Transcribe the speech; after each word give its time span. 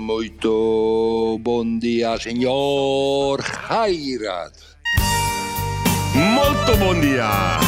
Muito 0.00 1.38
bon 1.40 1.78
dia, 1.78 2.18
senor 2.20 3.40
Gairat. 3.68 4.52
Molto 6.14 6.76
bon 6.76 7.00
dia. 7.00 7.58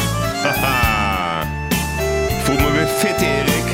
Haha. 0.43 1.43
Voel 2.45 2.59
me 2.61 2.71
weer 2.71 2.87
fit, 2.87 3.21
Erik. 3.21 3.67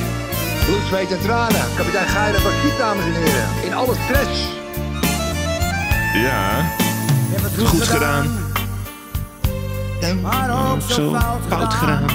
Bloed, 0.65 0.87
zweet 0.87 1.11
en 1.11 1.19
tranen. 1.19 1.65
Kapitein 1.75 2.07
Gairat 2.07 2.43
was 2.43 2.77
dames 2.77 3.05
en 3.05 3.13
heren. 3.13 3.49
In 3.63 3.73
alle 3.73 3.95
stress. 4.05 4.47
Ja, 6.13 6.71
goed 7.65 7.83
gedaan. 7.83 8.27
Maar 10.21 10.71
ook 10.73 10.81
Zo 10.81 10.93
zo 10.93 11.09
fout, 11.09 11.41
fout 11.47 11.73
gedaan. 11.73 12.05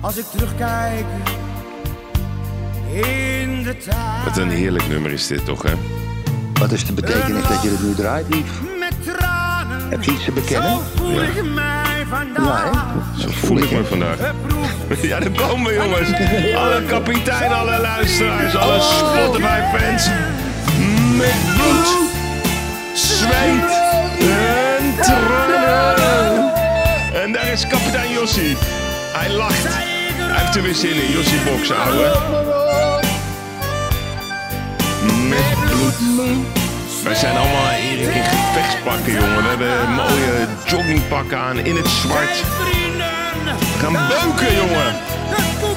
Als 0.00 0.16
ik 0.16 0.24
terugkijk. 0.24 1.06
Wat 4.24 4.36
een 4.36 4.50
heerlijk 4.50 4.88
nummer 4.88 5.12
is 5.12 5.26
dit 5.26 5.44
toch, 5.44 5.62
hè? 5.62 5.72
Wat 6.60 6.72
is 6.72 6.86
de 6.86 6.92
betekenis 6.92 7.42
dat 7.48 7.62
je 7.62 7.68
het 7.68 7.82
nu 7.82 7.94
draait, 7.94 8.26
lief? 8.28 8.50
Met 8.78 8.92
tranen. 9.16 9.88
Heb 9.90 10.02
je 10.04 10.10
iets 10.10 10.24
te 10.24 10.32
bekennen? 10.32 10.70
Zo 10.70 10.80
voel 10.96 11.12
Ja. 11.12 11.22
ik 11.22 11.44
mij 11.44 11.64
Ja, 11.98 12.06
vandaag. 12.08 12.62
hè? 13.14 13.20
Zo 13.20 13.28
voel 13.32 13.58
ik 13.58 13.70
me 13.70 13.84
vandaag. 13.84 14.16
De 14.16 14.98
Ja, 15.08 15.20
daar 15.20 15.30
komen 15.30 15.66
we, 15.66 15.74
jongens. 15.74 16.08
Alle 16.56 16.82
kapitein, 16.86 17.52
alle 17.52 17.80
luisteraars, 17.80 18.56
alle 18.56 18.80
Spotify-fans. 18.80 20.08
Met 21.16 21.34
bloed, 21.56 21.88
zweet 22.94 23.70
en 24.20 24.94
tranen. 25.02 26.52
En 27.22 27.32
daar 27.32 27.48
is 27.52 27.66
kapitein 27.66 28.12
Jossie. 28.12 28.56
Hij 29.12 29.30
lacht. 29.30 29.62
Hij 29.68 30.36
heeft 30.42 30.56
er 30.56 30.62
weer 30.62 30.74
zin 30.74 31.02
in. 31.02 31.10
Jossie 31.12 31.38
Boksen, 31.44 31.76
ouwe. 31.78 32.57
Met 35.28 35.48
bloed. 35.64 35.98
Wij 37.04 37.14
zijn 37.14 37.36
allemaal 37.36 37.70
Erik 37.70 38.14
in 38.14 38.22
gevechtspakken, 38.22 39.12
jongen. 39.12 39.42
We 39.42 39.48
hebben 39.48 39.90
mooie 39.94 40.46
joggingpakken 40.66 41.38
aan 41.38 41.58
in 41.58 41.76
het 41.76 41.86
zwart. 41.86 42.40
We 43.58 43.78
gaan 43.78 43.92
beuken, 43.92 44.54
jongen. 44.54 44.92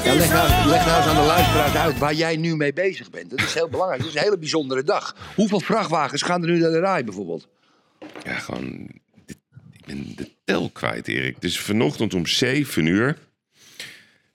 Ja, 0.03 0.13
leg, 0.13 0.31
nou, 0.31 0.67
leg 0.67 0.85
nou 0.85 0.97
eens 0.97 1.07
aan 1.07 1.21
de 1.21 1.27
luisteraars 1.27 1.75
uit 1.75 1.97
waar 1.97 2.13
jij 2.13 2.35
nu 2.35 2.55
mee 2.55 2.73
bezig 2.73 3.09
bent. 3.09 3.29
Dat 3.29 3.39
is 3.39 3.53
heel 3.53 3.69
belangrijk. 3.69 4.01
Het 4.01 4.09
is 4.09 4.15
een 4.15 4.23
hele 4.23 4.37
bijzondere 4.37 4.83
dag. 4.83 5.15
Hoeveel 5.35 5.59
vrachtwagens 5.59 6.21
gaan 6.21 6.41
er 6.41 6.49
nu 6.49 6.59
naar 6.59 6.71
de 6.71 6.79
rij 6.79 7.03
bijvoorbeeld? 7.03 7.47
Ja, 8.23 8.33
gewoon. 8.33 8.87
Ik 9.25 9.85
ben 9.85 10.15
de 10.15 10.29
tel 10.43 10.69
kwijt, 10.69 11.07
Erik. 11.07 11.41
Dus 11.41 11.59
vanochtend 11.59 12.13
om 12.13 12.25
7 12.25 12.85
uur. 12.85 13.17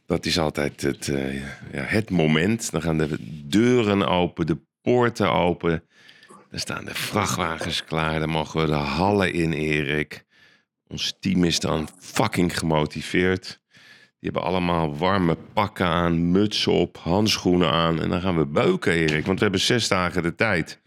Dat 0.06 0.26
is 0.26 0.38
altijd 0.38 0.80
het, 0.82 1.08
eh, 1.08 1.34
ja, 1.72 1.82
het 1.82 2.10
moment. 2.10 2.70
Dan 2.70 2.82
gaan 2.82 2.98
de 2.98 3.16
deuren 3.48 4.06
open, 4.08 4.46
de 4.46 4.58
poorten 4.86 5.32
open. 5.32 5.82
Dan 6.50 6.60
staan 6.60 6.84
de 6.84 6.94
vrachtwagens 6.94 7.84
klaar. 7.84 8.20
Dan 8.20 8.28
mogen 8.28 8.60
we 8.60 8.66
de 8.66 8.72
hallen 8.72 9.32
in, 9.32 9.52
Erik. 9.52 10.24
Ons 10.88 11.16
team 11.20 11.44
is 11.44 11.60
dan 11.60 11.88
fucking 11.98 12.58
gemotiveerd. 12.58 13.60
Die 14.18 14.30
hebben 14.30 14.42
allemaal 14.42 14.96
warme 14.96 15.36
pakken 15.52 15.86
aan, 15.86 16.30
mutsen 16.30 16.72
op, 16.72 16.96
handschoenen 16.96 17.70
aan. 17.70 18.00
En 18.00 18.08
dan 18.08 18.20
gaan 18.20 18.36
we 18.36 18.46
beuken, 18.46 18.92
Erik. 18.92 19.26
Want 19.26 19.38
we 19.38 19.42
hebben 19.44 19.60
zes 19.60 19.88
dagen 19.88 20.22
de 20.22 20.34
tijd 20.34 20.80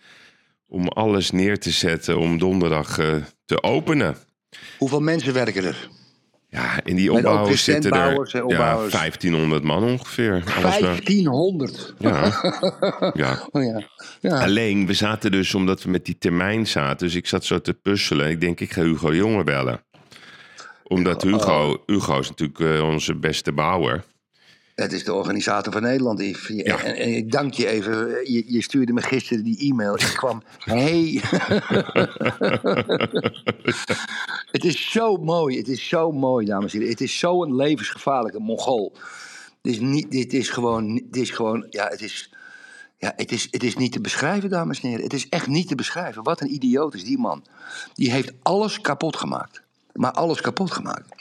om 0.67 0.87
alles 0.87 1.31
neer 1.31 1.59
te 1.59 1.71
zetten 1.71 2.17
om 2.17 2.37
donderdag 2.37 2.97
eh, 2.97 3.15
te 3.45 3.63
openen. 3.63 4.15
Hoeveel 4.77 5.01
mensen 5.01 5.33
werken 5.33 5.63
er? 5.63 5.89
Ja, 6.51 6.83
in 6.83 6.95
die 6.95 7.13
opbouw 7.13 7.53
zitten 7.55 7.91
er 7.91 8.11
ja, 8.31 8.43
opbouwers. 8.43 8.91
1500 8.91 9.63
man 9.63 9.83
ongeveer. 9.83 10.33
Alles 10.55 10.79
bij- 10.79 10.81
1500. 10.81 11.93
ja. 11.99 12.31
ja. 13.23 13.47
Oh 13.51 13.63
ja. 13.63 13.81
ja. 14.19 14.43
Alleen, 14.43 14.85
we 14.85 14.93
zaten 14.93 15.31
dus, 15.31 15.53
omdat 15.55 15.83
we 15.83 15.89
met 15.89 16.05
die 16.05 16.17
termijn 16.17 16.67
zaten, 16.67 17.05
dus 17.07 17.15
ik 17.15 17.27
zat 17.27 17.45
zo 17.45 17.61
te 17.61 17.73
puzzelen. 17.73 18.29
Ik 18.29 18.41
denk, 18.41 18.59
ik 18.59 18.71
ga 18.73 18.81
Hugo 18.81 19.13
Jonge 19.15 19.43
bellen. 19.43 19.83
Omdat 20.83 21.25
Oh. 21.25 21.31
Hugo, 21.31 21.83
Hugo 21.85 22.19
is 22.19 22.29
natuurlijk 22.29 22.59
eh, 22.59 22.87
onze 22.89 23.15
beste 23.15 23.51
bouwer. 23.51 24.03
Het 24.81 24.93
is 24.93 25.03
de 25.03 25.13
organisator 25.13 25.73
van 25.73 25.81
Nederland. 25.81 26.19
Yves. 26.19 26.47
Je- 26.47 26.63
Ja. 26.63 26.83
En, 26.83 26.95
en 26.95 27.15
ik 27.15 27.31
dank 27.31 27.53
je 27.53 27.67
even. 27.67 28.07
Je, 28.31 28.43
je 28.47 28.61
stuurde 28.61 28.93
me 28.93 29.01
gisteren 29.01 29.43
die 29.43 29.59
e-mail. 29.71 29.93
Ik 29.95 30.13
kwam. 30.15 30.41
Hey. 30.57 31.21
het 34.51 34.65
is 34.65 34.91
zo 34.91 35.17
mooi. 35.17 35.57
Het 35.57 35.67
is 35.67 35.87
zo 35.87 36.11
mooi, 36.11 36.45
dames 36.45 36.71
en 36.73 36.77
heren. 36.79 36.93
Het 36.93 37.01
is 37.01 37.19
zo'n 37.19 37.55
levensgevaarlijke 37.55 38.39
Mongool. 38.39 38.93
Dit 39.61 39.73
is, 39.73 39.79
niet, 39.79 40.11
dit 40.11 40.33
is 40.33 40.49
gewoon. 40.49 40.95
Dit 40.95 41.21
is 41.21 41.29
gewoon. 41.29 41.65
Ja, 41.69 41.87
het 41.87 42.01
is. 42.01 42.33
Ja, 42.97 43.13
het 43.15 43.31
is, 43.31 43.47
het 43.51 43.63
is 43.63 43.75
niet 43.75 43.91
te 43.91 44.01
beschrijven, 44.01 44.49
dames 44.49 44.81
en 44.81 44.87
heren. 44.89 45.03
Het 45.03 45.13
is 45.13 45.29
echt 45.29 45.47
niet 45.47 45.67
te 45.67 45.75
beschrijven. 45.75 46.23
Wat 46.23 46.41
een 46.41 46.53
idioot 46.53 46.93
is 46.93 47.03
die 47.03 47.17
man. 47.17 47.43
Die 47.93 48.11
heeft 48.11 48.31
alles 48.41 48.81
kapot 48.81 49.15
gemaakt. 49.17 49.61
Maar 49.93 50.11
alles 50.11 50.41
kapot 50.41 50.71
gemaakt. 50.71 51.18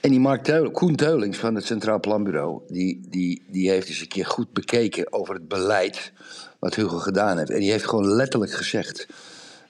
En 0.00 0.10
die 0.10 0.20
Mark 0.20 0.72
Koen 0.72 0.96
Teulings 0.96 1.38
van 1.38 1.54
het 1.54 1.64
Centraal 1.64 2.00
Planbureau, 2.00 2.60
die, 2.68 3.00
die, 3.08 3.42
die 3.46 3.70
heeft 3.70 3.88
eens 3.88 4.00
een 4.00 4.08
keer 4.08 4.26
goed 4.26 4.52
bekeken 4.52 5.12
over 5.12 5.34
het 5.34 5.48
beleid 5.48 6.12
wat 6.58 6.74
Hugo 6.74 6.98
gedaan 6.98 7.38
heeft. 7.38 7.50
En 7.50 7.60
die 7.60 7.70
heeft 7.70 7.86
gewoon 7.86 8.06
letterlijk 8.06 8.52
gezegd 8.52 9.06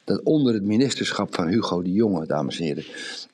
dat 0.05 0.23
onder 0.23 0.55
het 0.55 0.63
ministerschap 0.63 1.35
van 1.35 1.49
Hugo 1.49 1.83
de 1.83 1.93
Jonge, 1.93 2.27
dames 2.27 2.59
en 2.59 2.65
heren, 2.65 2.85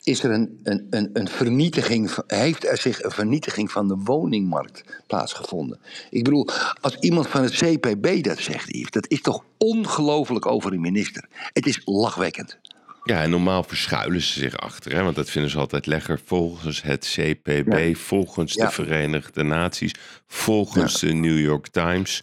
is 0.02 0.22
er 0.22 0.30
een, 0.30 0.60
een, 0.62 0.86
een, 0.90 1.10
een 1.12 1.28
vernietiging, 1.28 2.10
heeft 2.26 2.66
er 2.66 2.76
zich 2.76 3.02
een 3.02 3.10
vernietiging 3.10 3.70
van 3.70 3.88
de 3.88 3.96
woningmarkt 4.04 4.84
plaatsgevonden. 5.06 5.78
Ik 6.10 6.24
bedoel, 6.24 6.48
als 6.80 6.96
iemand 6.96 7.26
van 7.26 7.42
het 7.42 7.52
CPB 7.52 8.22
dat 8.24 8.38
zegt, 8.38 8.92
dat 8.92 9.08
is 9.08 9.20
toch 9.20 9.44
ongelooflijk 9.58 10.46
over 10.46 10.72
een 10.72 10.80
minister. 10.80 11.24
Het 11.52 11.66
is 11.66 11.80
lachwekkend. 11.84 12.58
Ja, 13.06 13.22
en 13.22 13.30
normaal 13.30 13.62
verschuilen 13.62 14.22
ze 14.22 14.38
zich 14.38 14.56
achter, 14.56 14.92
hè, 14.94 15.02
want 15.02 15.16
dat 15.16 15.30
vinden 15.30 15.50
ze 15.50 15.58
altijd 15.58 15.86
lekker. 15.86 16.20
Volgens 16.24 16.82
het 16.82 17.04
CPB, 17.14 17.72
Ja. 17.72 17.94
volgens 17.94 18.52
Ja. 18.52 18.66
de 18.66 18.72
Verenigde 18.72 19.42
Naties, 19.42 19.92
volgens 20.26 21.00
de 21.00 21.12
New 21.12 21.38
York 21.38 21.66
Times, 21.68 22.20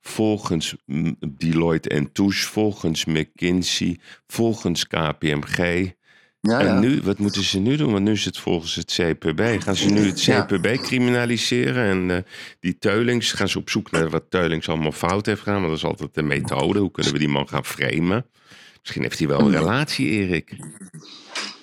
volgens 0.00 0.74
Deloitte 1.28 2.08
Touche, 2.12 2.46
volgens 2.46 3.04
McKinsey, 3.04 3.98
volgens 4.26 4.86
KPMG. 4.86 5.90
Ja, 6.40 6.58
En 6.60 6.66
ja. 6.66 6.78
nu, 6.78 7.00
wat 7.02 7.18
moeten 7.18 7.42
ze 7.42 7.58
nu 7.58 7.76
doen? 7.76 7.92
Want 7.92 8.04
nu 8.04 8.12
is 8.12 8.24
het 8.24 8.38
volgens 8.38 8.74
het 8.74 8.92
CPB. 8.92 9.62
Gaan 9.62 9.76
ze 9.76 9.88
nu 9.90 10.06
het 10.06 10.24
Ja. 10.24 10.44
CPB 10.46 10.76
criminaliseren? 10.82 11.84
En 11.84 12.16
eh, 12.16 12.22
die 12.60 12.78
Teulings, 12.78 13.32
gaan 13.32 13.48
ze 13.48 13.58
op 13.58 13.70
zoek 13.70 13.90
naar 13.90 14.10
wat 14.10 14.24
Teulings 14.28 14.68
allemaal 14.68 14.92
fout 14.92 15.26
heeft 15.26 15.38
gedaan? 15.42 15.54
Want 15.60 15.68
dat 15.68 15.76
is 15.78 15.84
altijd 15.84 16.14
de 16.14 16.22
methode. 16.22 16.78
Hoe 16.78 16.90
kunnen 16.90 17.12
we 17.12 17.18
die 17.18 17.28
man 17.28 17.48
gaan 17.48 17.64
framen? 17.64 18.26
Misschien 18.80 19.02
heeft 19.02 19.18
hij 19.18 19.28
wel 19.28 19.40
een 19.40 19.50
relatie, 19.50 20.08
Erik. 20.08 20.56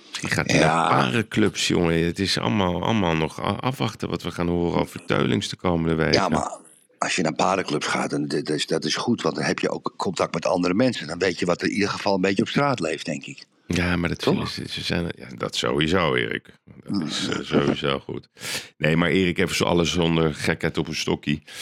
Misschien 0.10 0.30
gaat 0.30 0.52
hij 0.52 0.60
Ja. 0.60 0.76
naar 0.76 0.90
parenclubs, 0.90 1.68
jongen. 1.68 2.06
Het 2.06 2.20
is 2.20 2.38
allemaal, 2.38 2.84
allemaal 2.84 3.16
nog 3.16 3.42
afwachten 3.62 4.10
wat 4.10 4.24
we 4.24 4.32
gaan 4.32 4.48
horen 4.48 4.80
over 4.82 5.06
Teulings 5.06 5.50
de 5.50 5.56
komende 5.56 5.96
weken. 5.96 6.14
Ja, 6.14 6.30
maar 6.30 6.58
als 6.98 7.16
je 7.16 7.22
naar 7.22 7.34
paardenclubs 7.36 7.86
gaat, 7.88 8.10
dan, 8.10 8.28
dat, 8.28 8.50
is, 8.50 8.66
dat 8.68 8.86
is 8.86 8.96
goed. 8.96 9.22
Want 9.22 9.36
dan 9.36 9.44
heb 9.44 9.60
je 9.60 9.70
ook 9.70 9.94
contact 9.98 10.34
met 10.34 10.46
andere 10.46 10.74
mensen. 10.74 11.08
Dan 11.08 11.18
weet 11.20 11.40
je 11.40 11.46
wat 11.46 11.62
er 11.62 11.68
in 11.68 11.74
ieder 11.74 11.90
geval 11.90 12.16
een 12.16 12.22
beetje 12.22 12.42
op 12.42 12.48
straat 12.50 12.80
leeft, 12.80 13.06
denk 13.06 13.26
ik. 13.26 13.46
Ja, 13.68 13.96
maar 13.96 14.10
dat, 14.10 14.24
vinden 14.24 14.48
ze, 14.48 14.64
zijn, 14.68 15.12
ja, 15.18 15.28
dat 15.38 15.56
sowieso, 15.56 16.16
Erik. 16.16 16.54
Dat 16.88 17.08
is 17.08 17.28
eh, 17.28 17.40
sowieso 17.42 18.00
goed. 18.00 18.28
Nee, 18.78 18.98
maar 18.98 19.10
Erik, 19.10 19.38
even 19.38 19.56
zo 19.56 19.64
alles 19.64 19.92
zonder 19.92 20.34
gekheid 20.34 20.78
op 20.78 20.88
een 20.88 20.96
stokkie. 20.96 21.42
Wij 21.46 21.54
Je 21.54 21.60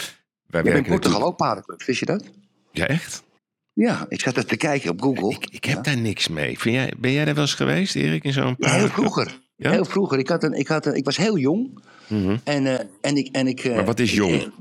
hebt 0.52 0.66
in 0.68 0.74
werken 0.74 0.92
Portugal 0.92 1.20
natuurlijk- 1.20 1.26
ook 1.32 1.38
paardenclubs, 1.38 1.86
wist 1.86 2.00
je 2.00 2.06
dat? 2.06 2.24
Ja, 2.72 2.88
echt? 2.88 3.24
Ja, 3.76 4.06
ik 4.10 4.20
zat 4.20 4.38
er 4.38 4.46
te 4.46 4.58
kijken 4.58 4.90
op 4.90 5.02
Google. 5.02 5.30
Ik, 5.30 5.46
ik 5.50 5.66
heb 5.66 5.84
daar 5.84 5.98
niks 5.98 6.28
mee. 6.28 6.60
Vind 6.60 6.76
jij, 6.76 6.94
ben 6.98 7.12
jij 7.12 7.26
daar 7.26 7.34
wel 7.34 7.44
eens 7.44 7.54
geweest, 7.54 7.96
Erik, 7.96 8.24
in 8.24 8.34
zo'n 8.34 8.56
Ja, 8.58 8.70
heel 8.74 8.88
vroeger. 8.88 9.40
Ja? 9.58 9.72
Heel 9.72 9.86
vroeger. 9.86 10.20
Ik, 10.20 10.28
had 10.30 10.44
een, 10.44 10.54
ik, 10.54 10.68
had 10.68 10.86
een, 10.86 10.94
ik 10.96 11.06
was 11.06 11.18
heel 11.18 11.38
jong. 11.38 11.80
Mhm. 12.08 12.38
En, 12.44 12.68
eh, 12.80 12.86
en 13.02 13.16
ik... 13.18 13.28
En 13.36 13.48
ik 13.48 13.64
eh, 13.64 13.76
Maar 13.76 13.86
wat 13.86 14.00
is 14.00 14.14
jong? 14.14 14.34
ik- 14.34 14.52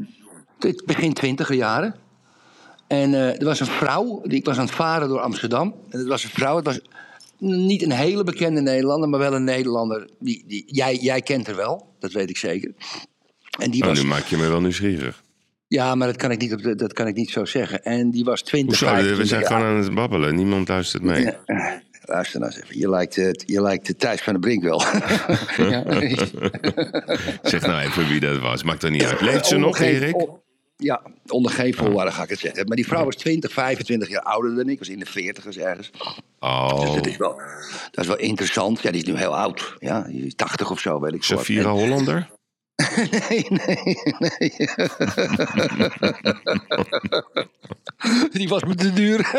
ik- 0.61 0.83
begin 0.87 1.13
twintiger 1.13 1.55
jaren. 1.55 1.95
En 2.87 3.15
eh, 3.15 3.39
er 3.41 3.45
was 3.45 3.61
een 3.61 3.67
vrouw, 3.67 4.21
die, 4.25 4.39
ik 4.39 4.45
was 4.45 4.57
aan 4.59 4.65
het 4.65 4.75
varen 4.75 5.09
door 5.09 5.21
Amsterdam. 5.21 5.75
En 5.91 5.99
het 5.99 6.09
was 6.09 6.25
een 6.25 6.31
vrouw, 6.31 6.57
het 6.57 6.65
was 6.65 6.81
niet 7.39 7.83
een 7.83 7.91
hele 7.93 8.25
bekende 8.25 8.61
Nederlander, 8.61 9.09
maar 9.09 9.19
wel 9.21 9.35
een 9.35 9.45
Nederlander. 9.45 10.09
Die, 10.19 10.45
die, 10.47 10.65
jij, 10.67 10.97
jij 10.97 11.21
kent 11.21 11.47
haar 11.47 11.57
wel, 11.57 11.95
dat 11.99 12.13
weet 12.13 12.31
ik 12.31 12.37
zeker. 12.37 12.75
En 13.59 13.71
die 13.71 13.83
Oh, 13.83 13.89
was, 13.89 14.03
nu 14.03 14.07
maak 14.09 14.25
je 14.25 14.37
me 14.37 14.49
wel 14.49 14.61
nieuwsgierig. 14.61 15.23
Ja, 15.75 15.95
maar 15.95 16.07
dat 16.07 16.17
kan, 16.17 16.31
ik 16.31 16.41
niet 16.41 16.53
op 16.53 16.63
de, 16.63 16.75
dat 16.75 16.93
kan 16.93 17.07
ik 17.07 17.15
niet 17.15 17.31
zo 17.31 17.45
zeggen. 17.45 17.85
En 17.85 18.11
die 18.11 18.25
was 18.25 18.43
20, 18.43 18.79
Hoezo? 18.79 18.95
We 18.95 19.01
25 19.01 19.29
zijn 19.29 19.41
jaar 19.41 19.51
gewoon 19.51 19.67
aan 19.67 19.83
het 19.83 19.95
babbelen. 19.95 20.35
Niemand 20.35 20.69
luistert 20.69 21.03
mee. 21.03 21.23
Ja, 21.23 21.41
eh, 21.47 21.73
luister 22.05 22.41
nou 22.41 22.53
eens 22.53 22.63
even. 22.63 22.79
Je 22.79 22.91
lijkt, 22.91 23.17
het, 23.17 23.43
je 23.47 23.63
lijkt 23.63 23.87
het 23.87 23.99
Thijs 23.99 24.23
van 24.23 24.33
de 24.33 24.39
Brink 24.39 24.63
wel. 24.63 24.81
Zeg 27.43 27.67
nou 27.67 27.81
even 27.81 28.09
wie 28.09 28.21
dat 28.21 28.39
was. 28.39 28.63
Maakt 28.63 28.83
er 28.83 28.91
niet 28.91 29.05
uit. 29.05 29.21
Leeft 29.21 29.47
ze 29.47 29.57
nog, 29.57 29.79
Erik? 29.79 30.27
Ja, 30.77 31.03
onder 31.27 31.53
geen 31.53 31.75
voorwaarden 31.75 32.13
ga 32.15 32.23
ik 32.23 32.29
het 32.29 32.39
zeggen. 32.39 32.67
Maar 32.67 32.77
die 32.77 32.87
vrouw 32.87 33.05
was 33.05 33.17
20, 33.17 33.53
25 33.53 34.09
jaar 34.09 34.23
ouder 34.23 34.55
dan 34.55 34.69
ik. 34.69 34.79
Was 34.79 34.89
in 34.89 34.99
de 34.99 35.07
40 35.07 35.57
ergens. 35.57 35.91
Dus 35.91 36.21
Oh, 36.39 36.95
dat 36.95 37.07
is, 37.07 37.17
wel, 37.17 37.41
dat 37.91 38.05
is 38.05 38.07
wel 38.07 38.19
interessant. 38.19 38.81
Ja, 38.83 38.91
die 38.91 39.03
is 39.03 39.09
nu 39.09 39.17
heel 39.17 39.37
oud. 39.37 39.77
Ja, 39.79 40.03
die 40.03 40.27
is 40.27 40.35
80 40.35 40.71
of 40.71 40.81
zo, 40.81 41.01
weet 41.01 41.15
ik. 41.15 41.23
Safira 41.23 41.71
Hollander? 41.71 42.29
Nee, 42.77 43.47
nee, 43.49 43.99
nee. 44.19 44.69
Die 48.33 48.49
was 48.49 48.63
me 48.63 48.75
te 48.75 48.93
duur. 48.93 49.31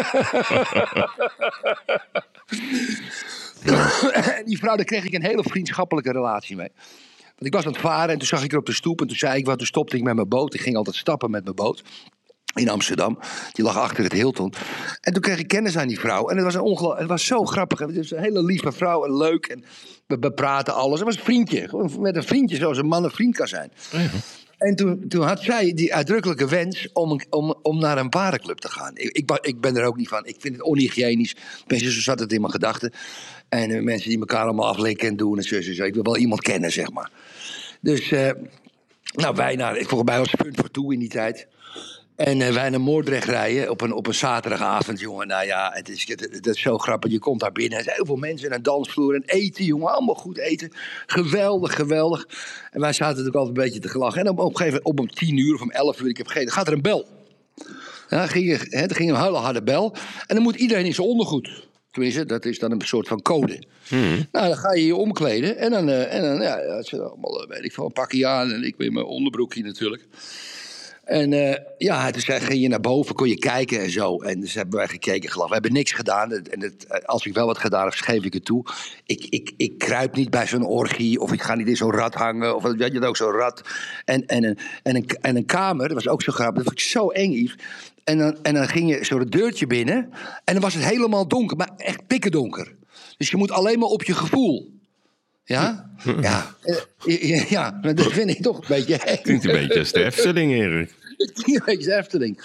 En 4.13 4.45
die 4.49 4.57
vrouw, 4.57 4.75
daar 4.75 4.85
kreeg 4.85 5.05
ik 5.05 5.13
een 5.13 5.23
hele 5.23 5.43
vriendschappelijke 5.43 6.11
relatie 6.11 6.55
mee. 6.55 6.69
Want 7.25 7.45
ik 7.45 7.53
was 7.53 7.65
aan 7.65 7.71
het 7.71 7.81
varen 7.81 8.09
en 8.09 8.17
toen 8.17 8.27
zag 8.27 8.43
ik 8.43 8.51
haar 8.51 8.59
op 8.59 8.65
de 8.65 8.73
stoep. 8.73 9.01
En 9.01 9.07
toen 9.07 9.17
zei 9.17 9.37
ik 9.37 9.45
wat, 9.45 9.57
toen 9.57 9.67
stopte 9.67 9.97
ik 9.97 10.03
met 10.03 10.15
mijn 10.15 10.29
boot. 10.29 10.53
Ik 10.53 10.61
ging 10.61 10.75
altijd 10.75 10.95
stappen 10.95 11.31
met 11.31 11.43
mijn 11.43 11.55
boot. 11.55 11.83
In 12.55 12.69
Amsterdam. 12.69 13.19
Die 13.51 13.65
lag 13.65 13.77
achter 13.77 14.03
het 14.03 14.13
Hilton. 14.13 14.53
En 15.01 15.13
toen 15.13 15.21
kreeg 15.21 15.39
ik 15.39 15.47
kennis 15.47 15.77
aan 15.77 15.87
die 15.87 15.99
vrouw. 15.99 16.29
En 16.29 16.35
het 16.35 16.53
was, 16.53 16.55
een 16.55 16.97
het 16.97 17.07
was 17.07 17.25
zo 17.25 17.45
grappig. 17.45 17.79
Het 17.79 17.95
was 17.95 18.11
een 18.11 18.19
hele 18.19 18.43
lieve 18.43 18.71
vrouw 18.71 19.05
en 19.05 19.17
leuk. 19.17 19.45
En 19.45 19.63
we 20.07 20.19
bepraten 20.19 20.73
alles. 20.73 20.99
Het 20.99 21.07
was 21.07 21.17
een 21.17 21.23
vriendje. 21.23 21.89
Met 21.99 22.15
een 22.15 22.23
vriendje 22.23 22.55
zoals 22.55 22.77
een 22.77 22.87
man 22.87 23.03
een 23.03 23.11
vriend 23.11 23.35
kan 23.35 23.47
zijn. 23.47 23.71
En 24.57 24.75
toen, 24.75 25.07
toen 25.07 25.23
had 25.23 25.41
zij 25.41 25.73
die 25.73 25.95
uitdrukkelijke 25.95 26.47
wens 26.47 26.89
om, 26.93 27.19
om, 27.29 27.55
om 27.61 27.79
naar 27.79 27.97
een 27.97 28.09
parenclub 28.09 28.57
te 28.57 28.69
gaan. 28.69 28.91
Ik, 28.93 29.39
ik, 29.41 29.61
ben 29.61 29.75
er 29.75 29.85
ook 29.85 29.97
niet 29.97 30.07
van. 30.07 30.25
Ik 30.25 30.35
vind 30.39 30.55
het 30.55 30.63
onhygiënisch. 30.63 31.35
Tenminste, 31.59 31.93
zo 31.93 32.01
zat 32.01 32.19
het 32.19 32.33
in 32.33 32.41
mijn 32.41 32.53
gedachten. 32.53 32.91
En 33.49 33.71
eh, 33.71 33.81
mensen 33.81 34.09
die 34.09 34.19
elkaar 34.19 34.43
allemaal 34.43 34.67
aflikken 34.67 35.07
en 35.07 35.17
doen 35.17 35.37
en 35.37 35.43
zo, 35.43 35.61
zo, 35.61 35.73
zo. 35.73 35.83
Ik 35.83 35.93
wil 35.93 36.03
wel 36.03 36.17
iemand 36.17 36.41
kennen, 36.41 36.71
zeg 36.71 36.91
maar. 36.91 37.11
Dus, 37.81 38.11
eh, 38.11 38.31
nou, 39.13 39.35
wij 39.35 39.55
naar, 39.55 39.77
ik 39.77 39.87
volgens 39.87 40.09
mij 40.09 40.19
was 40.19 40.35
Punt 40.35 40.55
voor 40.55 40.71
Toe 40.71 40.93
in 40.93 40.99
die 40.99 41.09
tijd. 41.09 41.47
En 42.15 42.41
eh, 42.41 42.53
wij 42.53 42.69
naar 42.69 42.81
Moordrecht 42.81 43.27
rijden 43.27 43.69
op 43.69 43.81
een, 43.81 43.93
op 43.93 44.07
een 44.07 44.13
zaterdagavond, 44.13 44.99
jongen. 44.99 45.27
Nou 45.27 45.45
ja, 45.45 45.71
het 45.73 45.89
is, 45.89 46.07
het, 46.07 46.19
het 46.31 46.47
is 46.47 46.61
zo 46.61 46.77
grappig. 46.77 47.11
Je 47.11 47.19
komt 47.19 47.39
daar 47.39 47.51
binnen, 47.51 47.77
er 47.77 47.83
zijn 47.83 47.95
heel 47.95 48.05
veel 48.05 48.15
mensen 48.15 48.49
en 48.49 48.55
een 48.55 48.63
dansvloer 48.63 49.15
en 49.15 49.23
eten, 49.25 49.65
jongen. 49.65 49.93
Allemaal 49.93 50.15
goed 50.15 50.37
eten. 50.37 50.71
Geweldig, 51.05 51.75
geweldig. 51.75 52.27
En 52.71 52.79
wij 52.81 52.93
zaten 52.93 53.07
natuurlijk 53.15 53.35
altijd 53.35 53.57
een 53.57 53.63
beetje 53.63 53.79
te 53.79 53.87
gelachen. 53.89 54.21
En 54.21 54.29
op, 54.29 54.39
op 54.39 54.49
een 54.49 54.57
gegeven 54.57 54.81
moment, 54.83 54.99
op 54.99 54.99
om 54.99 55.15
tien 55.15 55.37
uur 55.37 55.53
of 55.53 55.61
om 55.61 55.71
elf 55.71 55.99
uur, 56.01 56.09
ik 56.09 56.17
heb 56.17 56.25
vergeten, 56.27 56.53
gaat 56.53 56.67
er 56.67 56.73
een 56.73 56.81
bel. 56.81 57.05
Ja, 58.09 58.27
ging, 58.27 58.45
je- 58.45 58.67
hè, 58.77 58.81
er 58.85 58.95
ging 58.95 59.09
een 59.11 59.21
hele 59.23 59.37
harde 59.37 59.63
bel. 59.63 59.95
En 60.27 60.35
dan 60.35 60.43
moet 60.43 60.55
iedereen 60.55 60.85
in 60.85 60.93
zijn 60.93 61.07
ondergoed. 61.07 61.67
Tenminste, 61.91 62.25
dat 62.25 62.45
is 62.45 62.59
dan 62.59 62.71
een 62.71 62.81
soort 62.81 63.07
van 63.07 63.21
code. 63.21 63.63
Nou, 64.31 64.47
dan 64.47 64.57
ga 64.57 64.73
je 64.73 64.85
je 64.85 64.95
omkleden. 64.95 65.57
En 65.57 65.71
dan, 65.71 65.89
eh, 65.89 66.13
en 66.13 66.21
dan 66.21 66.41
ja, 66.41 66.57
is 66.57 66.93
allemaal, 66.93 67.41
eh, 67.43 67.49
weet 67.49 67.63
ik 67.63 67.73
veel, 67.73 67.85
een 67.85 67.91
pakje 67.91 68.27
aan. 68.27 68.51
En 68.51 68.63
ik 68.63 68.77
met 68.77 68.91
mijn 68.93 69.05
onderbroekje 69.05 69.63
natuurlijk. 69.63 70.05
En 71.05 71.33
eh, 71.33 71.61
ja, 71.77 72.11
zei, 72.17 72.39
ging 72.39 72.61
je 72.61 72.67
naar 72.67 72.79
boven, 72.79 73.15
kon 73.15 73.29
je 73.29 73.37
kijken 73.37 73.79
en 73.79 73.89
zo. 73.89 74.21
En 74.21 74.39
dus 74.39 74.53
hebben 74.53 74.77
wij 74.77 74.87
gekeken, 74.87 75.29
geloof. 75.29 75.47
We 75.47 75.53
hebben 75.53 75.73
niks 75.73 75.91
gedaan. 75.91 76.31
En 76.31 76.61
het, 76.61 76.85
eh, 76.85 77.05
als 77.05 77.25
ik 77.25 77.33
wel 77.33 77.45
wat 77.45 77.57
gedaan 77.57 77.83
heb, 77.83 77.93
geef 77.93 78.23
ik 78.23 78.33
het 78.33 78.45
toe. 78.45 78.65
Ik, 79.05 79.25
ik, 79.29 79.53
ik 79.57 79.77
kruip 79.77 80.15
niet 80.15 80.29
bij 80.29 80.47
zo'n 80.47 80.65
orgie. 80.65 81.21
Of 81.21 81.33
ik 81.33 81.41
ga 81.41 81.55
niet 81.55 81.67
in 81.67 81.77
zo'n 81.77 81.91
rat 81.91 82.13
hangen. 82.13 82.55
Of 82.55 82.63
weet 82.63 82.93
je 82.93 83.05
ook, 83.05 83.17
zo'n 83.17 83.31
rat. 83.31 83.61
En, 84.05 84.25
en, 84.25 84.43
een, 84.43 84.57
en, 84.83 84.95
een, 84.95 85.05
en 85.21 85.35
een 85.35 85.45
kamer, 85.45 85.87
dat 85.87 86.03
was 86.03 86.07
ook 86.07 86.21
zo 86.21 86.31
grappig. 86.31 86.63
Dat 86.63 86.65
vond 86.65 86.79
ik 86.79 86.85
zo 86.85 87.09
eng, 87.09 87.31
Yves. 87.31 87.57
En 88.03 88.17
dan, 88.17 88.37
en 88.43 88.53
dan 88.53 88.67
ging 88.67 88.89
je 88.89 89.05
zo 89.05 89.19
het 89.19 89.31
deurtje 89.31 89.67
binnen. 89.67 90.09
En 90.43 90.53
dan 90.53 90.61
was 90.61 90.73
het 90.73 90.85
helemaal 90.85 91.27
donker, 91.27 91.57
maar 91.57 91.71
echt 91.77 92.07
pikkendonker. 92.07 92.75
Dus 93.17 93.29
je 93.29 93.37
moet 93.37 93.51
alleen 93.51 93.79
maar 93.79 93.89
op 93.89 94.03
je 94.03 94.13
gevoel. 94.13 94.74
Ja? 95.45 95.91
Ja, 96.21 96.55
eh, 96.63 97.29
ja, 97.29 97.43
ja, 97.49 97.79
maar 97.81 97.95
dat 97.95 98.11
vind 98.11 98.29
ik 98.29 98.41
toch 98.41 98.57
een 98.57 98.65
beetje 98.67 98.95
eng. 98.97 99.21
Klinkt 99.23 99.45
een 99.45 99.51
beetje 99.51 99.79
als 99.79 99.91
de 99.91 100.03
Efteling, 100.03 100.51
Erik. 100.51 100.93
Een 101.45 101.61
beetje 101.65 101.85
de 101.89 101.95
Efteling. 101.95 102.41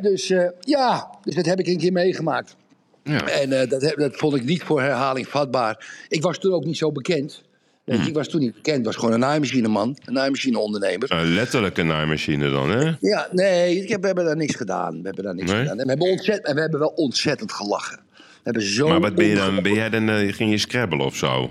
Dus 0.00 0.30
eh, 0.30 0.46
ja, 0.60 1.10
dus 1.24 1.34
dat 1.34 1.46
heb 1.46 1.58
ik 1.58 1.66
een 1.66 1.78
keer 1.78 1.92
meegemaakt. 1.92 2.56
Ja. 3.04 3.26
En 3.28 3.60
eh, 3.60 3.68
dat, 3.68 3.82
heb- 3.82 3.96
dat 3.98 4.16
vond 4.16 4.36
ik 4.36 4.44
niet 4.44 4.62
voor 4.62 4.80
herhaling 4.80 5.28
vatbaar. 5.28 6.04
Ik 6.08 6.22
was 6.22 6.38
toen 6.38 6.52
ook 6.52 6.64
niet 6.64 6.76
zo 6.76 6.92
bekend. 6.92 7.42
Je, 7.84 7.92
Ik 7.94 8.14
was 8.14 8.28
toen 8.28 8.40
niet 8.40 8.54
bekend. 8.54 8.78
Ik 8.78 8.84
was 8.84 8.96
gewoon 8.96 9.12
een 9.14 9.20
naaimachineman. 9.20 9.98
Een 10.04 10.12
naaimachineondernemer. 10.12 11.12
Een 11.12 11.34
letterlijke 11.34 11.82
naaimachine 11.82 12.50
dan, 12.50 12.70
hè? 12.70 12.92
Ja, 13.00 13.28
nee, 13.32 13.82
ik 13.82 13.88
heb, 13.88 14.00
we 14.00 14.06
hebben 14.06 14.24
daar 14.24 14.36
niks 14.36 14.54
gedaan. 14.54 14.92
We 14.96 15.02
hebben 15.06 15.24
daar 15.24 15.34
niks 15.34 15.50
Nee? 15.50 15.60
gedaan. 15.60 15.78
En 15.78 15.82
we 15.84 15.90
hebben, 15.90 16.10
ontzettend, 16.10 16.46
en 16.46 16.54
we 16.54 16.60
hebben 16.60 16.80
wel 16.80 16.92
ontzettend 16.94 17.52
gelachen. 17.52 17.98
We 18.14 18.40
hebben 18.42 18.62
zo 18.62 18.88
Maar 18.88 19.00
wat 19.00 19.14
ben 19.14 19.26
je 19.26 19.34
dan? 19.36 19.62
Ben 19.62 19.74
jij 19.74 19.90
dan, 19.90 20.08
eh, 20.08 20.32
ging 20.32 20.50
je 20.50 20.58
scrabbelen 20.58 21.06
of 21.06 21.16
zo? 21.16 21.50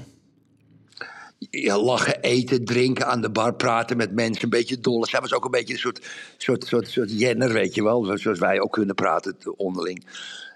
Ja, 1.62 1.80
lachen, 1.80 2.22
eten, 2.22 2.66
drinken, 2.66 3.08
aan 3.08 3.22
de 3.22 3.30
bar, 3.30 3.56
praten 3.56 3.98
met 3.98 4.12
mensen, 4.12 4.44
een 4.44 4.50
beetje 4.50 4.80
dolle. 4.80 5.08
Zij 5.08 5.20
was 5.20 5.34
ook 5.34 5.46
een 5.46 5.52
beetje 5.52 5.74
een 5.74 5.80
soort, 5.80 6.02
soort, 6.38 6.66
soort, 6.66 6.90
soort 6.90 7.20
jenner, 7.20 7.54
weet 7.54 7.76
je 7.76 7.84
wel. 7.84 8.18
Zoals 8.18 8.40
wij 8.40 8.62
ook 8.62 8.72
kunnen 8.72 8.96
praten 8.96 9.36
onderling. 9.58 10.06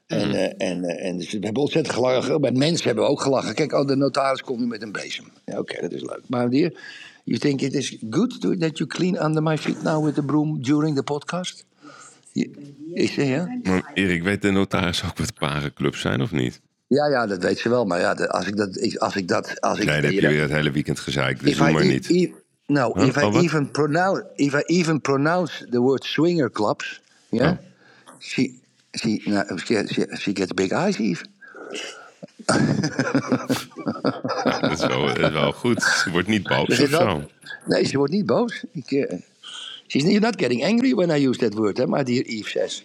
En, 0.08 0.34
eh, 0.34 0.68
en, 0.70 0.84
eh, 0.84 1.08
en 1.08 1.18
dus 1.18 1.32
we 1.32 1.40
hebben 1.42 1.62
ontzettend 1.62 1.96
gelachen. 1.96 2.42
Met 2.42 2.58
mensen 2.58 2.86
hebben 2.86 3.04
we 3.04 3.10
ook 3.10 3.22
gelachen. 3.22 3.56
Kijk, 3.56 3.74
oh, 3.74 3.88
de 3.88 3.96
notaris 3.96 4.42
komt 4.42 4.60
nu 4.60 4.66
met 4.66 4.82
een 4.82 4.92
bezem. 4.92 5.26
Ja, 5.46 5.60
Oké, 5.60 5.82
dat 5.82 5.92
is 5.92 6.02
leuk. 6.02 6.22
Maar 6.28 6.50
dear, 6.50 6.72
you 7.24 7.40
think 7.40 7.62
it 7.62 7.74
is 7.74 7.98
good 8.10 8.42
to, 8.42 8.58
that 8.58 8.78
you 8.78 8.90
clean 8.90 9.26
under 9.26 9.44
my 9.44 9.58
feet 9.58 9.84
now 9.84 10.06
with 10.06 10.16
the 10.16 10.24
broom 10.24 10.62
during 10.62 10.96
the 10.96 11.04
podcast? 11.04 11.66
Is 12.94 13.14
ze, 13.14 13.26
ja? 13.26 13.60
Maar 13.64 13.92
Erik, 13.94 14.24
weet 14.24 14.42
de 14.42 14.52
notaris 14.52 15.04
ook 15.06 15.18
wat 15.18 15.34
parenclubs 15.34 16.02
zijn 16.02 16.22
of 16.22 16.32
niet? 16.32 16.62
Ja, 16.88 17.08
ja, 17.08 17.26
dat 17.28 17.44
weet 17.44 17.60
ze 17.60 17.70
wel. 17.70 17.86
Maar 17.86 18.00
ja, 18.00 18.12
als 18.14 18.48
ik 18.48 18.56
dat... 18.58 19.00
Als 19.00 19.16
ik 19.16 19.28
dat 19.28 19.62
als 19.62 19.80
ik, 19.80 19.86
Nee, 19.86 20.02
dat 20.02 20.12
heb 20.12 20.22
je 20.22 20.28
weer 20.28 20.42
het 20.42 20.52
hele 20.52 20.72
weekend 20.72 21.00
gezeikt, 21.00 21.44
dus 21.44 21.58
doe 21.58 21.72
maar 21.72 21.82
e- 21.82 21.88
niet. 21.88 22.10
e- 22.10 22.32
no, 22.66 22.92
Huh? 22.94 23.08
if 23.08 23.16
I 23.18 23.24
Oh, 23.24 23.42
even 23.44 23.72
pronounce, 23.72 24.26
if 24.36 24.54
I 24.54 24.62
even 24.66 25.02
pronounce 25.02 25.68
the 25.70 25.80
word 25.82 26.04
swinger 26.04 26.52
clubs, 26.52 27.02
yeah, 27.30 27.52
Oh. 27.52 27.58
she, 28.20 28.60
she, 28.92 29.22
no, 29.26 29.44
she, 29.58 29.86
she, 30.18 30.32
gets 30.34 30.54
big 30.54 30.72
eyes, 30.72 30.98
Eve. 30.98 31.26
Dat 34.62 34.72
is 34.72 34.86
wel, 34.86 35.06
dat 35.06 35.18
is 35.18 35.30
wel 35.32 35.52
goed. 35.52 35.84
Ze 35.84 36.10
wordt 36.12 36.28
niet 36.28 36.44
boos 36.48 36.68
Dus 36.68 36.82
of 36.82 36.90
zo. 36.90 37.30
Nee, 37.66 37.86
ze 37.86 37.98
wordt 37.98 38.14
niet 38.14 38.26
boos. 38.26 38.64
Ik, 38.72 38.92
eh, 38.92 39.18
she's 39.88 40.04
you're 40.04 40.20
not 40.20 40.36
getting 40.42 40.64
angry 40.64 40.94
when 40.96 41.10
I 41.10 41.28
use 41.28 41.40
that 41.40 41.54
word, 41.54 41.78
hè, 41.78 41.88
my 41.88 42.04
dear 42.04 42.24
Eve 42.26 42.50
says. 42.50 42.84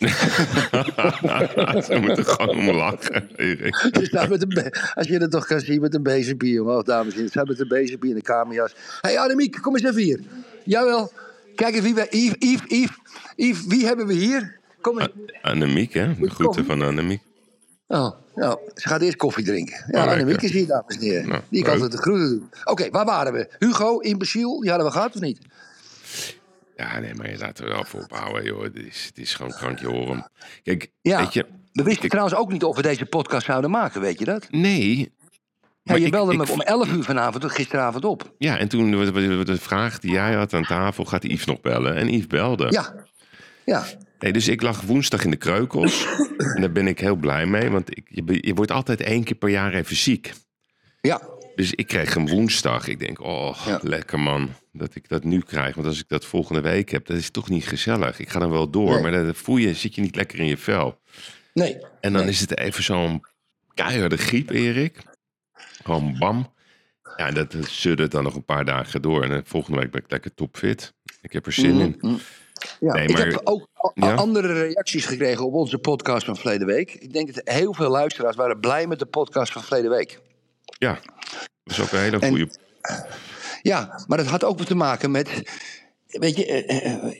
Ze 1.86 1.98
moeten 2.00 2.24
gewoon 2.24 2.56
om 2.56 2.70
lachen, 2.76 3.28
Erik. 3.36 3.76
Ze 3.76 4.00
staat 4.02 4.28
met 4.28 4.42
een 4.42 4.48
be- 4.48 4.92
als 4.94 5.06
je 5.06 5.18
dat 5.18 5.30
toch 5.30 5.46
kan 5.46 5.60
zien 5.60 5.80
met 5.80 5.94
een 5.94 6.02
bezempie, 6.02 6.52
jongen. 6.52 6.76
Oh, 6.76 6.84
dames 6.84 7.06
en 7.06 7.10
heren. 7.12 7.24
Ze 7.24 7.30
staat 7.30 7.46
met 7.46 7.60
een 7.60 7.68
bezempie 7.68 8.10
in 8.10 8.16
de 8.16 8.22
kamerjas. 8.22 8.72
Hé, 9.00 9.08
hey, 9.10 9.18
Annemiek, 9.18 9.58
kom 9.62 9.76
eens 9.76 9.84
even 9.84 10.02
hier. 10.02 10.20
Jawel. 10.64 11.12
Kijk 11.54 11.74
eens 11.74 11.84
wie 11.84 11.94
we... 11.94 12.06
Yves, 12.10 12.34
Yves, 12.38 12.62
Yves, 12.68 12.96
Yves, 13.36 13.66
wie 13.66 13.86
hebben 13.86 14.06
we 14.06 14.12
hier? 14.12 14.58
Kom 14.80 15.00
eens. 15.00 15.10
Annemiek, 15.42 15.92
hè? 15.92 16.14
De 16.14 16.30
groeten 16.30 16.64
van 16.64 16.82
Annemiek. 16.82 17.20
Oh, 17.86 18.10
nou, 18.34 18.58
ze 18.74 18.88
gaat 18.88 19.00
eerst 19.00 19.16
koffie 19.16 19.44
drinken. 19.44 19.74
Ja, 19.74 19.84
lekker. 19.86 20.12
Annemiek 20.12 20.42
is 20.42 20.50
hier, 20.50 20.66
dames 20.66 20.96
en 20.96 21.02
heren. 21.02 21.28
Nou, 21.28 21.42
die 21.48 21.62
kan 21.62 21.72
altijd 21.72 21.92
de 21.92 21.98
groeten 21.98 22.28
doen. 22.28 22.50
Oké, 22.64 22.90
waar 22.90 23.04
waren 23.04 23.32
we? 23.32 23.48
Hugo, 23.58 23.98
imbeciel, 23.98 24.60
die 24.60 24.70
hadden 24.70 24.86
we 24.88 24.92
gehad 24.92 25.14
of 25.14 25.20
niet? 25.20 25.38
Ja, 26.80 26.98
nee, 26.98 27.14
maar 27.14 27.30
je 27.30 27.38
laten 27.38 27.64
we 27.64 27.70
wel 27.70 27.84
voor 27.84 28.02
ophouden, 28.02 28.44
joh. 28.44 28.62
Het 28.62 28.76
is, 28.76 29.04
het 29.06 29.18
is 29.18 29.34
gewoon 29.34 29.52
krankje 29.52 29.86
horen. 29.86 30.30
Kijk, 30.62 30.90
Ja, 31.00 31.18
weet 31.18 31.32
je... 31.32 31.46
we 31.72 31.82
wisten 31.82 32.04
ik- 32.04 32.10
trouwens 32.10 32.36
ook 32.38 32.52
niet 32.52 32.64
of 32.64 32.76
we 32.76 32.82
deze 32.82 33.06
podcast 33.06 33.46
zouden 33.46 33.70
maken, 33.70 34.00
weet 34.00 34.18
je 34.18 34.24
dat? 34.24 34.46
Nee. 34.50 34.96
Ja, 35.82 35.92
maar 35.92 35.98
je 35.98 36.10
belde 36.10 36.36
me 36.36 36.50
om 36.50 36.60
11 36.60 36.88
uur 36.92 37.02
vanavond, 37.04 37.44
gisteravond 37.44 38.04
op. 38.04 38.34
Ja, 38.38 38.58
en 38.58 38.68
toen 38.68 38.96
was- 38.96 39.44
de 39.46 39.58
vraag 39.58 39.98
die 39.98 40.10
jij 40.12 40.34
had 40.34 40.54
aan 40.54 40.64
tafel, 40.64 41.04
gaat 41.04 41.22
Yves 41.24 41.44
nog 41.44 41.60
bellen? 41.60 41.94
En 41.94 42.08
Yves 42.12 42.26
belde. 42.26 42.66
Ja, 42.70 42.94
ja. 43.64 43.84
Nee, 44.18 44.32
dus 44.32 44.48
ik 44.48 44.62
lag 44.62 44.80
woensdag 44.80 45.24
in 45.24 45.30
de 45.30 45.36
kreukels. 45.36 46.06
en 46.54 46.60
daar 46.60 46.72
ben 46.72 46.86
ik 46.86 47.00
heel 47.00 47.16
blij 47.16 47.46
mee, 47.46 47.70
want 47.70 47.96
ik, 47.96 48.06
je, 48.08 48.38
je 48.40 48.54
wordt 48.54 48.70
altijd 48.70 49.00
één 49.00 49.24
keer 49.24 49.36
per 49.36 49.48
jaar 49.48 49.74
even 49.74 49.96
ziek. 49.96 50.32
Ja, 51.00 51.20
Dus 51.54 51.72
ik 51.72 51.86
kreeg 51.86 52.14
hem 52.14 52.28
woensdag. 52.28 52.86
Ik 52.88 52.98
denk, 52.98 53.20
oh, 53.20 53.56
Ja. 53.66 53.78
lekker 53.82 54.20
man, 54.20 54.50
dat 54.72 54.94
ik 54.94 55.08
dat 55.08 55.24
nu 55.24 55.40
krijg. 55.40 55.74
Want 55.74 55.86
als 55.86 55.98
ik 56.00 56.08
dat 56.08 56.24
volgende 56.24 56.60
week 56.60 56.90
heb, 56.90 57.06
dat 57.06 57.16
is 57.16 57.30
toch 57.30 57.48
niet 57.48 57.66
gezellig. 57.68 58.18
Ik 58.18 58.28
ga 58.28 58.38
dan 58.38 58.50
wel 58.50 58.70
door, 58.70 58.90
Nee. 58.92 59.02
maar 59.02 59.10
dan 59.10 59.34
voel 59.34 59.56
je, 59.56 59.74
zit 59.74 59.94
je 59.94 60.00
niet 60.00 60.16
lekker 60.16 60.38
in 60.38 60.46
je 60.46 60.56
vel. 60.56 61.00
nee. 61.54 61.78
En 62.00 62.12
dan 62.12 62.22
Nee. 62.22 62.30
is 62.30 62.40
het 62.40 62.58
even 62.58 62.82
zo'n 62.82 63.24
keiharde 63.74 64.16
griep, 64.16 64.50
Erik. 64.50 65.02
Gewoon 65.82 66.16
bam. 66.18 66.52
Ja, 67.16 67.30
dat 67.30 67.56
suddert 67.60 68.10
dan 68.10 68.22
nog 68.22 68.34
een 68.34 68.44
paar 68.44 68.64
dagen 68.64 69.02
door. 69.02 69.22
En 69.22 69.28
dan 69.28 69.42
volgende 69.44 69.78
week 69.80 69.90
ben 69.90 70.02
ik 70.04 70.10
lekker 70.10 70.34
topfit. 70.34 70.92
Ik 71.22 71.32
heb 71.32 71.46
er 71.46 71.52
zin 71.52 71.80
in. 71.80 71.96
Mm. 72.00 72.18
Ja, 72.80 72.92
Nee, 72.94 73.06
ik 73.06 73.12
maar- 73.12 73.26
heb 73.26 73.40
ook 73.44 73.68
Ja? 73.94 74.14
andere 74.14 74.52
reacties 74.52 75.04
gekregen 75.06 75.46
op 75.46 75.52
onze 75.52 75.78
podcast 75.78 76.24
van 76.24 76.36
verleden 76.36 76.66
week. 76.66 76.94
Ik 76.94 77.12
denk 77.12 77.34
dat 77.34 77.48
heel 77.54 77.74
veel 77.74 77.90
luisteraars 77.90 78.36
waren 78.36 78.60
blij 78.60 78.86
met 78.86 78.98
de 78.98 79.06
podcast 79.06 79.52
van 79.52 79.62
verleden 79.62 79.90
week. 79.90 80.20
Ja, 80.78 80.98
dat 81.64 81.76
is 81.76 81.80
ook 81.80 81.92
een 81.92 81.98
hele 81.98 82.18
En- 82.18 82.28
goede... 82.28 82.48
Ja, 83.62 84.00
maar 84.06 84.18
dat 84.18 84.26
had 84.26 84.44
ook 84.44 84.60
te 84.64 84.74
maken 84.74 85.10
met. 85.10 85.28
Weet 86.06 86.36
je, 86.36 86.46
eh, 86.46 86.86
eh, 86.86 86.94
eh, 86.94 87.12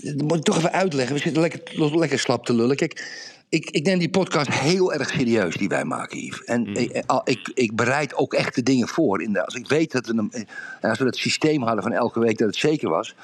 dat 0.00 0.22
moet 0.22 0.36
ik 0.38 0.42
toch 0.44 0.56
even 0.56 0.72
uitleggen. 0.72 1.14
We 1.14 1.20
zitten 1.20 1.42
lekker, 1.42 1.96
lekker 1.98 2.18
slap 2.18 2.46
te 2.46 2.54
lullen. 2.54 2.76
Kijk, 2.76 3.24
ik, 3.48 3.70
ik 3.70 3.84
neem 3.86 3.98
die 3.98 4.10
podcast 4.10 4.50
heel 4.50 4.92
erg 4.92 5.10
serieus 5.10 5.56
die 5.56 5.68
wij 5.68 5.84
maken, 5.84 6.18
Yves. 6.18 6.44
En 6.44 6.74
eh, 6.74 7.02
al- 7.06 7.20
ik, 7.24 7.50
ik 7.54 7.74
bereid 7.76 8.14
ook 8.14 8.34
echt 8.34 8.54
de 8.54 8.62
dingen 8.62 8.88
voor. 8.88 9.22
In 9.22 9.32
de, 9.32 9.44
als 9.44 9.54
ik 9.54 9.68
weet 9.68 9.92
dat 9.92 10.06
we, 10.06 10.28
eh, 10.80 10.90
als 10.90 10.98
we 10.98 11.04
dat 11.04 11.16
systeem 11.16 11.62
hadden 11.62 11.82
van 11.82 11.92
elke 11.92 12.20
week 12.20 12.38
dat 12.38 12.46
het 12.48 12.56
zeker 12.56 12.88
was, 12.88 13.14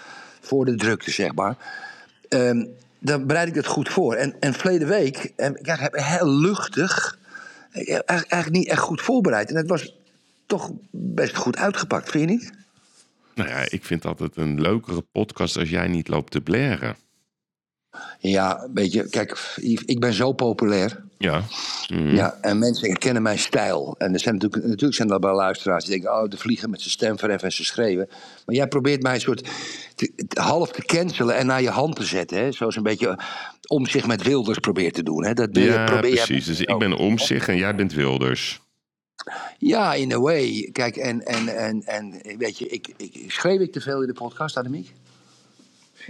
voor 0.41 0.65
de 0.65 0.75
drukte 0.75 1.11
zeg 1.11 1.35
maar, 1.35 1.57
ehm, 2.29 2.65
dan 2.99 3.27
bereid 3.27 3.49
ik 3.49 3.55
dat 3.55 3.67
goed 3.67 3.89
voor. 3.89 4.15
En, 4.15 4.35
en 4.41 4.55
verleden 4.55 4.89
week, 4.89 5.33
eh, 5.37 5.51
ja, 5.63 5.75
ik 5.75 5.81
heb 5.81 5.95
heel 5.97 6.29
luchtig, 6.29 7.19
eh, 7.71 7.89
eigenlijk, 7.89 8.09
eigenlijk 8.33 8.51
niet 8.63 8.69
echt 8.69 8.81
goed 8.81 9.01
voorbereid. 9.03 9.51
En 9.51 9.57
het 9.57 9.69
was 9.69 9.97
toch 10.59 10.71
best 10.91 11.37
goed 11.37 11.57
uitgepakt, 11.57 12.11
vind 12.11 12.29
je 12.31 12.37
niet? 12.37 12.53
Nou 13.35 13.49
ja, 13.49 13.65
ik 13.69 13.85
vind 13.85 14.05
altijd 14.07 14.37
een 14.37 14.61
leukere 14.61 15.05
podcast 15.13 15.57
als 15.59 15.71
jij 15.71 15.89
niet 15.89 16.09
loopt 16.09 16.31
te 16.33 16.41
blaren. 16.41 16.97
Ja, 18.19 18.69
weet 18.75 18.93
je, 18.93 19.09
kijk, 19.09 19.57
ik 19.87 20.01
ben 20.01 20.13
zo 20.13 20.33
populair. 20.33 21.05
Ja. 21.19 21.43
Mhm. 21.89 22.15
Ja, 22.15 22.39
en 22.41 22.59
mensen 22.59 22.89
herkennen 22.89 23.23
mijn 23.23 23.39
stijl. 23.39 23.95
En 23.99 24.13
er 24.13 24.21
zijn 24.21 24.35
natuurlijk, 24.35 24.65
natuurlijk 24.65 24.95
zijn 24.95 25.11
er 25.11 25.19
wel 25.21 25.35
luisteraars 25.35 25.85
die 25.85 25.93
denken... 26.01 26.23
oh, 26.23 26.29
de 26.29 26.37
vliegen 26.37 26.71
met 26.71 26.81
zijn 26.81 26.91
stem 26.91 27.19
verheffen 27.19 27.49
en 27.49 27.55
ze 27.55 27.65
schreeuwen. 27.65 28.07
Maar 28.47 28.55
jij 28.57 28.67
probeert 28.69 29.03
mij 29.03 29.15
een 29.15 29.21
soort 29.21 29.49
te- 29.95 30.13
te- 30.29 30.41
half 30.41 30.73
te 30.73 30.83
cancelen 30.83 31.37
en 31.37 31.47
naar 31.47 31.63
je 31.63 31.71
hand 31.71 31.97
te 31.97 32.05
zetten. 32.05 32.39
Hè? 32.39 32.53
Zoals 32.53 32.77
een 32.77 32.83
beetje 32.83 33.19
om 33.69 33.87
zich 33.87 34.07
met 34.07 34.23
Wilders 34.23 34.59
probeert 34.59 34.95
te 34.95 35.03
doen. 35.03 35.25
Hè? 35.25 35.33
Dat 35.35 35.49
Ja, 35.57 35.85
probeer 35.85 36.15
jij- 36.15 36.25
precies. 36.25 36.47
Dus 36.47 36.61
ik 36.61 36.79
ben 36.79 36.93
om 36.97 37.19
zich 37.19 37.49
en 37.49 37.57
jij 37.57 37.75
bent 37.75 37.93
Wilders. 37.93 38.61
Ja, 39.59 39.95
in 39.95 40.13
a 40.13 40.19
way. 40.21 40.69
Kijk, 40.73 40.97
en, 40.97 41.27
en, 41.27 41.49
en, 41.57 41.83
en 41.87 42.21
weet 42.39 42.59
je, 42.59 42.69
ik, 42.69 42.89
ik, 42.97 43.25
schreef 43.33 43.61
ik 43.61 43.73
te 43.73 43.81
veel 43.81 44.01
in 44.01 44.07
de 44.07 44.13
podcast, 44.13 44.57
Annemiek? 44.57 44.93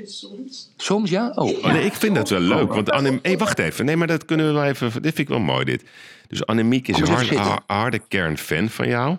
Soms. 0.04 0.72
Soms 0.76 1.10
ja? 1.10 1.28
Oh, 1.34 1.48
Oh, 1.64 1.72
nee, 1.72 1.84
ik 1.84 1.92
vind 1.94 2.14
dat 2.14 2.28
wel 2.28 2.40
leuk. 2.40 2.72
Want 2.74 2.90
Annem... 2.90 3.18
hey, 3.22 3.38
wacht 3.38 3.58
even. 3.58 3.84
Nee, 3.84 3.96
maar 3.96 4.06
dat 4.06 4.24
kunnen 4.24 4.46
we 4.46 4.52
wel 4.52 4.64
even... 4.64 4.90
Dit 4.92 5.02
vind 5.02 5.18
ik 5.18 5.28
wel 5.28 5.38
mooi, 5.38 5.64
dit. 5.64 5.82
Dus 6.28 6.46
Annemiek 6.46 6.88
is 6.88 6.94
Kom 6.94 7.02
een 7.14 7.36
hard, 7.38 7.60
harde 7.66 7.98
kern-fan 8.08 8.68
van 8.68 8.88
jou. 8.88 9.16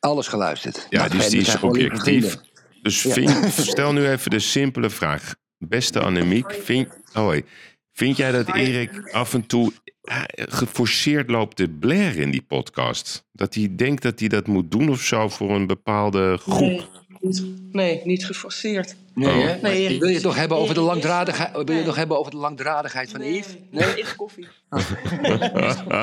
alles 0.00 0.28
geluisterd. 0.28 0.86
Ja, 0.90 0.98
Nou, 0.98 1.10
dus 1.18 1.28
die 1.28 1.40
is 1.40 1.60
objectief. 1.60 2.36
Dus 2.82 3.02
Ja. 3.02 3.12
vind- 3.12 3.52
stel 3.52 3.92
nu 3.92 4.08
even 4.08 4.30
de 4.30 4.38
simpele 4.38 4.90
vraag. 4.90 5.34
Beste 5.58 6.00
Annemiek, 6.00 6.52
vind, 6.52 6.88
oh, 7.14 7.28
hey, 7.28 7.44
vind 7.92 8.16
jij 8.16 8.32
dat 8.32 8.54
Erik 8.54 9.08
af 9.12 9.34
en 9.34 9.46
toe 9.46 9.72
eh, 10.02 10.22
geforceerd 10.34 11.30
loopt 11.30 11.56
te 11.56 11.68
blaren 11.68 12.16
in 12.16 12.30
die 12.30 12.42
podcast? 12.42 13.24
Dat 13.32 13.54
hij 13.54 13.68
denkt 13.76 14.02
dat 14.02 14.18
hij 14.20 14.28
dat 14.28 14.46
moet 14.46 14.70
doen 14.70 14.88
of 14.90 15.00
zo 15.00 15.28
voor 15.28 15.50
een 15.50 15.66
bepaalde 15.66 16.36
groep? 16.36 16.60
Nee, 16.60 16.86
niet, 17.20 17.44
nee, 17.72 18.00
niet 18.04 18.26
geforceerd. 18.26 18.96
Nee, 19.14 19.28
Oh. 19.38 19.44
hè? 19.46 19.56
Nee, 19.62 19.82
Erik 19.82 19.98
wil 20.00 20.08
je 20.08 20.14
het 20.14 20.24
nog 20.24 20.36
hebben 20.36 20.56
over 20.56 20.74
de 20.74 20.80
Erik 20.80 20.88
is- 20.96 21.02
langdradigheid, 21.02 21.50
wil 21.52 21.60
je 21.60 21.66
het 21.66 21.76
Nee. 21.76 21.86
nog 21.86 21.96
hebben 21.96 22.18
over 22.18 22.30
de 22.30 22.36
langdradigheid 22.38 23.10
van 23.10 23.20
Yves? 23.22 23.46
Nee, 23.70 23.84
nee, 23.86 24.00
is 24.00 24.16
koffie. 24.16 24.48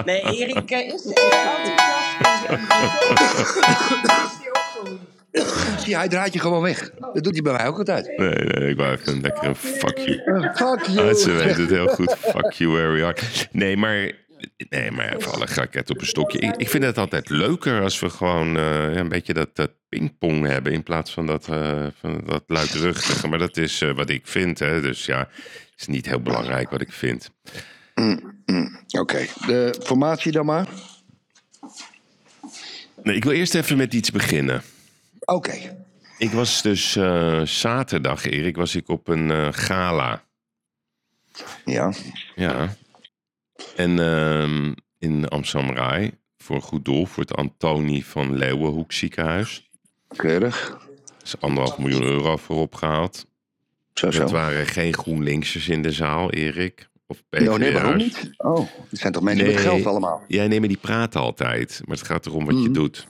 nee, 0.06 0.22
Erik 0.22 0.72
eh, 0.72 0.94
is 0.94 1.06
enthousiast. 1.06 2.08
Zie, 5.84 5.96
hij 5.96 6.07
draait 6.07 6.34
je 6.34 6.39
gewoon 6.39 6.62
weg. 6.62 6.91
Dat 7.13 7.24
doet 7.24 7.34
hij 7.34 7.41
bij 7.41 7.53
mij 7.53 7.67
ook 7.67 7.77
altijd. 7.77 8.17
Nee, 8.17 8.29
nee, 8.29 8.69
ik 8.69 8.77
wou 8.77 8.91
even 8.91 9.13
een 9.13 9.22
lekkere 9.22 9.55
fuck 9.55 9.98
you. 9.98 10.22
Fuck 10.55 10.86
you. 10.86 11.10
Ah, 11.10 11.15
ze 11.24 11.31
weten 11.31 11.62
het 11.62 11.69
heel 11.69 11.88
goed. 11.88 12.15
Fuck 12.19 12.51
you 12.51 12.72
where 12.72 12.91
we 12.91 13.05
are. 13.05 13.17
Nee, 13.51 13.77
maar, 13.77 14.12
nee, 14.69 14.91
maar 14.91 15.15
even 15.15 15.31
alle 15.31 15.84
op 15.88 16.00
een 16.01 16.05
stokje. 16.05 16.39
Ik, 16.39 16.55
ik 16.55 16.69
vind 16.69 16.84
het 16.84 16.98
altijd 16.98 17.29
leuker 17.29 17.81
als 17.81 18.00
we 18.00 18.10
gewoon 18.10 18.57
eh, 18.57 18.96
een 18.96 19.10
beetje 19.10 19.34
dat, 19.34 19.55
dat 19.55 19.72
pingpong 19.89 20.46
hebben... 20.46 20.72
in 20.74 20.84
plaats 20.84 21.12
van 21.12 21.25
dat, 21.25 21.48
eh, 21.50 21.88
van 22.00 22.22
dat 22.25 22.43
luidruchtige. 22.48 23.27
Maar 23.27 23.39
dat 23.39 23.57
is 23.57 23.81
eh, 23.81 23.96
wat 23.96 24.10
ik 24.10 24.27
vind, 24.27 24.60
hè. 24.60 24.81
Dus 24.81 25.05
ja, 25.05 25.19
het 25.19 25.74
is 25.77 25.88
niet 25.88 26.05
heel 26.05 26.22
belangrijk 26.22 26.69
wat 26.69 26.81
ik 26.81 26.91
vind. 26.91 27.31
Oké, 29.00 29.25
de 29.46 29.75
formatie 29.84 30.31
dan 30.31 30.46
maar. 30.46 30.67
Nee, 33.03 33.15
ik 33.15 33.24
wil 33.24 33.34
eerst 33.34 33.55
even 33.55 33.77
met 33.77 33.93
iets 33.93 34.12
beginnen. 34.12 34.62
Oké. 35.31 35.86
Ik 36.17 36.31
was 36.31 36.62
dus 36.62 36.96
eh, 36.96 37.41
zaterdag, 37.41 38.25
Erik, 38.25 38.55
was 38.55 38.75
ik 38.75 38.88
op 38.89 39.07
een 39.07 39.31
eh, 39.31 39.48
gala. 39.51 40.24
Ja. 41.65 41.93
Ja. 42.36 42.75
En 43.75 44.00
ehm, 44.00 44.74
in 45.00 45.27
Amsterdam 45.27 45.75
Rai, 45.75 46.12
voor 46.38 46.55
een 46.55 46.62
goed 46.62 46.86
doel, 46.86 47.05
voor 47.05 47.24
het 47.24 47.36
Antonie 47.36 48.05
van 48.05 48.38
Leeuwenhoek 48.38 48.91
ziekenhuis. 48.91 49.69
Keurig. 50.15 50.69
Er 51.17 51.24
is 51.24 51.39
anderhalf 51.39 51.77
miljoen 51.77 52.03
euro 52.03 52.38
voor 52.38 52.57
opgehaald. 52.57 53.25
Zo, 53.93 54.12
zo. 54.12 54.22
Het 54.22 54.31
waren 54.31 54.65
geen 54.65 54.93
GroenLinksers 54.93 55.67
in 55.69 55.81
de 55.81 55.91
zaal, 55.91 56.31
Erik. 56.31 56.89
Of. 57.07 57.24
Nou, 57.29 57.60
nee, 57.60 57.74
waarom 57.74 57.98
niet? 57.98 58.29
Oh, 58.38 58.67
het 58.89 59.00
zijn 59.00 59.13
toch 59.13 59.24
mensen 59.24 59.46
met 59.46 59.55
Nee. 59.55 59.63
geld 59.63 59.86
allemaal? 59.86 60.24
Ja, 60.27 60.46
nee, 60.46 60.60
maar 60.60 60.67
die 60.67 60.77
praten 60.77 61.22
altijd. 61.22 61.81
Maar 61.86 61.98
het 61.98 62.05
gaat 62.05 62.25
erom 62.25 62.46
wat 62.46 62.62
je 62.63 62.72
doet. 62.72 63.07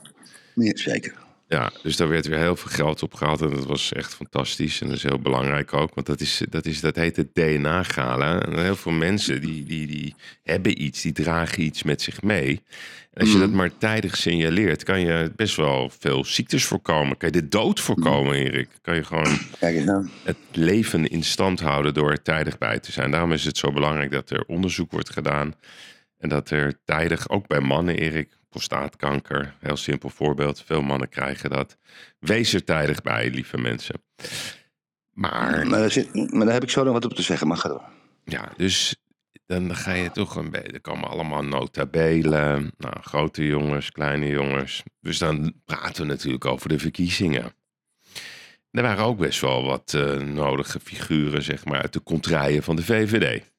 Nee, 0.54 0.78
zeker. 0.78 1.14
Ja, 1.48 1.72
dus 1.82 1.96
daar 1.96 2.08
werd 2.08 2.26
weer 2.26 2.38
heel 2.38 2.56
veel 2.56 2.70
geld 2.70 3.02
op 3.02 3.14
gehaald. 3.14 3.40
En 3.40 3.50
dat 3.50 3.66
was 3.66 3.92
echt 3.92 4.14
fantastisch. 4.14 4.80
En 4.80 4.86
dat 4.86 4.96
is 4.96 5.02
heel 5.02 5.20
belangrijk 5.20 5.72
ook. 5.72 5.94
Want 5.94 6.06
dat, 6.06 6.20
is, 6.20 6.42
dat, 6.50 6.66
is, 6.66 6.80
dat 6.80 6.96
heet 6.96 7.16
het 7.16 7.34
DNA-gala. 7.34 8.42
En 8.42 8.62
heel 8.62 8.76
veel 8.76 8.92
mensen 8.92 9.40
die, 9.40 9.64
die, 9.64 9.86
die 9.86 10.14
hebben 10.42 10.82
iets, 10.82 11.02
die 11.02 11.12
dragen 11.12 11.62
iets 11.62 11.82
met 11.82 12.02
zich 12.02 12.22
mee. 12.22 12.62
En 13.12 13.20
als 13.20 13.32
je 13.32 13.38
dat 13.38 13.50
maar 13.50 13.76
tijdig 13.78 14.16
signaleert, 14.16 14.82
kan 14.82 15.00
je 15.00 15.32
best 15.36 15.56
wel 15.56 15.90
veel 15.98 16.24
ziektes 16.24 16.64
voorkomen. 16.64 17.16
Kan 17.16 17.28
je 17.32 17.40
de 17.40 17.48
dood 17.48 17.80
voorkomen, 17.80 18.34
Erik. 18.34 18.68
Kan 18.82 18.94
je 18.94 19.04
gewoon 19.04 19.38
Kijk 19.58 19.76
eens 19.76 20.10
het 20.22 20.36
leven 20.52 21.08
in 21.08 21.22
stand 21.22 21.60
houden 21.60 21.94
door 21.94 22.10
er 22.10 22.22
tijdig 22.22 22.58
bij 22.58 22.78
te 22.78 22.92
zijn. 22.92 23.10
Daarom 23.10 23.32
is 23.32 23.44
het 23.44 23.58
zo 23.58 23.72
belangrijk 23.72 24.10
dat 24.10 24.30
er 24.30 24.44
onderzoek 24.46 24.90
wordt 24.90 25.10
gedaan. 25.10 25.54
En 26.18 26.28
dat 26.28 26.50
er 26.50 26.74
tijdig, 26.84 27.28
ook 27.28 27.46
bij 27.46 27.60
mannen, 27.60 27.96
Erik, 27.96 28.37
prostaatkanker, 28.48 29.54
heel 29.60 29.76
simpel 29.76 30.08
voorbeeld. 30.10 30.62
Veel 30.62 30.82
mannen 30.82 31.08
krijgen 31.08 31.50
dat. 31.50 31.76
Wees 32.18 32.52
er 32.52 32.64
tijdig 32.64 33.02
bij, 33.02 33.30
lieve 33.30 33.58
mensen. 33.58 34.02
Maar 35.10 35.66
Maar 35.66 35.78
daar, 35.80 35.90
zit, 35.90 36.32
maar 36.32 36.44
daar 36.44 36.54
heb 36.54 36.62
ik 36.62 36.70
zo 36.70 36.84
nog 36.84 36.92
wat 36.92 37.04
op 37.04 37.14
te 37.14 37.22
zeggen, 37.22 37.48
maar 37.48 37.56
ga 37.56 37.68
door. 37.68 37.84
ja, 38.24 38.52
dus 38.56 38.96
dan 39.46 39.74
ga 39.76 39.92
je 39.92 40.10
toch 40.10 40.36
een 40.36 40.50
beetje. 40.50 40.72
Er 40.72 40.80
komen 40.80 41.08
allemaal 41.08 41.44
notabelen. 41.44 42.72
Nou, 42.78 42.94
grote 43.00 43.46
jongens, 43.46 43.90
kleine 43.90 44.26
jongens. 44.26 44.82
Dus 45.00 45.18
dan 45.18 45.52
praten 45.64 46.02
we 46.02 46.08
natuurlijk 46.08 46.44
over 46.44 46.68
de 46.68 46.78
verkiezingen. 46.78 47.52
Er 48.70 48.82
waren 48.82 49.04
ook 49.04 49.18
best 49.18 49.40
wel 49.40 49.64
wat 49.64 49.94
eh, 49.94 50.16
nodige 50.16 50.80
figuren, 50.80 51.42
zeg 51.42 51.64
maar, 51.64 51.82
uit 51.82 51.92
de 51.92 52.02
contraien 52.02 52.62
van 52.62 52.76
de 52.76 52.84
VVD. 52.84 53.50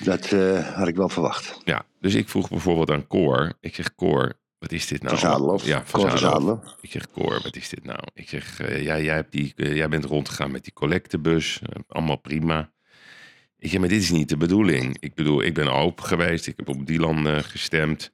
Dat 0.00 0.32
eh, 0.32 0.76
had 0.76 0.88
ik 0.88 0.96
wel 0.96 1.08
verwacht. 1.08 1.60
Ja, 1.64 1.86
dus 2.00 2.14
ik 2.14 2.28
vroeg 2.28 2.48
bijvoorbeeld 2.48 2.90
aan 2.90 3.06
Cor. 3.06 3.52
Ik 3.60 3.74
zeg, 3.74 3.94
Cor, 3.94 4.32
wat 4.58 4.72
is 4.72 4.86
dit 4.86 5.02
nou? 5.02 5.18
Van 5.18 5.30
Zadelof. 5.30 5.66
Ja, 5.66 5.84
van 5.84 6.00
Cor 6.00 6.10
van 6.10 6.18
Zadelof. 6.18 6.58
Zadelof. 6.58 6.76
Ik 6.80 6.90
zeg, 6.90 7.10
Cor, 7.10 7.40
wat 7.42 7.56
is 7.56 7.68
dit 7.68 7.84
nou? 7.84 8.00
Ik 8.14 8.28
zeg, 8.28 8.60
eh, 8.60 8.82
ja, 8.82 9.00
jij, 9.00 9.14
hebt 9.14 9.32
die, 9.32 9.52
eh, 9.56 9.76
jij 9.76 9.88
bent 9.88 10.04
rondgegaan 10.04 10.50
met 10.50 10.64
die 10.64 10.72
collectebus. 10.72 11.60
allemaal 11.88 12.16
prima. 12.16 12.72
Ik 13.58 13.70
zeg, 13.70 13.80
maar 13.80 13.88
dit 13.88 14.02
is 14.02 14.10
niet 14.10 14.28
de 14.28 14.36
bedoeling. 14.36 14.96
Ik 15.00 15.14
bedoel, 15.14 15.42
ik 15.42 15.54
ben 15.54 15.72
open 15.72 16.04
geweest. 16.04 16.46
Ik 16.46 16.54
heb 16.56 16.68
op 16.68 16.86
Dylan 16.86 17.28
eh, 17.28 17.38
gestemd. 17.38 18.12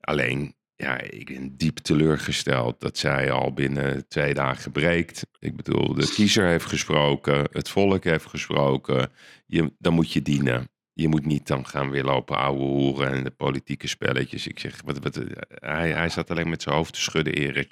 Alleen, 0.00 0.54
ja, 0.74 1.00
ik 1.00 1.26
ben 1.26 1.56
diep 1.56 1.78
teleurgesteld 1.78 2.80
dat 2.80 2.98
zij 2.98 3.30
al 3.30 3.52
binnen 3.52 4.08
twee 4.08 4.34
dagen 4.34 4.72
breekt. 4.72 5.26
Ik 5.38 5.56
bedoel, 5.56 5.94
de 5.94 6.12
kiezer 6.14 6.46
heeft 6.46 6.64
gesproken. 6.64 7.48
Het 7.50 7.68
volk 7.68 8.04
heeft 8.04 8.26
gesproken. 8.26 9.10
Je, 9.46 9.72
dan 9.78 9.92
moet 9.92 10.12
je 10.12 10.22
dienen. 10.22 10.68
Je 10.98 11.08
moet 11.08 11.26
niet 11.26 11.46
dan 11.46 11.66
gaan 11.66 11.90
weer 11.90 12.04
lopen 12.04 12.36
ouwe 12.36 12.58
hoeren 12.58 13.12
en 13.12 13.24
de 13.24 13.30
politieke 13.30 13.88
spelletjes. 13.88 14.46
Ik 14.46 14.58
zeg, 14.58 14.80
wat, 14.84 14.98
wat, 14.98 15.20
hij, 15.48 15.90
hij 15.90 16.08
zat 16.08 16.30
alleen 16.30 16.48
met 16.48 16.62
zijn 16.62 16.74
hoofd 16.74 16.92
te 16.92 17.00
schudden, 17.00 17.32
Erik. 17.34 17.70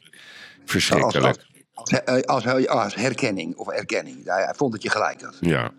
Verschrikkelijk. 0.64 1.46
Als, 1.74 2.04
als, 2.24 2.46
als, 2.46 2.66
als 2.66 2.94
herkenning 2.94 3.56
of 3.56 3.68
erkenning. 3.68 4.24
Hij, 4.24 4.44
hij 4.44 4.54
vond 4.54 4.72
dat 4.72 4.82
je 4.82 4.90
gelijk 4.90 5.22
had. 5.22 5.36
Ja. 5.40 5.72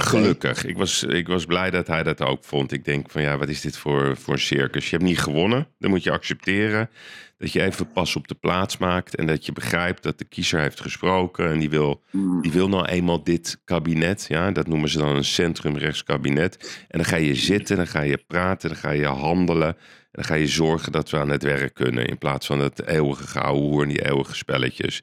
Gelukkig. 0.00 0.64
Ik 0.64 0.76
was, 0.76 1.02
ik 1.02 1.26
was 1.26 1.44
blij 1.44 1.70
dat 1.70 1.86
hij 1.86 2.02
dat 2.02 2.20
ook 2.20 2.44
vond. 2.44 2.72
Ik 2.72 2.84
denk 2.84 3.10
van 3.10 3.22
ja, 3.22 3.38
wat 3.38 3.48
is 3.48 3.60
dit 3.60 3.78
voor, 3.78 4.16
voor 4.16 4.34
een 4.34 4.40
circus? 4.40 4.84
Je 4.84 4.96
hebt 4.96 5.08
niet 5.08 5.18
gewonnen. 5.18 5.68
Dan 5.78 5.90
moet 5.90 6.02
je 6.02 6.10
accepteren 6.10 6.90
dat 7.38 7.52
je 7.52 7.62
even 7.62 7.92
pas 7.92 8.16
op 8.16 8.28
de 8.28 8.34
plaats 8.34 8.76
maakt. 8.76 9.16
En 9.16 9.26
dat 9.26 9.46
je 9.46 9.52
begrijpt 9.52 10.02
dat 10.02 10.18
de 10.18 10.24
kiezer 10.24 10.60
heeft 10.60 10.80
gesproken. 10.80 11.50
En 11.50 11.58
die 11.58 11.70
wil, 11.70 12.02
die 12.40 12.52
wil 12.52 12.68
nou 12.68 12.84
eenmaal 12.84 13.24
dit 13.24 13.60
kabinet. 13.64 14.26
Ja, 14.28 14.50
dat 14.50 14.66
noemen 14.66 14.88
ze 14.88 14.98
dan 14.98 15.16
een 15.16 15.24
centrumrechtskabinet. 15.24 16.84
En 16.88 16.98
dan 16.98 17.06
ga 17.08 17.16
je 17.16 17.34
zitten, 17.34 17.76
dan 17.76 17.86
ga 17.86 18.00
je 18.00 18.24
praten, 18.26 18.68
dan 18.68 18.78
ga 18.78 18.90
je 18.90 19.06
handelen. 19.06 19.68
En 19.68 20.22
dan 20.22 20.24
ga 20.24 20.34
je 20.34 20.48
zorgen 20.48 20.92
dat 20.92 21.10
we 21.10 21.18
aan 21.18 21.30
het 21.30 21.42
werk 21.42 21.74
kunnen. 21.74 22.06
In 22.06 22.18
plaats 22.18 22.46
van 22.46 22.60
het 22.60 22.86
eeuwige 22.86 23.26
gehouden 23.26 23.62
hoer 23.62 23.82
en 23.82 23.88
die 23.88 24.06
eeuwige 24.06 24.34
spelletjes. 24.34 25.02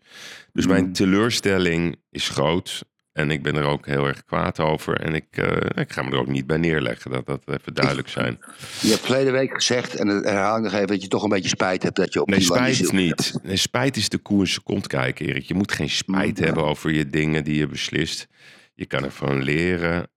Dus 0.54 0.68
mijn 0.68 0.94
teleurstelling 0.94 1.96
is 2.10 2.30
groot. 2.30 2.84
En 3.14 3.32
ik 3.32 3.44
ben 3.44 3.56
er 3.56 3.64
ook 3.64 3.86
heel 3.86 4.08
erg 4.08 4.24
kwaad 4.26 4.60
over. 4.60 5.00
En 5.02 5.14
ik, 5.16 5.26
eh, 5.32 5.82
ik 5.84 5.92
ga 5.92 6.02
me 6.02 6.12
er 6.12 6.18
ook 6.18 6.28
niet 6.28 6.48
bij 6.48 6.58
neerleggen. 6.58 7.12
Dat 7.12 7.26
dat 7.26 7.42
even 7.46 7.74
duidelijk 7.74 8.08
zijn. 8.08 8.38
Je 8.82 8.90
hebt 8.90 9.02
verleden 9.06 9.34
week 9.34 9.54
gezegd, 9.54 9.96
en 9.96 10.08
herhaal 10.08 10.58
ik 10.58 10.64
nog 10.64 10.74
even, 10.74 10.88
dat 10.88 11.02
je 11.02 11.08
toch 11.08 11.24
een 11.24 11.30
beetje 11.30 11.50
spijt 11.50 11.84
hebt 11.84 11.96
dat 11.96 12.14
je 12.14 12.22
op 12.22 12.28
Nee, 12.30 12.38
die 12.38 12.48
spijt 12.48 12.76
ziel- 12.76 12.92
niet. 12.92 13.34
Nee, 13.44 13.56
spijt 13.56 13.98
is 13.98 14.10
de 14.10 14.18
koe 14.18 14.40
in 14.40 14.48
zijn 14.48 14.64
kont 14.64 14.88
kijken, 14.88 15.26
Erik. 15.26 15.44
Je 15.44 15.54
moet 15.54 15.72
geen 15.72 15.90
spijt 15.90 16.38
Ja. 16.38 16.46
hebben 16.46 16.64
over 16.64 16.92
je 16.92 17.08
dingen 17.10 17.44
die 17.44 17.56
je 17.56 17.68
beslist. 17.68 18.28
Je 18.74 18.86
kan 18.86 19.04
ervan 19.04 19.44
leren. 19.44 20.08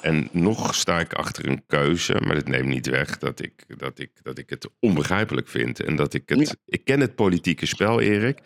En 0.00 0.28
nog 0.32 0.74
sta 0.74 1.00
ik 1.00 1.12
achter 1.12 1.48
een 1.48 1.62
keuze, 1.66 2.20
maar 2.24 2.34
dat 2.34 2.48
neemt 2.48 2.68
niet 2.68 2.86
weg 2.86 3.18
dat 3.18 3.42
ik, 3.42 3.64
dat 3.76 3.98
ik, 3.98 4.10
dat 4.22 4.38
ik 4.38 4.50
het 4.50 4.68
onbegrijpelijk 4.80 5.48
vind. 5.48 5.80
En 5.82 5.96
dat 5.96 6.14
ik 6.14 6.22
het. 6.28 6.48
Ja. 6.48 6.54
Ik 6.66 6.84
ken 6.84 7.00
het 7.00 7.14
politieke 7.14 7.66
spel, 7.66 8.00
Erik. 8.00 8.38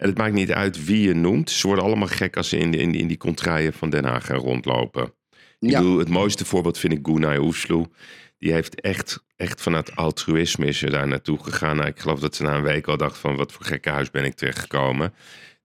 En 0.00 0.08
het 0.08 0.18
maakt 0.18 0.32
niet 0.34 0.52
uit 0.52 0.84
wie 0.84 1.00
je 1.06 1.14
noemt. 1.14 1.50
Ze 1.50 1.66
worden 1.66 1.84
allemaal 1.84 2.08
gek 2.08 2.36
als 2.36 2.48
ze 2.48 2.56
in, 2.58 2.74
in, 2.74 2.94
in 2.94 3.06
die 3.06 3.16
contraien 3.16 3.72
van 3.72 3.90
Den 3.90 4.04
Haag 4.04 4.26
gaan 4.26 4.36
rondlopen. 4.36 5.12
Ik 5.58 5.70
Ja. 5.70 5.78
bedoel, 5.78 5.98
het 5.98 6.08
mooiste 6.08 6.44
voorbeeld 6.44 6.78
vind 6.78 6.92
ik 6.92 6.98
Gunay 7.02 7.36
Oesloe. 7.38 7.88
Die 8.38 8.52
heeft 8.52 8.80
echt, 8.80 9.24
echt 9.36 9.60
vanuit 9.62 9.96
altruïsme 9.96 10.66
is 10.66 10.78
ze 10.78 10.90
daar 10.90 11.08
naartoe 11.08 11.38
gegaan. 11.42 11.76
Nou, 11.76 11.88
ik 11.88 11.98
geloof 11.98 12.20
dat 12.20 12.34
ze 12.34 12.42
na 12.42 12.56
een 12.56 12.62
week 12.62 12.86
al 12.86 12.96
dacht 12.96 13.18
van 13.18 13.36
wat 13.36 13.52
voor 13.52 13.64
gekke 13.64 13.90
huis 13.90 14.10
ben 14.10 14.24
ik 14.24 14.34
terechtgekomen. 14.34 15.12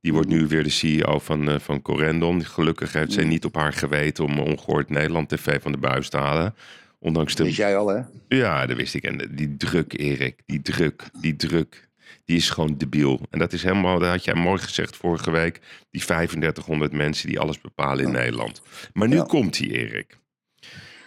Die 0.01 0.13
wordt 0.13 0.27
nu 0.30 0.48
weer 0.48 0.63
de 0.63 0.70
CEO 0.70 1.20
van, 1.20 1.50
eh, 1.50 1.60
van 1.60 1.82
Corendon. 1.82 2.46
Gelukkig 2.46 2.94
heeft 2.94 3.13
zij 3.13 3.24
niet 3.25 3.46
op 3.46 3.56
haar 3.56 3.74
geweten 3.74 4.24
om 4.24 4.39
ongehoord 4.39 4.89
Nederland 4.89 5.30
TV 5.30 5.62
van 5.62 5.72
de 5.72 5.77
buis 5.77 6.10
te 6.10 6.18
halen. 6.18 6.56
Ondanks 7.00 7.36
de 7.36 7.44
Wist 7.44 7.58
jij 7.58 7.77
al, 7.77 7.88
hè? 7.88 8.01
ja, 8.27 8.65
dat 8.65 8.77
wist 8.77 8.94
ik. 8.94 9.04
En 9.04 9.30
die 9.32 9.58
druk, 9.58 9.94
Erik, 10.00 10.42
die 10.46 10.62
druk, 10.62 11.04
die 11.22 11.36
druk, 11.36 11.85
die 12.26 12.38
is 12.38 12.50
gewoon 12.50 12.78
debiel. 12.78 13.22
En 13.30 13.40
dat 13.40 13.54
is 13.54 13.64
helemaal, 13.64 14.00
dat 14.00 14.10
had 14.10 14.24
jij 14.24 14.34
mooi 14.34 14.62
gezegd 14.62 14.96
vorige 14.96 15.32
week, 15.32 15.60
die 15.92 16.02
3500 16.06 16.92
mensen 16.92 17.28
die 17.28 17.40
alles 17.40 17.62
bepalen 17.62 18.06
in 18.06 18.12
Nederland. 18.12 18.62
Maar 18.94 19.08
nu 19.08 19.16
Ja. 19.16 19.24
komt 19.24 19.58
die, 19.58 19.72
Erik. 19.72 20.18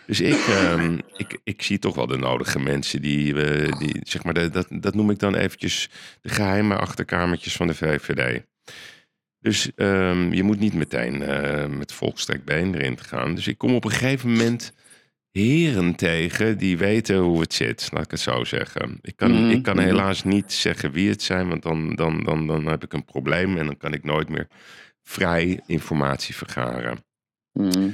Dus 0.07 0.21
ik, 0.21 0.47
ehm, 0.49 0.99
ik, 1.17 1.39
ik 1.45 1.63
zie 1.63 1.79
toch 1.79 1.95
wel 1.95 2.07
de 2.07 2.17
nodige 2.17 2.59
mensen 2.61 3.03
die, 3.03 3.43
eh, 3.43 3.79
die 3.79 4.01
zeg 4.03 4.25
maar, 4.25 4.35
de- 4.35 4.51
dat, 4.51 4.67
dat 4.71 4.95
noem 4.95 5.11
ik 5.11 5.19
dan 5.19 5.35
eventjes 5.35 5.89
de 6.21 6.29
geheime 6.29 6.77
achterkamertjes 6.77 7.57
van 7.57 7.67
de 7.67 7.75
VVD. 7.75 8.43
Dus 9.41 9.71
ehm, 9.75 10.33
je 10.33 10.43
moet 10.43 10.59
niet 10.59 10.75
meteen 10.75 11.23
eh, 11.23 11.67
met 11.67 11.93
volkstrek 11.93 12.45
been 12.45 12.75
erin 12.75 12.97
te 12.97 13.05
gaan. 13.05 13.35
Dus 13.35 13.47
ik 13.47 13.59
kom 13.59 13.75
op 13.75 13.85
een 13.85 13.91
gegeven 13.91 14.31
moment 14.31 14.73
heren 15.39 15.95
tegen 15.95 16.59
die 16.59 16.79
weten 16.79 17.17
hoe 17.17 17.41
het 17.41 17.55
zit, 17.55 17.89
laat 17.93 18.05
ik 18.05 18.11
het 18.11 18.21
zo 18.21 18.45
zeggen. 18.45 18.99
Ik 19.01 19.17
kan, 19.17 19.31
Mhm, 19.31 19.51
ik 19.51 19.63
kan 19.63 19.77
mhm. 19.77 19.85
helaas 19.85 20.25
niet 20.25 20.53
zeggen 20.53 20.93
wie 20.93 21.09
het 21.09 21.23
zijn, 21.23 21.49
want 21.49 21.63
dan, 21.63 21.95
dan, 21.95 22.25
dan, 22.25 22.47
dan 22.47 22.67
heb 22.67 22.85
ik 22.85 22.93
een 22.93 23.05
probleem 23.05 23.57
en 23.57 23.67
dan 23.67 23.77
kan 23.77 23.93
ik 23.93 24.05
nooit 24.05 24.29
meer 24.29 24.49
vrij 25.03 25.61
informatie 25.67 26.35
vergaren. 26.35 27.05
Mhm. 27.53 27.91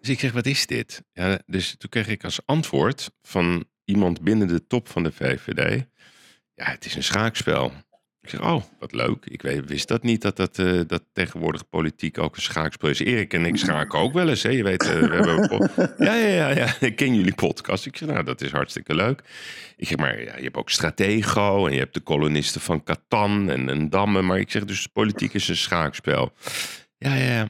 Dus 0.00 0.08
ik 0.12 0.20
zeg, 0.20 0.32
wat 0.32 0.46
is 0.46 0.66
dit? 0.66 1.02
Ja, 1.12 1.38
dus 1.46 1.74
toen 1.78 1.90
kreeg 1.90 2.08
ik 2.08 2.24
als 2.24 2.40
antwoord 2.44 3.10
van 3.22 3.64
iemand 3.84 4.20
binnen 4.20 4.48
de 4.48 4.66
top 4.66 4.88
van 4.88 5.02
de 5.02 5.12
VVD... 5.12 5.84
Ja, 6.54 6.64
het 6.64 6.84
is 6.84 6.94
een 6.94 7.02
schaakspel. 7.02 7.72
Ik 8.24 8.30
zeg, 8.30 8.40
oh, 8.40 8.62
wat 8.78 8.92
leuk. 8.92 9.24
Ik 9.24 9.42
weet, 9.42 9.68
wist 9.68 9.88
dat 9.88 10.02
niet, 10.02 10.22
dat, 10.22 10.36
dat, 10.36 10.58
eh, 10.58 10.80
dat 10.86 11.02
tegenwoordig 11.12 11.68
politiek 11.68 12.18
ook 12.18 12.36
een 12.36 12.42
schaakspel 12.42 12.88
is. 12.88 12.98
Erik 12.98 13.32
en 13.32 13.44
ik 13.44 13.56
schaken 13.56 13.98
ook 13.98 14.12
wel 14.12 14.28
eens, 14.28 14.42
hè. 14.42 14.48
Je 14.48 14.62
weet, 14.62 14.82
eh, 14.82 14.88
we 14.88 15.14
hebben... 15.14 15.70
Ja, 15.98 16.14
ja, 16.14 16.28
ja, 16.28 16.48
ja, 16.48 16.74
ik 16.86 16.96
ken 16.96 17.14
jullie 17.14 17.34
podcast. 17.34 17.86
Ik 17.86 17.96
zeg, 17.96 18.08
nou, 18.08 18.24
dat 18.24 18.40
is 18.40 18.50
hartstikke 18.50 18.94
leuk. 18.94 19.22
Ik 19.76 19.88
zeg, 19.88 19.96
maar 19.96 20.22
ja, 20.22 20.36
je 20.36 20.42
hebt 20.42 20.56
ook 20.56 20.70
Stratego 20.70 21.66
en 21.66 21.72
je 21.72 21.78
hebt 21.78 21.94
de 21.94 22.00
kolonisten 22.00 22.60
van 22.60 22.82
Catan 22.82 23.50
en, 23.50 23.68
en 23.68 23.90
Damme. 23.90 24.22
Maar 24.22 24.38
ik 24.38 24.50
zeg, 24.50 24.64
dus 24.64 24.86
politiek 24.86 25.34
is 25.34 25.48
een 25.48 25.56
schaakspel. 25.56 26.32
Ja, 26.98 27.14
ja, 27.14 27.32
ja. 27.32 27.48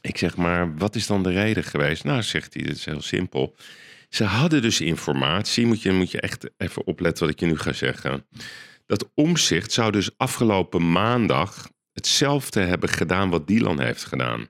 Ik 0.00 0.18
zeg, 0.18 0.36
maar 0.36 0.76
wat 0.76 0.94
is 0.94 1.06
dan 1.06 1.22
de 1.22 1.32
reden 1.32 1.64
geweest? 1.64 2.04
Nou, 2.04 2.22
zegt 2.22 2.54
hij, 2.54 2.62
het 2.62 2.76
is 2.76 2.84
heel 2.84 3.02
simpel. 3.02 3.56
Ze 4.08 4.24
hadden 4.24 4.62
dus 4.62 4.80
informatie, 4.80 5.66
moet 5.66 5.82
je, 5.82 5.92
moet 5.92 6.10
je 6.10 6.20
echt 6.20 6.50
even 6.56 6.86
opletten 6.86 7.24
wat 7.24 7.34
ik 7.34 7.40
je 7.40 7.46
nu 7.46 7.58
ga 7.58 7.72
zeggen. 7.72 8.24
Dat 8.90 9.10
omzicht 9.14 9.72
zou 9.72 9.92
dus 9.92 10.10
afgelopen 10.16 10.92
maandag 10.92 11.70
hetzelfde 11.92 12.60
hebben 12.60 12.88
gedaan 12.88 13.30
wat 13.30 13.46
Dylan 13.46 13.80
heeft 13.80 14.04
gedaan. 14.04 14.48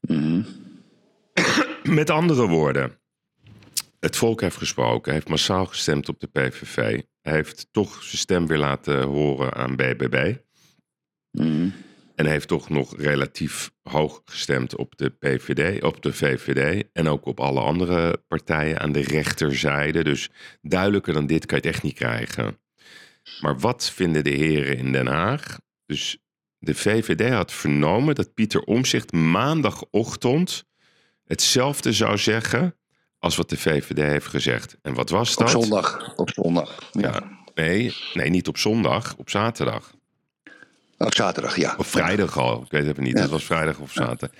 Mhm. 0.00 0.42
Met 1.82 2.10
andere 2.10 2.46
woorden, 2.46 2.98
het 4.00 4.16
volk 4.16 4.40
heeft 4.40 4.56
gesproken, 4.56 5.12
heeft 5.12 5.28
massaal 5.28 5.66
gestemd 5.66 6.08
op 6.08 6.20
de 6.20 6.26
PVV. 6.26 7.02
Heeft 7.20 7.68
toch 7.70 8.02
zijn 8.02 8.18
stem 8.18 8.46
weer 8.46 8.58
laten 8.58 9.02
horen 9.02 9.54
aan 9.54 9.76
BBB. 9.76 10.36
Mhm. 11.30 11.68
En 12.14 12.26
heeft 12.26 12.48
toch 12.48 12.68
nog 12.68 12.96
relatief 12.96 13.70
hoog 13.82 14.22
gestemd 14.24 14.76
op 14.76 14.96
de 14.96 15.10
PVD, 15.10 15.82
op 15.82 16.02
de 16.02 16.12
VVD 16.12 16.84
en 16.92 17.08
ook 17.08 17.26
op 17.26 17.40
alle 17.40 17.60
andere 17.60 18.22
partijen 18.28 18.80
aan 18.80 18.92
de 18.92 19.02
rechterzijde. 19.02 20.04
Dus 20.04 20.30
duidelijker 20.60 21.12
dan 21.12 21.26
dit 21.26 21.46
kan 21.46 21.58
je 21.60 21.66
het 21.66 21.74
echt 21.74 21.84
niet 21.84 21.94
krijgen. 21.94 22.60
Maar 23.40 23.58
wat 23.58 23.90
vinden 23.90 24.24
de 24.24 24.30
heren 24.30 24.76
in 24.76 24.92
Den 24.92 25.06
Haag? 25.06 25.58
Dus 25.86 26.18
de 26.58 26.74
VVD 26.74 27.32
had 27.32 27.52
vernomen 27.52 28.14
dat 28.14 28.34
Pieter 28.34 28.60
Omzicht 28.60 29.12
maandagochtend 29.12 30.64
hetzelfde 31.24 31.92
zou 31.92 32.18
zeggen 32.18 32.76
als 33.18 33.36
wat 33.36 33.50
de 33.50 33.56
VVD 33.56 33.98
heeft 33.98 34.26
gezegd. 34.26 34.76
En 34.82 34.94
wat 34.94 35.10
was 35.10 35.30
Op 35.32 35.38
dat? 35.38 35.50
zondag. 35.50 36.14
Op 36.16 36.30
zondag. 36.30 36.90
Ja. 36.92 37.00
Ja, 37.00 37.22
nee, 37.54 37.94
nee, 38.14 38.30
niet 38.30 38.48
op 38.48 38.58
zondag, 38.58 39.14
op 39.16 39.30
zaterdag. 39.30 39.94
Oh, 40.98 41.08
zaterdag, 41.10 41.56
ja. 41.56 41.74
Of 41.78 41.86
vrijdag 41.86 42.38
al. 42.38 42.62
Ik 42.62 42.70
weet 42.70 42.80
het 42.80 42.90
even 42.90 43.02
niet. 43.02 43.16
Ja. 43.16 43.22
Het 43.22 43.30
was 43.30 43.44
vrijdag 43.44 43.78
of 43.78 43.92
zaterdag. 43.92 44.30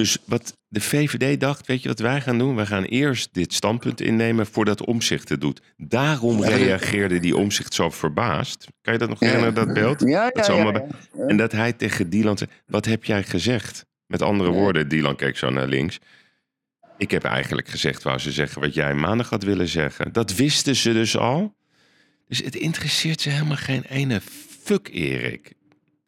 Dus 0.00 0.18
wat 0.26 0.56
de 0.68 0.80
VVD 0.80 1.40
dacht, 1.40 1.66
weet 1.66 1.82
je 1.82 1.88
wat 1.88 1.98
wij 1.98 2.20
gaan 2.20 2.38
doen? 2.38 2.56
We 2.56 2.66
gaan 2.66 2.84
eerst 2.84 3.28
dit 3.34 3.52
standpunt 3.52 4.00
innemen 4.00 4.46
voordat 4.46 4.84
omzicht 4.84 5.28
het 5.28 5.40
doet. 5.40 5.60
Daarom 5.76 6.44
reageerde 6.44 7.18
die 7.18 7.36
omzicht 7.36 7.74
zo 7.74 7.90
verbaasd. 7.90 8.66
Kan 8.82 8.92
je 8.92 8.98
dat 8.98 9.08
nog 9.08 9.20
herinneren, 9.20 9.54
dat 9.54 9.72
beeld? 9.72 10.00
Ja, 10.00 10.30
ja, 10.34 10.54
ja, 10.54 10.86
En 11.26 11.36
dat 11.36 11.52
hij 11.52 11.72
tegen 11.72 12.10
Dylan 12.10 12.38
zei, 12.38 12.50
wat 12.66 12.84
heb 12.84 13.04
jij 13.04 13.22
gezegd? 13.22 13.86
Met 14.06 14.22
andere 14.22 14.50
woorden, 14.50 14.88
Dylan 14.88 15.16
keek 15.16 15.36
zo 15.36 15.50
naar 15.50 15.68
links. 15.68 15.98
Ik 16.98 17.10
heb 17.10 17.24
eigenlijk 17.24 17.68
gezegd, 17.68 18.02
wou 18.02 18.18
ze 18.18 18.32
zeggen, 18.32 18.60
wat 18.60 18.74
jij 18.74 18.94
maandag 18.94 19.30
had 19.30 19.42
willen 19.42 19.68
zeggen. 19.68 20.12
Dat 20.12 20.34
wisten 20.34 20.76
ze 20.76 20.92
dus 20.92 21.16
al. 21.16 21.54
Dus 22.28 22.38
het 22.38 22.56
interesseert 22.56 23.20
ze 23.20 23.30
helemaal 23.30 23.56
geen 23.56 23.84
ene 23.88 24.20
fuck, 24.64 24.88
Erik. 24.92 25.52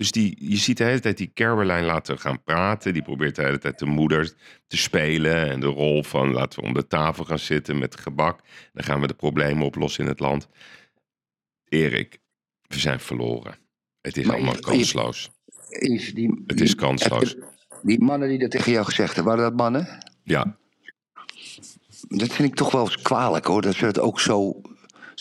Dus 0.02 0.10
die, 0.10 0.36
je 0.38 0.56
ziet 0.56 0.76
de 0.76 0.84
hele 0.84 1.00
tijd 1.00 1.16
die 1.16 1.30
Caroline 1.34 1.82
laten 1.82 2.18
gaan 2.18 2.42
praten. 2.42 2.92
Die 2.92 3.02
probeert 3.02 3.36
de 3.36 3.42
hele 3.42 3.58
tijd 3.58 3.78
de 3.78 3.86
moeder 3.86 4.32
te 4.66 4.76
spelen. 4.76 5.50
En 5.50 5.60
de 5.60 5.66
rol 5.66 6.02
van 6.02 6.32
laten 6.32 6.60
we 6.60 6.66
om 6.66 6.74
de 6.74 6.86
tafel 6.86 7.24
gaan 7.24 7.38
zitten 7.38 7.78
met 7.78 8.00
gebak. 8.00 8.40
Dan 8.72 8.84
gaan 8.84 9.00
we 9.00 9.06
de 9.06 9.14
problemen 9.14 9.66
oplossen 9.66 10.04
in 10.04 10.10
het 10.10 10.20
land. 10.20 10.48
Erik, 11.68 12.18
we 12.66 12.78
zijn 12.78 13.00
verloren. 13.00 13.54
Het 14.00 14.16
is 14.16 14.26
Maar 14.26 14.36
allemaal 14.36 14.58
kansloos. 14.58 15.30
Is 15.68 16.14
die, 16.14 16.42
Het 16.46 16.60
is 16.60 16.74
kansloos. 16.74 17.36
Die 17.82 18.00
mannen 18.00 18.28
die 18.28 18.38
dat 18.38 18.50
tegen 18.50 18.72
jou 18.72 18.84
gezegd 18.84 19.14
hebben, 19.14 19.36
waren 19.36 19.50
dat 19.50 19.60
mannen? 19.60 19.98
Ja, 20.22 20.56
Dat 22.08 22.32
vind 22.32 22.48
ik 22.48 22.54
toch 22.54 22.70
wel 22.70 22.84
eens 22.84 23.02
kwalijk 23.02 23.44
hoor. 23.44 23.62
Dat 23.62 23.74
ze 23.74 23.86
het 23.86 23.98
ook 23.98 24.20
zo, 24.20 24.60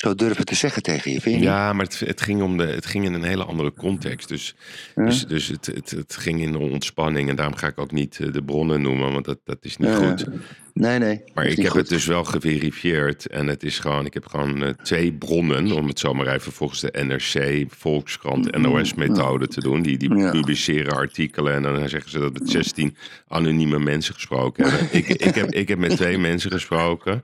zo 0.02 0.16
durven 0.16 0.46
te 0.46 0.56
zeggen 0.56 0.84
tegen 0.84 1.12
je. 1.12 1.22
Vind 1.22 1.36
je 1.36 1.42
niet? 1.42 1.50
ja 1.50 1.74
maar 1.74 1.86
het, 1.86 2.00
het, 2.00 2.22
ging 2.22 2.42
om 2.42 2.58
de, 2.58 2.66
het 2.66 2.86
ging 2.86 3.06
in 3.06 3.14
een 3.14 3.24
hele 3.24 3.44
andere 3.44 3.74
context. 3.74 4.28
Dus, 4.28 4.56
dus, 4.96 5.26
dus 5.26 5.48
het, 5.48 5.66
het, 5.66 5.90
het 5.92 6.16
ging 6.16 6.42
in 6.42 6.54
een 6.54 6.72
ontspanning. 6.72 7.30
En 7.30 7.36
daarom 7.36 7.56
ga 7.56 7.68
ik 7.68 7.80
ook 7.80 7.92
niet 7.92 8.20
eh, 8.20 8.32
de 8.32 8.44
bronnen 8.44 8.82
noemen, 8.82 9.12
want 9.12 9.26
dat, 9.26 9.40
dat 9.44 9.58
is 9.62 9.78
niet 9.78 9.90
Ja, 9.90 9.96
goed. 9.96 10.26
Nee, 10.74 11.00
nee. 11.00 11.24
Maar 11.34 11.46
ik 11.46 11.58
heb 11.58 11.68
goed. 11.68 11.80
het 11.80 11.90
dus 11.90 12.06
wel 12.06 12.24
geverifieerd. 12.24 13.28
En 13.28 13.48
het 13.48 13.64
is 13.64 13.80
gewoon, 13.80 14.06
ik 14.06 14.14
heb 14.14 14.26
gewoon 14.26 14.64
eh, 14.64 14.70
twee 14.70 15.14
bronnen, 15.14 15.72
om 15.72 15.88
het 15.88 16.00
zomaar 16.00 16.28
even 16.28 16.52
volgens 16.52 16.80
de 16.80 17.04
NRC, 17.04 17.66
Volkskrant, 17.78 18.58
NOS-methode 18.58 19.48
te 19.48 19.62
doen. 19.62 19.82
Die, 19.82 19.98
die 19.98 20.10
Mm-hmm. 20.12 20.26
Ja. 20.26 20.32
publiceren 20.32 20.94
artikelen 20.94 21.54
en 21.54 21.62
dan 21.62 21.90
zeggen 21.90 22.12
ze 22.12 22.20
dat 22.20 22.34
met 22.34 22.50
16 22.50 22.96
anonieme 23.28 23.80
mensen 23.80 24.14
gesproken 24.14 24.70
hebben. 24.70 24.88
ik, 24.92 25.08
ik, 25.28 25.36
heb, 25.36 25.52
ik 25.52 25.68
heb 25.68 25.78
met 25.78 25.96
twee 25.96 26.18
mensen 26.18 26.52
gesproken, 26.52 27.20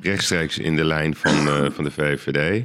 rechtstreeks 0.00 0.58
in 0.58 0.76
de 0.76 0.84
lijn 0.84 1.14
van, 1.14 1.48
eh, 1.48 1.70
van 1.70 1.84
de 1.84 1.90
VVD. 1.90 2.64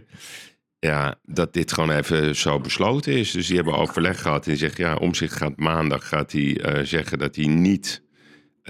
Ja, 0.79 1.15
dat 1.23 1.53
dit 1.53 1.73
gewoon 1.73 1.91
even 1.91 2.35
zo 2.35 2.59
besloten 2.59 3.13
is. 3.13 3.31
Dus 3.31 3.47
die 3.47 3.55
hebben 3.55 3.77
overleg 3.77 4.21
gehad 4.21 4.45
en 4.45 4.49
die 4.51 4.59
zeggen, 4.59 4.85
ja, 4.85 4.95
omzicht 4.95 5.35
gaat 5.35 5.57
maandag 5.57 6.07
gaat 6.07 6.31
hij 6.31 6.57
eh, 6.57 6.85
zeggen 6.85 7.19
dat 7.19 7.35
hij 7.35 7.45
niet 7.45 8.03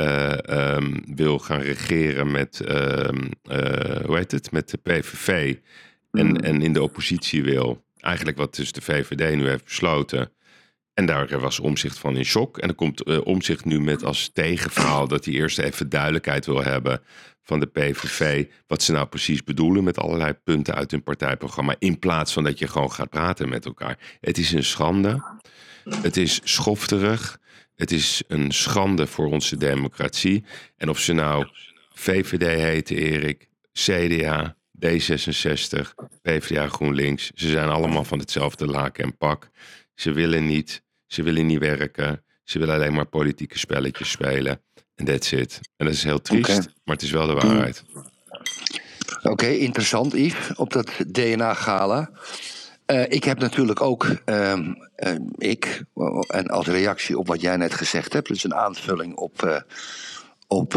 eh, 0.01 0.75
ehm, 0.75 0.97
wil 1.15 1.39
gaan 1.39 1.61
regeren 1.61 2.31
met, 2.31 2.59
ehm, 2.59 3.27
eh, 3.43 4.05
hoe 4.05 4.17
heet 4.17 4.31
het, 4.31 4.51
met 4.51 4.69
de 4.69 4.77
PVV 4.77 5.55
en, 6.11 6.37
en 6.37 6.61
in 6.61 6.73
de 6.73 6.83
oppositie 6.83 7.43
wil. 7.43 7.83
Eigenlijk 7.99 8.37
wat 8.37 8.55
dus 8.55 8.71
de 8.71 8.81
VVD 8.81 9.35
nu 9.35 9.47
heeft 9.47 9.63
besloten. 9.63 10.31
En 10.93 11.05
daar 11.05 11.39
was 11.39 11.59
Omzicht 11.59 11.99
van 11.99 12.17
in 12.17 12.25
shock. 12.25 12.57
En 12.57 12.67
dan 12.67 12.75
komt 12.75 13.03
eh, 13.03 13.25
Omzicht 13.25 13.65
nu 13.65 13.81
met 13.81 14.03
als 14.03 14.29
tegenverhaal 14.33 15.07
dat 15.07 15.25
hij 15.25 15.33
eerst 15.33 15.59
even 15.59 15.89
duidelijkheid 15.89 16.45
wil 16.45 16.63
hebben 16.63 17.01
van 17.43 17.59
de 17.59 17.65
PVV. 17.65 18.45
Wat 18.67 18.83
ze 18.83 18.91
nou 18.91 19.07
precies 19.07 19.43
bedoelen 19.43 19.83
met 19.83 19.97
allerlei 19.97 20.33
punten 20.33 20.75
uit 20.75 20.91
hun 20.91 21.03
partijprogramma. 21.03 21.75
In 21.79 21.99
plaats 21.99 22.33
van 22.33 22.43
dat 22.43 22.59
je 22.59 22.67
gewoon 22.67 22.91
gaat 22.91 23.09
praten 23.09 23.49
met 23.49 23.65
elkaar. 23.65 23.97
Het 24.21 24.37
is 24.37 24.51
een 24.51 24.63
schande. 24.63 25.23
Het 25.89 26.17
is 26.17 26.39
schofterig. 26.43 27.39
Het 27.81 27.91
is 27.91 28.23
een 28.27 28.51
schande 28.51 29.07
voor 29.07 29.25
onze 29.25 29.57
democratie. 29.57 30.43
En 30.77 30.89
of 30.89 30.99
ze 30.99 31.13
nou 31.13 31.47
VVD 31.93 32.59
heten, 32.59 32.95
Erik, 32.95 33.47
CDA, 33.73 34.55
D66, 34.85 35.93
PvdA, 36.21 36.67
GroenLinks. 36.67 37.31
Ze 37.35 37.49
zijn 37.49 37.69
allemaal 37.69 38.03
van 38.03 38.19
hetzelfde 38.19 38.65
laken 38.65 39.03
en 39.03 39.17
pak. 39.17 39.49
Ze 39.95 40.11
willen 40.11 40.45
niet, 40.45 40.83
ze 41.07 41.23
willen 41.23 41.45
niet 41.45 41.59
werken. 41.59 42.23
Ze 42.43 42.59
willen 42.59 42.75
alleen 42.75 42.93
maar 42.93 43.05
politieke 43.05 43.59
spelletjes 43.59 44.09
spelen. 44.09 44.61
En 44.95 45.05
that's 45.05 45.31
it. 45.31 45.59
En 45.77 45.85
dat 45.85 45.95
is 45.95 46.03
heel 46.03 46.21
triest, 46.21 46.69
maar 46.83 46.95
het 46.95 47.01
is 47.01 47.11
wel 47.11 47.27
de 47.27 47.33
waarheid. 47.33 47.83
Oké, 49.23 49.47
interessant 49.47 50.13
Yves, 50.13 50.55
op 50.55 50.73
dat 50.73 50.91
DNA-gala. 51.07 52.11
Eh, 52.91 53.03
ik 53.07 53.23
heb 53.23 53.39
natuurlijk 53.39 53.81
ook, 53.81 54.07
ehm, 54.25 54.73
eh, 54.95 55.15
ik, 55.37 55.83
en 56.27 56.47
als 56.47 56.67
reactie 56.67 57.17
op 57.17 57.27
wat 57.27 57.41
jij 57.41 57.57
net 57.57 57.73
gezegd 57.73 58.13
hebt, 58.13 58.27
dus 58.27 58.43
een 58.43 58.55
aanvulling 58.55 59.15
op, 59.15 59.43
eh, 59.43 59.61
op, 60.47 60.75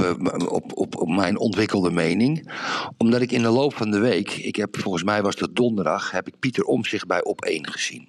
op, 0.49 0.73
op, 0.77 0.97
op 0.97 1.09
mijn 1.09 1.39
ontwikkelde 1.39 1.91
mening. 1.91 2.53
Omdat 2.97 3.21
ik 3.21 3.31
in 3.33 3.43
de 3.43 3.49
loop 3.49 3.75
van 3.75 3.91
de 3.91 3.99
week, 3.99 4.31
ik 4.31 4.57
heb 4.57 4.81
volgens 4.81 5.03
mij 5.03 5.23
was 5.23 5.41
het 5.41 5.57
donderdag, 5.57 6.11
heb 6.11 6.27
ik 6.27 6.39
Pieter 6.39 6.65
Omzicht 6.65 7.07
bij 7.07 7.25
Op 7.25 7.45
1 7.45 7.71
gezien. 7.71 8.09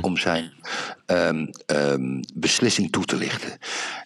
Om 0.00 0.16
zijn 0.16 0.52
ehm, 1.06 1.46
ehm, 1.66 2.22
beslissing 2.34 2.92
toe 2.92 3.04
te 3.04 3.16
lichten. 3.16 3.58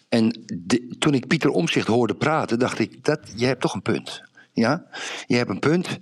En 0.09 0.43
de- 0.53 0.95
toen 0.99 1.13
ik 1.13 1.27
Pieter 1.27 1.49
Omzicht 1.49 1.87
hoorde 1.87 2.15
praten, 2.15 2.59
dacht 2.59 2.79
ik, 2.79 3.03
dat, 3.03 3.19
je 3.35 3.45
hebt 3.45 3.61
toch 3.61 3.73
een 3.73 3.81
punt. 3.81 4.23
Ja, 4.53 4.85
je 5.27 5.35
hebt 5.35 5.49
een 5.49 5.59
punt. 5.59 5.99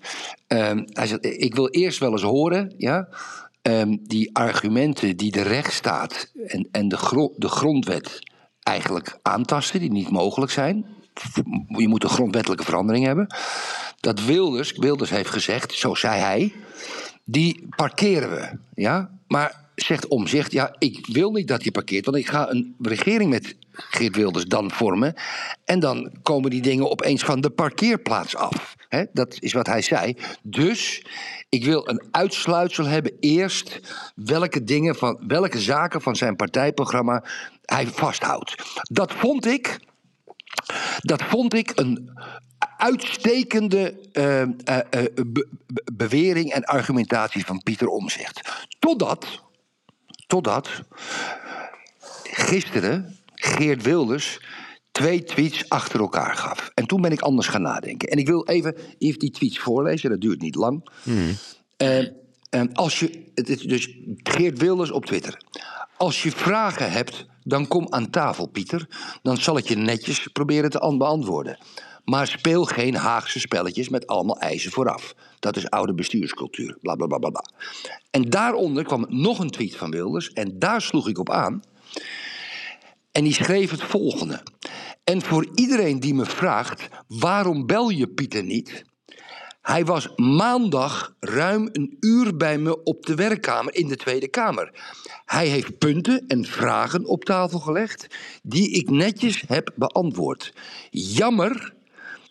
Ehm, 0.48 0.84
hij 0.86 1.08
zegt, 1.08 1.26
ik 1.26 1.56
wil 1.56 1.70
eerst 1.70 2.00
wel 2.00 2.12
eens 2.12 2.22
horen, 2.22 2.74
ja, 2.78 3.08
ehm, 3.62 3.98
die 4.02 4.36
argumenten 4.36 5.18
die 5.18 5.32
de 5.32 5.42
rechtsstaat 5.42 6.32
en, 6.48 6.68
en 6.72 6.88
de, 6.88 7.30
de 7.38 7.48
grondwet 7.48 8.20
eigenlijk 8.64 9.20
aantasten, 9.22 9.80
die 9.80 9.92
niet 9.92 10.10
mogelijk 10.10 10.52
zijn. 10.52 10.86
Je 11.68 11.88
moet 11.88 12.04
een 12.04 12.10
grondwettelijke 12.10 12.64
verandering 12.64 13.06
hebben. 13.06 13.36
Dat 14.00 14.26
Wilders, 14.26 14.72
Wilders 14.78 15.10
heeft 15.10 15.30
gezegd, 15.30 15.74
zo 15.74 15.96
zei 15.96 16.20
hij, 16.20 16.54
die 17.26 17.68
parkeren 17.76 18.30
we. 18.30 18.58
Ja? 18.82 19.20
Maar 19.28 19.70
zegt 19.76 20.08
omzicht, 20.08 20.52
ja, 20.52 20.76
ik 20.78 21.08
wil 21.12 21.32
niet 21.32 21.48
dat 21.48 21.64
je 21.64 21.72
parkeert, 21.72 22.06
want 22.06 22.18
ik 22.18 22.28
ga 22.28 22.50
een 22.50 22.76
regering 22.82 23.30
met 23.30 23.56
Geert 23.72 24.16
Wilders 24.16 24.46
dan 24.46 24.72
vormen. 24.72 25.14
En 25.66 25.80
dan 25.80 26.12
komen 26.24 26.50
die 26.50 26.62
dingen 26.62 26.90
opeens 26.90 27.24
van 27.24 27.42
de 27.42 27.50
parkeerplaats 27.50 28.36
af. 28.36 28.76
Dat 29.14 29.38
is 29.40 29.54
wat 29.54 29.68
hij 29.68 29.82
zei. 29.82 30.18
Dus 30.44 31.06
ik 31.50 31.66
wil 31.66 31.90
een 31.90 32.04
uitsluitsel 32.12 32.86
hebben 32.86 33.14
eerst 33.20 33.80
welke 34.16 34.64
dingen 34.64 34.96
van 34.96 35.24
welke 35.28 35.60
zaken 35.60 36.02
van 36.02 36.16
zijn 36.16 36.36
partijprogramma 36.36 37.24
hij 37.66 37.88
vasthoudt. 37.88 38.56
Dat 38.90 39.14
vond 39.14 39.46
ik 39.46 39.80
dat 41.00 41.24
vond 41.24 41.54
ik 41.54 41.72
een 41.76 42.12
uitstekende 42.78 44.00
eh, 44.12 44.42
eh, 44.42 44.48
eh, 44.66 45.06
be- 45.16 45.48
be- 45.68 45.84
bewering 45.94 46.52
en 46.52 46.64
argumentatie 46.64 47.46
van 47.46 47.64
Pieter 47.64 47.88
Omzicht. 47.88 48.66
Totdat, 48.80 49.42
totdat 50.28 50.70
gisteren 52.24 53.18
Geert 53.44 53.82
Wilders 53.84 54.40
twee 54.92 55.24
tweets 55.24 55.70
achter 55.70 56.00
elkaar 56.00 56.36
gaf. 56.36 56.72
En 56.74 56.86
toen 56.88 57.02
ben 57.02 57.12
ik 57.12 57.22
anders 57.22 57.48
gaan 57.48 57.62
nadenken. 57.62 58.10
En 58.10 58.18
ik 58.18 58.28
wil 58.28 58.48
even, 58.48 58.76
even 58.98 59.20
die 59.20 59.32
tweets 59.32 59.60
voorlezen, 59.60 60.10
dat 60.10 60.22
duurt 60.22 60.42
niet 60.42 60.56
lang. 60.56 60.90
Eh, 61.78 62.00
eh, 62.50 62.62
als 62.74 63.00
je, 63.00 63.32
het 63.36 63.50
is 63.50 63.62
dus 63.62 63.98
Geert 64.24 64.60
Wilders 64.60 64.92
op 64.92 65.06
Twitter. 65.06 65.42
Als 65.98 66.24
je 66.24 66.32
vragen 66.32 66.92
hebt, 66.92 67.26
dan 67.44 67.68
kom 67.68 67.88
aan 67.90 68.10
tafel, 68.10 68.48
Pieter. 68.48 68.88
Dan 69.22 69.38
zal 69.38 69.58
ik 69.58 69.68
je 69.68 69.76
netjes 69.76 70.28
proberen 70.28 70.70
te 70.70 70.80
an- 70.80 70.98
beantwoorden. 70.98 71.58
Maar 72.06 72.28
speel 72.28 72.66
geen 72.66 72.96
Haagse 72.96 73.40
spelletjes 73.40 73.90
met 73.90 74.08
allemaal 74.08 74.40
eisen 74.40 74.72
vooraf. 74.72 75.16
Dat 75.40 75.58
is 75.58 75.70
oude 75.70 75.94
bestuurscultuur. 75.94 76.78
Bla 76.82 76.96
bla 76.96 77.08
bla. 77.08 77.18
bla. 77.18 77.44
En 78.12 78.30
daaronder 78.30 78.84
kwam 78.84 79.06
nog 79.10 79.40
een 79.40 79.50
tweet 79.50 79.76
van 79.76 79.92
Wilders. 79.92 80.34
En 80.34 80.60
daar 80.60 80.82
sloeg 80.82 81.08
ik 81.08 81.18
op 81.18 81.30
aan. 81.30 81.62
En 83.12 83.24
die 83.24 83.34
schreef 83.34 83.72
het 83.72 83.84
volgende. 83.84 84.44
En 85.04 85.22
voor 85.22 85.48
iedereen 85.56 86.00
die 86.00 86.14
me 86.14 86.26
vraagt: 86.26 86.88
waarom 87.08 87.66
bel 87.66 87.90
je 87.90 88.08
Pieter 88.08 88.44
niet? 88.44 88.84
Hij 89.62 89.86
was 89.86 90.10
maandag 90.16 91.16
ruim 91.20 91.70
een 91.72 91.98
uur 92.00 92.38
bij 92.38 92.58
me 92.58 92.84
op 92.84 93.06
de 93.06 93.16
werkkamer 93.16 93.76
in 93.76 93.88
de 93.88 93.96
Tweede 93.96 94.28
Kamer. 94.28 94.80
Hij 95.26 95.48
heeft 95.48 95.78
punten 95.78 96.24
en 96.28 96.46
vragen 96.46 97.06
op 97.06 97.26
tafel 97.26 97.60
gelegd 97.60 98.08
die 98.44 98.72
ik 98.72 98.90
netjes 98.90 99.44
heb 99.48 99.72
beantwoord. 99.76 100.54
Jammer 100.90 101.74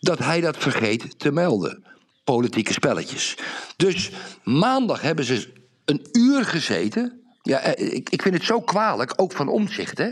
dat 0.01 0.19
hij 0.19 0.41
dat 0.41 0.57
vergeet 0.57 1.19
te 1.19 1.33
melden. 1.33 1.85
Politieke 2.25 2.73
spelletjes. 2.73 3.37
Dus 3.77 4.11
maandag 4.45 5.01
hebben 5.01 5.25
ze 5.25 5.53
een 5.85 6.07
uur 6.13 6.45
gezeten. 6.45 7.21
Ja, 7.43 7.59
eh, 7.59 7.95
ik, 7.95 8.11
ik 8.11 8.23
vind 8.23 8.35
het 8.35 8.45
zo 8.45 8.61
kwalijk, 8.61 9.13
ook 9.17 9.33
van 9.33 9.49
omzicht, 9.49 9.99
hè? 9.99 10.11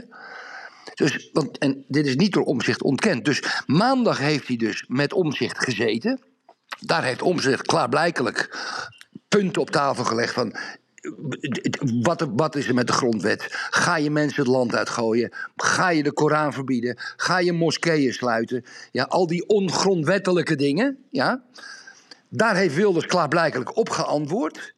Dus, 0.98 1.30
want, 1.32 1.58
en 1.58 1.84
dit 1.88 2.06
is 2.06 2.16
niet 2.16 2.32
door 2.32 2.44
omzicht 2.44 2.82
ontkend. 2.82 3.24
Dus 3.24 3.62
maandag 3.66 4.18
heeft 4.18 4.48
hij 4.48 4.56
dus 4.56 4.84
met 4.88 5.12
omzicht 5.12 5.58
gezeten. 5.58 6.20
Daar 6.80 7.04
heeft 7.04 7.22
omzicht 7.22 7.66
klaarblijkelijk 7.66 8.58
punten 9.28 9.62
op 9.62 9.70
tafel 9.70 10.04
gelegd 10.04 10.34
van. 10.34 10.56
Wat, 12.02 12.28
wat 12.36 12.56
is 12.56 12.68
er 12.68 12.74
met 12.74 12.86
de 12.86 12.92
grondwet? 12.92 13.46
Ga 13.70 13.96
je 13.96 14.10
mensen 14.10 14.42
het 14.42 14.52
land 14.52 14.74
uitgooien? 14.74 15.32
Ga 15.56 15.88
je 15.88 16.02
de 16.02 16.12
Koran 16.12 16.52
verbieden? 16.52 16.96
Ga 17.16 17.38
je 17.38 17.52
moskeeën 17.52 18.12
sluiten? 18.12 18.64
Ja, 18.90 19.04
al 19.04 19.26
die 19.26 19.46
ongrondwettelijke 19.46 20.56
dingen. 20.56 20.98
Ja, 21.10 21.42
daar 22.28 22.56
heeft 22.56 22.74
Wilders 22.74 23.06
klaarblijkelijk 23.06 23.76
op 23.76 23.90
geantwoord. 23.90 24.74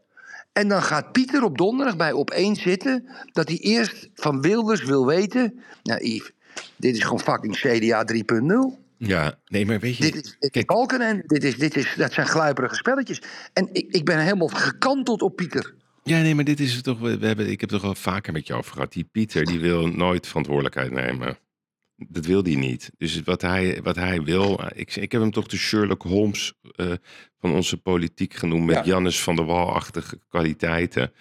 En 0.53 0.69
dan 0.69 0.83
gaat 0.83 1.13
Pieter 1.13 1.43
op 1.43 1.59
donderdag 1.59 1.97
bij 1.97 2.13
Op1 2.13 2.61
zitten... 2.61 3.09
dat 3.33 3.49
hij 3.49 3.57
eerst 3.57 4.09
van 4.15 4.41
Wilders 4.41 4.85
wil 4.85 5.07
weten... 5.07 5.61
Nou 5.83 6.05
Yves, 6.05 6.33
dit 6.77 6.97
is 6.97 7.03
gewoon 7.03 7.21
fucking 7.21 7.57
CDA 7.57 8.05
3.0. 8.13 8.79
Ja, 8.97 9.39
nee, 9.47 9.67
maar 9.67 9.81
weet 9.81 9.97
je... 9.97 10.03
Dit 10.03 10.15
is, 10.15 10.23
dit 10.23 10.37
is 10.39 10.51
kijk, 10.51 10.67
Balkenende. 10.67 11.23
Dit 11.27 11.45
is, 11.45 11.59
dit 11.59 11.77
is, 11.77 11.95
dat 11.97 12.13
zijn 12.13 12.27
gluiperige 12.27 12.75
spelletjes. 12.75 13.23
En 13.53 13.69
ik, 13.73 13.87
ik 13.91 14.05
ben 14.05 14.19
helemaal 14.19 14.49
gekanteld 14.49 15.23
op 15.23 15.37
Pieter. 15.37 15.75
Ja, 16.03 16.21
nee, 16.21 16.35
maar 16.35 16.45
dit 16.45 16.61
is 16.61 16.83
toch. 16.83 16.99
We 16.99 17.19
we 17.19 17.27
hebben, 17.27 17.51
ik 17.51 17.61
heb 17.61 17.71
het 17.71 17.81
toch 17.81 17.89
al 17.89 17.95
vaker 17.95 18.33
met 18.33 18.47
je 18.47 18.55
over 18.55 18.73
gehad. 18.73 18.93
Die 18.93 19.09
Pieter, 19.13 19.45
die 19.45 19.61
wil 19.61 19.87
nooit 19.87 20.27
verantwoordelijkheid 20.27 20.91
nemen. 20.91 21.39
Dat 22.09 22.27
wil 22.27 22.43
hij 22.43 22.55
niet. 22.55 22.91
Dus 22.99 23.23
wat 23.23 23.43
hij, 23.43 23.81
wat 23.83 23.97
hij 23.97 24.23
wil. 24.23 24.61
Ik, 24.75 24.97
ik 24.97 25.13
heb 25.13 25.21
hem 25.21 25.31
toch 25.31 25.47
de 25.47 25.57
Sherlock 25.57 26.03
Holmes 26.03 26.53
eh, 26.77 26.93
van 27.41 27.53
onze 27.53 27.77
politiek 27.77 28.35
genoemd. 28.35 28.67
Met 28.67 28.77
Ja. 28.77 28.85
Jannes 28.85 29.23
van 29.23 29.37
der 29.37 29.45
Wal-achtige 29.45 30.19
kwaliteiten. 30.29 31.13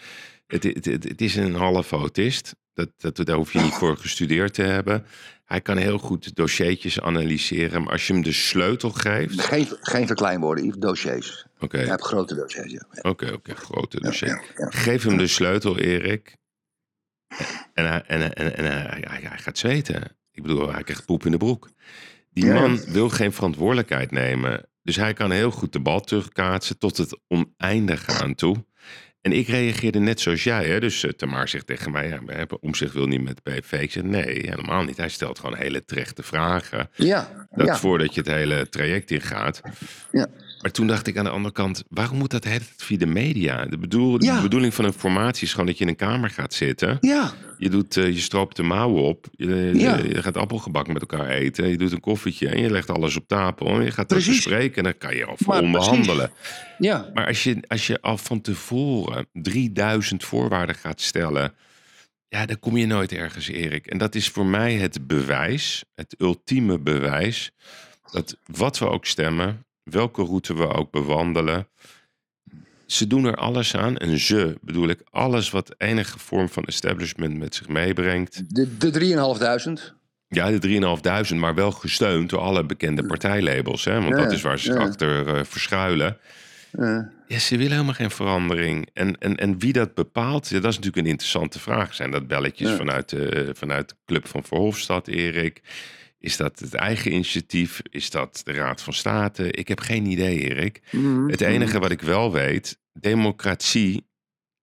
Het, 0.47 0.63
het, 0.63 0.85
het, 0.85 1.03
het 1.03 1.21
is 1.21 1.35
een 1.35 1.53
half 1.55 1.91
autist. 1.91 2.55
Dat, 2.73 2.89
dat, 2.97 3.25
daar 3.25 3.35
hoef 3.35 3.53
je 3.53 3.59
niet 3.59 3.73
voor 3.73 3.97
gestudeerd 3.97 4.53
te 4.53 4.61
hebben. 4.61 5.05
Hij 5.45 5.61
kan 5.61 5.77
heel 5.77 5.97
goed 5.97 6.35
dossiertjes 6.35 7.01
analyseren. 7.01 7.83
Maar 7.83 7.91
als 7.91 8.07
je 8.07 8.13
hem 8.13 8.23
de 8.23 8.31
sleutel 8.31 8.89
geeft. 8.89 9.41
Geen, 9.41 9.67
geen 9.81 10.07
verkleinwoorden, 10.07 10.65
Yves, 10.65 10.77
dossiers. 10.79 11.45
Oké, 11.59 11.79
Je 11.79 11.87
hebt 11.87 12.03
grote 12.03 12.35
dossiers, 12.35 12.71
ja. 12.71 12.85
Oké, 13.01 13.31
oké, 13.33 13.55
grote 13.55 13.99
dossier. 13.99 14.29
ja, 14.29 14.41
ja. 14.57 14.69
Geef 14.69 15.03
hem 15.03 15.17
de 15.17 15.27
sleutel, 15.27 15.77
Erik. 15.77 16.37
En, 17.73 17.87
hij, 17.87 18.01
en, 18.07 18.33
en, 18.35 18.57
en 18.57 18.65
hij, 18.65 19.03
hij, 19.07 19.19
hij 19.21 19.37
gaat 19.37 19.57
zweten. 19.57 20.17
Ik 20.39 20.45
bedoel, 20.45 20.71
hij 20.73 20.83
krijgt 20.83 21.05
poep 21.05 21.25
in 21.25 21.31
de 21.31 21.37
broek. 21.37 21.69
Die 22.33 22.45
Ja, 22.45 22.53
man 22.53 22.79
wil 22.85 23.09
geen 23.09 23.33
verantwoordelijkheid 23.33 24.11
nemen. 24.11 24.65
Dus 24.83 24.95
hij 24.95 25.13
kan 25.13 25.31
heel 25.31 25.51
goed 25.51 25.73
de 25.73 25.79
bal 25.79 25.99
terugkaatsen 26.01 26.77
tot 26.77 26.97
het 26.97 27.19
oneindige 27.27 28.11
aan 28.11 28.35
toe. 28.35 28.65
En 29.21 29.31
ik 29.31 29.47
reageerde 29.47 29.99
net 29.99 30.19
zoals 30.19 30.43
jij. 30.43 30.65
Hè? 30.65 30.79
Dus 30.79 31.03
uh, 31.03 31.11
Tamar 31.11 31.47
zegt 31.47 31.67
tegen 31.67 31.91
mij, 31.91 32.07
ja, 32.07 32.21
maar 32.21 32.47
Omzicht 32.59 32.93
wil 32.93 33.05
niet 33.07 33.23
met 33.23 33.43
PV. 33.43 33.71
Ik 33.81 33.91
zeg, 33.91 34.03
nee, 34.03 34.49
helemaal 34.49 34.83
niet. 34.83 34.97
Hij 34.97 35.09
stelt 35.09 35.39
gewoon 35.39 35.55
hele 35.57 35.85
terechte 35.85 36.23
vragen. 36.23 36.89
Ja, 36.95 37.47
Dat 37.51 37.67
ja, 37.67 37.77
voordat 37.77 38.13
je 38.13 38.21
het 38.21 38.29
hele 38.29 38.69
traject 38.69 39.11
ingaat. 39.11 39.61
ja. 40.11 40.27
Maar 40.61 40.71
toen 40.71 40.87
dacht 40.87 41.07
ik 41.07 41.17
aan 41.17 41.23
de 41.23 41.29
andere 41.29 41.53
kant, 41.53 41.83
waarom 41.89 42.17
moet 42.17 42.31
dat 42.31 42.43
hele 42.43 42.57
tijd 42.59 42.73
via 42.77 42.97
de 42.97 43.05
media? 43.05 43.65
De, 43.65 43.77
bedoel, 43.77 44.23
Ja. 44.23 44.35
de 44.35 44.41
bedoeling 44.41 44.73
van 44.73 44.85
informatie 44.85 45.43
is 45.43 45.51
gewoon 45.51 45.65
dat 45.65 45.77
je 45.77 45.83
in 45.83 45.89
een 45.89 45.95
kamer 45.95 46.29
gaat 46.29 46.53
zitten. 46.53 46.97
ja. 47.01 47.33
Je, 47.57 47.69
doet, 47.69 47.97
eh, 47.97 48.07
je 48.07 48.19
stroopt 48.19 48.55
de 48.55 48.63
mouwen 48.63 49.03
op. 49.03 49.27
Je, 49.31 49.71
Ja. 49.75 49.97
je, 49.97 50.07
je 50.07 50.21
gaat 50.23 50.37
appelgebak 50.37 50.87
met 50.87 51.01
elkaar 51.01 51.27
eten. 51.29 51.67
Je 51.67 51.77
doet 51.77 51.91
een 51.91 51.99
koffietje 51.99 52.47
en 52.49 52.61
je 52.61 52.69
legt 52.71 52.89
alles 52.89 53.15
op 53.17 53.27
tafel. 53.27 53.67
En 53.67 53.83
je 53.83 53.91
gaat 53.91 54.09
dat 54.09 54.25
bespreken 54.25 54.75
en 54.77 54.83
dan 54.83 54.97
kan 54.97 55.15
je 55.15 55.27
over 55.27 55.47
Maar 55.47 55.61
onderhandelen. 55.61 56.31
ja. 56.77 57.09
Maar 57.13 57.27
als 57.27 57.43
je, 57.43 57.57
als 57.67 57.87
je 57.87 58.01
al 58.01 58.17
van 58.17 58.41
tevoren 58.41 59.27
3000 59.33 60.23
voorwaarden 60.23 60.75
gaat 60.75 61.01
stellen... 61.01 61.53
Ja, 62.27 62.45
dan 62.45 62.59
kom 62.59 62.77
je 62.77 62.85
nooit 62.85 63.11
ergens, 63.11 63.47
Erik. 63.47 63.87
En 63.87 63.97
dat 63.97 64.15
is 64.15 64.29
voor 64.29 64.45
mij 64.45 64.73
het 64.73 65.07
bewijs, 65.07 65.83
het 65.95 66.15
ultieme 66.17 66.79
bewijs... 66.79 67.51
dat 68.11 68.37
wat 68.45 68.79
we 68.79 68.89
ook 68.89 69.05
stemmen, 69.05 69.65
welke 69.91 70.23
route 70.23 70.53
we 70.55 70.67
ook 70.67 70.91
bewandelen... 70.91 71.67
ze 72.85 73.07
doen 73.07 73.25
er 73.25 73.35
alles 73.35 73.75
aan. 73.75 73.97
En 73.97 74.19
ze 74.19 74.57
bedoel 74.61 74.87
ik 74.89 75.01
alles 75.09 75.49
wat 75.49 75.75
enige 75.77 76.19
vorm 76.19 76.49
van 76.49 76.63
establishment 76.65 77.37
met 77.37 77.55
zich 77.55 77.67
meebrengt. 77.67 78.55
De, 78.55 78.77
de 78.77 79.79
3.500. 79.89 79.97
Ja, 80.27 80.51
de 80.59 81.25
3.500, 81.29 81.35
maar 81.35 81.55
wel 81.55 81.71
gesteund 81.71 82.29
door 82.29 82.39
alle 82.39 82.65
bekende 82.65 83.05
partijlabels. 83.05 83.85
Hè? 83.85 83.93
Want 84.01 84.09
Ja, 84.15 84.23
dat 84.23 84.31
is 84.31 84.41
waar 84.41 84.59
ze 84.59 84.73
ja. 84.73 84.79
achter 84.79 85.27
eh, 85.35 85.43
verschuilen. 85.43 86.17
Eh, 86.71 86.99
Ja, 87.27 87.39
ze 87.39 87.57
willen 87.57 87.71
helemaal 87.71 87.93
geen 87.93 88.11
verandering. 88.11 88.89
En, 88.93 89.17
en, 89.19 89.35
en 89.35 89.59
wie 89.59 89.73
dat 89.73 89.93
bepaalt, 89.93 90.47
ja, 90.49 90.59
dat 90.59 90.71
is 90.71 90.75
natuurlijk 90.75 91.05
een 91.05 91.11
interessante 91.11 91.59
vraag. 91.59 91.93
Zijn 91.93 92.11
dat 92.11 92.27
belletjes 92.27 92.69
Ja. 92.69 92.75
vanuit, 92.75 93.09
de, 93.09 93.49
vanuit 93.53 93.89
de 93.89 93.95
Club 94.05 94.27
van 94.27 94.43
Verhofstadt, 94.43 95.07
Erik? 95.07 95.61
Is 96.19 96.37
dat 96.37 96.59
het 96.59 96.73
eigen 96.73 97.11
initiatief? 97.11 97.81
Is 97.89 98.09
dat 98.09 98.41
de 98.43 98.51
Raad 98.51 98.81
van 98.81 98.93
State? 98.93 99.51
Ik 99.51 99.67
heb 99.67 99.79
geen 99.79 100.05
idee, 100.05 100.39
Erik. 100.39 100.81
mhm. 100.91 101.27
Het 101.29 101.41
enige 101.41 101.79
wat 101.79 101.91
ik 101.91 102.01
wel 102.01 102.31
weet, 102.31 102.79
democratie. 102.93 104.07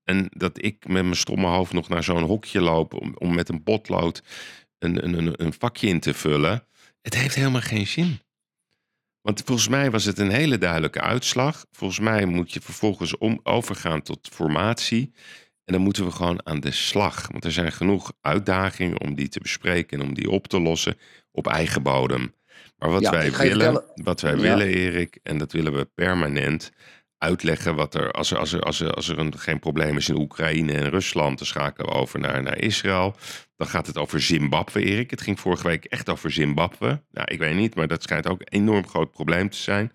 En 0.03 0.27
dat 0.29 0.63
ik 0.63 0.87
met 0.87 1.03
mijn 1.03 1.15
stomme 1.15 1.47
hoofd 1.47 1.73
nog 1.73 1.89
naar 1.89 2.03
zo'n 2.03 2.23
hokje 2.23 2.61
loop 2.61 2.93
om, 2.93 3.15
om 3.17 3.35
met 3.35 3.49
een 3.49 3.63
potlood 3.63 4.23
een, 4.79 5.03
een, 5.03 5.17
een, 5.17 5.43
een 5.43 5.53
vakje 5.53 5.87
in 5.87 5.99
te 5.99 6.13
vullen. 6.13 6.67
Het 7.01 7.15
heeft 7.15 7.35
helemaal 7.35 7.61
geen 7.61 7.87
zin. 7.87 8.19
Want 9.21 9.41
volgens 9.45 9.67
mij 9.67 9.91
was 9.91 10.05
het 10.05 10.19
een 10.19 10.31
hele 10.31 10.57
duidelijke 10.57 11.01
uitslag. 11.01 11.65
Volgens 11.71 11.99
mij 11.99 12.25
moet 12.25 12.53
je 12.53 12.61
vervolgens 12.61 13.17
om, 13.17 13.39
overgaan 13.43 14.01
tot 14.01 14.29
formatie. 14.31 15.11
En 15.65 15.73
dan 15.73 15.81
moeten 15.81 16.05
we 16.05 16.11
gewoon 16.11 16.45
aan 16.45 16.59
de 16.59 16.71
slag. 16.71 17.27
Want 17.31 17.45
er 17.45 17.51
zijn 17.51 17.71
genoeg 17.71 18.13
uitdagingen 18.21 19.01
om 19.01 19.15
die 19.15 19.27
te 19.27 19.39
bespreken 19.39 19.99
en 19.99 20.05
om 20.07 20.13
die 20.13 20.29
op 20.29 20.47
te 20.47 20.59
lossen 20.59 20.97
op 21.37 21.47
eigen 21.47 21.83
bodem. 21.83 22.33
Maar 22.77 22.89
wat 22.91 23.01
Ja, 23.01 23.11
wij 23.11 23.31
willen, 23.31 23.35
vertellen- 23.49 23.83
wat 23.95 24.21
wij 24.21 24.35
Ja. 24.35 24.41
willen, 24.41 24.67
Erik, 24.67 25.19
en 25.23 25.37
dat 25.37 25.51
willen 25.51 25.73
we 25.73 25.85
permanent 25.95 26.71
uitleggen 27.17 27.75
wat 27.75 27.95
er, 27.95 28.11
als 28.11 28.31
er, 28.31 28.37
als 28.37 28.51
er, 28.53 28.61
als 28.61 28.79
er, 28.79 28.91
als 28.93 29.09
er 29.09 29.19
een, 29.19 29.37
geen 29.37 29.59
probleem 29.59 29.97
is 29.97 30.09
in 30.09 30.17
Oekraïne 30.19 30.73
en 30.73 30.89
Rusland, 30.89 31.37
dan 31.37 31.47
schakelen 31.47 31.89
we 31.91 31.95
over 31.95 32.19
naar, 32.19 32.43
naar 32.43 32.57
Israël. 32.59 33.15
Dan 33.55 33.67
gaat 33.67 33.87
het 33.87 33.97
over 33.97 34.21
Zimbabwe, 34.21 34.83
Erik. 34.83 35.09
Het 35.09 35.21
ging 35.21 35.39
vorige 35.39 35.67
week 35.67 35.85
echt 35.85 36.09
over 36.09 36.31
Zimbabwe. 36.31 37.01
Nou, 37.11 37.27
ik 37.31 37.39
weet 37.39 37.55
niet, 37.55 37.75
maar 37.75 37.87
dat 37.87 38.03
schijnt 38.03 38.27
ook 38.27 38.39
een 38.41 38.47
enorm 38.61 38.87
groot 38.87 39.11
probleem 39.11 39.49
te 39.49 39.57
zijn. 39.57 39.91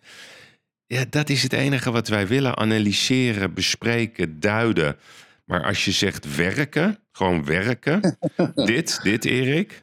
Ja, 0.87 1.05
dat 1.11 1.29
is 1.29 1.43
het 1.43 1.53
enige 1.53 1.91
wat 1.91 2.09
wij 2.09 2.27
willen. 2.27 2.57
Analyseren, 2.57 3.55
bespreken, 3.55 4.41
duiden. 4.41 4.97
Maar 5.45 5.65
als 5.65 5.85
je 5.85 5.91
zegt 5.93 6.37
werken, 6.37 6.99
gewoon 7.13 7.45
werken. 7.45 8.19
dit, 8.55 9.01
dit, 9.03 9.25
Erik. 9.25 9.82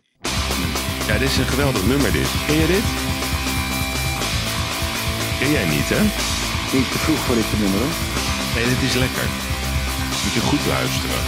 Ja, 1.10 1.18
dit 1.18 1.30
is 1.30 1.38
een 1.38 1.54
geweldig 1.56 1.84
nummer, 1.92 2.12
dit. 2.12 2.30
Ken 2.48 2.60
je 2.64 2.68
dit? 2.76 2.88
Ken 5.40 5.52
jij 5.58 5.68
niet, 5.76 5.90
hè? 5.96 6.02
Niet 6.76 6.90
te 6.94 7.00
vroeg 7.04 7.22
voor 7.26 7.38
dit 7.42 7.50
nummer 7.62 7.80
hoor. 7.84 7.96
Nee, 8.56 8.66
dit 8.74 8.82
is 8.90 8.96
lekker. 9.06 9.28
Moet 10.24 10.36
je 10.38 10.44
goed 10.52 10.64
luisteren. 10.76 11.22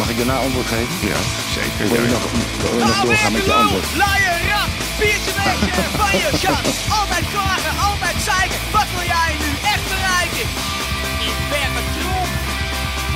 Mag 0.00 0.08
ik 0.12 0.16
daarna 0.20 0.36
antwoord 0.46 0.68
geven? 0.74 0.94
Ja, 1.12 1.20
zeker. 1.56 1.84
Wil 1.92 2.04
je 2.06 2.12
nog, 2.16 2.24
wil 2.62 2.78
je 2.78 2.84
nog 2.84 3.00
doorgaan 3.06 3.32
met 3.36 3.44
je 3.48 3.54
antwoord? 3.62 3.88
Laaien, 4.02 4.68
biertje 5.00 5.32
weetje 5.40 5.74
van 6.00 6.12
je 6.22 6.28
schat. 6.42 6.66
Altijd 6.98 7.24
klagen, 7.34 7.74
altijd 7.90 8.16
zeiken. 8.30 8.58
Wat 8.76 8.88
wil 8.94 9.06
jij 9.16 9.30
nu 9.42 9.50
echt 9.74 9.84
bereiken? 9.94 10.46
Ik 11.28 11.36
ben 11.52 11.70
een 11.78 11.90
trom 11.96 12.28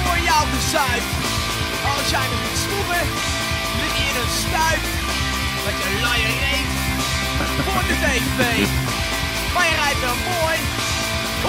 voor 0.04 0.18
jou 0.28 0.42
gezuip. 0.54 1.04
Als 1.92 2.06
jij 2.14 2.26
me 2.30 2.36
niet 2.46 2.58
snoeven, 2.64 3.02
lig 3.80 3.94
in 4.08 4.14
een 4.22 4.32
stuip. 4.42 4.95
Wat 5.66 5.76
je 5.82 5.88
laaien 6.04 6.34
reet 6.44 6.70
voor 7.66 7.82
de 7.90 7.96
tv. 8.04 8.40
Maar 9.54 9.66
je 9.70 9.76
rijdt 9.84 10.00
wel 10.08 10.18
mooi. 10.34 10.56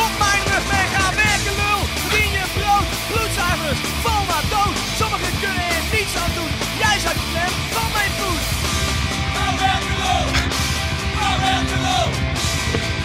Op 0.06 0.14
mijn 0.24 0.42
rug 0.52 0.66
mee 0.74 0.88
gaan 0.96 1.16
werken, 1.26 1.54
lul. 1.62 1.82
Verdien 2.02 2.32
je 2.40 2.46
brood, 2.58 2.88
bloedzuigers, 3.10 3.80
val 4.04 4.24
maar 4.30 4.46
dood. 4.56 4.76
Sommigen 5.00 5.34
kunnen 5.44 5.66
er 5.78 5.84
niets 5.96 6.16
aan 6.24 6.34
doen. 6.38 6.52
Jij 6.84 6.98
zou 7.04 7.14
de 7.20 7.26
klem 7.32 7.54
van 7.76 7.90
mijn 7.98 8.12
voet. 8.20 8.44
Ga 9.36 9.48
werken, 9.66 9.96
lul. 10.04 10.26
Ga 11.20 11.30
werken, 11.48 11.80
lul. 11.88 12.08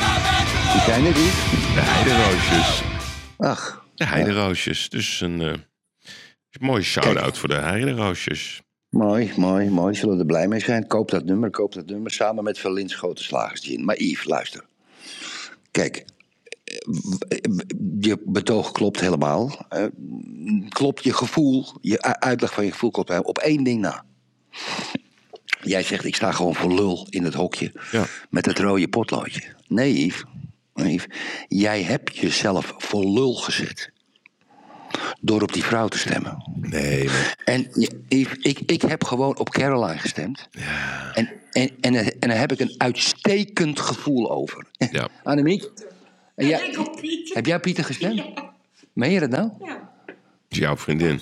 Ga 0.03 0.13
werken, 0.29 0.61
lul. 0.65 0.73
Die 0.77 0.85
zijn 0.91 1.05
er 1.11 1.17
niet. 1.23 1.37
De 1.77 1.85
heideroosjes. 1.93 2.69
Ach, 3.39 3.85
De 3.95 4.07
heideroosjes. 4.07 4.89
Dus 4.89 5.21
een 5.21 5.41
eh, 5.41 5.53
mooie 6.61 6.83
shout-out 6.83 7.39
voor 7.39 7.49
de 7.49 7.61
heideroosjes. 7.73 8.62
Mooi, 8.93 9.33
mooi, 9.37 9.71
mooi. 9.71 9.95
Zullen 9.95 10.15
we 10.15 10.21
er 10.21 10.27
blij 10.27 10.49
mee 10.49 10.61
zijn? 10.61 10.87
Koop 10.87 11.11
dat 11.11 11.25
nummer, 11.25 11.51
koop 11.51 11.73
dat 11.73 11.87
nummer. 11.87 12.11
Samen 12.11 12.45
met 12.45 12.59
Verlins 12.59 12.95
Grote 12.95 13.23
Slagers 13.23 13.61
Gin. 13.61 13.85
Maar 13.85 13.99
Yves, 13.99 14.25
luister. 14.25 14.65
Kijk, 15.71 16.05
eh, 16.65 16.77
je 18.01 18.19
betoog 18.25 18.73
klopt 18.73 19.01
helemaal. 19.01 19.67
Klopt 20.69 21.05
je 21.05 21.13
gevoel, 21.13 21.67
je 21.81 22.03
uitleg 22.03 22.53
van 22.53 22.65
je 22.65 22.73
gevoel 22.73 22.91
klopt. 22.91 23.25
Op 23.25 23.39
één 23.39 23.65
ding 23.65 23.81
na. 23.81 24.05
Jij 25.63 25.83
zegt, 25.83 26.05
ik 26.05 26.15
sta 26.15 26.33
gewoon 26.33 26.55
voor 26.55 26.75
lul 26.75 27.07
in 27.11 27.25
het 27.25 27.35
hokje. 27.35 27.73
Ja. 27.91 28.05
Met 28.31 28.47
het 28.47 28.59
rode 28.59 28.89
potloodje. 28.89 29.43
Nee, 29.69 30.07
Yves. 30.07 30.25
Nee, 30.75 30.93
Yves. 30.93 31.07
Jij 31.49 31.83
hebt 31.83 32.17
jezelf 32.17 32.75
voor 32.79 33.05
lul 33.05 33.35
gezet. 33.35 33.92
Door 35.21 35.43
op 35.43 35.53
die 35.53 35.65
vrouw 35.65 35.89
te 35.89 35.99
stemmen. 35.99 36.43
Nee, 36.61 37.05
maar 37.05 37.37
En 37.45 37.67
Yves, 38.09 38.37
ik, 38.41 38.59
ik 38.67 38.83
heb 38.83 39.05
gewoon 39.05 39.39
op 39.39 39.51
Caroline 39.51 39.99
gestemd. 39.99 40.49
En, 41.15 41.29
en, 41.53 41.71
en, 41.81 41.95
er- 41.95 42.13
en 42.21 42.29
daar 42.29 42.39
heb 42.39 42.53
ik 42.53 42.61
een 42.61 42.75
uitstekend 42.79 43.81
gevoel 43.81 44.31
over. 44.31 44.67
ja. 44.91 45.09
Annemiek? 45.23 45.71
En 46.35 46.47
Ik 46.49 46.91
Piet. 47.01 47.35
heb 47.35 47.47
jij 47.47 47.61
Pieter 47.61 47.85
gestemd? 47.85 48.23
Meen 48.93 49.11
je 49.11 49.21
dat 49.21 49.31
nou? 49.31 49.51
Ja, 49.65 49.91
is 50.49 50.59
jouw 50.59 50.77
vriendin. 50.77 51.21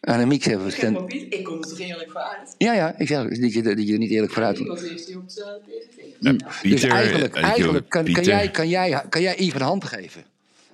Annemiek 0.00 0.42
zegt 0.42 0.56
ik 0.56 0.62
heb 0.62 0.70
gestemd. 0.70 1.12
Ik 1.12 1.44
kom 1.44 1.54
er 1.62 1.68
toch 1.68 1.78
eerlijk 1.78 2.10
voor 2.10 2.20
uit. 2.20 2.54
Ja, 2.58 2.72
ja, 2.74 2.94
ik 2.98 3.06
zeg 3.06 3.28
dat 3.28 3.52
je, 3.52 3.62
dat 3.62 3.86
je 3.86 3.92
er 3.92 3.98
niet 3.98 4.10
eerlijk 4.10 4.32
vooruit 4.32 4.58
Ik 4.58 4.66
was 4.66 4.82
eerst 4.82 5.06
die 5.06 5.16
op 5.16 5.28
de 5.28 5.60
PVV. 5.66 6.02
Ja, 6.20 6.32
Dus 6.62 6.82
eigenlijk, 6.82 7.34
eh, 7.36 7.42
eigenlijk 7.44 7.88
kan, 7.88 8.12
kan, 8.12 8.22
jij, 8.24 8.50
kan, 8.50 8.68
jij, 8.68 9.02
kan 9.08 9.22
jij 9.22 9.34
Yves 9.36 9.60
een 9.60 9.66
hand 9.66 9.84
geven? 9.84 10.24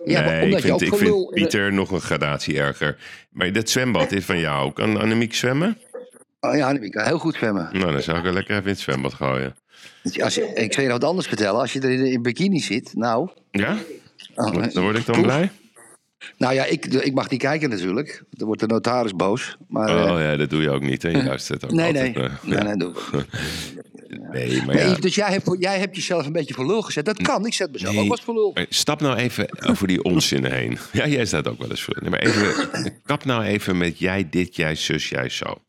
Ja, 0.05 0.21
nee, 0.21 0.43
omdat 0.43 0.59
ik 0.59 0.65
je 0.65 0.79
vind, 0.79 0.93
ook 0.93 1.01
ik 1.01 1.07
lul... 1.07 1.21
vind 1.21 1.35
Pieter 1.35 1.73
nog 1.73 1.91
een 1.91 2.01
gradatie 2.01 2.59
erger. 2.59 2.97
Maar 3.31 3.53
dat 3.53 3.69
zwembad 3.69 4.13
is 4.13 4.25
van 4.25 4.39
jou. 4.39 4.73
Kan 4.73 5.01
Annemiek 5.01 5.35
zwemmen? 5.35 5.79
Oh 6.41 6.57
ja, 6.57 6.69
Annemiek 6.69 6.93
kan 6.93 7.05
heel 7.05 7.19
goed 7.19 7.35
zwemmen. 7.35 7.69
Nou, 7.73 7.93
dan 7.93 8.03
zou 8.03 8.19
ik 8.19 8.25
er 8.25 8.33
lekker 8.33 8.53
even 8.53 8.67
in 8.67 8.73
het 8.73 8.81
zwembad 8.81 9.15
gooien. 9.15 9.57
Als 10.23 10.35
je, 10.35 10.53
ik 10.55 10.73
zal 10.73 10.83
je 10.83 10.89
nog 10.89 10.99
wat 10.99 11.09
anders 11.09 11.27
vertellen. 11.27 11.61
Als 11.61 11.73
je 11.73 11.81
er 11.81 11.91
in, 11.91 12.07
in 12.07 12.23
bikini 12.23 12.61
zit, 12.61 12.95
nou... 12.95 13.31
Ja? 13.51 13.77
oh, 14.35 14.73
Dan 14.73 14.83
word 14.83 14.97
ik 14.97 15.07
dan 15.07 15.23
blij? 15.23 15.51
Nou 16.37 16.55
ja, 16.55 16.65
ik, 16.65 16.87
ik 16.87 17.15
mag 17.15 17.31
niet 17.31 17.41
kijken 17.41 17.71
natuurlijk. 17.71 18.23
Dan 18.31 18.47
wordt 18.47 18.61
de 18.61 18.67
notaris 18.67 19.13
boos. 19.13 19.57
Maar, 19.69 19.89
eh, 19.89 20.13
Oh 20.13 20.21
ja, 20.21 20.37
dat 20.37 20.51
doe 20.51 20.63
je 20.63 20.71
ook 20.71 20.83
niet. 20.83 21.03
Hè? 21.03 21.09
Je 21.09 21.25
luistert 21.25 21.65
ook 21.65 21.71
nee, 21.71 21.93
nee. 21.93 22.07
altijd, 22.07 22.33
eh, 22.33 22.45
nee, 22.45 22.59
ja. 22.59 22.63
nee, 22.63 22.77
doe. 22.77 22.93
nee, 24.11 24.63
maar 24.65 24.75
Nee, 24.75 24.85
ja. 24.85 24.91
Yves, 24.91 25.01
dus 25.01 25.15
jij 25.15 25.31
hebt, 25.31 25.57
jij 25.59 25.79
hebt 25.79 25.97
jezelf 25.97 26.27
een 26.27 26.33
beetje 26.33 26.55
voor 26.55 26.67
lul 26.67 26.83
gezet. 26.83 27.05
Dat 27.05 27.23
kan. 27.23 27.47
Ik 27.47 27.55
zet 27.55 27.73
mezelf 27.73 27.95
Nee. 27.95 28.03
ook 28.03 28.09
wat 28.09 28.21
voor 28.21 28.35
lul. 28.35 28.57
Stap 28.69 29.01
nou 29.01 29.17
even 29.17 29.69
over 29.69 29.87
die 29.87 30.03
onzin 30.03 30.45
heen. 30.45 30.79
Ja, 30.93 31.07
jij 31.07 31.25
staat 31.27 31.49
ook 31.49 31.59
wel 31.59 31.71
eens 31.71 31.83
voor. 31.83 31.97
Nee, 32.01 32.11
maar 32.11 32.19
even, 32.21 32.71
kap 33.05 33.25
nou 33.25 33.45
even 33.45 33.79
met 33.79 33.99
jij 33.99 34.29
dit, 34.31 34.57
jij 34.57 34.75
zus, 34.75 35.09
jij 35.09 35.29
zo. 35.29 35.63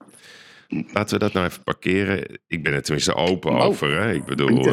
Laten 0.93 1.13
we 1.13 1.19
dat 1.19 1.33
nou 1.33 1.47
even 1.47 1.63
parkeren. 1.63 2.39
Ik 2.47 2.63
ben 2.63 2.73
er 2.73 2.81
tenminste 2.81 3.15
open 3.15 3.51
Oh. 3.51 3.63
over. 3.65 4.01
Hè? 4.01 4.13
Ik 4.13 4.25
bedoel. 4.25 4.63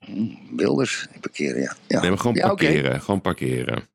Hm, 0.00 0.26
Wilders, 0.56 1.06
parkeren, 1.20 1.60
ja. 1.60 1.76
ja. 1.88 2.00
nee, 2.00 2.08
maar 2.10 2.18
gewoon 2.18 2.36
Ja, 2.36 2.46
parkeren. 2.46 3.00
Gewoon 3.00 3.20
parkeren. 3.20 3.88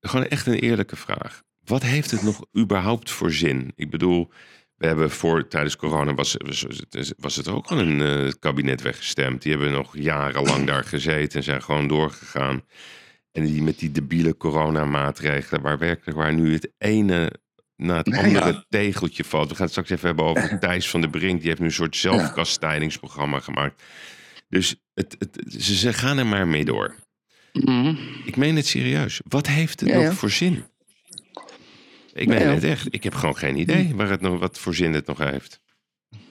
Gewoon 0.00 0.26
echt 0.26 0.46
een 0.46 0.58
eerlijke 0.58 0.96
vraag. 0.96 1.42
Wat 1.64 1.82
heeft 1.82 2.10
het 2.10 2.22
nog 2.22 2.44
überhaupt 2.58 3.10
voor 3.10 3.32
zin? 3.32 3.72
Ik 3.76 3.90
bedoel, 3.90 4.30
we 4.76 4.86
hebben 4.86 5.10
voor 5.10 5.48
tijdens 5.48 5.76
corona 5.76 6.14
was, 6.14 6.36
was, 6.38 6.66
was 7.16 7.36
het 7.36 7.48
ook 7.48 7.66
al 7.66 7.78
een 7.78 8.02
eh, 8.02 8.32
kabinet 8.38 8.82
weggestemd. 8.82 9.42
Die 9.42 9.52
hebben 9.52 9.72
nog 9.72 9.96
jarenlang 9.98 10.66
daar 10.66 10.84
gezeten 10.84 11.38
en 11.38 11.44
zijn 11.44 11.62
gewoon 11.62 11.88
doorgegaan. 11.88 12.62
En 13.32 13.44
die 13.44 13.62
met 13.62 13.78
die 13.78 13.90
debiele 13.90 14.36
coronamaatregelen, 14.36 15.62
waar 15.62 15.78
werkelijk 15.78 16.16
waar 16.16 16.34
nu 16.34 16.52
het 16.52 16.72
ene 16.78 17.32
na 17.76 17.96
het 17.96 18.16
andere 18.16 18.52
ja. 18.52 18.64
tegeltje 18.68 19.24
valt. 19.24 19.48
We 19.48 19.54
gaan 19.54 19.64
het 19.64 19.70
straks 19.70 19.90
even 19.90 20.06
hebben 20.06 20.24
over 20.24 20.58
Thijs 20.60 20.90
van 20.90 21.00
der 21.00 21.10
Brink. 21.10 21.38
Die 21.38 21.48
heeft 21.48 21.60
nu 21.60 21.66
een 21.66 21.72
soort 21.72 21.96
zelfkastijdingsprogramma 21.96 23.40
gemaakt. 23.40 23.82
Dus 24.48 24.76
het, 24.94 25.16
het, 25.18 25.44
ze, 25.58 25.76
ze 25.76 25.92
gaan 25.92 26.18
er 26.18 26.26
maar 26.26 26.48
mee 26.48 26.64
door. 26.64 26.94
Mhm. 27.52 27.94
Ik 28.24 28.36
meen 28.36 28.56
het 28.56 28.66
serieus. 28.66 29.20
Wat 29.28 29.46
heeft 29.46 29.80
het 29.80 29.88
Ja, 29.88 29.94
nog 29.94 30.04
ja. 30.04 30.12
voor 30.12 30.30
zin? 30.30 30.64
Ik 32.16 32.28
meen 32.28 32.40
ja. 32.40 32.54
het 32.54 32.64
echt. 32.64 32.94
Ik 32.94 33.04
heb 33.04 33.14
gewoon 33.14 33.36
geen 33.36 33.58
idee 33.58 33.94
waar 33.94 34.10
het 34.10 34.20
nog, 34.20 34.38
wat 34.38 34.58
voor 34.58 34.74
zin 34.74 34.92
het 34.92 35.06
nog 35.06 35.18
heeft. 35.18 35.60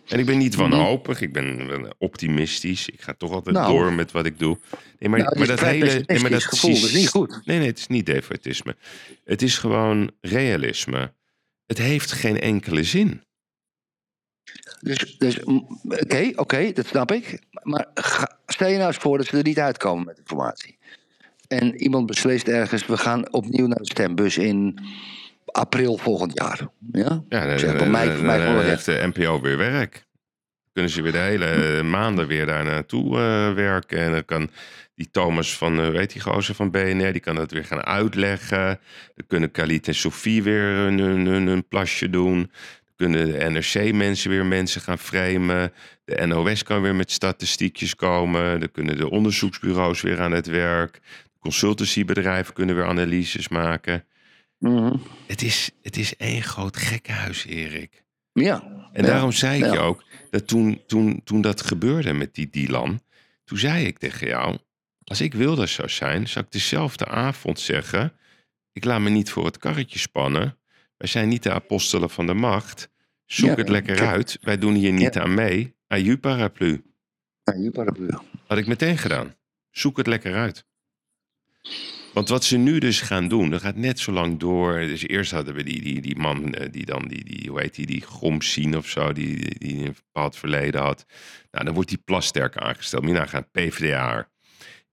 En 0.08 0.20
ik 0.20 0.26
ben 0.26 0.38
niet 0.38 0.56
wanhopig, 0.56 1.22
ik 1.22 1.34
ben 1.34 1.88
optimistisch. 1.98 2.90
Ik 2.90 3.02
ga 3.02 3.14
toch 3.14 3.32
altijd 3.32 3.56
Nou. 3.56 3.72
door 3.72 3.94
met 3.94 4.12
wat 4.12 4.26
ik 4.26 4.40
doe. 4.40 4.60
Nee, 5.00 5.10
maar, 5.10 5.20
Nou, 5.20 5.30
het 5.30 5.38
maar 5.38 5.48
dat 5.48 5.60
hele. 5.60 6.04
Nee, 6.06 6.20
maar 6.20 6.30
dat 6.30 6.44
gevoel, 6.44 6.72
is 6.72 6.94
niet 6.94 7.10
goed. 7.10 7.42
Nee, 7.46 7.58
nee, 7.58 7.68
het 7.68 7.78
is 7.78 7.88
niet 7.88 8.06
defaitisme. 8.06 8.76
Het 9.24 9.42
is 9.42 9.58
gewoon 9.58 10.12
realisme. 10.22 11.14
Het 11.66 11.78
heeft 11.78 12.12
geen 12.12 12.40
enkele 12.40 12.84
zin. 12.84 13.24
Dus, 14.82 15.16
dus 15.18 15.40
mm, 15.40 15.80
oké, 15.84 16.32
oké, 16.36 16.72
dat 16.72 16.88
snap 16.88 17.12
ik. 17.12 17.40
Maar 17.64 17.88
ga- 17.94 18.38
stel 18.48 18.68
je 18.70 18.76
nou 18.76 18.88
eens 18.88 18.98
voor 18.98 19.18
dat 19.18 19.28
ze 19.28 19.38
er 19.38 19.44
niet 19.44 19.60
uitkomen 19.60 20.06
met 20.06 20.16
de 20.16 20.22
formatie. 20.26 20.78
En 21.48 21.76
iemand 21.76 22.06
beslist 22.06 22.48
ergens, 22.48 22.86
we 22.86 22.98
gaan 22.98 23.34
opnieuw 23.34 23.68
naar 23.68 23.78
de 23.78 23.86
stembus 23.86 24.38
in 24.38 24.80
april 25.46 25.98
volgend 25.98 26.32
jaar. 26.40 26.60
Ja? 26.92 27.24
Ja, 27.30 27.46
dan, 27.48 27.60
Zeg, 27.60 27.70
dan- 27.70 27.78
voor 27.80 27.90
mij- 27.90 28.06
dan- 28.06 28.26
mij 28.26 28.64
heeft 28.64 28.86
de 28.86 29.12
NPO 29.14 29.42
weer 29.42 29.58
werk. 29.58 30.06
Kunnen 30.74 30.92
ze 30.92 31.02
weer 31.02 31.12
de 31.12 31.18
hele 31.18 31.84
maanden 31.84 32.28
weer 32.28 32.46
daar 32.46 32.64
naartoe 32.64 33.18
eh, 33.20 33.54
werken. 33.54 33.98
En 34.00 34.12
dan 34.12 34.26
kan 34.26 34.50
die 34.96 35.08
Thomas 35.12 35.58
van, 35.58 35.80
eh, 35.80 35.90
weet 35.90 36.12
die 36.14 36.22
gozer 36.22 36.56
van 36.56 36.72
BNR, 36.72 37.12
die 37.12 37.22
kan 37.22 37.36
dat 37.36 37.52
weer 37.52 37.66
gaan 37.66 37.84
uitleggen. 37.86 38.80
Dan 39.16 39.28
kunnen 39.28 39.52
Khalid 39.52 39.88
en 39.88 39.96
Sofie 39.96 40.44
weer 40.44 40.62
hun, 40.64 41.00
hun, 41.00 41.26
hun, 41.26 41.48
hun 41.48 41.68
plasje 41.68 42.10
doen. 42.10 42.38
Dan 42.38 42.96
kunnen 42.96 43.32
de 43.32 43.50
NRC-mensen 43.50 44.30
weer 44.30 44.46
mensen 44.46 44.82
gaan 44.82 45.00
framen. 45.00 45.74
De 46.06 46.26
NOS 46.26 46.64
kan 46.64 46.82
weer 46.82 46.96
met 46.96 47.12
statistiekjes 47.12 47.96
komen. 47.96 48.60
Dan 48.60 48.72
kunnen 48.72 48.98
de 48.98 49.10
onderzoeksbureaus 49.10 50.02
weer 50.02 50.22
aan 50.22 50.32
het 50.32 50.48
werk. 50.48 51.00
Consultancybedrijven 51.40 52.54
kunnen 52.54 52.76
weer 52.76 52.86
analyses 52.86 53.48
maken. 53.48 54.04
Mhm. 54.70 54.96
Het 55.28 55.42
is, 55.42 55.72
het 55.82 55.98
is 55.98 56.16
één 56.16 56.42
groot 56.42 56.78
gekkenhuis, 56.78 57.46
Erik. 57.46 58.04
Ja. 58.34 58.64
En 58.94 59.04
Ja. 59.04 59.08
daarom 59.10 59.32
zei 59.32 59.58
ik 59.58 59.66
Ja. 59.66 59.74
je 59.74 59.80
ook, 59.80 60.04
dat 60.30 60.48
toen, 60.48 60.82
toen, 60.88 61.22
toen 61.24 61.42
dat 61.42 61.62
gebeurde 61.62 62.14
met 62.14 62.36
die 62.36 62.50
Dylan, 62.50 63.02
toen 63.44 63.58
zei 63.58 63.86
ik 63.86 63.98
tegen 63.98 64.28
jou, 64.28 64.58
als 65.04 65.22
ik 65.22 65.34
Wilders 65.34 65.74
zou 65.74 65.90
zijn, 65.90 66.28
zou 66.28 66.46
ik 66.46 66.52
dezelfde 66.52 67.06
avond 67.06 67.60
zeggen, 67.60 68.14
ik 68.72 68.86
laat 68.86 69.00
me 69.02 69.10
niet 69.10 69.30
voor 69.30 69.46
het 69.46 69.58
karretje 69.58 70.00
spannen. 70.00 70.58
Wij 70.98 71.08
zijn 71.08 71.28
niet 71.30 71.44
de 71.44 71.52
apostelen 71.52 72.10
van 72.10 72.26
de 72.28 72.34
macht. 72.34 72.90
Zoek 73.26 73.50
Ja, 73.50 73.56
het 73.56 73.70
lekker 73.70 74.08
uit. 74.08 74.38
Wij 74.42 74.58
doen 74.58 74.74
hier 74.74 74.94
niet 74.94 75.18
aan 75.18 75.34
mee. 75.34 75.76
Aju 75.88 76.18
paraplu. 76.18 76.84
Ja, 77.44 77.54
je 77.54 77.72
paraplu. 77.72 78.10
Had 78.48 78.58
ik 78.58 78.68
meteen 78.68 78.98
gedaan. 78.98 79.36
Zoek 79.72 79.98
het 79.98 80.08
lekker 80.08 80.36
uit. 80.36 80.66
Want 82.16 82.30
wat 82.30 82.44
ze 82.44 82.58
nu 82.58 82.80
dus 82.80 83.02
gaan 83.02 83.28
doen, 83.28 83.50
dat 83.50 83.62
gaat 83.62 83.76
net 83.76 84.00
zo 84.00 84.12
lang 84.12 84.40
door. 84.40 84.80
Dus 84.80 85.08
eerst 85.08 85.32
hadden 85.32 85.54
we 85.54 85.64
die, 85.64 85.82
die, 85.82 86.02
die 86.02 86.16
man, 86.16 86.54
eh, 86.54 86.72
die 86.72 86.86
dan, 86.86 87.08
die, 87.08 87.24
die, 87.24 87.50
hoe 87.50 87.62
heet 87.62 87.76
die, 87.76 87.86
die 87.86 88.02
Gromsien 88.02 88.78
of 88.78 88.88
zo, 88.88 89.14
die, 89.14 89.58
die, 89.60 89.86
een 89.86 89.96
bepaald 90.12 90.38
verleden 90.38 90.82
had. 90.82 91.06
Nou, 91.52 91.66
dan 91.66 91.74
wordt 91.74 91.90
die 91.90 92.02
Plasterk 92.06 92.58
aangesteld. 92.58 93.04
Moet 93.04 93.12
je 93.12 93.18
nagaan, 93.18 93.52
PvdA. 93.52 94.30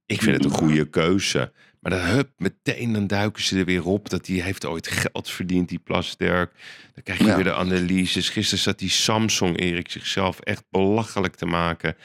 Ik 0.07 0.23
vind 0.23 0.37
het 0.37 0.45
een 0.45 0.59
goede 0.59 0.89
keuze. 0.91 1.53
Maar 1.81 1.93
dan 1.93 2.01
hup, 2.01 2.31
meteen 2.37 2.93
dan 2.93 3.07
duiken 3.07 3.43
ze 3.43 3.59
er 3.59 3.65
weer 3.65 3.87
op 3.87 4.09
dat 4.09 4.25
die 4.25 4.43
heeft 4.43 4.65
ooit 4.65 4.89
geld 4.89 5.31
verdiend, 5.31 5.69
die 5.69 5.79
Plasterk. 5.79 6.53
Dan 6.95 7.03
krijg 7.03 7.19
je 7.19 7.25
Ja. 7.25 7.35
weer 7.35 7.45
de 7.45 7.55
analyses. 7.55 8.29
Gisteren 8.29 8.63
zat 8.63 8.79
die 8.79 8.91
Samsung, 8.91 9.59
Erik, 9.59 9.91
zichzelf 9.91 10.41
echt 10.41 10.65
belachelijk 10.71 11.35
te 11.35 11.47
maken 11.47 11.97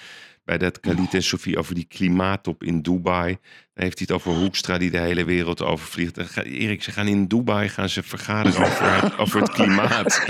bij 0.43 0.57
dat 0.57 0.79
Khalid 0.79 1.13
en 1.13 1.23
Sofie 1.23 1.57
over 1.57 1.75
die 1.75 1.85
klimaattop 1.85 2.63
in 2.63 2.81
Dubai. 2.81 3.37
Dan 3.77 3.85
heeft 3.85 3.97
hij 3.99 4.07
het 4.09 4.11
over 4.25 4.31
Hoekstra 4.41 4.77
die 4.77 4.91
de 4.91 4.97
hele 4.97 5.23
wereld 5.25 5.61
overvliegt. 5.63 6.17
Erik, 6.43 6.83
ze 6.83 6.91
gaan 6.91 7.07
in 7.07 7.27
Dubai 7.27 7.69
gaan 7.69 7.89
ze 7.89 8.03
vergaderen 8.03 8.59
over, 8.65 9.01
het- 9.01 9.17
over 9.17 9.41
het 9.41 9.49
klimaat. 9.51 10.21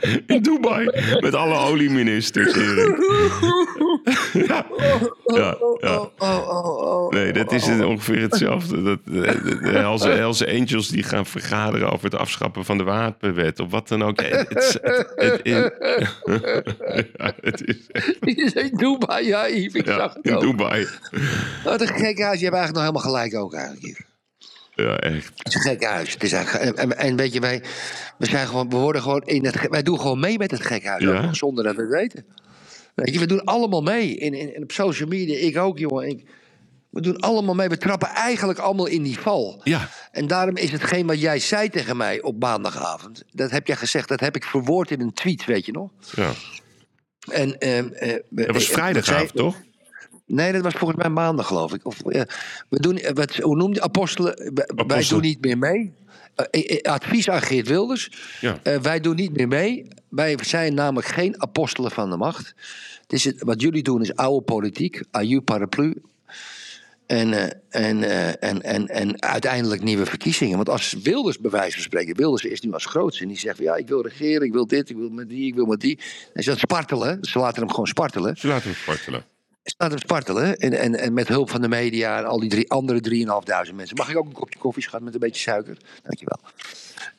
in 0.26 0.42
Dubai, 0.42 0.88
met 1.20 1.34
alle 1.34 1.54
olieministers, 1.58 2.54
Erik. 2.54 2.96
ja, 4.48 4.66
ja, 5.24 5.56
ja. 5.80 6.10
Oh, 6.18 6.48
oh, 6.48 6.80
oh. 7.04 7.10
Nee, 7.12 7.32
dat 7.32 7.52
is 7.52 7.66
ongeveer 7.84 8.20
hetzelfde. 8.20 8.82
Dat, 8.82 8.98
de, 9.04 9.26
Angels 10.48 10.88
die 10.88 11.02
gaan 11.02 11.26
vergaderen 11.26 11.90
over 11.92 12.04
het 12.04 12.14
afschaffen 12.20 12.64
van 12.64 12.78
de 12.78 12.84
wapenwet. 12.84 13.60
Of 13.60 13.70
wat 13.70 13.88
dan 13.88 14.02
ook. 14.02 14.20
Het, 14.20 14.56
is- 14.56 14.78
het, 15.14 15.40
het, 17.40 17.62
is 17.66 18.52
zei 18.52 18.70
Dubai, 18.72 19.26
ja, 19.26 19.48
Yves, 19.48 19.72
ik 19.74 19.86
zag 19.86 20.14
het 20.14 20.24
in 20.26 20.34
ook. 20.34 20.40
Dubai. 20.40 20.86
Wat 21.64 21.80
een 21.80 21.86
gek 21.86 22.20
huis. 22.20 22.38
Je 22.38 22.44
hebt 22.44 22.56
eigenlijk 22.56 22.72
nog 22.72 22.82
helemaal 22.82 23.02
gelijk 23.02 23.34
ook 23.34 23.54
eigenlijk 23.54 23.84
hier. 23.84 24.06
Ja, 24.74 24.96
echt. 24.96 25.30
Het 25.36 25.46
is 25.46 25.54
een 25.54 25.60
gek 25.60 25.84
huis. 25.84 26.12
Het 26.12 26.22
is 26.22 26.32
eigenlijk, 26.32 26.78
en, 26.78 27.16
weet 27.16 27.32
je, 27.32 27.40
wij, 27.40 27.62
we 28.18 28.26
zijn 28.26 28.46
gewoon, 28.46 28.68
we 28.68 28.76
worden 28.76 29.02
gewoon 29.02 29.22
in 29.22 29.44
het, 29.44 29.68
wij 29.68 29.82
doen 29.82 30.00
gewoon 30.00 30.20
mee 30.20 30.38
met 30.38 30.50
het 30.50 30.66
gek 30.66 30.84
huis. 30.84 31.02
Ja. 31.02 31.16
ook 31.16 31.22
nog, 31.22 31.36
zonder 31.36 31.64
dat 31.64 31.76
we 31.76 31.82
het 31.82 31.90
weten. 31.90 32.26
Weet 32.94 33.14
je, 33.14 33.20
we 33.20 33.26
doen 33.26 33.44
allemaal 33.44 33.82
mee. 33.82 34.16
In, 34.16 34.34
in, 34.34 34.54
in 34.54 34.62
op 34.62 34.72
social 34.72 35.08
media, 35.08 35.36
ik 35.38 35.56
ook, 35.56 35.78
jongen. 35.78 36.08
Ik, 36.08 36.24
we 36.90 37.00
doen 37.00 37.16
allemaal 37.18 37.54
mee. 37.54 37.68
We 37.68 37.76
trappen 37.78 38.08
eigenlijk 38.08 38.58
allemaal 38.58 38.86
in 38.86 39.02
die 39.02 39.18
val. 39.18 39.60
Ja, 39.64 39.88
En 40.12 40.26
daarom 40.26 40.56
is 40.56 40.70
hetgeen 40.72 41.06
wat 41.06 41.20
jij 41.20 41.38
zei 41.38 41.68
tegen 41.70 41.96
mij 41.96 42.22
op 42.22 42.40
maandagavond. 42.40 43.24
Dat 43.32 43.50
heb 43.50 43.66
jij 43.66 43.76
gezegd, 43.76 44.08
dat 44.08 44.20
heb 44.20 44.36
ik 44.36 44.44
verwoord 44.44 44.90
in 44.90 45.00
een 45.00 45.12
tweet, 45.12 45.44
weet 45.44 45.66
je 45.66 45.72
nog? 45.72 45.90
ja. 46.14 46.30
En, 47.30 47.58
ehm, 47.58 47.88
eh, 47.92 48.16
Dat 48.30 48.46
was 48.46 48.68
eh, 48.68 48.74
vrijdagavond, 48.74 49.30
zei- 49.34 49.42
toch? 49.44 49.56
Nee, 50.28 50.52
dat 50.52 50.62
was 50.62 50.74
volgens 50.74 51.00
mij 51.00 51.10
maandag, 51.10 51.46
geloof 51.46 51.74
ik. 51.74 51.86
Of, 51.86 51.96
we 52.02 52.26
doen, 52.68 52.96
eh, 52.96 53.14
wat, 53.14 53.36
hoe 53.36 53.56
noem 53.56 53.74
je 53.74 53.82
apostelen? 53.82 54.52
Wij- 54.86 55.06
doen 55.08 55.20
niet 55.20 55.40
meer 55.40 55.58
mee. 55.58 55.92
Eh, 56.34 56.76
eh, 56.76 56.92
advies 56.92 57.30
aan 57.30 57.42
Geert 57.42 57.68
Wilders. 57.68 58.10
Ja. 58.40 58.80
Wij 58.82 59.00
doen 59.00 59.16
niet 59.16 59.36
meer 59.36 59.48
mee. 59.48 59.88
Wij 60.08 60.38
zijn 60.40 60.74
namelijk 60.74 61.06
geen 61.06 61.42
apostelen 61.42 61.90
van 61.90 62.10
de 62.10 62.16
macht. 62.16 62.54
Het 63.02 63.12
is 63.12 63.24
het, 63.24 63.42
wat 63.42 63.60
jullie 63.60 63.82
doen 63.82 64.02
is 64.02 64.14
oude 64.14 64.44
politiek, 64.44 65.02
aju 65.10 65.40
paraplu. 65.40 66.02
En, 67.06 67.32
en, 67.68 68.02
en, 68.40 68.62
en, 68.62 68.86
en 68.88 69.22
uiteindelijk 69.22 69.82
nieuwe 69.82 70.06
verkiezingen. 70.06 70.56
Want 70.56 70.68
als 70.68 70.96
Wilders 71.02 71.38
bij 71.38 71.50
wijze 71.50 71.74
van 71.74 71.82
spreken, 71.82 72.16
Wilders 72.16 72.44
is 72.44 72.60
nu 72.60 72.72
als 72.72 72.86
grootste. 72.86 73.22
En 73.22 73.28
die 73.28 73.38
zegt 73.38 73.56
van 73.56 73.64
ja, 73.64 73.74
ik 73.74 73.88
wil 73.88 74.02
regeren, 74.02 74.46
ik 74.46 74.52
wil 74.52 74.66
dit, 74.66 74.90
ik 74.90 74.96
wil 74.96 75.10
met 75.10 75.28
die, 75.28 75.46
ik 75.46 75.54
wil 75.54 75.66
met 75.66 75.80
die. 75.80 75.98
En 76.34 76.42
ze 76.42 76.50
dat 76.50 76.58
spartelen. 76.58 77.18
Ze 77.20 77.38
laten 77.38 77.60
hem 77.60 77.70
gewoon 77.70 77.86
spartelen 77.86 78.36
Ze 78.36 78.46
laten 78.46 78.70
hem 78.70 78.78
spartelen. 78.78 79.24
Staat 79.70 79.90
hem 79.90 79.98
spartelen. 79.98 80.56
En, 80.56 80.72
en, 80.72 80.94
en 80.94 81.12
met 81.12 81.28
hulp 81.28 81.50
van 81.50 81.60
de 81.60 81.68
media 81.68 82.18
en 82.18 82.24
al 82.24 82.40
die 82.40 82.50
drie, 82.50 82.70
andere 82.70 83.00
3.500 83.70 83.74
mensen. 83.74 83.96
Mag 83.96 84.10
ik 84.10 84.16
ook 84.16 84.26
een 84.26 84.32
kopje 84.32 84.58
koffie, 84.58 84.82
schat, 84.82 85.00
met 85.00 85.14
een 85.14 85.20
beetje 85.20 85.40
suiker? 85.40 85.76
Dankjewel. 86.02 86.38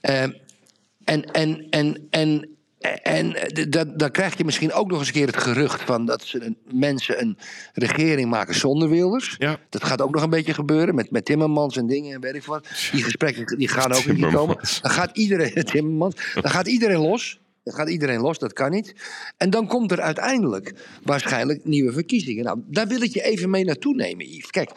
Ehm 0.02 0.32
en, 1.10 1.32
en, 1.32 1.68
en, 1.70 2.08
en, 2.10 2.50
en 3.04 3.32
d- 3.32 3.72
dat, 3.72 4.00
dan 4.00 4.12
krijg 4.12 4.38
je 4.38 4.46
misschien 4.46 4.74
ook 4.74 4.90
nog 4.90 5.00
eens 5.00 5.08
een 5.08 5.14
keer 5.14 5.26
het 5.28 5.38
gerucht 5.38 5.82
van 5.82 6.06
dat 6.06 6.24
ze 6.24 6.44
een, 6.44 6.58
mensen 6.72 7.22
een 7.22 7.38
regering 7.74 8.30
maken 8.30 8.56
zonder 8.56 8.90
Wilders. 8.90 9.36
Ja. 9.38 9.60
Dat 9.70 9.84
gaat 9.84 10.02
ook 10.02 10.14
nog 10.14 10.24
een 10.24 10.30
beetje 10.30 10.54
gebeuren 10.54 10.96
met, 10.96 11.12
met 11.12 11.26
Timmermans 11.26 11.78
en 11.78 11.88
dingen 11.88 12.14
en 12.14 12.22
weet 12.22 12.36
ik 12.36 12.44
wat. 12.44 12.68
Die 12.92 13.04
gesprekken 13.04 13.58
die 13.58 13.68
gaan 13.68 13.94
ook 13.94 14.06
niet 14.06 14.34
komen. 14.34 14.56
Dan 14.82 14.92
gaat 14.92 15.18
iedereen, 15.18 15.64
Timmermans, 15.72 16.16
dan 16.34 16.52
gaat 16.52 16.68
iedereen 16.68 17.00
los. 17.00 17.40
Gaat 17.74 17.90
iedereen 17.90 18.22
los, 18.22 18.38
dat 18.38 18.54
kan 18.54 18.72
niet. 18.72 18.96
En 19.38 19.50
dan 19.50 19.68
komt 19.68 19.92
er 19.92 20.02
uiteindelijk 20.02 20.74
waarschijnlijk 21.04 21.66
nieuwe 21.66 21.92
verkiezingen. 21.92 22.44
Nou, 22.44 22.60
daar 22.66 22.88
wil 22.88 23.02
ik 23.02 23.14
je 23.14 23.22
even 23.22 23.50
mee 23.50 23.66
naartoe 23.66 23.96
nemen, 23.96 24.26
Yves. 24.26 24.50
Kijk, 24.50 24.72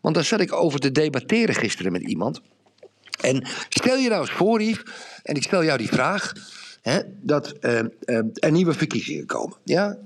want 0.00 0.14
daar 0.14 0.24
zat 0.24 0.40
ik 0.40 0.52
over 0.52 0.80
te 0.80 0.92
debatteren 0.92 1.54
gisteren 1.54 1.92
met 1.92 2.02
iemand. 2.02 2.40
En 3.20 3.46
stel 3.68 3.96
je 3.96 4.08
nou 4.08 4.20
eens 4.20 4.30
voor, 4.30 4.62
Yves, 4.62 4.82
en 5.22 5.34
ik 5.34 5.42
stel 5.42 5.64
jou 5.64 5.78
die 5.78 5.88
vraag. 5.88 6.32
Dat 7.22 7.52
eh, 7.52 7.78
er 8.34 8.50
nieuwe 8.50 8.72
verkiezingen 8.72 9.26
komen. 9.26 9.56
Ja? 9.64 9.98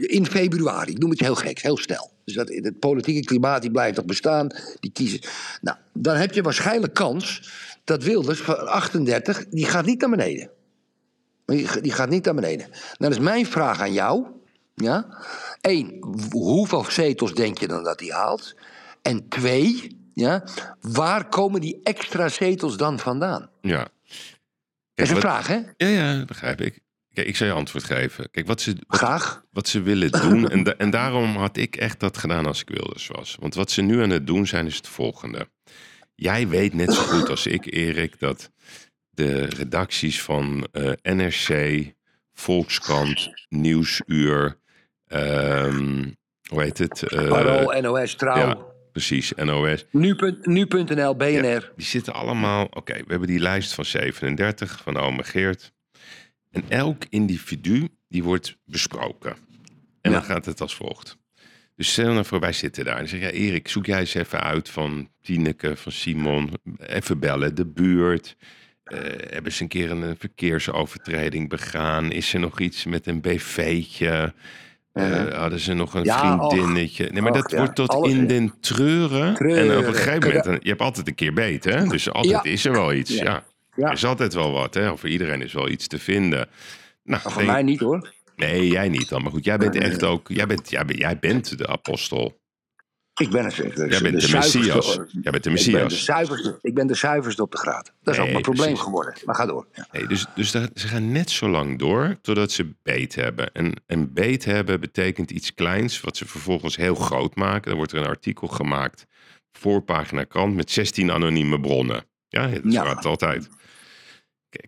In 0.00 0.26
februari. 0.26 0.90
Ik 0.90 0.98
noem 0.98 1.10
het 1.10 1.20
heel 1.20 1.34
gek, 1.34 1.58
heel 1.58 1.76
snel. 1.76 2.10
Dus 2.24 2.34
dat, 2.34 2.48
het 2.48 2.78
politieke 2.78 3.20
klimaat 3.20 3.62
die 3.62 3.70
blijft 3.70 3.96
nog 3.96 4.04
bestaan. 4.04 4.46
Die 4.80 4.92
kiezen. 4.92 5.20
Nou, 5.60 5.76
dan 5.92 6.16
heb 6.16 6.32
je 6.32 6.42
waarschijnlijk 6.42 6.94
kans 6.94 7.50
dat 7.84 8.02
Wilders 8.02 8.40
van 8.40 8.66
38, 8.66 9.44
die 9.48 9.66
gaat 9.66 9.86
niet 9.86 10.00
naar 10.00 10.10
beneden. 10.10 10.50
Die, 11.44 11.92
gaat 11.92 12.08
niet 12.08 12.24
naar 12.24 12.34
beneden. 12.34 12.68
Nou, 12.70 12.80
dat 12.98 13.10
is 13.10 13.18
mijn 13.18 13.46
vraag 13.46 13.80
aan 13.80 13.92
jou. 13.92 14.26
Ja? 14.74 15.18
Eén, 15.60 16.04
hoeveel 16.30 16.84
zetels 16.84 17.34
denk 17.34 17.58
je 17.58 17.66
dan 17.68 17.84
dat 17.84 18.00
hij 18.00 18.08
haalt? 18.08 18.54
En 19.02 19.28
twee, 19.28 19.96
ja, 20.14 20.44
waar 20.80 21.28
komen 21.28 21.60
die 21.60 21.80
extra 21.82 22.28
zetels 22.28 22.76
dan 22.76 22.98
vandaan? 22.98 23.50
Ja. 23.60 23.78
Dat 24.94 25.06
is 25.06 25.08
een 25.08 25.14
wat- 25.14 25.24
vraag, 25.24 25.46
hè? 25.46 25.60
Ja, 25.76 25.86
ja, 25.86 26.24
begrijp 26.24 26.60
ik. 26.60 26.80
Kijk, 27.14 27.26
ik 27.26 27.36
zal 27.36 27.46
je 27.46 27.52
antwoord 27.52 27.84
geven. 27.84 28.30
Kijk, 28.30 28.46
wat 28.46 28.60
ze, 28.60 28.76
wat, 28.86 28.98
Graag. 28.98 29.44
wat 29.50 29.68
ze 29.68 29.82
willen 29.82 30.10
doen. 30.10 30.48
En, 30.48 30.62
da- 30.62 30.74
en 30.76 30.90
daarom 30.90 31.36
had 31.36 31.56
ik 31.56 31.76
echt 31.76 32.00
dat 32.00 32.18
gedaan 32.18 32.46
als 32.46 32.60
ik 32.60 32.68
Wilders 32.68 33.06
was. 33.06 33.36
Want 33.40 33.54
wat 33.54 33.70
ze 33.70 33.82
nu 33.82 34.02
aan 34.02 34.10
het 34.10 34.26
doen 34.26 34.46
zijn, 34.46 34.66
is 34.66 34.76
het 34.76 34.88
volgende. 34.88 35.48
Jij 36.14 36.48
weet 36.48 36.74
net 36.74 36.94
zo 36.94 37.02
goed 37.02 37.28
als 37.28 37.46
ik, 37.46 37.72
Erik, 37.74 38.18
dat 38.18 38.50
de 39.14 39.44
redacties 39.44 40.22
van 40.22 40.66
eh, 40.72 40.92
NRC, 41.14 41.84
Volkskrant, 42.32 43.30
Nieuwsuur, 43.48 44.58
ehm, 45.06 46.10
hoe 46.48 46.62
heet 46.62 46.78
het? 46.78 47.02
Eh, 47.02 47.28
Parool, 47.28 47.80
NOS, 47.80 48.14
Trouw, 48.14 48.36
ja, 48.36 48.58
precies, 48.92 49.32
NOS. 49.36 49.84
nu 49.90 50.16
nu.nl, 50.42 51.16
BNR. 51.16 51.72
Die 51.76 51.86
zitten 51.86 52.12
allemaal. 52.12 52.64
Oké, 52.70 52.92
we 52.94 53.04
hebben 53.06 53.28
die 53.28 53.38
lijst 53.40 53.74
van 53.74 53.84
37 53.84 54.80
van 54.82 54.96
Ome 54.96 55.22
Geert. 55.24 55.72
En 56.50 56.64
elk 56.68 57.02
individu 57.08 57.88
die 58.08 58.22
wordt 58.22 58.56
besproken. 58.64 59.30
En 60.00 60.10
Ja. 60.10 60.16
dan 60.18 60.22
gaat 60.26 60.44
het 60.44 60.60
als 60.60 60.74
volgt. 60.74 61.20
Dus 61.76 61.92
stel 61.92 62.12
nou 62.12 62.24
voor, 62.24 62.40
wij 62.40 62.52
zitten 62.52 62.84
daar. 62.84 62.94
En 62.94 63.00
dan 63.00 63.08
zeg 63.08 63.20
ja, 63.20 63.30
Erik, 63.30 63.68
zoek 63.68 63.86
jij 63.86 63.98
eens 63.98 64.14
even 64.14 64.40
uit 64.40 64.68
van 64.68 65.08
Tineke, 65.20 65.76
van 65.76 65.92
Simon. 65.92 66.50
Even 66.78 67.18
bellen, 67.18 67.54
de 67.54 67.66
buurt. 67.66 68.36
Eh, 68.92 68.98
hebben 69.34 69.52
ze 69.52 69.62
een 69.62 69.68
keer 69.68 69.90
een 69.90 70.16
verkeersovertreding 70.18 71.48
begaan? 71.48 72.10
Is 72.12 72.34
er 72.34 72.40
nog 72.40 72.60
iets 72.60 72.84
met 72.84 73.06
een 73.06 73.20
BV'tje? 73.20 74.32
eh, 74.92 75.38
hadden 75.38 75.58
ze 75.60 75.74
nog 75.74 75.94
een 75.94 76.04
Ja, 76.04 76.38
och. 76.38 76.52
vriendinnetje. 76.52 77.08
Nee, 77.12 77.22
maar 77.22 77.30
Och, 77.32 77.36
dat 77.40 77.50
ja. 77.50 77.56
wordt 77.56 77.74
tot 77.74 77.88
Alles, 77.88 78.12
in 78.12 78.26
den 78.26 78.54
treuren. 78.60 79.36
En 79.36 79.76
op 79.78 79.86
een 79.86 79.94
gegeven 79.94 80.42
moment, 80.44 80.62
je 80.62 80.68
hebt 80.68 80.80
altijd 80.80 81.08
een 81.08 81.14
keer 81.14 81.32
beet, 81.32 81.64
hè? 81.64 81.86
Dus 81.86 82.10
altijd 82.12 82.44
Ja. 82.44 82.50
is 82.50 82.64
er 82.64 82.72
wel 82.72 82.92
iets, 82.92 83.10
ja. 83.14 83.44
Er 83.76 83.92
is 83.92 84.04
altijd 84.04 84.34
wel 84.34 84.52
wat, 84.52 84.74
hè? 84.74 84.90
Of 84.90 85.00
voor 85.00 85.08
iedereen 85.08 85.42
is 85.42 85.52
wel 85.52 85.68
iets 85.68 85.86
te 85.86 85.98
vinden. 85.98 86.48
Nou, 87.04 87.22
Voor 87.22 87.32
denk- 87.36 87.46
mij 87.46 87.62
niet 87.62 87.80
hoor. 87.80 88.12
Nee, 88.36 88.68
jij 88.68 88.88
niet 88.88 89.08
dan. 89.08 89.22
Maar 89.22 89.32
goed, 89.32 89.44
jij 89.44 89.56
bent 89.58 89.74
echt 89.76 90.02
ook... 90.04 90.28
Jij 90.28 90.46
bent, 90.46 90.70
jij 90.70 90.84
bent, 90.84 90.98
jij 90.98 91.18
bent 91.18 91.58
de 91.58 91.66
apostel. 91.66 92.40
Ik 93.20 93.30
ben 93.30 93.44
het. 93.44 93.58
Ik, 93.58 93.76
Jij 93.76 94.00
bent 94.00 94.20
de 94.20 94.32
Messias. 94.32 94.94
Jij 94.94 95.00
bent 95.02 95.10
de 95.12 95.18
Ik 95.18 95.22
ben 95.32 95.42
de 95.42 95.50
Messias. 95.50 96.04
zuiverste, 96.04 96.58
ik 96.62 96.74
ben 96.74 96.86
de 96.86 96.94
zuiverste 96.94 97.42
op 97.42 97.50
de 97.52 97.58
graad. 97.58 97.92
Dat 98.02 98.14
is 98.14 98.16
Nee, 98.16 98.26
ook 98.26 98.32
mijn 98.32 98.42
probleem 98.44 98.66
precies. 98.66 98.84
geworden. 98.84 99.14
Maar 99.24 99.34
ga 99.34 99.46
door. 99.46 99.66
Ja. 99.72 99.86
Nee, 99.92 100.06
dus 100.06 100.26
dus 100.34 100.50
ze 100.50 100.68
gaan 100.74 101.12
net 101.12 101.30
zo 101.30 101.48
lang 101.48 101.78
door 101.78 102.18
totdat 102.22 102.50
ze 102.52 102.74
beet 102.82 103.14
hebben. 103.14 103.52
En, 103.52 103.72
en 103.86 104.12
beet 104.12 104.44
hebben 104.44 104.80
betekent 104.80 105.30
iets 105.30 105.54
kleins, 105.54 106.00
wat 106.00 106.16
ze 106.16 106.26
vervolgens 106.26 106.76
heel 106.76 106.94
groot 106.94 107.34
maken. 107.34 107.68
Dan 107.68 107.76
wordt 107.76 107.92
er 107.92 107.98
een 107.98 108.06
artikel 108.06 108.48
gemaakt, 108.48 109.06
voorpagina 109.52 110.24
krant, 110.24 110.54
met 110.54 110.70
16 110.70 111.10
anonieme 111.10 111.60
bronnen. 111.60 112.04
Ja, 112.28 112.46
dat 112.48 112.60
Ja. 112.72 112.84
wat 112.94 113.04
altijd. 113.04 113.48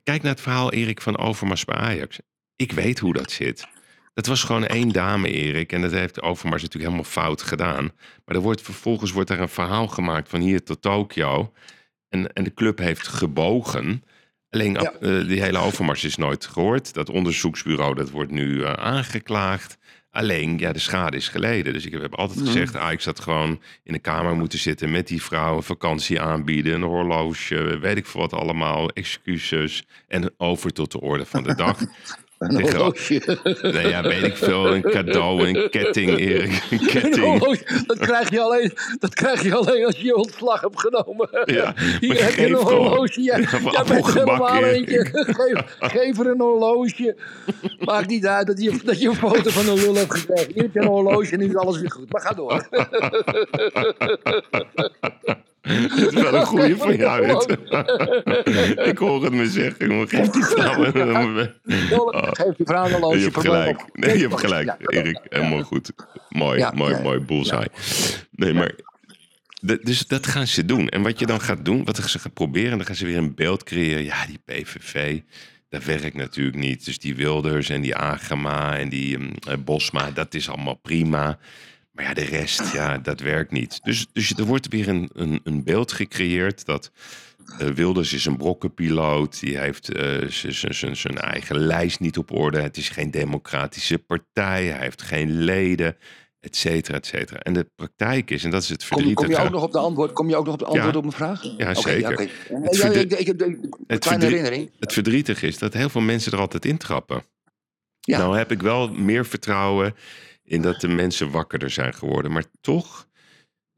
Kijk 0.03 0.23
naar 0.23 0.33
het 0.33 0.41
verhaal 0.41 0.73
Erik 0.73 1.01
van 1.01 1.19
Overmars 1.19 1.65
bij 1.65 1.77
Ajax. 1.77 2.19
Ik 2.57 2.73
weet 2.73 2.99
hoe 2.99 3.13
dat 3.13 3.31
zit. 3.31 3.67
Dat 4.15 4.27
was 4.27 4.43
gewoon 4.43 4.67
één 4.67 4.89
dame, 4.89 5.29
Erik. 5.31 5.73
En 5.73 5.81
dat 5.81 5.91
heeft 5.93 6.23
Overmars 6.23 6.63
natuurlijk 6.63 6.93
helemaal 6.93 7.13
fout 7.13 7.43
gedaan. 7.43 7.85
Maar 8.25 8.37
er 8.37 8.43
wordt, 8.43 8.63
vervolgens 8.63 9.13
wordt 9.13 9.31
er 9.31 9.41
een 9.41 9.49
verhaal 9.49 9.87
gemaakt 9.89 10.29
van 10.29 10.41
hier 10.41 10.63
tot 10.65 10.83
Tokio. 10.83 11.53
En, 12.09 12.33
en 12.33 12.45
de 12.45 12.55
club 12.55 12.79
heeft 12.79 13.07
gebogen. 13.09 14.05
Alleen 14.51 14.73
Ja. 14.73 14.93
eh, 15.01 15.27
die 15.27 15.43
hele 15.43 15.59
Overmars 15.59 16.05
is 16.05 16.17
nooit 16.17 16.47
gehoord. 16.47 16.95
Dat 16.95 17.11
onderzoeksbureau 17.11 17.95
dat 17.95 18.11
wordt 18.11 18.31
nu 18.31 18.63
eh, 18.65 18.73
aangeklaagd. 18.73 19.79
Alleen, 20.11 20.59
ja, 20.59 20.73
de 20.73 20.79
schade 20.79 21.17
is 21.17 21.29
geleden. 21.29 21.73
Dus 21.73 21.87
ik 21.87 21.93
heb 21.93 22.15
altijd 22.15 22.39
Mhm. 22.39 22.47
gezegd, 22.49 22.77
Ajax 22.77 23.05
had 23.05 23.21
gewoon 23.21 23.61
in 23.83 23.93
de 23.93 23.99
kamer 23.99 24.35
moeten 24.37 24.59
zitten 24.59 24.91
met 24.91 25.07
die 25.09 25.23
vrouw, 25.23 25.57
een 25.57 25.63
vakantie 25.63 26.21
aanbieden, 26.21 26.75
een 26.75 26.83
horloge, 26.83 27.79
weet 27.79 27.97
ik 27.97 28.07
veel 28.07 28.21
wat 28.21 28.33
allemaal, 28.33 28.91
excuses 28.91 29.83
en 30.09 30.35
over 30.37 30.73
tot 30.73 30.93
de 30.93 31.01
orde 31.01 31.25
van 31.27 31.43
de 31.43 31.55
dag. 31.55 31.79
Een 32.49 32.61
horloge. 32.61 33.39
nee, 33.63 33.89
ja, 33.89 34.03
weet 34.03 34.23
ik 34.23 34.37
veel, 34.37 34.75
een 34.75 34.83
cadeau, 34.83 35.49
een 35.49 35.71
ketting, 35.71 36.19
Erik, 36.19 36.51
een 36.71 36.79
Een 36.81 36.87
ketting. 36.87 37.27
horloge, 37.27 37.83
dat, 37.87 37.99
krijg 37.99 38.31
je 38.31 38.41
alleen, 38.41 38.73
dat 38.99 39.15
krijg 39.15 39.43
je 39.43 39.55
alleen 39.55 39.85
als 39.87 39.97
je 39.97 40.05
je 40.05 40.17
ontslag 40.17 40.61
hebt 40.61 40.81
genomen. 40.81 41.29
Ja, 41.45 41.75
Hier 42.01 42.25
heb 42.25 42.35
je 42.35 42.47
een 42.47 42.55
horloge. 42.55 43.47
Voor 43.47 43.73
jij 43.73 43.85
bent 43.89 44.07
helemaal 44.13 44.65
eentje. 44.65 45.05
Geef, 45.13 45.77
geef 45.79 46.19
er 46.19 46.27
een 46.27 46.41
horloge. 46.41 47.17
Maakt 47.79 48.09
niet 48.09 48.27
uit 48.27 48.47
dat 48.47 48.63
je, 48.63 48.81
dat 48.85 49.01
je 49.01 49.09
een 49.09 49.15
foto 49.15 49.51
van 49.51 49.69
een 49.69 49.75
lul 49.81 49.95
hebt 49.95 50.15
gekregen. 50.15 50.53
Hier 50.53 50.63
heb 50.63 50.75
je 50.75 50.81
een 50.81 50.87
horloge 50.87 51.33
en 51.33 51.39
nu 51.39 51.49
is 51.49 51.57
alles 51.57 51.81
weer 51.81 51.91
goed. 51.91 52.13
Maar 52.13 52.21
ga 52.21 52.35
door. 52.35 52.69
Het 55.73 56.15
is 56.15 56.23
wel 56.23 56.35
een 56.35 56.47
goeie 56.47 56.77
van 56.77 56.97
jou. 56.97 57.27
dit. 57.27 57.59
ik 58.91 58.99
hoor 58.99 59.25
het 59.25 59.33
me 59.33 59.49
zeggen, 59.49 59.89
jongen. 59.89 60.09
Geef 60.09 60.29
die 60.29 60.45
vrouw 60.45 60.85
een... 60.85 61.51
Geef 62.33 62.59
je 62.59 62.65
vrouw 62.65 62.85
een 62.85 62.93
horloge. 62.93 63.19
Je 63.19 63.25
hebt 63.25 63.41
gelijk. 63.41 63.85
Nee, 63.93 64.19
je 64.19 64.29
hebt 64.29 64.41
gelijk, 64.41 64.75
Erik. 64.79 65.21
Helemaal 65.29 65.63
goed. 65.63 65.93
Mooi, 66.29 66.59
Ja, 66.59 66.73
mooi, 66.75 66.95
ja, 66.95 67.01
mooi. 67.01 67.21
Bullseye. 67.21 67.69
Nee, 68.31 68.53
maar... 68.53 68.73
dus 69.61 70.07
dat 70.07 70.27
gaan 70.27 70.47
ze 70.47 70.65
doen. 70.65 70.89
En 70.89 71.03
wat 71.03 71.19
je 71.19 71.27
dan 71.27 71.41
gaat 71.41 71.65
doen, 71.65 71.85
wat 71.85 71.97
ze 71.97 72.19
gaan 72.19 72.33
proberen... 72.33 72.77
dan 72.77 72.87
gaan 72.87 72.97
ze 72.97 73.07
weer 73.07 73.17
een 73.17 73.35
beeld 73.35 73.63
creëren. 73.63 74.05
Ja, 74.05 74.27
die 74.27 74.41
PVV, 74.45 75.21
dat 75.69 75.85
werkt 75.85 76.15
natuurlijk 76.15 76.57
niet. 76.57 76.85
Dus 76.85 76.99
die 76.99 77.17
Wilders 77.17 77.69
en 77.69 77.81
die 77.81 77.97
Agema 77.97 78.79
en 78.79 78.89
die 78.89 79.19
mm, 79.19 79.33
eh, 79.49 79.55
Bosma... 79.65 80.11
dat 80.11 80.35
is 80.35 80.49
allemaal 80.49 80.75
prima. 80.83 81.39
Maar 81.95 82.05
ja, 82.05 82.15
de 82.15 82.25
rest, 82.25 82.73
ja, 82.73 82.99
dat 82.99 83.21
werkt 83.21 83.51
niet. 83.51 83.81
Dus, 83.83 84.07
dus 84.13 84.31
er 84.31 84.45
wordt 84.45 84.69
weer 84.69 84.89
een, 84.89 85.11
een, 85.13 85.41
een 85.45 85.65
beeld 85.65 85.93
gecreëerd 85.93 86.65
dat... 86.65 86.91
eh, 87.59 87.69
Wilders 87.69 88.13
is 88.13 88.25
een 88.27 88.37
brokkenpiloot. 88.37 89.41
Die 89.41 89.59
heeft 89.59 89.91
z- 90.29 90.61
zijn 90.93 91.19
eigen 91.19 91.59
lijst 91.59 92.01
niet 92.01 92.19
op 92.19 92.31
orde. 92.33 92.61
Het 92.61 92.77
is 92.77 92.89
geen 92.89 93.11
democratische 93.11 93.99
partij. 93.99 94.65
Hij 94.67 94.81
heeft 94.81 95.03
geen 95.03 95.31
leden, 95.45 95.97
et 96.41 96.57
cetera, 96.57 96.97
et 96.97 97.07
cetera. 97.07 97.41
En 97.41 97.53
de 97.53 97.71
praktijk 97.75 98.31
is, 98.31 98.45
en 98.45 98.51
dat 98.51 98.63
is 98.63 98.69
het 98.69 98.79
Kom, 98.79 98.87
verdrietige... 98.89 99.27
kom 99.27 99.37
je 99.37 99.43
ook 99.47 99.53
nog 99.53 99.63
op 99.63 99.73
de 99.73 99.79
antwoord, 99.79 100.13
kom 100.13 100.29
je 100.29 100.37
ook 100.37 100.45
nog 100.45 100.53
op 100.55 100.59
de 100.61 100.65
antwoord 100.65 100.93
Ja. 100.93 100.99
op 100.99 101.05
mijn 101.05 101.17
vraag? 101.17 101.43
Ja, 101.59 101.75
zeker. 101.75 102.11
Het 102.11 102.77
Ja, 102.77 102.91
ik, 102.93 103.35
het 103.87 103.99
kleine 103.99 104.25
herinnering. 104.25 104.71
Het 104.79 104.93
verdrietige 104.93 105.47
is 105.47 105.59
dat 105.59 105.73
heel 105.75 105.89
veel 105.89 106.01
mensen 106.01 106.33
er 106.33 106.39
altijd 106.39 106.65
in 106.65 106.77
trappen. 106.79 107.23
Ja. 108.01 108.19
Nou 108.19 108.37
heb 108.37 108.51
ik 108.51 108.63
wel 108.63 108.89
meer 108.93 109.27
vertrouwen 109.27 109.95
in 110.45 110.63
dat 110.63 110.81
de 110.81 110.89
mensen 110.89 111.31
wakkerder 111.31 111.71
zijn 111.71 111.95
geworden. 111.95 112.33
Maar 112.33 112.45
toch 112.61 113.07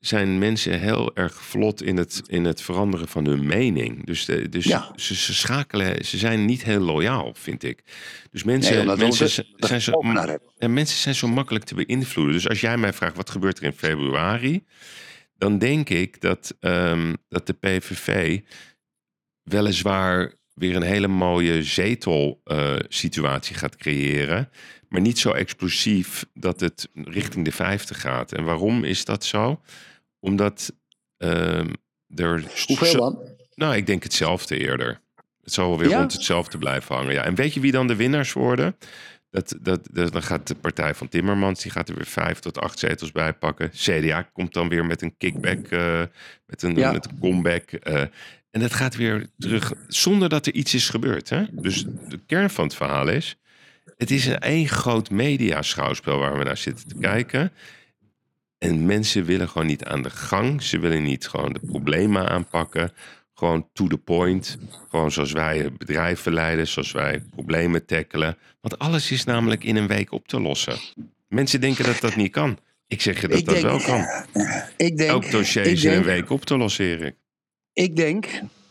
zijn 0.01 0.39
mensen 0.39 0.81
heel 0.81 1.17
erg 1.17 1.43
vlot 1.43 1.83
in 1.83 1.97
het, 1.97 2.23
in 2.27 2.45
het 2.45 2.63
veranderen 2.63 3.09
van 3.09 3.27
hun 3.27 3.47
mening. 3.47 4.07
Dus, 4.07 4.25
de, 4.25 4.49
dus 4.49 4.65
Ja. 4.65 4.93
ze, 4.97 5.15
ze 5.15 5.35
schakelen, 5.35 6.05
ze 6.05 6.19
zijn 6.19 6.45
niet 6.45 6.65
heel 6.65 6.81
loyaal, 6.81 7.35
vind 7.35 7.63
ik. 7.63 7.83
Dus 8.31 8.43
mensen, 8.45 8.87
Nee, 8.87 8.97
mensen, 8.97 9.29
zijn- 9.57 9.81
zo, 9.83 10.01
ja, 10.59 10.69
mensen 10.69 10.97
zijn 10.99 11.15
zo 11.15 11.29
makkelijk 11.29 11.65
te 11.65 11.75
beïnvloeden. 11.75 12.35
Dus 12.35 12.49
als 12.49 12.61
jij 12.61 12.77
mij 12.79 12.93
vraagt 12.93 13.17
wat 13.17 13.31
gebeurt 13.31 13.59
er 13.59 13.65
in 13.65 13.73
februari, 13.73 14.65
dan 15.39 15.59
denk 15.59 15.89
ik 15.89 16.21
dat, 16.21 16.57
ehm, 16.61 17.15
dat 17.29 17.47
de 17.47 17.53
PVV 17.53 18.41
weliswaar 19.43 20.35
weer 20.55 20.77
een 20.77 20.83
hele 20.83 21.09
mooie 21.09 21.63
zetelsituatie 21.63 23.55
gaat 23.57 23.77
creëren. 23.77 24.51
Maar 24.89 25.01
niet 25.01 25.19
zo 25.19 25.31
explosief 25.31 26.27
dat 26.35 26.61
het 26.61 26.89
richting 26.95 27.45
de 27.45 27.53
50 27.53 28.01
gaat. 28.01 28.33
En 28.33 28.45
waarom 28.45 28.85
is 28.85 29.05
dat 29.05 29.25
zo? 29.25 29.61
Omdat 30.21 30.73
ehm, 31.17 31.69
er. 32.15 32.45
Hoeveel 32.67 32.87
zo- 32.87 32.99
dan? 32.99 33.19
Nou, 33.55 33.77
ik 33.77 33.87
denk 33.87 34.03
hetzelfde 34.03 34.59
eerder. 34.59 35.01
Het 35.43 35.53
zal 35.53 35.69
wel 35.69 35.79
weer 35.79 35.89
Ja? 35.89 35.99
rond 35.99 36.13
hetzelfde 36.13 36.59
blijven 36.59 36.95
hangen. 36.95 37.13
Ja. 37.13 37.25
En 37.25 37.35
weet 37.35 37.55
je 37.55 37.61
wie 37.61 37.73
dan 37.73 37.87
de 37.87 37.97
winnaars 37.97 38.33
worden? 38.33 38.77
Dat, 39.31 39.55
dat, 39.61 39.89
dat, 39.93 40.13
dan 40.13 40.23
gaat 40.23 40.47
de 40.47 40.55
partij 40.55 40.95
van 40.95 41.09
Timmermans, 41.09 41.63
die 41.63 41.71
gaat 41.71 41.89
er 41.89 41.95
weer 41.95 42.07
vijf 42.07 42.39
tot 42.39 42.59
acht 42.59 42.79
zetels 42.79 43.13
bij 43.13 43.33
pakken. 43.33 43.71
CDA 43.71 44.23
komt 44.23 44.53
dan 44.53 44.69
weer 44.69 44.87
met 44.87 45.03
een 45.03 45.17
kickback, 45.17 45.67
eh, 45.67 46.03
met, 46.47 46.63
een, 46.63 46.75
Ja. 46.77 46.93
met 46.93 47.05
een 47.11 47.19
comeback. 47.19 47.71
eh, 47.73 48.01
en 48.51 48.61
dat 48.61 48.73
gaat 48.75 48.97
weer 48.97 49.27
terug, 49.39 49.73
zonder 49.89 50.29
dat 50.29 50.47
er 50.47 50.53
iets 50.55 50.75
is 50.75 50.89
gebeurd. 50.89 51.29
Hè? 51.29 51.45
Dus 51.53 51.85
de 52.09 52.21
kern 52.27 52.51
van 52.51 52.65
het 52.65 52.75
verhaal 52.75 53.09
is... 53.09 53.37
het 53.97 54.11
is 54.11 54.27
een 54.27 54.39
één 54.39 54.69
groot 54.69 55.11
mediaschouwspel 55.11 56.19
waar 56.19 56.39
we 56.39 56.45
naar 56.45 56.57
zitten 56.57 56.89
te 56.89 56.95
kijken. 57.01 57.53
En 58.59 58.87
mensen 58.87 59.25
willen 59.25 59.49
gewoon 59.49 59.67
niet 59.67 59.85
aan 59.85 60.03
de 60.03 60.11
gang. 60.11 60.63
Ze 60.63 60.79
willen 60.79 61.03
niet 61.03 61.29
gewoon 61.29 61.53
de 61.53 61.61
problemen 61.67 62.29
aanpakken. 62.29 62.93
Gewoon 63.35 63.69
to 63.73 63.87
the 63.87 63.97
point. 63.99 64.59
Gewoon 64.91 65.13
zoals 65.13 65.33
wij 65.33 65.73
bedrijven 65.73 66.33
leiden, 66.33 66.69
zoals 66.69 66.93
wij 66.93 67.21
problemen 67.31 67.85
tackelen. 67.87 68.37
Want 68.61 68.79
alles 68.79 69.11
is 69.11 69.25
namelijk 69.25 69.65
in 69.65 69.77
een 69.77 69.87
week 69.87 70.13
op 70.13 70.29
te 70.29 70.41
lossen. 70.41 70.77
Mensen 71.29 71.61
denken 71.61 71.85
dat 71.85 72.01
dat 72.01 72.17
niet 72.17 72.33
kan. 72.33 72.59
Ik 72.87 73.01
zeg 73.01 73.21
je 73.21 73.29
dat 73.29 73.39
Ik 73.39 73.45
dat 73.45 73.55
denk- 73.55 73.67
wel 73.67 73.81
kan. 73.81 74.07
Ik 74.77 74.97
denk, 74.97 75.11
Elk 75.11 75.31
dossier 75.31 75.67
ik 75.67 75.73
is 75.73 75.85
in 75.85 75.93
een 75.93 76.03
week 76.03 76.31
op 76.31 76.45
te 76.45 76.57
lossen, 76.57 76.85
Erik. 76.85 77.15
Ik 77.73 77.97
denk, 77.97 78.27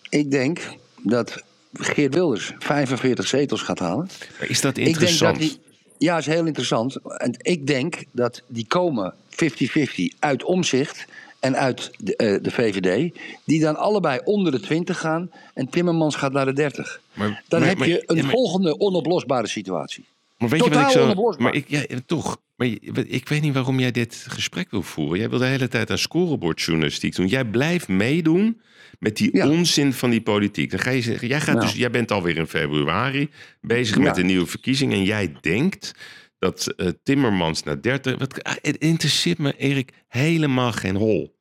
ik 0.09 0.31
denk 0.31 0.59
dat 1.03 1.43
Geert 1.79 2.13
Wilders 2.13 2.51
45 2.59 3.27
zetels 3.27 3.61
gaat 3.61 3.79
halen. 3.79 4.09
Is 4.39 4.61
dat 4.61 4.77
Ik 4.77 4.83
denk 4.83 4.99
dat 4.99 5.09
interessant? 5.09 5.39
die, 5.39 5.59
ja, 5.97 6.17
is 6.17 6.25
heel 6.25 6.45
interessant. 6.45 6.95
En 7.17 7.35
ik 7.37 7.67
denk 7.67 8.03
dat 8.11 8.41
die 8.47 8.65
komen 8.67 9.13
50-50 9.29 9.35
uit 10.19 10.43
omzicht 10.43 11.05
en 11.39 11.55
uit 11.57 11.91
de, 11.97 12.15
eh, 12.15 12.43
de 12.43 12.51
VVD. 12.51 13.13
Die 13.43 13.59
dan 13.59 13.75
allebei 13.75 14.19
onder 14.23 14.51
de 14.51 14.59
20 14.59 14.99
gaan. 14.99 15.31
En 15.53 15.69
Timmermans 15.69 16.15
gaat 16.15 16.31
naar 16.31 16.45
de 16.45 16.53
30. 16.53 17.01
Maar- 17.13 17.43
Dan 17.47 17.59
maar- 17.59 17.69
heb 17.69 17.77
maar- 17.77 17.87
je 17.87 18.03
een 18.05 18.15
ja, 18.15 18.29
volgende 18.29 18.77
onoplosbare 18.77 19.47
situatie. 19.47 20.05
Maar 20.37 20.49
weet 20.49 20.63
je 20.63 20.69
wat 20.69 20.81
ik 20.81 20.89
zo... 20.89 21.33
Maar 21.37 21.53
ik, 21.55 21.69
ja, 21.69 21.83
toch. 22.05 22.37
Maar 22.55 22.67
ik 23.07 23.27
weet 23.29 23.41
niet 23.41 23.53
waarom 23.53 23.79
jij 23.79 23.91
dit 23.91 24.25
gesprek 24.29 24.71
wil 24.71 24.81
voeren. 24.81 25.19
Jij 25.19 25.29
wil 25.29 25.39
de 25.39 25.45
hele 25.45 25.67
tijd 25.67 25.91
aan 25.91 25.97
scorebordjournalistiek 25.97 27.15
doen. 27.15 27.27
Jij 27.27 27.45
blijft 27.45 27.87
meedoen 27.87 28.61
met 28.99 29.17
die 29.17 29.29
Ja. 29.37 29.49
onzin 29.49 29.93
van 29.93 30.09
die 30.09 30.21
politiek. 30.21 30.71
Dan 30.71 30.79
ga 30.79 30.89
je 30.89 31.01
zeggen, 31.01 31.27
jij, 31.27 31.41
gaat 31.41 31.61
dus, 31.61 31.73
jij 31.73 31.89
bent 31.89 32.11
alweer 32.11 32.37
in 32.37 32.47
februari 32.47 33.29
bezig 33.61 33.95
Ja. 33.97 34.01
met 34.01 34.17
een 34.17 34.25
nieuwe 34.25 34.45
verkiezing. 34.45 34.93
En 34.93 35.03
jij 35.03 35.33
denkt 35.41 35.91
dat 36.39 36.67
eh, 36.77 36.87
Timmermans 37.03 37.63
naar 37.63 37.81
30... 37.81 38.17
Wat, 38.17 38.43
ah, 38.43 38.53
het 38.61 38.77
interesseert 38.77 39.37
me, 39.37 39.53
Erik, 39.57 39.91
helemaal 40.07 40.71
geen 40.71 40.95
hol. 40.95 41.35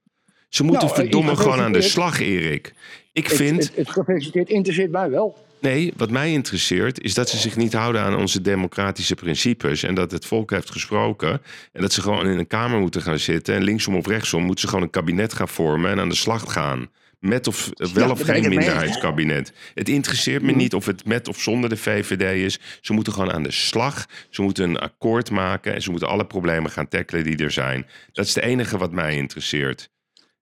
Ze 0.49 0.63
moeten 0.65 0.87
Nou, 0.87 0.99
verdomme 1.01 1.37
gewoon 1.37 1.61
aan 1.61 1.73
de 1.73 1.83
slag, 1.83 2.21
Erik. 2.21 2.75
Ik 3.13 3.27
Het- 3.27 3.37
vind... 3.37 3.63
Het, 3.63 3.77
het 3.77 3.91
gefeliciteerd 3.91 4.49
interesseert 4.49 4.91
mij 4.91 5.11
wel. 5.11 5.47
Nee, 5.65 5.93
wat 5.97 6.11
mij 6.11 6.33
interesseert 6.33 7.01
is 7.01 7.15
dat 7.15 7.29
ze 7.29 7.39
zich 7.39 7.57
niet 7.57 7.73
houden 7.73 8.01
aan 8.01 8.17
onze 8.17 8.41
democratische 8.41 9.15
principes. 9.15 9.83
En 9.83 9.95
dat 9.95 10.11
het 10.11 10.27
volk 10.27 10.51
heeft 10.51 10.71
gesproken. 10.71 11.43
En 11.73 11.81
dat 11.81 11.93
ze 11.93 12.03
gewoon 12.03 12.27
in 12.27 12.39
een 12.39 12.47
kamer 12.47 12.81
moeten 12.81 13.03
gaan 13.03 13.19
zitten. 13.19 13.55
En 13.55 13.63
linksom 13.63 13.97
of 13.97 14.07
rechtsom 14.07 14.43
moeten 14.43 14.61
ze 14.61 14.69
gewoon 14.69 14.83
een 14.83 14.91
kabinet 14.91 15.33
gaan 15.33 15.49
vormen 15.49 15.91
en 15.91 16.01
aan 16.01 16.09
de 16.09 16.15
slag 16.15 16.53
gaan. 16.53 16.91
Met 17.19 17.47
of 17.47 17.71
wel 17.77 18.05
Ja, 18.05 18.11
of 18.11 18.21
geen 18.21 18.49
minderheidskabinet. 18.49 19.53
Het 19.75 19.89
interesseert 19.89 20.43
me 20.43 20.53
niet 20.53 20.75
of 20.75 20.87
het 20.87 21.05
met 21.05 21.29
of 21.29 21.41
zonder 21.41 21.71
de 21.71 21.77
VVD 21.77 22.45
is. 22.45 22.59
Ze 22.81 22.93
moeten 22.93 23.13
gewoon 23.13 23.33
aan 23.33 23.43
de 23.43 23.53
slag. 23.53 24.07
Ze 24.31 24.43
moeten 24.43 24.65
een 24.65 24.79
akkoord 24.79 25.31
maken. 25.31 25.75
En 25.75 25.83
ze 25.83 25.91
moeten 25.91 26.09
alle 26.09 26.27
problemen 26.27 26.71
gaan 26.71 26.89
tackelen 26.89 27.25
die 27.25 27.37
er 27.37 27.51
zijn. 27.51 27.87
Dat 28.13 28.27
is 28.27 28.35
het 28.35 28.45
enige 28.45 28.79
wat 28.79 28.93
mij 28.93 29.17
interesseert. 29.17 29.91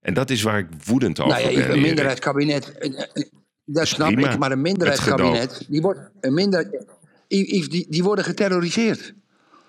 En 0.00 0.14
dat 0.14 0.30
is 0.30 0.42
waar 0.42 0.58
ik 0.58 0.66
woedend 0.84 1.20
over 1.20 1.42
Nou 1.42 1.50
ja, 1.52 1.66
ben. 1.66 1.72
een 1.72 1.80
minderheidskabinet, 1.80 2.78
eh, 2.78 3.00
eh, 3.12 3.22
dat 3.64 3.86
snap 3.86 4.12
prima. 4.12 4.30
ik, 4.32 4.38
maar 4.38 4.52
een 4.52 4.60
minderheidskabinet, 4.60 5.66
die, 5.68 5.80
wordt, 5.82 6.00
een 6.20 6.34
minder, 6.34 6.84
Yves, 7.28 7.68
die, 7.68 7.86
die 7.88 8.02
worden 8.02 8.24
geterroriseerd. 8.24 9.14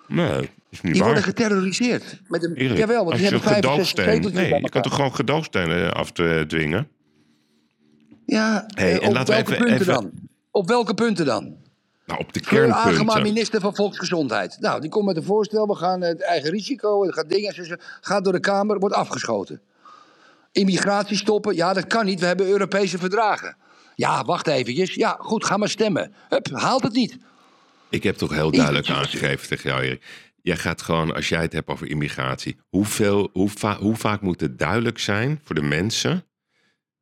Nee, 0.08 0.50
is 0.70 0.80
niet 0.80 0.92
Die 0.92 0.92
waar. 0.94 1.04
worden 1.04 1.22
geterroriseerd. 1.22 2.20
Met 2.28 2.44
een, 2.44 2.54
Erik, 2.54 2.76
jawel, 2.78 2.96
want 3.04 3.10
als 3.10 3.20
die 3.20 3.24
je 3.24 3.34
hebben 3.34 3.48
65 3.48 3.70
gedoogsteen... 3.70 4.14
zetels 4.22 4.32
Nee, 4.50 4.62
je 4.62 4.68
kan 4.68 4.82
toch 4.82 4.94
gewoon 4.94 5.14
gedoogstenen 5.14 5.94
afdwingen? 5.94 6.88
Ja, 8.26 8.64
Hey, 8.74 8.88
eh, 8.98 9.02
en 9.02 9.08
op 9.08 9.14
laten 9.14 9.26
we 9.26 9.32
welke 9.34 9.52
even- 9.54 9.66
punten 9.66 9.80
even- 9.80 9.94
dan? 9.94 10.10
Op 10.50 10.68
welke 10.68 10.94
punten 10.94 11.24
dan? 11.26 11.56
Nou, 12.06 12.20
op 12.20 12.32
de 12.32 12.40
Fleur 12.44 12.72
Agema, 12.72 12.82
kernpunten. 12.94 13.22
minister 13.22 13.60
van 13.60 13.74
Volksgezondheid. 13.74 14.56
Nou, 14.60 14.80
die 14.80 14.90
komt 14.90 15.06
met 15.06 15.16
een 15.16 15.22
voorstel. 15.22 15.66
We 15.66 15.74
gaan 15.74 16.00
het 16.00 16.22
eigen 16.22 16.50
risico, 16.50 17.04
het 17.04 17.14
gaat 17.14 17.28
dingen. 17.28 17.78
Gaat 18.00 18.24
door 18.24 18.32
de 18.32 18.40
Kamer, 18.40 18.78
wordt 18.78 18.94
afgeschoten. 18.94 19.60
Immigratie 20.52 21.16
stoppen, 21.16 21.54
ja, 21.54 21.72
dat 21.72 21.86
kan 21.86 22.04
niet. 22.04 22.20
We 22.20 22.26
hebben 22.26 22.46
Europese 22.46 22.98
verdragen. 22.98 23.56
Ja, 23.94 24.24
wacht 24.24 24.46
eventjes. 24.46 24.94
Ja, 24.94 25.16
goed, 25.20 25.44
ga 25.44 25.56
maar 25.56 25.68
stemmen. 25.68 26.14
Hup, 26.28 26.48
haalt 26.52 26.82
het 26.82 26.92
niet. 26.92 27.16
Ik 27.90 28.02
heb 28.02 28.16
toch 28.16 28.30
heel 28.34 28.50
duidelijk 28.50 28.88
aangegeven 28.90 29.48
tegen 29.48 29.70
jou, 29.70 29.82
Erik. 29.82 30.02
Jij 30.42 30.56
gaat 30.56 30.82
gewoon, 30.82 31.14
als 31.14 31.28
jij 31.28 31.42
het 31.42 31.52
hebt 31.52 31.68
over 31.68 31.86
immigratie, 31.88 32.56
hoeveel, 32.68 33.30
hoe, 33.32 33.48
va- 33.48 33.78
hoe 33.78 33.96
vaak 33.96 34.20
moet 34.20 34.40
het 34.40 34.58
duidelijk 34.58 34.98
zijn 34.98 35.40
voor 35.44 35.54
de 35.54 35.62
mensen 35.62 36.24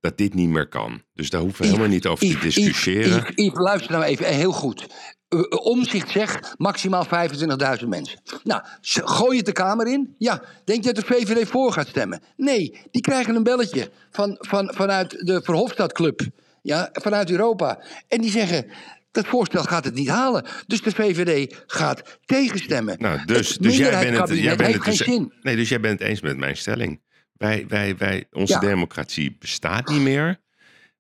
dat 0.01 0.19
dit 0.19 0.35
niet 0.35 0.49
meer 0.49 0.69
kan? 0.69 1.03
Dus 1.15 1.31
daar 1.31 1.41
hoeven 1.41 1.61
we 1.61 1.67
helemaal 1.67 1.89
niet 1.89 2.07
over 2.07 2.27
te 2.29 2.39
discussiëren. 2.39 3.25
Yves, 3.35 3.59
luister 3.59 3.91
nou 3.93 4.05
even, 4.05 4.25
eh, 4.27 4.35
heel 4.35 4.53
goed. 4.53 4.87
Eh, 5.29 5.39
eh, 5.39 5.45
Omzicht 5.51 6.11
zegt 6.11 6.55
maximaal 6.57 7.05
25.000 7.05 7.89
mensen. 7.89 8.21
Nou, 8.45 8.63
gooi 9.05 9.37
het 9.37 9.47
de 9.47 9.53
Kamer 9.53 9.87
in. 9.87 10.15
Ja, 10.19 10.43
denk 10.65 10.85
je 10.85 10.93
dat 10.93 11.07
de 11.07 11.15
VVD 11.15 11.49
voor 11.49 11.73
gaat 11.73 11.89
stemmen? 11.89 12.23
Nee, 12.37 12.81
die 12.91 13.03
krijgen 13.03 13.35
een 13.37 13.43
belletje 13.43 13.91
van, 14.11 14.37
van, 14.41 14.71
vanuit 14.75 15.11
de 15.11 15.41
Verhofstadclub. 15.45 16.21
Ja, 16.63 16.89
vanuit 16.93 17.31
Europa. 17.31 17.83
En 18.09 18.21
die 18.21 18.31
zeggen, 18.31 18.67
dat 19.11 19.27
voorstel 19.27 19.63
gaat 19.63 19.85
het 19.85 19.95
niet 19.95 20.09
halen. 20.09 20.47
Dus 20.67 20.83
de 20.83 20.91
VVD 20.91 21.63
gaat 21.67 22.19
tegenstemmen. 22.25 22.97
Nou, 22.99 23.25
dus, 23.25 23.49
Het 23.49 23.63
dus 23.63 23.77
jij 23.77 23.91
bent 24.11 24.29
het, 24.29 24.39
jij 24.39 24.57
bent 24.57 24.75
het 24.75 24.85
dus, 24.85 24.97
zin. 24.97 25.33
nee, 25.43 25.57
dus 25.57 25.69
jij 25.69 25.81
bent 25.81 25.99
het 25.99 26.09
eens 26.09 26.21
met 26.21 26.37
mijn 26.37 26.57
stelling. 26.57 27.01
Wij, 27.37 27.65
wij, 27.69 27.97
wij, 27.97 28.25
onze 28.31 28.53
Ja. 28.53 28.59
democratie 28.61 29.37
bestaat 29.39 29.89
niet 29.89 30.01
meer. 30.01 30.41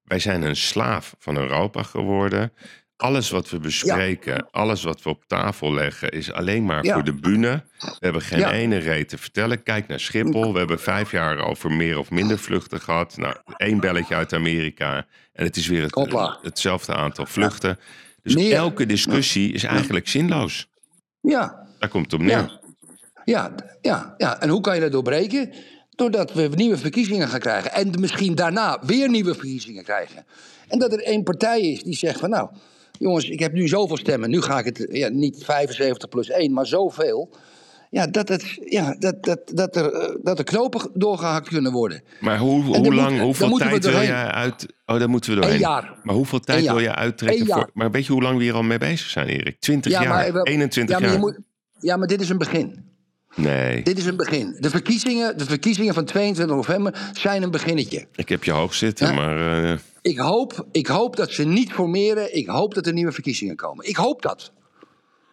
Wij 0.04 0.18
zijn 0.18 0.42
een 0.42 0.56
slaaf 0.56 1.14
van 1.18 1.36
Europa 1.36 1.82
geworden. 1.82 2.52
Alles 3.02 3.30
wat 3.30 3.50
we 3.50 3.58
bespreken, 3.58 4.50
alles 4.50 4.82
wat 4.82 5.02
we 5.02 5.08
op 5.10 5.24
tafel 5.26 5.72
leggen, 5.74 6.10
is 6.10 6.32
alleen 6.32 6.64
maar 6.64 6.84
Ja. 6.84 6.94
voor 6.94 7.04
de 7.04 7.14
bühne. 7.14 7.62
We 7.78 7.96
hebben 8.00 8.22
geen 8.22 8.38
Ja. 8.38 8.52
ene 8.52 8.76
reet 8.76 9.08
te 9.08 9.18
vertellen. 9.18 9.62
Kijk 9.62 9.88
naar 9.88 10.00
Schiphol. 10.00 10.52
We 10.52 10.58
hebben 10.58 10.80
vijf 10.80 11.10
jaar 11.10 11.38
over 11.38 11.70
meer 11.72 11.98
of 11.98 12.10
minder 12.10 12.38
vluchten 12.38 12.80
gehad. 12.80 13.16
Nou, 13.16 13.36
één 13.56 13.80
belletje 13.80 14.14
uit 14.14 14.32
Amerika. 14.32 15.06
En 15.32 15.44
het 15.44 15.56
is 15.56 15.66
weer 15.66 15.82
het, 15.82 16.38
hetzelfde 16.42 16.94
aantal 16.94 17.26
vluchten. 17.26 17.78
Dus 18.22 18.34
Meer. 18.34 18.54
elke 18.54 18.86
discussie 18.86 19.52
is 19.52 19.62
eigenlijk 19.64 20.08
zinloos. 20.08 20.68
Ja, 21.20 21.66
Daar 21.78 21.88
komt 21.88 22.04
het 22.04 22.14
op 22.14 22.20
neer. 22.20 22.30
Ja. 22.30 22.60
Ja, 23.24 23.54
ja, 23.80 24.14
ja. 24.16 24.40
En 24.40 24.48
hoe 24.48 24.60
kan 24.60 24.74
je 24.74 24.80
dat 24.80 24.92
doorbreken? 24.92 25.52
Doordat 25.90 26.32
we 26.32 26.50
nieuwe 26.54 26.78
verkiezingen 26.78 27.28
gaan 27.28 27.40
krijgen. 27.40 27.72
En 27.72 28.00
misschien 28.00 28.34
daarna 28.34 28.78
weer 28.86 29.08
nieuwe 29.08 29.34
verkiezingen 29.34 29.84
krijgen. 29.84 30.24
En 30.68 30.78
dat 30.78 30.92
er 30.92 31.02
één 31.02 31.22
partij 31.22 31.60
is 31.60 31.82
die 31.82 31.94
zegt 31.96 32.18
van 32.20 32.30
nou, 32.30 32.50
jongens, 33.02 33.28
ik 33.28 33.40
heb 33.40 33.52
nu 33.52 33.68
zoveel 33.68 33.96
stemmen. 33.96 34.30
Nu 34.30 34.40
ga 34.42 34.58
ik 34.58 34.64
het, 34.64 34.86
ja, 34.90 35.08
niet 35.08 35.44
75 35.44 36.08
plus 36.08 36.30
1, 36.30 36.52
maar 36.52 36.66
zoveel. 36.66 37.30
Ja, 37.90 38.06
dat, 38.06 38.28
het, 38.28 38.58
ja, 38.64 38.96
dat, 38.98 39.24
dat, 39.24 39.38
dat, 39.54 39.76
er, 39.76 39.92
eh, 39.92 40.14
dat 40.22 40.38
er 40.38 40.44
knopen 40.44 40.90
doorgehakt 40.94 41.48
kunnen 41.48 41.72
worden. 41.72 42.02
Maar 42.20 42.38
hoe, 42.38 42.62
hoe 42.62 42.94
lang, 42.94 43.10
moet- 43.10 43.20
hoeveel 43.20 43.56
tijd 43.56 43.84
wil 43.84 44.00
je 44.00 44.12
uit... 44.14 44.66
Oh, 44.86 44.98
daar 44.98 45.08
moeten 45.08 45.30
we 45.30 45.36
doorheen. 45.36 45.54
Een 45.54 45.60
jaar. 45.60 45.94
Maar 46.02 46.14
hoeveel 46.14 46.40
tijd 46.40 46.64
wil 46.64 46.78
je 46.78 46.94
uittrekken? 46.94 47.46
Voor, 47.46 47.70
maar 47.74 47.90
weet 47.90 48.06
je 48.06 48.12
hoe 48.12 48.22
lang 48.22 48.36
we 48.38 48.42
hier 48.42 48.54
al 48.54 48.62
mee 48.62 48.78
bezig 48.78 49.08
zijn, 49.08 49.26
Erik? 49.28 49.60
20 49.60 49.92
Ja, 49.92 50.02
jaar, 50.02 50.08
maar, 50.10 50.32
we- 50.32 50.42
21 50.50 50.94
ja, 50.94 51.00
maar 51.00 51.10
je 51.12 51.18
jaar. 51.20 51.24
moet- 51.26 51.38
ja, 51.80 51.96
maar 51.96 52.06
dit 52.08 52.20
is 52.20 52.28
een 52.28 52.38
begin. 52.38 52.84
Nee, 53.34 53.82
Dit 53.82 53.98
is 53.98 54.06
een 54.06 54.16
begin. 54.16 54.56
De 54.60 54.70
verkiezingen, 54.70 55.38
de 55.38 55.44
verkiezingen 55.44 55.94
van 55.94 56.04
22 56.04 56.56
november 56.56 57.10
zijn 57.12 57.42
een 57.42 57.50
beginnetje. 57.50 58.06
ik 58.14 58.28
heb 58.28 58.44
je 58.44 58.50
hoog 58.52 58.74
zitten, 58.74 59.06
Ja. 59.06 59.12
maar... 59.14 59.64
eh, 59.64 59.78
Ik 60.02 60.18
hoop, 60.18 60.66
ik 60.72 60.86
hoop 60.86 61.16
dat 61.16 61.30
ze 61.30 61.44
niet 61.44 61.72
formeren. 61.72 62.36
Ik 62.36 62.46
hoop 62.46 62.74
dat 62.74 62.86
er 62.86 62.92
nieuwe 62.92 63.12
verkiezingen 63.12 63.56
komen. 63.56 63.88
Ik 63.88 63.96
hoop 63.96 64.22
dat. 64.22 64.52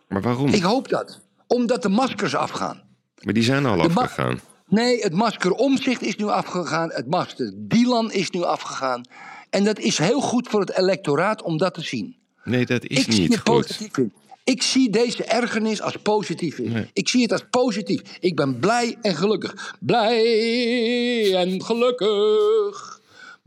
maar 0.07 0.21
waarom? 0.21 0.47
Ik 0.53 0.61
hoop 0.61 0.89
dat. 0.89 1.19
Omdat 1.47 1.81
de 1.81 1.89
maskers 1.89 2.35
afgaan. 2.35 2.81
Maar 3.21 3.33
die 3.33 3.43
zijn 3.43 3.65
al 3.65 3.77
De 3.77 3.83
afgegaan. 3.93 4.39
Nee, 4.67 4.99
het 5.01 5.13
masker 5.13 5.51
omzicht 5.51 6.01
is 6.01 6.15
nu 6.15 6.25
afgegaan. 6.25 6.91
Het 6.91 7.07
masker 7.07 7.53
Dylan 7.55 8.11
is 8.11 8.29
nu 8.29 8.43
afgegaan. 8.43 9.01
En 9.49 9.63
dat 9.63 9.79
is 9.79 9.97
heel 9.97 10.21
goed 10.21 10.47
voor 10.47 10.59
het 10.59 10.77
electoraat 10.77 11.41
om 11.41 11.57
dat 11.57 11.73
te 11.73 11.81
zien. 11.81 12.15
Nee, 12.43 12.65
dat 12.65 12.85
is 12.85 13.05
ik 13.05 13.11
zie 13.11 13.21
niet 13.21 13.33
het 13.33 13.47
goed. 13.49 13.55
positief 13.55 13.97
in. 13.97 14.13
Ik 14.43 14.61
zie 14.61 14.89
deze 14.89 15.23
ergernis 15.23 15.81
als 15.81 15.95
positief 15.97 16.57
in. 16.57 16.89
Ik 16.93 17.09
zie 17.09 17.21
het 17.21 17.31
als 17.31 17.43
positief. 17.49 18.01
Ik 18.19 18.35
ben 18.35 18.59
blij 18.59 18.97
en 19.01 19.15
gelukkig. 19.15 19.75
Blij 19.79 21.35
en 21.35 21.63
gelukkig. 21.63 22.98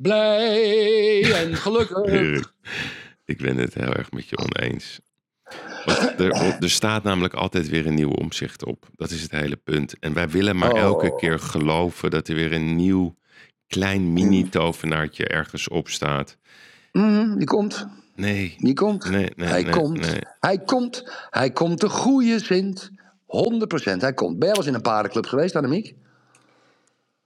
Blij 0.03 1.33
en 1.35 1.57
gelukkig. 1.57 2.53
Ik 3.25 3.39
ben 3.39 3.57
het 3.57 3.75
heel 3.75 3.93
erg 3.95 4.11
met 4.13 4.29
je 4.29 4.39
oneens. 4.39 5.01
Want 5.85 6.21
er, 6.21 6.31
er 6.61 6.71
staat 6.71 7.03
namelijk 7.03 7.35
altijd 7.35 7.69
weer 7.69 7.87
een 7.87 7.95
nieuwe 7.95 8.17
omzicht 8.17 8.65
op. 8.65 8.89
Dat 8.97 9.11
is 9.11 9.23
het 9.23 9.31
hele 9.31 9.57
punt. 9.57 9.99
En 9.99 10.13
wij 10.13 10.29
willen 10.29 10.57
maar 10.57 10.73
Oh. 10.73 10.79
elke 10.79 11.17
keer 11.17 11.39
geloven 11.39 12.11
dat 12.11 12.29
er 12.29 12.35
weer 12.35 12.53
een 12.53 12.77
nieuw 12.77 13.15
klein 13.67 14.13
mini-tovenaartje 14.13 15.27
ergens 15.27 15.69
op 15.69 15.89
staat. 15.89 16.37
Mhm, 16.93 17.37
die 17.37 17.47
komt. 17.47 17.87
Nee, 18.15 18.55
Die 18.59 18.75
komt. 18.75 19.11
Nee, 19.11 19.31
nee, 19.37 19.49
hij 19.49 19.63
nee, 19.63 19.73
komt. 19.73 20.13
Hij 20.41 20.59
komt. 20.59 21.11
Hij 21.31 21.51
komt 21.51 21.81
de 21.81 21.89
goede 21.89 22.41
Sint. 22.41 22.91
100% 23.27 24.01
hij 24.01 24.13
komt. 24.15 24.39
Ben 24.39 24.49
jij 24.49 24.49
wel 24.49 24.57
eens 24.57 24.67
in 24.67 24.75
een 24.75 24.81
paardenclub 24.81 25.27
geweest, 25.27 25.57
Annemiek? 25.57 25.95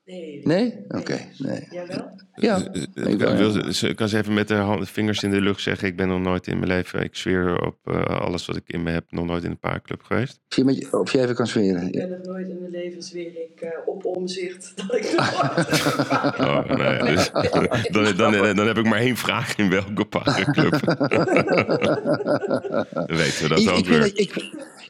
Nee. 0.07 0.41
Nee? 0.45 0.75
Oké. 0.89 1.19
Nee. 1.39 1.67
Jawel? 1.71 2.21
Ja. 2.35 2.57
Eh, 2.73 2.83
Ik 2.83 3.21
eh, 3.21 3.37
wil 3.37 3.55
ja. 3.57 3.63
ze- 3.65 3.75
ze- 3.75 3.95
kan 3.95 4.09
ze 4.09 4.17
even 4.19 4.35
met 4.35 4.49
de 4.49 4.55
hand- 4.55 4.91
vingers 4.91 5.23
in 5.23 5.31
de 5.31 5.41
lucht 5.41 5.61
zeggen: 5.63 5.89
Ik 5.89 5.97
ben 5.97 6.09
nog 6.09 6.21
nooit 6.21 6.47
in 6.47 6.57
mijn 6.59 6.71
leven, 6.71 7.01
ik 7.03 7.15
zweer 7.17 7.61
op 7.67 7.77
eh, 7.85 8.05
alles 8.05 8.47
wat 8.47 8.57
ik 8.57 8.63
in 8.67 8.83
me 8.83 8.91
heb, 8.91 9.05
nog 9.11 9.27
nooit 9.27 9.45
in 9.45 9.51
een 9.51 9.59
paarclub 9.59 10.03
geweest. 10.03 10.41
Zie 10.49 10.65
je 10.65 10.71
met 10.71 10.79
je- 10.79 10.99
of 11.01 11.13
je 11.13 11.21
even 11.21 11.35
kan 11.35 11.47
zweren. 11.47 11.87
Ik 11.87 11.93
ben 11.93 12.11
het 12.11 12.27
nooit 12.27 12.49
in 12.49 12.59
mijn 12.61 12.71
leven 12.71 13.03
zweer 13.03 13.27
ik 13.27 13.61
eh, 13.61 13.71
op 13.87 14.05
omzicht 14.05 14.73
dat 14.87 14.97
ik 14.97 15.13
nog 15.17 15.57
nooit 16.37 16.39
Oh, 16.71 16.77
nee, 16.77 17.15
dus, 17.15 17.31
dan, 17.95 18.17
dan, 18.17 18.57
dan 18.57 18.67
heb 18.67 18.79
ik 18.79 18.85
maar 18.87 18.99
één 18.99 19.17
vraag 19.17 19.57
in 19.57 19.71
welke 19.71 20.05
paardenclub. 20.05 20.81
Dan 22.93 23.17
weten 23.17 23.43
we 23.43 23.49
dat 23.49 23.59
Ik, 23.61 23.71
ook 23.71 23.79
ik, 23.79 23.87
weer. 23.87 24.05
ik, 24.07 24.37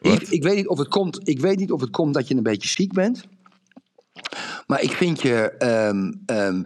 ik, 0.01 0.23
ik 0.29 0.43
weet 0.43 0.57
niet 0.57 0.67
of 0.69 0.79
het 0.79 0.89
komt. 0.89 1.29
Ik 1.29 1.41
weet 1.41 1.59
niet 1.59 1.73
of 1.73 1.81
het 1.81 1.91
komt 1.91 2.15
dat 2.15 2.29
je 2.29 2.35
een 2.35 2.43
beetje 2.43 2.69
ziek 2.69 2.93
bent. 2.93 3.25
Maar 4.67 4.83
ik 4.83 4.91
vind 4.91 5.23
je 5.23 5.51
ehm, 5.59 6.13
ehm, 6.27 6.63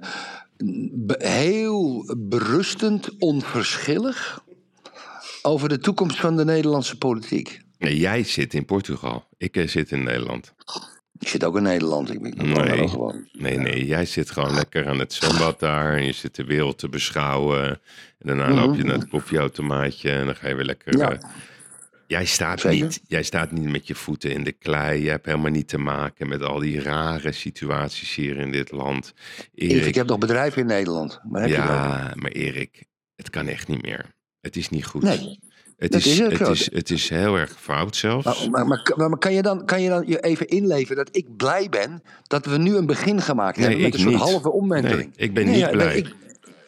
be- 0.92 1.26
heel 1.26 2.14
berustend, 2.18 3.08
onverschillig 3.18 4.44
over 5.42 5.68
de 5.68 5.78
toekomst 5.78 6.16
van 6.20 6.36
de 6.36 6.44
Nederlandse 6.44 6.98
politiek. 6.98 7.60
Nee, 7.78 7.98
jij 7.98 8.22
zit 8.24 8.54
in 8.54 8.64
Portugal. 8.64 9.24
Ik 9.36 9.56
eh, 9.56 9.68
zit 9.68 9.90
in 9.90 10.02
Nederland. 10.02 10.54
Ik 11.18 11.28
zit 11.28 11.44
ook 11.44 11.56
in 11.56 11.62
Nederland. 11.62 12.10
Ik 12.12 12.20
ben 12.22 12.46
Nee, 12.46 12.88
gewoon. 12.88 13.28
nee, 13.32 13.58
nee. 13.58 13.86
Jij 13.86 14.04
zit 14.06 14.30
gewoon 14.30 14.54
lekker 14.54 14.88
aan 14.88 14.98
het 14.98 15.12
zwembad 15.12 15.60
daar. 15.60 15.96
En 15.96 16.04
je 16.04 16.12
zit 16.12 16.34
de 16.34 16.44
wereld 16.44 16.78
te 16.78 16.88
beschouwen. 16.88 17.68
En 18.18 18.36
daarna 18.36 18.50
loop 18.54 18.76
je 18.76 18.84
naar 18.84 18.94
het 18.98 19.08
koffieautomaatje. 19.08 20.10
En 20.10 20.24
dan 20.26 20.36
ga 20.36 20.48
je 20.48 20.54
weer 20.54 20.64
lekker... 20.64 20.92
Mhm. 20.92 21.02
Ja. 21.02 21.12
eh, 21.12 21.18
jij, 22.10 22.24
staat 22.24 22.60
Zeker. 22.60 22.84
niet, 22.84 23.00
jij 23.06 23.22
staat 23.22 23.50
niet 23.50 23.70
met 23.70 23.86
je 23.86 23.94
voeten 23.94 24.30
in 24.30 24.44
de 24.44 24.52
klei. 24.52 25.02
Je 25.02 25.10
hebt 25.10 25.26
helemaal 25.26 25.50
niet 25.50 25.68
te 25.68 25.78
maken 25.78 26.28
met 26.28 26.42
al 26.42 26.58
die 26.58 26.80
rare 26.82 27.32
situaties 27.32 28.14
hier 28.14 28.38
in 28.38 28.52
dit 28.52 28.70
land. 28.70 29.14
Ik, 29.54 29.70
Erik, 29.70 29.86
ik 29.86 29.94
heb 29.94 30.06
nog 30.06 30.18
bedrijven 30.18 30.60
in 30.60 30.66
Nederland. 30.66 31.20
Maar 31.28 31.40
heb 31.40 31.50
je 31.50 31.56
ja, 31.56 32.12
maar 32.14 32.30
Erik, 32.30 32.84
het 33.16 33.30
kan 33.30 33.46
echt 33.46 33.68
niet 33.68 33.82
meer. 33.82 34.04
Het 34.40 34.56
is 34.56 34.68
niet 34.68 34.84
goed. 34.86 35.02
Nee. 35.02 35.38
Het 35.76 35.94
is, 35.94 36.06
is 36.06 36.18
het 36.18 36.48
is, 36.48 36.72
het 36.72 36.90
is 36.90 37.08
heel 37.08 37.36
erg 37.38 37.56
fout 37.60 37.96
zelfs. 37.96 38.48
Maar, 38.48 38.66
maar, 38.66 39.08
maar, 39.08 39.18
kan, 39.18 39.32
je 39.32 39.42
dan, 39.42 39.64
kan 39.64 39.82
je 39.82 39.88
dan 39.88 40.04
je 40.06 40.20
even 40.20 40.48
inleven 40.48 40.96
dat 40.96 41.08
ik 41.16 41.36
blij 41.36 41.68
ben 41.68 42.02
dat 42.26 42.46
we 42.46 42.58
nu 42.58 42.76
een 42.76 42.86
begin 42.86 43.20
gemaakt 43.20 43.56
Nee, 43.56 43.66
hebben 43.66 43.84
met 43.84 43.94
een 43.94 44.00
soort 44.00 44.12
niet. 44.14 44.22
halve 44.22 44.50
omwenteling? 44.50 45.16
Nee, 45.16 45.26
ik 45.26 45.34
ben 45.34 45.44
Nee, 45.44 45.52
niet 45.54 45.62
ja, 45.62 45.70
blij. 45.70 45.96
Ik, 45.96 46.14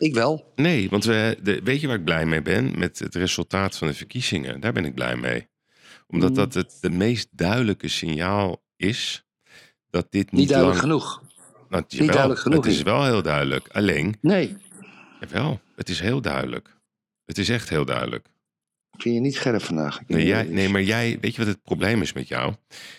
ik 0.03 0.14
wel. 0.14 0.53
Nee, 0.57 0.88
want 0.90 1.05
we, 1.05 1.38
de, 1.42 1.61
weet 1.64 1.80
je 1.80 1.86
waar 1.86 1.96
ik 1.98 2.05
blij 2.05 2.26
mee 2.26 2.42
ben? 2.42 2.78
Met 2.78 2.98
het 2.98 3.14
resultaat 3.14 3.78
van 3.78 3.88
de 3.88 3.94
verkiezingen. 3.94 4.61
Daar 4.61 4.72
ben 4.72 4.84
ik 4.84 4.94
blij 4.94 5.16
mee. 5.16 5.48
Omdat 6.07 6.30
Mm. 6.30 6.36
dat 6.36 6.55
het, 6.55 6.78
het 6.80 6.92
meest 6.92 7.28
duidelijke 7.30 7.88
signaal 7.88 8.62
is 8.76 9.24
dat 9.90 10.07
dit 10.11 10.30
niet, 10.30 10.40
Niet 10.40 10.48
duidelijk 10.48 10.82
lang... 10.86 10.92
genoeg. 10.92 11.22
Nou, 11.68 11.84
niet 11.88 12.07
duidelijk 12.12 12.40
genoeg 12.40 12.64
Het 12.64 12.72
is 12.72 12.78
is. 12.78 12.82
wel 12.84 13.05
heel 13.05 13.22
duidelijk. 13.22 13.68
Alleen, 13.68 14.16
Nee. 14.20 14.57
Jawel, 15.20 15.61
het 15.76 15.88
is 15.88 16.00
heel 16.00 16.20
duidelijk. 16.20 16.80
Het 17.24 17.38
is 17.38 17.48
echt 17.48 17.68
heel 17.68 17.84
duidelijk. 17.84 18.26
Ik 18.97 19.03
vind 19.03 19.14
je 19.14 19.20
niet 19.20 19.34
scherp 19.34 19.62
vandaag. 19.62 20.01
Nee, 20.07 20.26
jij, 20.26 20.43
nee, 20.43 20.68
maar 20.68 20.82
jij, 20.82 21.18
weet 21.20 21.34
je 21.34 21.38
wat 21.38 21.55
het 21.55 21.62
probleem 21.62 22.03
is 22.03 22.12
met 22.12 22.28
jou? 22.28 22.55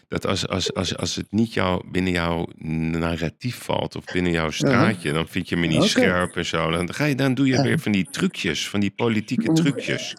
Dat 0.07 0.25
als, 0.25 0.47
als, 0.47 0.73
als, 0.73 0.97
als 0.97 1.15
het 1.15 1.25
niet 1.29 1.53
jou, 1.53 1.83
binnen 1.91 2.11
jouw 2.11 2.47
narratief 2.57 3.55
valt 3.55 3.95
of 3.95 4.05
binnen 4.13 4.31
jouw 4.31 4.49
straatje, 4.49 5.11
dan 5.11 5.27
vind 5.27 5.49
je 5.49 5.57
me 5.57 5.67
niet 5.67 5.83
scherp 5.83 6.35
en 6.35 6.45
zo. 6.45 6.71
Dan, 6.71 6.93
ga 6.93 7.05
je, 7.05 7.15
dan 7.15 7.33
doe 7.33 7.47
je 7.47 7.61
weer 7.61 7.79
van 7.79 7.91
die 7.91 8.07
trucjes, 8.11 8.69
van 8.69 8.79
die 8.79 8.91
politieke 8.91 9.53
trucjes. 9.53 10.15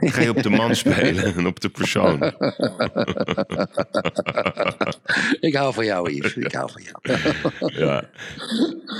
Dan 0.00 0.10
ga 0.10 0.20
je 0.20 0.30
op 0.30 0.42
de 0.42 0.50
man 0.50 0.76
spelen 0.84 1.34
en 1.34 1.46
op 1.46 1.60
de 1.60 1.68
persoon. 1.68 2.22
Ik 5.40 5.54
hou 5.54 5.74
van 5.74 5.84
jou, 5.84 6.12
Yves. 6.12 6.34
Ik 6.34 6.52
hou 6.52 6.70
van 6.70 6.82
jou. 6.82 7.18
Ja. 7.72 8.10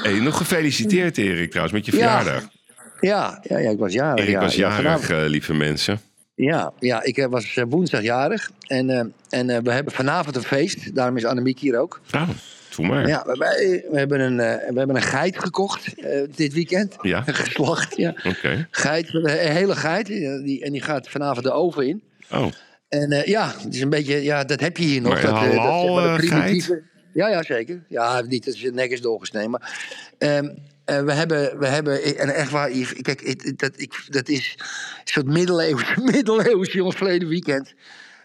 Hey, 0.02 0.20
nog 0.20 0.36
gefeliciteerd, 0.36 1.18
Erik, 1.18 1.50
trouwens, 1.50 1.74
met 1.74 1.86
je 1.86 1.96
Ja, 1.96 1.98
verjaardag. 1.98 2.42
Ja, 2.42 2.53
ja, 3.08 3.40
ja, 3.42 3.58
ik 3.70 3.78
was 3.78 3.92
jarig. 3.92 4.18
Erik 4.24 4.34
ja, 4.34 4.40
was 4.40 4.54
ja, 4.54 4.80
jarig, 4.82 5.10
eh, 5.10 5.24
lieve 5.26 5.54
mensen. 5.54 6.00
Ja, 6.34 6.72
ja, 6.78 7.02
ik 7.02 7.16
eh, 7.18 7.26
was 7.26 7.56
eh, 7.56 7.64
woensdag 7.68 8.02
jarig. 8.02 8.50
En, 8.66 9.14
en 9.28 9.62
we 9.64 9.72
hebben 9.72 9.92
vanavond 9.92 10.36
een 10.36 10.42
feest. 10.42 10.94
Daarom 10.94 11.16
is 11.16 11.24
Annemiek 11.24 11.58
hier 11.58 11.78
ook. 11.78 12.00
Nou, 12.10 12.28
doe 12.76 12.86
maar. 12.86 13.06
Ja, 13.08 13.22
we, 13.26 13.36
we- 13.90 13.98
hebben 13.98 14.20
een, 14.20 14.36
we 14.36 14.74
hebben 14.78 14.96
een 14.96 15.02
geit 15.02 15.38
gekocht 15.38 15.94
dit 16.36 16.52
weekend. 16.52 16.96
Ja. 17.00 17.22
Geslacht, 17.26 17.96
ja. 17.96 18.14
Oké. 18.24 18.68
Geit, 18.70 19.14
een 19.14 19.28
hele 19.28 19.76
geit. 19.76 20.06
Die, 20.06 20.64
en 20.64 20.72
die 20.72 20.82
gaat 20.82 21.08
vanavond 21.08 21.44
de 21.44 21.52
oven 21.52 21.86
in. 21.88 22.02
Oh, 22.30 22.46
En 22.88 23.22
ja, 23.26 23.54
het 23.62 23.74
is 23.74 23.80
een 23.80 23.88
beetje, 23.90 24.22
ja, 24.22 24.44
dat 24.44 24.60
heb 24.60 24.76
je 24.76 24.84
hier 24.84 25.00
nog. 25.00 25.12
Maar 25.12 25.22
dat, 25.22 25.30
dat, 25.30 25.38
halal, 25.54 25.94
zeg 25.96 26.04
maar, 26.04 26.20
de 26.20 26.26
primitieve- 26.26 26.82
Ja, 27.14 27.28
ja, 27.28 27.42
zeker. 27.42 27.84
Ja, 27.88 28.20
niet 28.20 28.44
dat 28.44 28.58
je 28.58 28.70
nek 28.72 28.90
is 28.90 29.00
doorgesneden. 29.00 29.50
Maar 29.50 29.78
ehm, 30.18 30.48
eh, 30.84 31.02
we 31.02 31.12
hebben, 31.12 31.58
we 31.58 31.66
hebben, 31.66 32.16
en 32.18 32.34
echt 32.34 32.50
waar, 32.50 32.70
kijk, 33.02 33.26
het- 33.26 33.52
dat, 33.56 33.72
ik, 33.76 34.04
dat 34.08 34.28
is 34.28 34.54
een 34.58 35.00
soort 35.04 35.26
middeleeuws, 35.26 35.94
middeleeuws, 36.12 36.72
jongens, 36.72 36.96
verleden 36.96 37.28
weekend. 37.28 37.74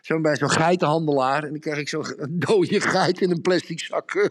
Zo 0.02 0.22
bij 0.22 0.36
zo'n 0.36 0.52
geitenhandelaar. 0.52 1.44
En 1.44 1.50
dan 1.50 1.60
krijg 1.60 1.78
ik 1.78 1.90
zo'n 1.90 2.16
dode 2.30 2.82
geit 2.82 3.22
in 3.22 3.32
een 3.32 3.42
plastic 3.42 3.80
zak. 3.80 4.30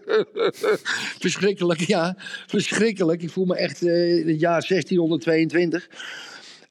verschrikkelijk, 1.24 1.80
ja. 1.80 2.16
Verschrikkelijk. 2.46 3.22
Ik 3.22 3.30
voel 3.30 3.44
me 3.44 3.56
echt 3.56 3.82
eh 3.82 4.26
het 4.26 4.40
jaar 4.40 4.64
1622. 4.68 5.88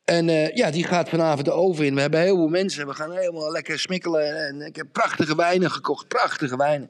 En 0.05 0.29
eh, 0.29 0.55
ja, 0.55 0.71
die 0.71 0.83
gaat 0.83 1.09
vanavond 1.09 1.45
de 1.45 1.51
oven 1.51 1.85
in. 1.85 1.95
We 1.95 2.01
hebben 2.01 2.19
heel 2.21 2.35
veel 2.35 2.47
mensen. 2.47 2.87
We 2.87 2.93
gaan 2.93 3.11
helemaal 3.11 3.51
lekker 3.51 3.79
smikkelen. 3.79 4.47
En 4.47 4.61
ik 4.61 4.75
heb 4.75 4.87
prachtige 4.91 5.35
wijnen 5.35 5.71
gekocht. 5.71 6.07
Prachtige 6.07 6.57
wijnen. 6.57 6.89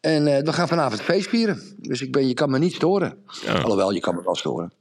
En 0.00 0.26
eh, 0.36 0.42
we 0.42 0.52
gaan 0.52 0.68
vanavond 0.68 1.00
feest 1.02 1.28
vieren. 1.28 1.62
Dus 1.76 2.00
ik 2.02 2.12
ben, 2.12 2.28
je 2.28 2.34
kan 2.34 2.50
me 2.50 2.58
niet 2.58 2.74
storen. 2.74 3.24
Ja. 3.44 3.52
Alhoewel, 3.60 3.90
je 3.92 4.00
kan 4.00 4.14
me 4.14 4.22
wel 4.22 4.34
storen. 4.34 4.72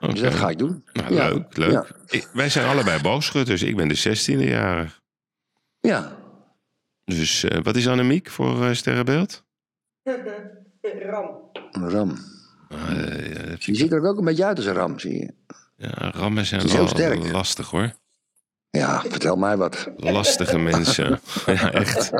Dus 0.00 0.20
dat 0.20 0.34
ga 0.34 0.48
ik 0.50 0.58
doen. 0.58 0.84
Nou, 0.92 1.14
ja. 1.14 1.28
leuk, 1.28 1.56
leuk. 1.56 1.70
Ja. 1.72 1.86
Ik- 2.06 2.28
wij 2.32 2.48
zijn 2.48 2.68
allebei 2.68 3.02
boogschutters. 3.02 3.62
Ik 3.62 3.76
ben 3.76 3.88
de 3.88 3.94
16e 3.96 4.38
jarig. 4.48 5.00
ja. 5.80 6.18
Dus 7.04 7.44
eh, 7.44 7.62
wat 7.62 7.76
is 7.76 7.88
Annemiek 7.88 8.30
voor 8.30 8.64
eh, 8.64 8.72
sterrenbeeld? 8.74 9.44
Ram. 10.82 11.50
Een 11.72 11.90
ram. 11.90 12.16
Ah, 12.68 12.90
eh, 12.90 13.56
Je 13.56 13.74
ziet 13.74 13.92
er 13.92 14.04
ook 14.06 14.18
een 14.18 14.24
beetje 14.24 14.44
uit 14.44 14.56
als 14.56 14.66
een 14.66 14.72
ram, 14.74 14.98
zie 14.98 15.18
je. 15.18 15.34
ja, 15.76 16.10
rammen 16.10 16.46
zijn 16.46 16.68
wel 16.68 16.88
sterk. 16.88 17.30
lastig 17.32 17.70
hoor. 17.70 17.92
Ja, 18.70 19.00
vertel 19.08 19.36
mij 19.36 19.56
wat. 19.56 19.90
Lastige 19.96 20.58
mensen. 20.58 21.20
Ja, 21.46 21.72
echt. 21.72 22.10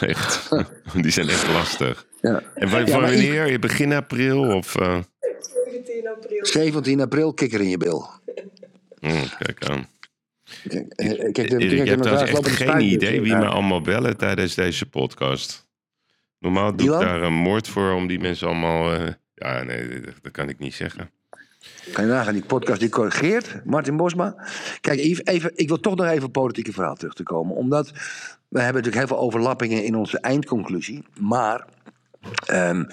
echt. 0.00 0.48
Die 0.94 1.10
zijn 1.10 1.28
echt 1.28 1.48
lastig. 1.48 2.06
Ja. 2.20 2.42
En 2.54 2.68
Ja, 2.68 2.86
van 2.86 3.00
wanneer? 3.00 3.58
Begin 3.58 3.92
april 3.92 4.54
of... 4.54 4.76
eh, 4.76 4.98
17 5.64 6.08
april. 6.08 6.46
17 6.46 7.00
april, 7.00 7.34
kikker 7.34 7.60
in 7.60 7.68
je 7.68 7.76
bil. 7.76 8.08
hm, 9.00 9.24
kijk 9.38 9.64
aan. 9.68 9.86
Kijk, 10.68 10.86
eh, 10.92 11.32
kijk, 11.32 11.34
de- 11.34 11.42
Erik, 11.42 11.58
kijk, 11.58 11.70
je 11.70 11.76
hebt 11.90 12.02
de- 12.02 12.08
trouwens 12.08 12.30
echt 12.48 12.50
geen 12.56 12.80
idee 12.80 13.20
wie 13.20 13.30
Ja. 13.32 13.38
me 13.38 13.46
allemaal 13.46 13.80
bellen 13.80 14.16
tijdens 14.16 14.54
deze 14.54 14.86
podcast. 14.88 15.66
Normaal 16.38 16.76
doe 16.76 16.94
ik 16.94 17.00
daar 17.00 17.22
een 17.22 17.32
moord 17.32 17.68
voor 17.68 17.92
om 17.92 18.06
die 18.06 18.18
mensen 18.20 18.46
allemaal... 18.46 18.92
eh, 18.94 19.06
ja, 19.34 19.62
nee, 19.62 20.00
dat, 20.00 20.14
dat 20.22 20.32
kan 20.32 20.48
ik 20.48 20.58
niet 20.58 20.74
zeggen. 20.74 21.10
Kan 21.92 22.04
je 22.04 22.10
nagaan, 22.10 22.32
die 22.32 22.44
podcast 22.44 22.80
die 22.80 22.88
corrigeert, 22.88 23.64
Martin 23.64 23.96
Bosma. 23.96 24.34
Kijk, 24.80 24.98
even, 25.24 25.52
ik 25.54 25.68
wil 25.68 25.80
toch 25.80 25.96
nog 25.96 26.06
even 26.06 26.26
op 26.26 26.32
politieke 26.32 26.72
verhaal 26.72 26.94
terug 26.94 27.14
te 27.14 27.22
komen. 27.22 27.56
Omdat 27.56 27.92
we 28.48 28.60
hebben 28.60 28.82
natuurlijk 28.82 28.96
heel 28.96 29.16
veel 29.16 29.26
overlappingen 29.26 29.84
in 29.84 29.94
onze 29.94 30.20
eindconclusie. 30.20 31.04
Maar 31.20 31.64
ehm, 32.46 32.84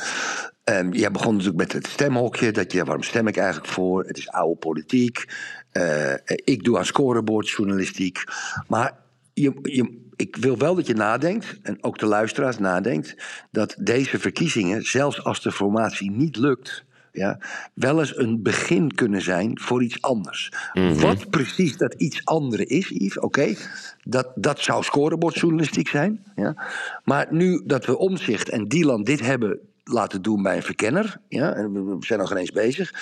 ehm, 0.63 0.91
jij 0.91 1.11
begon 1.11 1.31
natuurlijk 1.31 1.57
met 1.57 1.73
het 1.73 1.87
stemhokje. 1.87 2.51
Dat 2.51 2.71
je, 2.71 2.83
waarom 2.83 3.03
stem 3.03 3.27
ik 3.27 3.37
eigenlijk 3.37 3.67
voor? 3.67 4.03
Het 4.03 4.17
is 4.17 4.29
oude 4.29 4.59
politiek. 4.59 5.25
Eh, 5.71 6.13
ik 6.25 6.63
doe 6.63 6.77
aan 6.77 6.85
scorebordjournalistiek. 6.85 8.23
Maar 8.67 8.97
je, 9.33 9.53
je, 9.61 10.03
ik 10.15 10.35
wil 10.35 10.57
wel 10.57 10.75
dat 10.75 10.87
je 10.87 10.93
nadenkt, 10.93 11.59
en 11.61 11.83
ook 11.83 11.97
de 11.97 12.05
luisteraars 12.05 12.57
nadenkt, 12.57 13.15
dat 13.51 13.75
deze 13.79 14.19
verkiezingen, 14.19 14.83
zelfs 14.83 15.23
als 15.23 15.41
de 15.41 15.51
formatie 15.51 16.11
niet 16.11 16.35
lukt, 16.35 16.85
ja, 17.15 17.37
wel 17.73 17.99
eens 17.99 18.17
een 18.17 18.41
begin 18.41 18.93
kunnen 18.95 19.21
zijn 19.21 19.59
voor 19.59 19.83
iets 19.83 20.01
anders. 20.01 20.51
Wat 20.95 21.29
precies 21.29 21.77
dat 21.77 21.93
iets 21.93 22.25
andere 22.25 22.65
is, 22.65 22.89
Yves, 22.89 23.19
oké, 23.19 23.55
dat, 24.03 24.31
dat 24.35 24.59
zou 24.59 24.83
scorebordjournalistiek 24.83 25.87
zijn. 25.87 26.23
Ja. 26.35 26.65
Maar 27.03 27.27
nu 27.29 27.61
dat 27.65 27.85
we 27.85 27.97
Omzicht 27.97 28.49
en 28.49 28.67
Dylan 28.67 29.03
dit 29.03 29.19
hebben 29.19 29.59
laten 29.83 30.21
doen 30.21 30.41
bij 30.43 30.55
een 30.55 30.63
verkenner, 30.63 31.17
ja, 31.27 31.53
en 31.53 31.73
we- 31.85 31.97
zijn 32.05 32.19
nog 32.19 32.35
eens 32.35 32.51
bezig. 32.51 32.93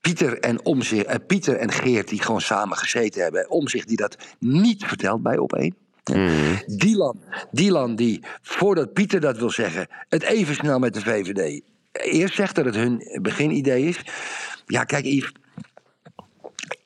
Pieter 0.00 0.38
en, 0.40 0.64
Omzicht, 0.64 1.06
eh, 1.06 1.16
Pieter 1.26 1.56
en 1.56 1.72
Geert 1.72 2.08
die 2.08 2.22
gewoon 2.22 2.40
samen 2.40 2.76
gezeten 2.76 3.22
hebben. 3.22 3.50
Omzicht 3.50 3.88
die 3.88 3.96
dat 3.96 4.16
niet 4.38 4.84
vertelt 4.84 5.22
bij 5.22 5.38
op 5.38 5.52
één. 5.52 5.74
Ja. 6.04 6.28
Dylan, 6.66 7.20
Dylan 7.50 7.96
die, 7.96 8.22
voordat 8.42 8.92
Pieter 8.92 9.20
dat 9.20 9.38
wil 9.38 9.50
zeggen, 9.50 9.86
het 10.08 10.22
even 10.22 10.54
snel 10.54 10.78
met 10.78 10.94
de 10.94 11.00
VVD 11.00 11.60
eerst 12.02 12.34
zegt 12.34 12.54
dat 12.54 12.64
het 12.64 12.74
hun 12.74 13.18
beginidee 13.22 13.84
is. 13.84 14.00
Ja, 14.66 14.84
kijk 14.84 15.04
Yves, 15.04 15.32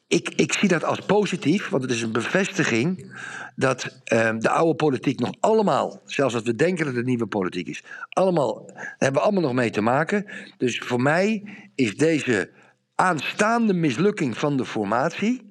ik, 0.08 0.28
ik 0.28 0.52
zie 0.52 0.68
dat 0.68 0.84
als 0.84 1.00
positief, 1.00 1.68
want 1.68 1.82
het 1.82 1.92
is 1.92 2.02
een 2.02 2.12
bevestiging 2.12 3.16
dat 3.56 4.00
ehm, 4.04 4.38
de 4.38 4.50
oude 4.50 4.74
politiek 4.74 5.20
nog 5.20 5.34
allemaal, 5.40 6.02
zelfs 6.04 6.34
als 6.34 6.42
we 6.42 6.54
denken 6.54 6.84
dat 6.84 6.94
het 6.94 7.06
nieuwe 7.06 7.26
politiek 7.26 7.68
is, 7.68 7.82
allemaal, 8.08 8.66
daar 8.66 8.96
hebben 8.98 9.20
we 9.20 9.26
allemaal 9.26 9.42
nog 9.42 9.52
mee 9.52 9.70
te 9.70 9.80
maken. 9.80 10.26
Dus 10.56 10.78
voor 10.78 11.02
mij 11.02 11.42
is 11.74 11.96
deze 11.96 12.50
aanstaande 12.94 13.72
mislukking 13.72 14.38
van 14.38 14.56
de 14.56 14.64
formatie 14.64 15.42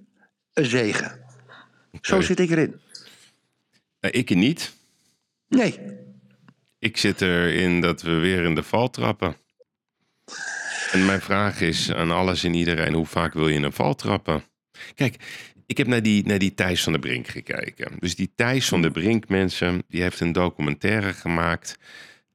een 0.53 0.66
zegen. 0.66 1.26
Zo 2.01 2.22
zit 2.22 2.39
ik 2.39 2.49
erin. 2.49 2.80
Eh, 3.99 4.10
ik 4.14 4.36
niet. 4.36 4.76
Nee, 5.47 5.80
Ik 6.80 6.97
zit 6.97 7.22
erin 7.22 7.82
dat 7.82 8.01
we 8.01 8.14
weer 8.14 8.43
in 8.43 8.55
de 8.55 8.64
val 8.64 8.89
trappen. 8.89 9.36
En 10.92 11.06
mijn 11.06 11.22
vraag 11.22 11.62
is 11.62 11.94
aan 11.94 12.12
alles 12.12 12.44
en 12.44 12.54
iedereen: 12.54 12.94
hoe 12.94 13.06
vaak 13.06 13.34
wil 13.34 13.48
je 13.48 13.60
een 13.60 13.74
val 13.74 13.96
trappen? 13.96 14.44
Kijk, 14.96 15.16
ik 15.66 15.78
heb 15.78 15.88
naar 15.88 16.02
die, 16.02 16.26
naar 16.26 16.40
die 16.40 16.54
Thijs 16.54 16.84
van 16.84 16.92
der 16.92 17.02
Brink 17.02 17.28
gekeken. 17.28 17.92
Dus 18.00 18.16
die 18.16 18.32
Thijs 18.36 18.68
van 18.68 18.82
der 18.82 18.92
Brink, 18.92 19.28
mensen, 19.28 19.84
die 19.88 20.02
heeft 20.02 20.20
een 20.20 20.32
documentaire 20.32 21.14
gemaakt. 21.14 21.78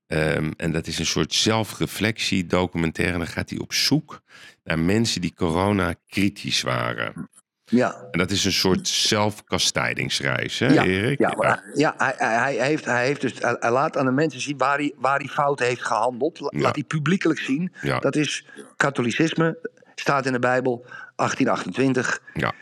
Ehm, 0.07 0.51
en 0.57 0.73
dat 0.73 0.87
is 0.87 0.99
een 0.99 1.07
soort 1.07 1.35
zelfreflectie 1.35 2.47
documentaire. 2.47 3.13
En 3.13 3.21
dan 3.21 3.29
gaat 3.29 3.51
hij 3.51 3.59
op 3.59 3.73
zoek 3.73 4.23
naar 4.65 4.79
mensen 4.79 5.21
die 5.21 5.35
corona 5.35 5.95
kritisch 6.07 6.63
waren. 6.63 7.29
Ja. 7.77 8.05
En 8.11 8.18
dat 8.18 8.31
is 8.31 8.45
een 8.45 8.53
soort 8.53 8.89
zelfkastijdingsreis, 8.89 10.59
hè, 10.59 10.66
Ja, 10.73 10.85
Erik? 10.85 11.18
ja, 11.18 11.35
maar, 11.37 11.62
ja 11.75 11.95
hij, 11.97 12.14
hij, 12.16 12.55
hij 12.57 12.66
heeft, 12.66 12.85
hij, 12.85 13.05
heeft 13.07 13.20
dus, 13.20 13.33
hij, 13.39 13.57
hij 13.61 13.70
laat 13.70 13.97
aan 13.97 14.05
de 14.05 14.11
mensen 14.12 14.41
zien 14.41 14.59
waar 14.59 14.77
hij, 14.79 14.93
waar 14.97 15.18
hij 15.18 15.29
fouten 15.29 15.66
heeft 15.66 15.83
gehandeld. 15.85 16.41
La- 16.41 16.49
Ja. 16.55 16.61
Laat 16.61 16.75
hij 16.75 16.85
publiekelijk 16.85 17.41
zien. 17.41 17.73
Ja. 17.83 17.99
Dat 17.99 18.16
is 18.16 18.47
katholicisme, 18.77 19.59
staat 19.95 20.27
in 20.27 20.33
de 20.33 20.39
Bijbel, 20.39 20.85
1828, 21.16 22.20
ja. 22.35 22.53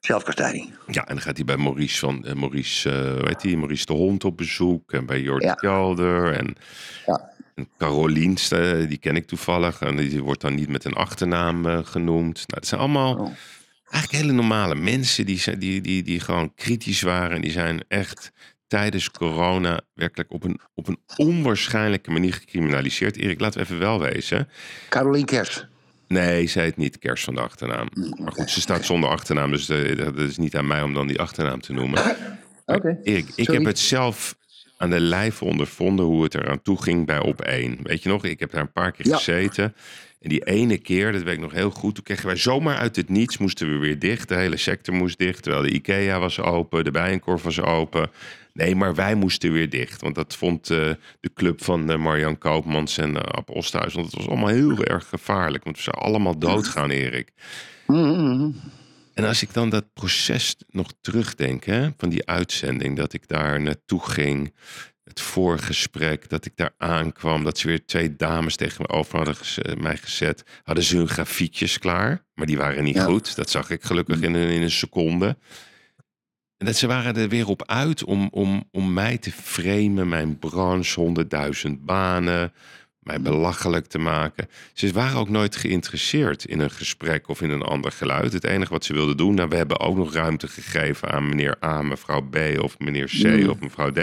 zelfkastijding. 0.00 0.74
Ja, 0.86 1.00
en 1.06 1.14
dan 1.14 1.20
gaat 1.22 1.36
hij 1.36 1.44
bij 1.44 1.56
Maurice 1.56 1.98
van 1.98 2.24
eh, 2.24 2.34
Maurice, 2.34 2.90
eh, 2.90 2.96
hoe 3.18 3.26
heet 3.28 3.40
die? 3.40 3.56
Maurice 3.56 3.86
de 3.86 3.92
Hond 3.92 4.24
op 4.24 4.36
bezoek. 4.36 4.92
En 4.92 5.06
bij 5.06 5.20
Jordi. 5.20 5.54
Kelder. 5.54 6.32
En, 6.32 6.56
Ja. 7.06 7.28
en 7.54 7.68
Carolien, 7.78 8.36
eh, 8.50 8.88
die 8.88 8.98
ken 8.98 9.16
ik 9.16 9.26
toevallig. 9.26 9.80
En 9.80 9.96
die 9.96 10.22
wordt 10.22 10.40
dan 10.40 10.54
niet 10.54 10.68
met 10.68 10.84
een 10.84 10.92
achternaam 10.92 11.66
eh, 11.66 11.78
genoemd. 11.82 12.34
Nou, 12.34 12.46
het 12.60 12.66
zijn 12.66 12.80
allemaal 12.80 13.14
Oh. 13.16 13.30
Eigenlijk 13.90 14.22
hele 14.22 14.32
normale 14.32 14.74
mensen 14.74 15.26
die, 15.26 15.58
die, 15.58 15.80
die, 15.80 16.02
die 16.02 16.20
gewoon 16.20 16.54
kritisch 16.54 17.02
waren. 17.02 17.36
En 17.36 17.40
die 17.40 17.50
zijn 17.50 17.84
echt 17.88 18.32
tijdens 18.66 19.10
corona 19.10 19.80
werkelijk 19.94 20.32
op 20.32 20.44
een, 20.44 20.60
op 20.74 20.88
een 20.88 20.98
onwaarschijnlijke 21.16 22.10
manier 22.10 22.32
gecriminaliseerd. 22.32 23.16
Erik, 23.16 23.40
laten 23.40 23.60
we 23.60 23.64
even 23.64 23.78
wel 23.78 24.00
wezen. 24.00 24.48
Carolien 24.88 25.24
Kers. 25.24 25.66
Nee, 26.06 26.46
zij 26.46 26.62
heet 26.64 26.76
niet 26.76 26.98
Kers 26.98 27.24
van 27.24 27.34
de 27.34 27.40
achternaam. 27.40 27.88
Maar 28.18 28.32
goed, 28.32 28.50
ze 28.50 28.60
staat 28.60 28.84
zonder 28.84 29.10
achternaam. 29.10 29.50
Dus 29.50 29.68
eh, 29.68 29.96
dat 29.96 30.18
is 30.18 30.36
niet 30.36 30.56
aan 30.56 30.66
mij 30.66 30.82
om 30.82 30.94
dan 30.94 31.06
die 31.06 31.20
achternaam 31.20 31.60
te 31.60 31.72
noemen. 31.72 32.16
Oké. 32.66 32.98
Erik, 33.02 33.28
ik 33.28 33.44
Sorry. 33.44 33.54
heb 33.54 33.64
het 33.64 33.78
zelf 33.78 34.36
aan 34.80 34.90
de 34.90 35.00
lijf 35.00 35.42
ondervonden 35.42 36.04
hoe 36.04 36.22
het 36.22 36.34
eraan 36.34 36.62
toe 36.62 36.82
ging 36.82 37.06
bij 37.06 37.18
op 37.18 37.40
één. 37.40 37.78
Weet 37.82 38.02
je 38.02 38.08
nog, 38.08 38.24
ik 38.24 38.40
heb 38.40 38.50
daar 38.50 38.60
een 38.60 38.72
paar 38.72 38.92
keer 38.92 39.06
Ja. 39.06 39.16
gezeten. 39.16 39.74
En 40.20 40.28
die 40.28 40.44
ene 40.44 40.78
keer, 40.78 41.12
dat 41.12 41.22
weet 41.22 41.34
ik 41.34 41.40
nog 41.40 41.52
heel 41.52 41.70
goed, 41.70 41.94
toen 41.94 42.04
kregen 42.04 42.26
wij 42.26 42.36
zomaar 42.36 42.76
uit 42.76 42.96
het 42.96 43.08
niets, 43.08 43.38
moesten 43.38 43.70
we 43.70 43.76
weer 43.78 43.98
dicht. 43.98 44.28
De 44.28 44.34
hele 44.34 44.56
sector 44.56 44.94
moest 44.94 45.18
dicht, 45.18 45.42
terwijl 45.42 45.62
de 45.64 45.70
IKEA 45.70 46.18
was 46.18 46.40
open, 46.40 46.84
de 46.84 46.90
Bijenkorf 46.90 47.42
was 47.42 47.60
open. 47.60 48.10
Nee, 48.52 48.74
maar 48.76 48.94
wij 48.94 49.14
moesten 49.14 49.52
weer 49.52 49.70
dicht. 49.70 50.00
Want 50.02 50.14
dat 50.14 50.36
vond 50.36 50.70
eh, 50.70 50.90
de 51.20 51.30
club 51.34 51.64
van 51.64 51.90
eh, 51.90 51.98
Marjan 51.98 52.38
Koopmans 52.38 52.98
en 52.98 53.10
uh, 53.10 53.16
Ab 53.16 53.50
Osthuis. 53.50 53.94
Want 53.94 54.06
het 54.06 54.14
was 54.16 54.26
allemaal 54.28 54.48
heel 54.48 54.84
erg 54.84 55.08
gevaarlijk. 55.08 55.64
Want 55.64 55.76
we 55.76 55.82
zouden 55.82 56.04
allemaal 56.04 56.38
doodgaan, 56.38 56.90
Erik. 56.90 57.32
Mhm. 57.86 58.50
En 59.20 59.26
als 59.26 59.42
ik 59.42 59.52
dan 59.52 59.68
dat 59.70 59.92
proces 59.92 60.56
nog 60.68 60.92
terugdenk, 61.00 61.64
hè, 61.64 61.88
van 61.96 62.08
die 62.08 62.26
uitzending, 62.26 62.96
dat 62.96 63.12
ik 63.12 63.28
daar 63.28 63.60
naartoe 63.60 64.00
ging, 64.10 64.54
het 65.04 65.20
voorgesprek, 65.20 66.28
dat 66.28 66.44
ik 66.44 66.52
daar 66.56 66.74
aankwam, 66.78 67.44
dat 67.44 67.58
ze 67.58 67.66
weer 67.66 67.84
twee 67.86 68.16
dames 68.16 68.56
tegen 68.56 68.82
me 68.82 68.88
over 68.88 69.16
hadden 69.16 69.36
eh, 69.62 69.76
mij 69.76 69.96
gezet, 69.96 70.44
hadden 70.62 70.84
ze 70.84 70.96
hun 70.96 71.08
grafiekjes 71.08 71.78
klaar, 71.78 72.24
maar 72.34 72.46
die 72.46 72.56
waren 72.56 72.84
niet 72.84 72.94
Ja. 72.94 73.04
goed. 73.04 73.36
Dat 73.36 73.50
zag 73.50 73.70
ik 73.70 73.82
gelukkig 73.82 74.20
in 74.20 74.34
een, 74.34 74.50
in 74.50 74.62
een 74.62 74.70
seconde. 74.70 75.36
En 76.56 76.66
dat 76.66 76.76
ze 76.76 76.86
waren 76.86 77.16
er 77.16 77.28
weer 77.28 77.48
op 77.48 77.66
uit 77.66 78.04
om, 78.04 78.28
om, 78.30 78.68
om 78.70 78.92
mij 78.92 79.18
te 79.18 79.32
framen, 79.32 80.08
mijn 80.08 80.38
branche, 80.38 81.00
honderdduizend 81.00 81.84
banen, 81.84 82.52
mij 83.02 83.20
belachelijk 83.20 83.86
te 83.86 83.98
maken. 83.98 84.48
Ze 84.72 84.92
waren 84.92 85.18
ook 85.18 85.28
nooit 85.28 85.56
geïnteresseerd 85.56 86.44
in 86.44 86.60
een 86.60 86.70
gesprek 86.70 87.28
of 87.28 87.42
in 87.42 87.50
een 87.50 87.62
ander 87.62 87.92
geluid. 87.92 88.32
Het 88.32 88.44
enige 88.44 88.72
wat 88.72 88.84
ze 88.84 88.92
wilden 88.92 89.16
doen, 89.16 89.34
nou, 89.34 89.48
we 89.48 89.56
hebben 89.56 89.80
ook 89.80 89.96
nog 89.96 90.12
ruimte 90.14 90.48
gegeven 90.48 91.10
aan 91.10 91.28
meneer 91.28 91.56
A, 91.64 91.82
mevrouw 91.82 92.20
B 92.20 92.36
of 92.58 92.78
meneer 92.78 93.06
C 93.22 93.48
of 93.50 93.60
mevrouw 93.60 93.90
D. 93.90 93.98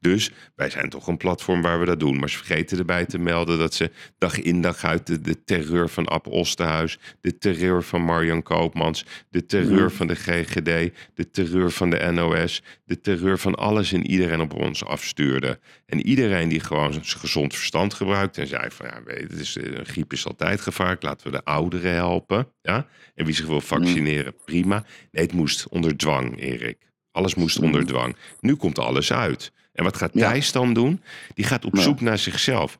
Dus 0.00 0.30
wij 0.54 0.70
zijn 0.70 0.88
toch 0.88 1.06
een 1.06 1.16
platform 1.16 1.62
waar 1.62 1.80
we 1.80 1.86
dat 1.86 2.00
doen. 2.00 2.18
Maar 2.18 2.30
ze 2.30 2.36
vergeten 2.36 2.78
erbij 2.78 3.04
te 3.04 3.18
melden 3.18 3.58
dat 3.58 3.74
ze 3.74 3.90
dag 4.18 4.40
in 4.40 4.62
dag 4.62 4.84
uit 4.84 5.06
de, 5.06 5.20
de 5.20 5.44
terreur 5.44 5.88
van 5.88 6.06
Ab 6.06 6.26
Osterhuis, 6.26 6.98
de 7.20 7.38
terreur 7.38 7.82
van 7.82 8.02
Marjan 8.02 8.42
Koopmans, 8.42 9.04
de 9.30 9.46
terreur 9.46 9.90
van 9.90 10.06
de 10.06 10.14
GGD, 10.14 10.92
de 11.14 11.30
terreur 11.30 11.70
van 11.70 11.90
de 11.90 12.10
NOS, 12.12 12.62
de 12.84 13.00
terreur 13.00 13.38
van 13.38 13.54
alles 13.54 13.92
en 13.92 14.06
iedereen 14.06 14.40
op 14.40 14.54
ons 14.54 14.84
afstuurde. 14.84 15.58
En 15.86 16.06
iedereen 16.06 16.48
die 16.48 16.60
gewoon 16.60 16.92
zijn 16.92 17.04
gezond 17.04 17.54
verstand 17.54 17.94
gebruikt 17.94 18.38
en 18.42 18.48
zei 18.48 18.70
van 18.70 18.86
ja, 18.86 19.02
weet, 19.04 19.16
je, 19.18 19.22
het 19.22 19.32
is, 19.40 19.56
eh, 19.56 19.72
een 19.78 19.86
griep 19.86 20.12
is 20.12 20.26
altijd 20.26 20.60
gevaarlijk, 20.60 21.02
laten 21.02 21.26
we 21.30 21.36
de 21.36 21.44
ouderen 21.44 21.92
helpen. 21.94 22.48
Ja? 22.62 22.86
En 23.14 23.24
wie 23.24 23.34
zich 23.34 23.46
wil 23.46 23.60
vaccineren, 23.60 24.34
prima. 24.44 24.84
Nee, 25.10 25.24
het 25.24 25.32
moest 25.32 25.68
onder 25.68 25.96
dwang, 25.96 26.40
Erik. 26.40 26.78
Alles 27.10 27.34
moest 27.34 27.58
onder 27.58 27.86
dwang. 27.86 28.16
Nu 28.40 28.54
komt 28.54 28.78
alles 28.78 29.12
uit. 29.12 29.52
En 29.72 29.84
wat 29.84 29.96
gaat 29.96 30.10
Ja. 30.14 30.28
Thijs 30.30 30.52
dan 30.52 30.72
doen? 30.72 31.02
Die 31.34 31.44
gaat 31.44 31.64
op 31.64 31.76
Ja. 31.76 31.82
zoek 31.82 32.00
naar 32.00 32.18
zichzelf. 32.18 32.78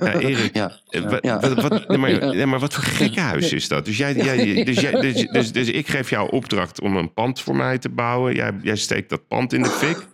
Ja, 0.00 0.12
Erik, 0.18 0.54
Ja. 0.56 0.80
eh, 0.88 1.02
wat, 1.02 1.24
Ja. 1.24 1.40
wat, 1.40 1.62
wat- 1.68 1.88
nee, 1.88 1.98
maar, 1.98 2.10
nee, 2.36 2.46
maar 2.46 2.58
wat 2.58 2.74
voor 2.74 2.82
gekkenhuis 2.84 3.52
is 3.52 3.68
dat? 3.68 3.84
Dus, 3.84 3.96
jij, 3.96 4.14
jij, 4.14 4.36
dus, 4.64 4.80
jij, 4.80 5.00
dus, 5.00 5.26
dus, 5.26 5.52
dus 5.52 5.68
ik 5.68 5.88
geef 5.88 6.10
jou 6.10 6.30
opdracht 6.30 6.80
om 6.80 6.96
een 6.96 7.12
pand 7.12 7.40
voor 7.40 7.56
mij 7.56 7.78
te 7.78 7.88
bouwen. 7.88 8.34
Jij, 8.34 8.52
jij 8.62 8.76
steekt 8.76 9.08
dat 9.10 9.28
pand 9.28 9.52
in 9.52 9.62
de 9.62 9.68
fik. 9.68 10.06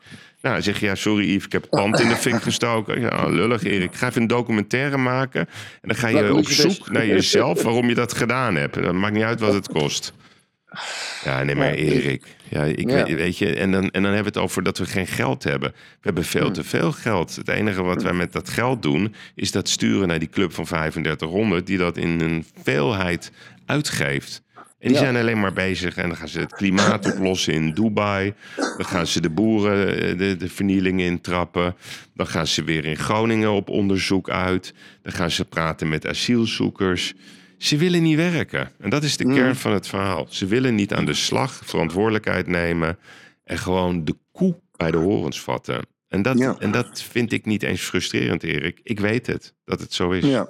Nou, 0.42 0.62
zeg 0.62 0.80
je, 0.80 0.86
ja, 0.86 0.94
sorry 0.94 1.28
Yves, 1.28 1.44
ik 1.44 1.52
heb 1.52 1.62
het 1.62 1.70
pand 1.70 2.00
in 2.00 2.08
de 2.08 2.16
fik 2.16 2.42
gestoken. 2.50 3.00
Ja, 3.00 3.28
lullig 3.28 3.62
Erik. 3.62 3.90
Ik 3.90 3.96
ga 3.96 4.08
even 4.08 4.22
een 4.22 4.26
documentaire 4.28 4.96
maken. 4.96 5.40
En 5.80 5.88
dan 5.88 5.96
ga 5.96 6.08
je 6.08 6.34
op 6.34 6.44
best. 6.44 6.60
zoek 6.60 6.90
naar 6.90 7.06
jezelf 7.06 7.62
waarom 7.62 7.88
je 7.88 7.94
dat 7.94 8.12
gedaan 8.12 8.54
hebt. 8.54 8.82
Dat 8.82 8.94
maakt 8.94 9.14
niet 9.14 9.22
uit 9.22 9.40
wat 9.40 9.54
het 9.54 9.68
kost. 9.68 10.12
Ja, 11.24 11.42
nee, 11.42 11.54
maar 11.54 11.72
Erik. 11.72 12.26
Ja, 12.48 12.64
ik 12.64 12.90
Ja. 12.90 13.04
Weet, 13.04 13.16
weet 13.16 13.38
je, 13.38 13.54
en 13.54 13.72
dan, 13.72 13.82
en 13.90 14.02
dan 14.02 14.12
hebben 14.12 14.32
we 14.32 14.38
het 14.38 14.48
over 14.48 14.62
dat 14.62 14.78
we 14.78 14.86
geen 14.86 15.06
geld 15.06 15.44
hebben. 15.44 15.70
We 15.70 16.00
hebben 16.00 16.24
veel 16.24 16.50
te 16.50 16.64
veel 16.64 16.92
geld. 16.92 17.36
Het 17.36 17.48
enige 17.48 17.82
wat 17.82 18.02
wij 18.02 18.12
met 18.12 18.32
dat 18.32 18.48
geld 18.48 18.82
doen, 18.82 19.14
is 19.34 19.50
dat 19.50 19.68
sturen 19.68 20.08
naar 20.08 20.18
die 20.18 20.28
club 20.28 20.54
van 20.54 20.64
3500, 20.64 21.66
die 21.66 21.78
dat 21.78 21.96
in 21.96 22.20
een 22.20 22.44
veelheid 22.62 23.32
uitgeeft. 23.66 24.42
En 24.82 24.88
die 24.88 24.96
Ja. 24.96 25.02
zijn 25.04 25.16
alleen 25.16 25.40
maar 25.40 25.52
bezig 25.52 25.96
en 25.96 26.08
dan 26.08 26.16
gaan 26.16 26.28
ze 26.28 26.38
het 26.40 26.52
klimaat 26.54 27.12
oplossen 27.14 27.52
in 27.54 27.72
Dubai. 27.74 28.34
Dan 28.56 28.84
gaan 28.84 29.06
ze 29.06 29.20
de 29.20 29.30
boeren 29.30 30.02
eh, 30.02 30.18
de, 30.18 30.36
de 30.36 30.48
vernieling 30.48 31.00
intrappen. 31.00 31.74
Dan 32.14 32.26
gaan 32.26 32.46
ze 32.46 32.64
weer 32.64 32.84
in 32.84 32.96
Groningen 32.96 33.50
op 33.50 33.68
onderzoek 33.68 34.30
uit. 34.30 34.74
Dan 35.02 35.12
gaan 35.12 35.30
ze 35.30 35.44
praten 35.44 35.88
met 35.88 36.06
asielzoekers. 36.06 37.14
Ze 37.58 37.76
willen 37.76 38.02
niet 38.02 38.16
werken. 38.16 38.70
En 38.80 38.90
dat 38.90 39.02
is 39.02 39.16
de 39.16 39.24
kern 39.24 39.56
van 39.56 39.72
het 39.72 39.86
verhaal. 39.88 40.26
Ze 40.30 40.46
willen 40.46 40.74
niet 40.74 40.92
aan 40.94 41.04
de 41.04 41.14
slag, 41.14 41.60
verantwoordelijkheid 41.64 42.46
nemen 42.46 42.98
en 43.44 43.58
gewoon 43.58 44.04
de 44.04 44.16
koe 44.32 44.60
bij 44.76 44.90
de 44.90 44.96
horens 44.96 45.40
vatten. 45.40 45.80
En 46.08 46.22
dat, 46.22 46.38
Ja. 46.38 46.56
en 46.58 46.70
dat 46.70 47.02
vind 47.02 47.32
ik 47.32 47.44
niet 47.46 47.62
eens 47.62 47.80
frustrerend, 47.80 48.42
Erik. 48.42 48.80
Ik 48.82 49.00
weet 49.00 49.26
het, 49.26 49.54
dat 49.64 49.80
het 49.80 49.92
zo 49.92 50.10
is. 50.10 50.24
Ja. 50.24 50.48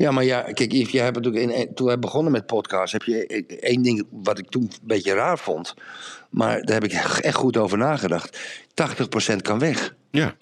Ja, 0.00 0.10
maar 0.10 0.24
ja, 0.24 0.40
kijk, 0.42 0.72
Yves, 0.72 0.90
jij 0.92 1.04
hebt 1.04 1.16
natuurlijk 1.16 1.52
in, 1.52 1.74
toen 1.74 1.86
wij 1.86 1.98
begonnen 1.98 2.32
met 2.32 2.46
podcast, 2.46 2.92
heb 2.92 3.02
je 3.02 3.26
één 3.60 3.82
ding 3.82 4.06
wat 4.10 4.38
ik 4.38 4.48
toen 4.48 4.62
een 4.62 4.70
beetje 4.82 5.12
raar 5.14 5.38
vond. 5.38 5.74
Maar 6.30 6.62
daar 6.62 6.74
heb 6.80 6.84
ik 6.84 6.92
echt 6.92 7.34
goed 7.34 7.56
over 7.56 7.78
nagedacht. 7.78 8.40
80% 9.32 9.36
kan 9.42 9.58
weg. 9.58 9.94
Ja, 10.10 10.34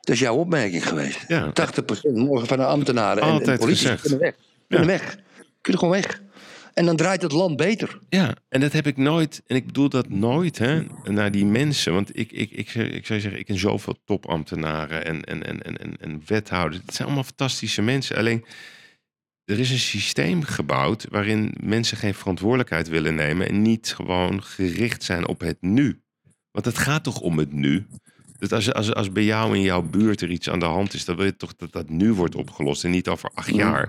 Dat 0.00 0.14
is 0.14 0.20
jouw 0.20 0.36
opmerking 0.36 0.88
geweest. 0.88 1.24
Ja. 1.28 1.52
80% 1.52 2.14
morgen 2.14 2.46
van 2.48 2.56
de 2.58 2.64
ambtenaren 2.64 3.22
en- 3.22 3.28
en, 3.28 3.34
Altijd 3.34 3.58
politici 3.58 3.94
kunnen 4.00 4.18
weg. 4.18 4.34
Kunnen 4.68 4.86
weg. 4.86 5.16
Kunnen 5.60 5.80
gewoon 5.80 5.96
weg. 6.00 6.22
En 6.74 6.84
dan 6.86 6.96
draait 6.96 7.22
het 7.22 7.32
land 7.32 7.56
beter. 7.56 7.98
Ja, 8.08 8.34
en 8.48 8.60
dat 8.60 8.72
heb 8.72 8.86
ik 8.86 8.96
nooit, 8.96 9.42
en 9.46 9.56
ik 9.56 9.66
bedoel 9.66 9.88
dat 9.88 10.08
nooit, 10.08 10.58
hè, 10.58 10.82
naar 11.04 11.30
die 11.30 11.46
mensen. 11.46 11.92
Want 11.92 12.18
ik, 12.18 12.32
ik, 12.32 12.50
ik, 12.50 12.74
ik 12.74 13.06
zou 13.06 13.20
zeggen, 13.20 13.38
ik 13.40 13.46
ken 13.46 13.58
zoveel 13.58 13.96
topambtenaren 14.04 15.04
en, 15.04 15.24
en, 15.24 15.46
en, 15.46 15.62
en, 15.62 15.76
en, 15.78 15.96
en 16.00 16.22
wethouders. 16.26 16.82
Het 16.86 16.94
zijn 16.94 17.06
allemaal 17.08 17.24
fantastische 17.24 17.82
mensen. 17.82 18.16
Alleen, 18.16 18.44
er 19.50 19.58
is 19.58 19.70
een 19.70 19.78
systeem 19.78 20.42
gebouwd 20.42 21.06
waarin 21.10 21.54
mensen 21.62 21.96
geen 21.96 22.14
verantwoordelijkheid 22.14 22.88
willen 22.88 23.14
nemen 23.14 23.48
en 23.48 23.62
niet 23.62 23.92
gewoon 23.94 24.42
gericht 24.42 25.02
zijn 25.02 25.26
op 25.26 25.40
het 25.40 25.56
nu. 25.60 26.02
Want 26.50 26.64
het 26.64 26.78
gaat 26.78 27.04
toch 27.04 27.20
om 27.20 27.38
het 27.38 27.52
nu? 27.52 27.86
Dus 28.38 28.52
als, 28.52 28.72
als, 28.72 28.94
als 28.94 29.12
bij 29.12 29.24
jou 29.24 29.56
in 29.56 29.62
jouw 29.62 29.82
buurt 29.82 30.20
er 30.20 30.30
iets 30.30 30.50
aan 30.50 30.58
de 30.58 30.64
hand 30.64 30.94
is, 30.94 31.04
dan 31.04 31.16
wil 31.16 31.24
je 31.24 31.36
toch 31.36 31.56
dat 31.56 31.72
dat 31.72 31.88
nu 31.88 32.12
wordt 32.12 32.34
opgelost 32.34 32.84
en 32.84 32.90
niet 32.90 33.08
over 33.08 33.30
acht 33.34 33.54
jaar. 33.54 33.88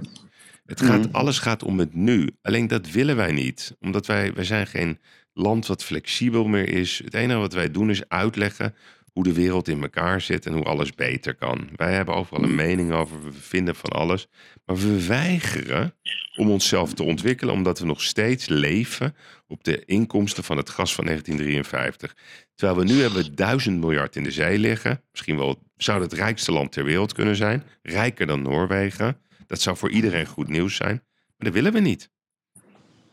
Het 0.66 0.82
gaat, 0.82 1.14
Alles 1.14 1.40
gaat 1.40 1.64
om 1.64 1.80
het 1.80 1.94
nu. 1.94 2.30
Alleen 2.42 2.68
dat 2.68 2.92
willen 2.92 3.16
wij 3.16 3.32
niet. 3.32 3.76
Omdat 3.80 4.06
wij, 4.06 4.34
wij 4.34 4.44
zijn 4.44 4.68
geen 4.68 5.00
land 5.34 5.66
wat 5.66 5.84
flexibel 5.84 6.48
meer 6.48 6.70
is. 6.70 7.02
Het 7.04 7.14
enige 7.14 7.40
wat 7.40 7.54
wij 7.54 7.72
doen 7.72 7.90
is 7.90 8.10
uitleggen 8.10 8.76
hoe 9.12 9.24
de 9.24 9.34
wereld 9.34 9.68
in 9.68 9.82
elkaar 9.82 10.22
zit 10.22 10.46
en 10.46 10.54
hoe 10.54 10.64
alles 10.64 10.94
beter 10.94 11.36
kan. 11.36 11.70
Wij 11.76 11.94
hebben 11.94 12.16
overal 12.16 12.44
een 12.44 12.56
mening 12.56 12.92
over, 12.92 13.24
we 13.24 13.32
vinden 13.32 13.76
van 13.76 13.90
alles. 13.90 14.28
Maar 14.66 14.78
we 14.78 15.08
weigeren 15.08 15.96
om 16.36 16.50
onszelf 16.50 16.94
te 16.94 17.04
ontwikkelen, 17.04 17.54
omdat 17.54 17.80
we 17.80 17.86
nog 17.86 18.02
steeds 18.02 18.48
leven 18.48 19.16
op 19.48 19.64
de 19.64 19.86
inkomsten 19.86 20.44
van 20.44 20.58
het 20.58 20.70
gas 20.70 20.96
van 20.96 21.06
1953. 21.06 22.16
Terwijl 22.56 22.80
we 22.80 22.94
nu 22.94 23.02
hebben 23.02 23.36
duizend 23.36 23.80
miljard 23.80 24.16
in 24.16 24.24
de 24.24 24.32
zee 24.32 24.60
liggen. 24.60 25.04
Misschien 25.12 25.38
wel 25.38 25.64
zou 25.76 26.02
het 26.02 26.14
rijkste 26.14 26.52
land 26.52 26.72
ter 26.72 26.84
wereld 26.84 27.14
kunnen 27.14 27.36
zijn. 27.36 27.64
Rijker 27.82 28.26
dan 28.26 28.42
Noorwegen. 28.42 29.18
Dat 29.48 29.62
zou 29.62 29.78
voor 29.78 29.90
iedereen 29.90 30.26
goed 30.26 30.48
nieuws 30.48 30.76
zijn. 30.76 31.04
Maar 31.38 31.52
dat 31.52 31.54
willen 31.54 31.74
we 31.74 31.80
niet. 31.80 32.10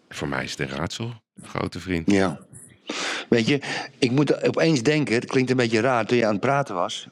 Voor 0.08 0.28
mij 0.28 0.44
is 0.44 0.50
het 0.50 0.60
een 0.60 0.76
raadsel, 0.76 1.22
grote 1.42 1.80
vriend. 1.80 2.10
Ja. 2.10 2.40
Weet 3.28 3.46
je, 3.46 3.60
ik 3.98 4.10
moet 4.10 4.44
opeens 4.44 4.82
denken, 4.82 5.14
het 5.14 5.26
klinkt 5.26 5.50
een 5.50 5.56
beetje 5.56 5.80
raar 5.80 6.06
toen 6.06 6.18
je 6.18 6.26
aan 6.26 6.32
het 6.32 6.40
praten 6.40 6.74
was, 6.74 7.08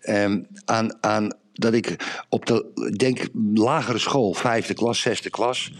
ehm, 0.00 0.42
aan, 0.64 0.98
aan 1.00 1.32
dat 1.52 1.74
ik 1.74 1.96
op 2.28 2.46
de, 2.46 2.92
denk, 2.96 3.28
lagere 3.54 3.98
school, 3.98 4.34
vijfde 4.34 4.74
klas, 4.74 5.00
zesde 5.00 5.30
klas, 5.30 5.72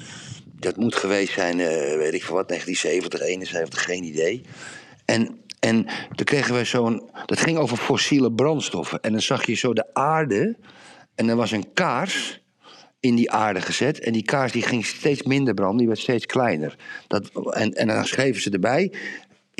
dat 0.44 0.76
moet 0.76 0.94
geweest 0.94 1.32
zijn, 1.32 1.60
eh, 1.60 1.96
weet 1.96 2.14
ik 2.14 2.24
veel 2.24 2.34
wat, 2.34 2.48
1970, 2.48 3.20
71, 3.20 3.84
geen 3.84 4.04
idee. 4.04 4.42
En, 5.04 5.40
en 5.58 5.86
toen 6.14 6.24
kregen 6.24 6.54
we 6.54 6.64
zo'n, 6.64 7.10
dat 7.26 7.40
ging 7.40 7.58
over 7.58 7.76
fossiele 7.76 8.32
brandstoffen. 8.32 9.00
En 9.00 9.12
dan 9.12 9.20
zag 9.20 9.46
je 9.46 9.54
zo 9.54 9.72
de 9.72 9.94
aarde 9.94 10.56
en 11.14 11.28
er 11.28 11.36
was 11.36 11.50
een 11.50 11.72
kaars 11.72 12.42
in 13.00 13.14
die 13.14 13.30
aarde 13.30 13.60
gezet. 13.60 14.00
En 14.00 14.12
die 14.12 14.22
kaars 14.22 14.52
die 14.52 14.62
ging 14.62 14.86
steeds 14.86 15.22
minder 15.22 15.54
branden, 15.54 15.78
die 15.78 15.86
werd 15.86 15.98
steeds 15.98 16.26
kleiner. 16.26 16.76
Dat, 17.06 17.30
en, 17.50 17.72
en 17.72 17.86
dan 17.86 18.04
schreven 18.04 18.42
ze 18.42 18.50
erbij. 18.50 18.92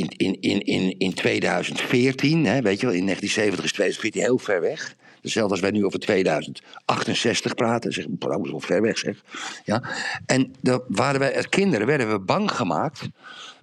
In, 0.01 0.09
in, 0.17 0.41
in, 0.41 0.61
in, 0.61 0.99
in 0.99 1.15
2014, 1.15 2.45
hè, 2.47 2.63
weet 2.63 2.81
je 2.81 2.87
wel, 2.87 2.95
in 2.95 3.05
1970 3.05 3.65
is 3.65 3.73
2014 3.73 4.23
heel 4.23 4.39
ver 4.39 4.61
weg. 4.61 4.95
Hetzelfde 5.23 5.53
als 5.53 5.61
wij 5.61 5.71
nu 5.71 5.85
over 5.85 5.99
2068 5.99 7.55
praten. 7.55 7.93
Zeg, 7.93 8.05
dat 8.09 8.45
is 8.45 8.51
wel 8.51 8.61
ver 8.61 8.83
weg 8.83 8.99
zeg. 8.99 9.23
Ja. 9.65 9.83
En 10.27 10.55
dan 10.61 10.83
waren 10.89 11.21
wij 11.21 11.37
als 11.37 11.49
kinderen 11.49 11.87
werden 11.87 12.11
we 12.11 12.19
bang 12.21 12.51
gemaakt 12.53 13.09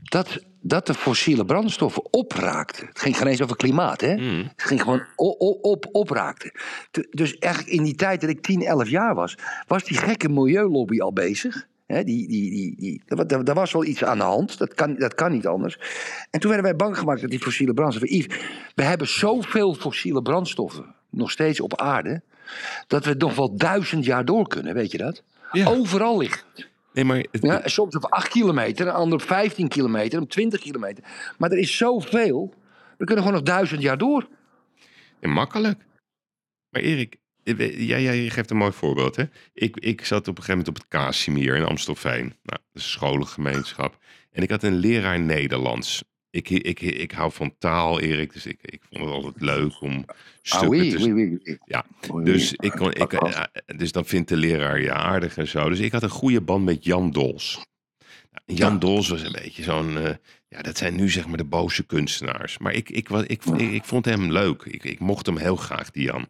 dat, 0.04 0.40
dat 0.62 0.88
de 0.88 0.94
fossiele 0.94 1.46
brandstoffen 1.46 2.14
opraakten. 2.14 2.88
Het 2.88 3.00
ging 3.00 3.18
geen 3.18 3.28
eens 3.28 3.42
over 3.42 3.56
klimaat, 3.56 4.02
hè? 4.02 4.08
Het 4.56 4.64
ging 4.64 4.82
gewoon 4.82 5.04
o- 5.16 5.36
o- 5.38 5.58
op, 5.62 5.86
opraakten. 5.92 6.52
Te- 6.92 7.08
Dus 7.12 7.38
eigenlijk 7.38 7.74
in 7.74 7.84
die 7.84 7.96
tijd 7.96 8.22
dat 8.22 8.30
ik 8.30 8.42
10, 8.42 8.62
11 8.66 8.90
jaar 8.90 9.16
was, 9.16 9.36
was 9.68 9.84
die 9.84 9.98
gekke 9.98 10.30
milieulobby 10.30 11.00
al 11.00 11.14
bezig. 11.14 11.68
Die, 11.88 12.04
die, 12.04 12.28
die, 12.28 12.76
die, 12.78 13.02
er 13.46 13.54
was 13.54 13.72
wel 13.72 13.86
iets 13.86 14.04
aan 14.04 14.18
de 14.18 14.24
hand. 14.24 14.58
Dat 14.58 14.74
kan, 14.74 14.96
dat 14.96 15.16
kan 15.16 15.32
niet 15.32 15.48
anders. 15.48 15.78
En 16.30 16.40
toen 16.40 16.50
werden 16.52 16.70
wij 16.70 16.76
bang 16.76 16.98
gemaakt 16.98 17.22
dat 17.22 17.30
die 17.30 17.40
fossiele 17.40 17.74
brandstoffen. 17.74 18.18
Yves, 18.18 18.40
we 18.76 18.84
hebben 18.84 19.08
zoveel 19.08 19.74
fossiele 19.74 20.22
brandstoffen 20.22 20.96
nog 21.10 21.32
steeds 21.32 21.60
op 21.60 21.80
aarde. 21.82 22.22
dat 22.88 23.06
we 23.06 23.14
nog 23.14 23.36
wel 23.36 23.56
duizend 23.58 24.06
jaar 24.06 24.26
door 24.26 24.48
kunnen, 24.48 24.74
weet 24.74 24.92
je 24.92 24.98
dat? 24.98 25.24
Ja. 25.52 25.68
Overal 25.68 26.18
ligt. 26.18 26.46
Nee, 26.94 27.06
maar 27.06 27.18
het- 27.18 27.42
Ja, 27.42 27.62
soms 27.68 27.96
op 27.96 28.06
8 28.06 28.28
kilometer, 28.28 28.88
een 28.88 28.94
ander 28.94 29.20
op 29.20 29.26
15 29.26 29.68
kilometer, 29.68 30.22
op 30.22 30.30
20 30.30 30.60
kilometer. 30.60 31.04
Maar 31.38 31.52
er 31.52 31.58
is 31.58 31.78
zoveel. 31.78 32.54
We 32.98 33.06
kunnen 33.06 33.24
gewoon 33.24 33.40
nog 33.40 33.48
duizend 33.50 33.82
jaar 33.82 33.98
door. 33.98 34.28
Ja, 35.20 35.30
makkelijk. 35.30 35.80
Maar 36.70 36.82
Erik, 36.82 37.16
we- 37.56 37.86
jij, 37.86 38.04
jij 38.04 38.30
geeft 38.30 38.50
een 38.50 38.58
mooi 38.58 38.72
voorbeeld. 38.72 39.16
Hè? 39.16 39.24
Ik, 39.54 39.78
ik 39.78 40.06
zat 40.06 40.20
op 40.28 40.38
een 40.38 40.44
gegeven 40.44 40.58
moment 40.58 40.68
op 40.68 40.76
het 40.76 40.88
Casimir 40.88 41.56
in 41.56 41.64
Amstelveen. 41.64 42.34
Nou, 42.44 42.60
een 42.74 42.82
scholengemeenschap. 42.82 43.98
En 44.32 44.44
ik 44.44 44.50
had 44.50 44.64
een 44.64 44.76
leraar 44.76 45.20
Nederlands. 45.20 46.04
Ik, 46.30 46.50
ik, 46.50 46.82
ik, 46.82 47.12
hou 47.12 47.32
van 47.32 47.56
taal, 47.58 48.00
Erik. 48.00 48.34
Dus 48.34 48.46
ik, 48.46 48.58
ik 48.62 48.82
vond 48.92 49.04
het 49.06 49.14
altijd 49.14 49.42
leuk 49.42 49.82
om 49.82 50.04
Ah, 50.08 50.16
stukken 50.42 50.70
oui, 50.70 50.92
te... 50.92 50.98
oui, 50.98 51.14
oui, 51.14 51.40
oui. 51.44 51.58
Ja, 51.66 51.86
dus, 52.24 52.54
ik 52.54 52.72
kon, 52.72 52.94
ik, 52.94 53.20
dus 53.78 53.92
dan 53.92 54.06
vindt 54.06 54.30
de 54.30 54.36
leraar 54.38 54.82
je 54.82 54.92
aardig 54.94 55.38
en 55.38 55.48
zo. 55.48 55.70
Dus 55.70 55.80
ik 55.80 55.92
had 55.92 56.04
een 56.04 56.10
goede 56.10 56.42
band 56.42 56.66
met 56.66 56.84
Jan 56.84 57.12
Dols. 57.12 57.66
Nou, 58.32 58.58
Jan 58.60 58.74
Ja. 58.74 58.80
Dols 58.80 59.08
was 59.10 59.22
een 59.22 59.32
beetje 59.32 59.64
zo'n... 59.64 59.98
eh, 59.98 60.14
ja, 60.50 60.62
dat 60.62 60.78
zijn 60.78 60.96
nu 60.96 61.10
zeg 61.10 61.28
maar 61.28 61.38
de 61.38 61.44
boze 61.44 61.84
kunstenaars. 61.84 62.58
Maar 62.58 62.74
ik, 62.74 62.90
ik, 62.90 63.08
wa- 63.10 63.24
ik, 63.28 63.46
ik, 63.46 63.72
ik 63.72 63.84
vond 63.84 64.06
hem 64.06 64.32
leuk. 64.32 64.64
Ik, 64.64 64.84
ik 64.84 65.00
mocht 65.00 65.26
hem 65.26 65.38
heel 65.38 65.56
graag, 65.56 65.92
die 65.92 66.04
Jan. 66.04 66.28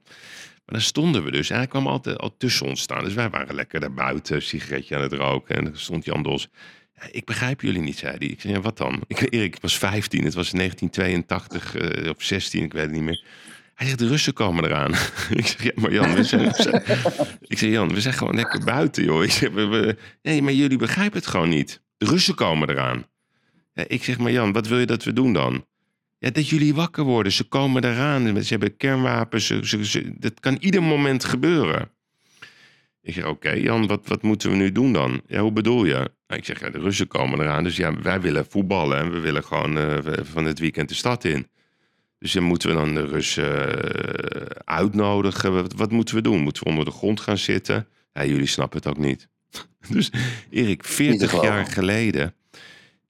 Maar 0.68 0.76
dan 0.80 0.88
stonden 0.88 1.24
we 1.24 1.32
dus. 1.32 1.49
En 1.49 1.57
hij 1.57 1.68
kwam 1.68 1.88
altijd 1.88 2.18
al 2.18 2.36
tussen 2.38 2.65
ons 2.68 2.82
staan. 2.82 3.03
Dus 3.03 3.13
wij 3.13 3.30
waren 3.30 3.55
lekker 3.55 3.80
daar 3.80 3.93
buiten, 3.93 4.41
sigaretje 4.41 4.95
aan 4.95 5.01
het 5.01 5.13
roken. 5.13 5.55
En 5.55 5.63
dan 5.63 5.78
stond 5.78 6.05
Jan 6.05 6.24
Dols. 6.24 6.47
"Ja, 6.95 7.07
Ik 7.11 7.26
begrijp 7.26 7.61
jullie 7.61 7.82
niet, 7.82 7.97
zei 7.97 8.15
hij. 8.18 8.28
Ik 8.28 8.41
zei, 8.41 8.53
ja, 8.53 8.61
wat 8.61 8.78
dan? 8.78 9.01
Ik, 9.07 9.20
Erik, 9.34 9.55
ik 9.55 9.61
was 9.61 9.78
15. 9.78 10.24
Het 10.24 10.34
was 10.34 10.51
1982 10.51 11.76
eh, 11.76 12.09
of 12.09 12.24
16, 12.24 12.63
ik 12.63 12.74
weet 12.74 12.82
het 12.84 12.91
niet 12.91 13.01
meer. 13.01 13.24
Hij 13.76 13.86
zegt, 13.88 13.99
de 13.99 14.07
Russen 14.07 14.34
komen 14.34 14.63
eraan. 14.63 14.91
ik 15.41 15.47
zeg, 15.47 15.63
ja, 15.63 15.72
maar 15.76 15.93
Jan, 15.93 16.13
we 16.13 16.24
zijn, 16.24 16.45
ik 17.47 17.57
zeg, 17.57 17.70
Jan, 17.70 17.93
we 17.93 18.01
zijn 18.01 18.13
gewoon 18.13 18.36
lekker 18.36 18.63
buiten, 18.63 19.03
joh. 19.03 19.24
Ik 19.24 19.32
zeg, 19.32 19.49
we, 19.51 19.65
we- 19.65 19.97
nee, 20.22 20.41
maar 20.41 20.53
jullie 20.53 20.78
begrijpen 20.78 21.18
het 21.20 21.28
gewoon 21.28 21.49
niet. 21.49 21.82
De 21.97 22.05
Russen 22.05 22.36
komen 22.36 22.70
eraan. 22.70 23.05
Ik 23.74 24.03
zeg, 24.03 24.18
maar 24.18 24.32
Jan, 24.32 24.51
wat 24.51 24.68
wil 24.68 24.80
je 24.80 24.86
dat 24.86 25.03
we 25.03 25.13
doen 25.13 25.34
dan? 25.34 25.65
Ja, 26.20 26.30
dat 26.30 26.49
jullie 26.49 26.74
wakker 26.76 27.03
worden. 27.03 27.32
Ze 27.32 27.43
komen 27.43 27.84
eraan. 27.84 28.43
Ze 28.43 28.49
hebben 28.49 28.78
kernwapens. 28.78 29.45
Ze, 29.45 29.59
ze, 29.68 29.86
ze- 29.86 30.13
dat 30.18 30.39
kan 30.39 30.57
ieder 30.59 30.84
moment 30.84 31.24
gebeuren. 31.24 31.89
Ik 33.01 33.13
zeg, 33.13 33.26
oké 33.26 33.49
Jan, 33.51 33.88
wat, 33.88 34.07
wat 34.07 34.22
moeten 34.22 34.49
we 34.49 34.55
nu 34.55 34.72
doen 34.72 34.93
dan? 34.93 35.22
Ja, 35.28 35.41
hoe 35.41 35.51
bedoel 35.51 35.86
je? 35.86 35.93
Nou, 35.93 36.39
ik 36.39 36.45
zeg, 36.45 36.59
ja, 36.59 36.70
de 36.70 36.80
Russen 36.80 37.07
komen 37.07 37.39
eraan. 37.41 37.63
Dus 37.63 37.76
ja, 37.76 38.01
wij 38.01 38.22
willen 38.22 38.45
voetballen. 38.49 38.97
En 38.97 39.11
we 39.11 39.20
willen 39.20 39.43
gewoon 39.43 39.78
eh, 39.78 39.97
van 40.24 40.45
het 40.45 40.59
weekend 40.59 40.89
de 40.89 40.95
stad 40.95 41.24
in. 41.24 41.47
Dus 42.20 42.32
dan 42.32 42.43
moeten 42.43 42.70
we 42.70 42.76
dan 42.76 42.93
de 42.93 43.05
Russen 43.05 43.84
eh, 43.84 44.41
uitnodigen. 44.63 45.53
Wat, 45.53 45.74
wat 45.74 45.91
moeten 45.91 46.15
we 46.15 46.22
doen? 46.22 46.39
Moeten 46.41 46.63
we 46.63 46.70
onder 46.70 46.86
de 46.86 46.91
grond 46.91 47.20
gaan 47.20 47.38
zitten? 47.38 47.88
Ja, 48.13 48.26
jullie 48.26 48.45
snappen 48.47 48.78
het 48.80 48.88
ook 48.88 48.97
niet. 48.97 49.28
Dus 49.89 50.11
Erik, 50.49 50.84
40 50.84 51.30
geloven. 51.30 51.51
jaar 51.51 51.65
geleden. 51.65 52.34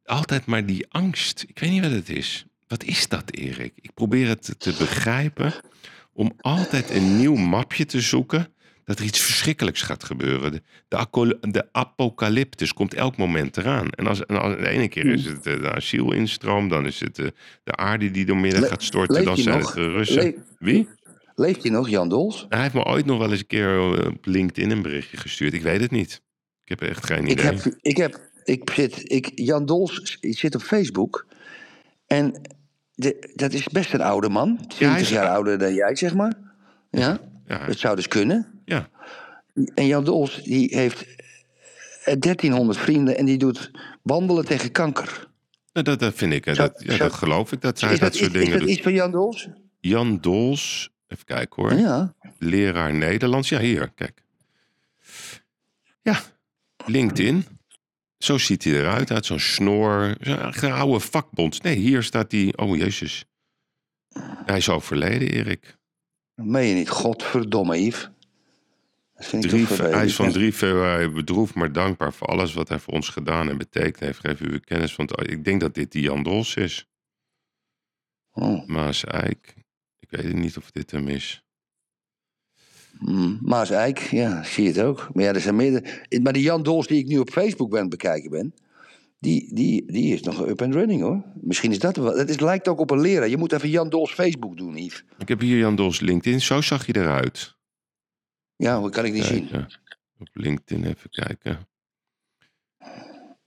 Altijd 0.06 0.46
maar 0.46 0.66
die 0.66 0.86
angst. 0.90 1.46
Ik 1.48 1.60
weet 1.60 1.70
niet 1.70 1.82
wat 1.82 1.92
het 1.92 2.10
is. 2.10 2.46
Wat 2.68 2.84
is 2.84 3.08
dat, 3.08 3.32
Erik? 3.32 3.74
Ik 3.82 3.94
probeer 3.94 4.28
het 4.28 4.56
te 4.58 4.76
begrijpen. 4.80 5.54
Om 6.14 6.32
altijd 6.38 6.90
een 6.90 7.18
nieuw 7.18 7.36
mapje 7.36 7.86
te 7.86 8.02
zoeken. 8.02 8.48
Dat 8.84 9.00
er 9.00 9.06
iets 9.06 9.20
verschrikkelijks 9.20 9.82
gaat 9.82 10.04
gebeuren. 10.04 10.52
De, 10.52 11.38
de, 11.52 11.68
apocalyptus 11.72 12.74
komt 12.74 12.94
elk 12.94 13.18
moment 13.18 13.58
eraan. 13.58 13.90
En 13.90 14.08
als, 14.08 14.26
en 14.26 14.42
als 14.42 14.56
de 14.56 14.68
ene 14.68 14.88
keer 14.88 15.06
is 15.06 15.26
het 15.26 15.46
eh, 15.46 15.62
de 15.62 15.72
asielinstroom. 15.72 16.70
Dan 16.70 16.86
is 16.86 17.00
het 17.00 17.16
de, 17.16 17.34
de 17.64 17.76
aarde 17.76 18.12
die 18.12 18.26
door 18.26 18.38
midden 18.38 18.64
gaat 18.64 18.84
storten. 18.84 19.26
Dan 19.26 19.38
zijn 19.38 19.60
nog? 19.60 19.68
het 19.68 19.76
de 19.76 19.92
Russen. 19.92 20.46
Wie? 20.60 20.88
Leeft 21.36 21.62
hij 21.62 21.72
nog, 21.72 21.90
Jan 21.90 22.10
Dols? 22.10 22.46
Hij 22.50 22.62
heeft 22.62 22.74
me 22.74 22.84
ooit 22.84 23.06
nog 23.06 23.18
wel 23.18 23.32
eens 23.32 23.40
een 23.40 23.48
keer 23.48 24.00
eh, 24.00 24.08
op 24.08 24.26
LinkedIn 24.26 24.72
een 24.72 24.82
berichtje 24.82 25.18
gestuurd. 25.18 25.54
Ik 25.54 25.62
weet 25.62 25.82
het 25.82 25.92
niet. 25.92 26.22
Ik 26.64 26.80
heb 26.80 26.90
echt 26.90 27.06
geen 27.06 27.26
Ik 27.26 27.32
idee. 27.32 27.46
heb, 27.46 27.78
ik 27.82 27.98
heb, 27.98 28.20
ik 28.44 28.70
zit, 28.74 29.12
ik, 29.12 29.32
Jan 29.36 29.66
Dols 29.66 30.18
zit 30.22 30.56
op 30.56 30.62
Facebook. 30.62 31.26
En 32.08 32.42
de, 32.98 33.32
dat 33.36 33.54
is 33.54 33.68
best 33.68 33.94
een 33.94 34.02
oude 34.02 34.30
man. 34.30 34.58
20 34.58 34.80
hij 34.92 35.02
is- 35.02 35.10
jaar 35.10 35.28
ouder 35.30 35.58
dan 35.58 35.74
jij, 35.74 35.96
zeg 35.96 36.14
maar. 36.14 36.34
Ja, 36.92 37.20
Ja, 37.48 37.66
dat 37.66 37.78
zou 37.78 37.96
dus 37.96 38.08
kunnen. 38.08 38.62
ja. 38.66 38.90
En 39.76 39.88
Jan 39.88 40.04
Dols, 40.04 40.44
die 40.44 40.76
heeft 40.78 41.06
eh, 42.04 42.16
1300 42.20 42.80
vrienden 42.80 43.18
en 43.18 43.26
die 43.26 43.38
doet 43.38 43.72
wandelen 44.02 44.46
tegen 44.46 44.72
kanker. 44.72 45.28
Nou, 45.74 45.86
dat, 45.86 46.00
dat 46.00 46.14
vind 46.14 46.34
ik. 46.34 46.46
hè. 46.46 46.54
Zou- 46.56 46.70
Dat, 46.70 46.82
ja, 46.82 46.88
zou- 46.88 47.00
dat 47.10 47.14
geloof 47.14 47.52
ik. 47.52 47.62
Dat 47.62 47.76
is 47.76 47.82
dat, 47.82 48.00
dat, 48.00 48.16
soort 48.16 48.30
iets, 48.30 48.40
is 48.40 48.46
dingen 48.46 48.60
dat 48.60 48.70
iets 48.70 48.82
van 48.82 48.94
Jan 48.94 49.12
Dols? 49.12 49.48
Jan 49.80 50.18
Dols. 50.22 50.90
Even 51.08 51.26
kijken 51.26 51.64
hoor. 51.64 51.74
Ja. 51.74 52.14
Leraar 52.40 52.94
Nederlands. 52.94 53.50
Ja, 53.50 53.60
hier. 53.60 53.92
Kijk. 53.96 54.22
Ja. 56.02 56.20
LinkedIn. 56.86 57.46
Zo 58.18 58.38
ziet 58.38 58.64
hij 58.64 58.74
eruit. 58.74 59.10
Had 59.10 59.26
zo'n 59.26 59.40
snor. 59.40 60.16
Zo'n 60.52 60.72
oude 60.72 61.00
vakbond. 61.00 61.64
Nee, 61.64 61.76
hier 61.76 62.04
staat 62.04 62.32
hij. 62.32 62.54
Oh, 62.56 62.78
jezus. 62.78 63.26
Hij 64.46 64.58
is 64.58 64.70
overleden, 64.70 65.30
Erik. 65.30 65.78
Meen 66.36 66.68
je 66.68 66.76
niet? 66.76 66.90
Godverdomme, 66.90 67.82
Yves. 67.82 68.10
Drie, 69.32 69.66
hij 69.66 70.06
is 70.06 70.16
van 70.16 70.32
3 70.32 70.54
februari 70.54 71.10
bedroefd, 71.10 71.54
maar 71.56 71.72
dankbaar 71.72 72.14
voor 72.14 72.28
alles 72.28 72.54
wat 72.54 72.70
hij 72.70 72.80
voor 72.80 72.94
ons 72.94 73.10
gedaan 73.10 73.50
en 73.50 73.58
betekend 73.58 74.00
heeft. 74.00 74.20
Geef 74.20 74.40
u 74.40 74.60
kennis 74.60 74.94
van 74.94 75.06
het. 75.06 75.32
Ik 75.32 75.44
denk 75.44 75.62
dat 75.62 75.74
dit 75.74 75.92
die 75.92 76.02
Jan 76.02 76.24
Dols 76.24 76.56
is. 76.56 76.88
Oh. 78.32 78.68
Maas 78.68 79.04
Eik. 79.04 79.54
Ik 80.00 80.10
weet 80.10 80.34
niet 80.34 80.58
of 80.58 80.72
dit 80.72 80.92
hem 80.92 81.08
is. 81.08 81.44
Mm, 83.00 83.40
Maas 83.42 83.70
Eik, 83.70 84.00
ja, 84.00 84.44
zie 84.44 84.64
je 84.64 84.70
het 84.70 84.80
ook. 84.80 85.10
Maar 85.14 85.24
ja, 85.24 85.34
er 85.34 85.42
zijn 85.42 85.56
meerdere. 85.56 86.20
Maar 86.22 86.34
die 86.34 86.44
Jan 86.44 86.64
Dols 86.64 86.88
die 86.88 87.00
ik 87.00 87.08
nu 87.08 87.18
op 87.18 87.30
Facebook 87.30 87.70
ben 87.70 87.90
bekijken 87.90 88.30
ben, 88.30 88.54
die, 89.20 89.54
die, 89.54 89.92
die 89.92 90.14
is 90.14 90.22
nog 90.22 90.48
up 90.48 90.62
and 90.62 90.74
running 90.74 91.02
hoor. 91.02 91.24
Misschien 91.42 91.72
is 91.72 91.80
dat 91.80 91.96
wel. 91.96 92.18
Het 92.18 92.30
is, 92.30 92.40
lijkt 92.40 92.68
ook 92.68 92.80
op 92.80 92.92
een 92.92 93.02
leraar. 93.02 93.30
Je 93.30 93.38
moet 93.38 93.52
even 93.52 93.70
Jan 93.70 93.90
Dols 93.90 94.14
Facebook 94.14 94.58
doen, 94.58 94.78
Yves. 94.78 95.04
Ik 95.18 95.28
heb 95.28 95.40
hier 95.40 95.58
Jan 95.58 95.76
Dols 95.76 96.00
LinkedIn. 96.00 96.42
Zo 96.42 96.62
zag 96.62 96.86
je 96.86 96.96
eruit. 96.96 97.56
Ja, 98.56 98.80
hoe 98.80 98.90
kan 98.90 99.06
ik 99.06 99.14
niet 99.14 99.24
zien? 99.24 99.50
Op 100.20 100.30
LinkedIn 100.34 100.86
even 100.86 101.10
kijken. 101.10 101.68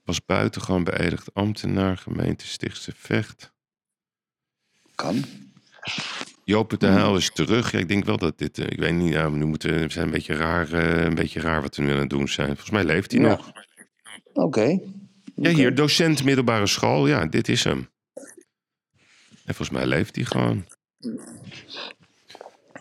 Was 0.03 0.25
buitengewoon 0.25 0.83
beëdigd 0.83 1.33
ambtenaar, 1.33 1.97
gemeente 1.97 2.47
Stichtse 2.47 2.91
Vecht. 2.95 3.53
Kan. 4.95 5.23
Joop 6.43 6.79
de 6.79 6.87
Heil 6.87 7.15
is 7.15 7.31
terug. 7.33 7.71
Ja, 7.71 7.79
ik 7.79 7.87
denk 7.87 8.05
wel 8.05 8.17
dat 8.17 8.37
dit... 8.37 8.57
eh, 8.59 8.65
Ik 8.69 8.79
weet 8.79 8.93
niet, 8.93 9.13
ja, 9.13 9.29
nu 9.29 9.45
moeten 9.45 9.73
we 9.79 9.89
zijn 9.91 10.05
een 10.05 10.11
beetje, 10.11 10.35
raar, 10.35 10.73
eh, 10.73 11.03
een 11.03 11.15
beetje 11.15 11.39
raar 11.39 11.61
wat 11.61 11.75
we 11.75 11.83
nu 11.83 11.91
aan 11.91 11.97
het 11.99 12.09
doen 12.09 12.27
zijn. 12.27 12.47
Volgens 12.47 12.69
mij 12.69 12.83
leeft 12.83 13.11
hij 13.11 13.21
Ja. 13.21 13.27
nog. 13.27 13.51
Oké. 14.33 14.79
Ja, 15.35 15.49
hier, 15.49 15.75
docent 15.75 16.23
middelbare 16.23 16.67
school. 16.67 17.07
Ja, 17.07 17.25
dit 17.25 17.49
is 17.49 17.63
hem. 17.63 17.89
En 19.45 19.55
volgens 19.55 19.69
mij 19.69 19.85
leeft 19.85 20.15
hij 20.15 20.25
gewoon. 20.25 20.65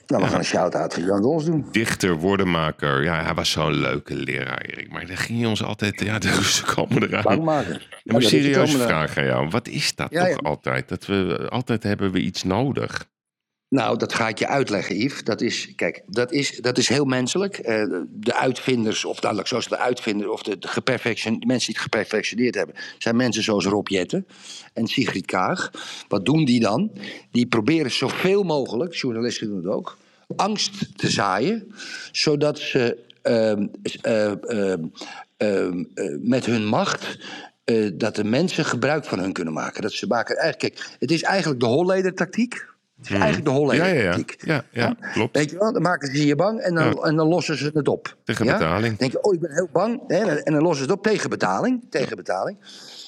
Nou, 0.06 0.22
we 0.22 0.28
gaan 0.28 0.38
een 0.38 0.44
shout-out 0.44 0.94
voor 0.94 1.02
Jan 1.02 1.22
Dols 1.22 1.44
doen. 1.44 1.66
Dichter, 1.72 2.14
woordenmaker. 2.16 3.02
Ja, 3.02 3.22
hij 3.24 3.34
was 3.34 3.50
zo'n 3.50 3.72
leuke 3.74 4.14
leraar, 4.14 4.60
Erik. 4.60 4.90
Maar 4.90 5.06
dan 5.06 5.16
ging 5.16 5.40
je 5.40 5.48
ons 5.48 5.62
altijd... 5.62 6.00
Ja, 6.00 6.18
de 6.18 6.30
Russen 6.30 6.64
komen 6.74 7.02
eraan. 7.02 7.22
Bang 7.22 7.42
maken. 7.44 7.72
Ja, 8.02 8.12
maar 8.12 8.22
serieus 8.22 8.74
er- 8.74 8.80
vraag 8.80 9.16
aan 9.16 9.24
jou. 9.24 9.48
Wat 9.48 9.68
is 9.68 9.94
dat 9.94 10.10
Ja, 10.10 10.20
toch 10.20 10.28
ja. 10.30 10.36
altijd? 10.48 10.88
Dat 10.88 11.06
we 11.06 11.46
altijd 11.50 11.82
hebben 11.82 12.10
we 12.12 12.20
iets 12.20 12.42
nodig. 12.42 13.08
Nou, 13.70 13.98
dat 13.98 14.14
ga 14.14 14.28
ik 14.28 14.38
je 14.38 14.46
uitleggen, 14.46 14.96
Yves. 14.96 15.24
Dat 15.24 15.40
is, 15.40 15.74
kijk, 15.76 16.02
dat 16.06 16.32
is, 16.32 16.56
dat 16.56 16.78
is 16.78 16.88
heel 16.88 17.04
menselijk. 17.04 17.58
Eh, 17.58 17.84
de 18.10 18.34
uitvinders, 18.34 19.04
of 19.04 19.20
dadelijk 19.20 19.48
zoals 19.48 19.68
de 19.68 19.78
uitvinders, 19.78 20.30
of 20.30 20.42
de, 20.42 20.58
mensen 21.46 21.46
die 21.46 21.56
het 21.56 21.78
geperfectioneerd 21.78 22.54
hebben, 22.54 22.74
zijn 22.98 23.16
mensen 23.16 23.42
zoals 23.42 23.64
Rob 23.64 23.88
Jetten 23.88 24.26
en 24.72 24.86
Sigrid 24.86 25.26
Kaag. 25.26 25.70
Wat 26.08 26.24
doen 26.24 26.44
die 26.44 26.60
dan? 26.60 26.90
Die 27.30 27.46
proberen 27.46 27.90
zoveel 27.90 28.42
mogelijk, 28.42 28.94
journalisten 28.94 29.46
doen 29.46 29.56
het 29.56 29.66
ook, 29.66 29.98
angst 30.36 30.98
te 30.98 31.10
zaaien, 31.10 31.74
zodat 32.12 32.58
ze 32.58 33.08
ehm, 33.22 33.66
eh, 34.02 34.30
ehm, 34.30 34.84
ehm, 35.36 35.84
eh, 35.94 36.16
met 36.20 36.46
hun 36.46 36.66
macht. 36.66 37.18
eh, 37.64 37.90
dat 37.94 38.16
de 38.16 38.24
mensen 38.24 38.64
gebruik 38.64 39.04
van 39.04 39.18
hun 39.18 39.32
kunnen 39.32 39.52
maken. 39.52 39.82
Dat 39.82 39.92
ze 39.92 40.06
maken 40.06 40.36
eigenlijk, 40.36 40.74
kijk, 40.74 40.96
het 40.98 41.10
is 41.10 41.22
eigenlijk 41.22 41.60
de 41.60 41.66
Holleder-tactiek. 41.66 42.68
Het 43.00 43.10
is 43.10 43.14
eigenlijk 43.16 43.44
de 43.44 43.50
Ja, 43.50 43.56
ja, 43.56 43.84
ja. 43.84 43.90
Holleder-tactiek. 43.92 44.36
Ja, 44.46 44.64
ja, 44.72 44.96
klopt. 45.12 45.36
Weet 45.36 45.50
je 45.50 45.58
wel, 45.58 45.72
dan 45.72 45.82
maken 45.82 46.16
ze 46.16 46.26
je 46.26 46.36
bang 46.36 46.60
en 46.60 46.74
dan, 46.74 46.84
Ja. 46.84 46.92
en 47.02 47.16
dan 47.16 47.28
lossen 47.28 47.56
ze 47.56 47.70
het 47.74 47.88
op. 47.88 48.16
Tegen 48.24 48.44
Ja? 48.44 48.52
betaling. 48.58 48.86
Dan 48.88 48.96
denk 48.96 49.12
je, 49.12 49.22
oh, 49.22 49.34
ik 49.34 49.40
ben 49.40 49.52
heel 49.52 49.68
bang. 49.72 50.00
Hè, 50.06 50.34
en 50.36 50.52
dan 50.52 50.62
lossen 50.62 50.84
ze 50.84 50.90
het 50.90 50.98
op 50.98 51.04
tegen 51.06 51.30
betaling. 51.30 51.82
Tegen 51.90 52.16
betaling. 52.16 52.56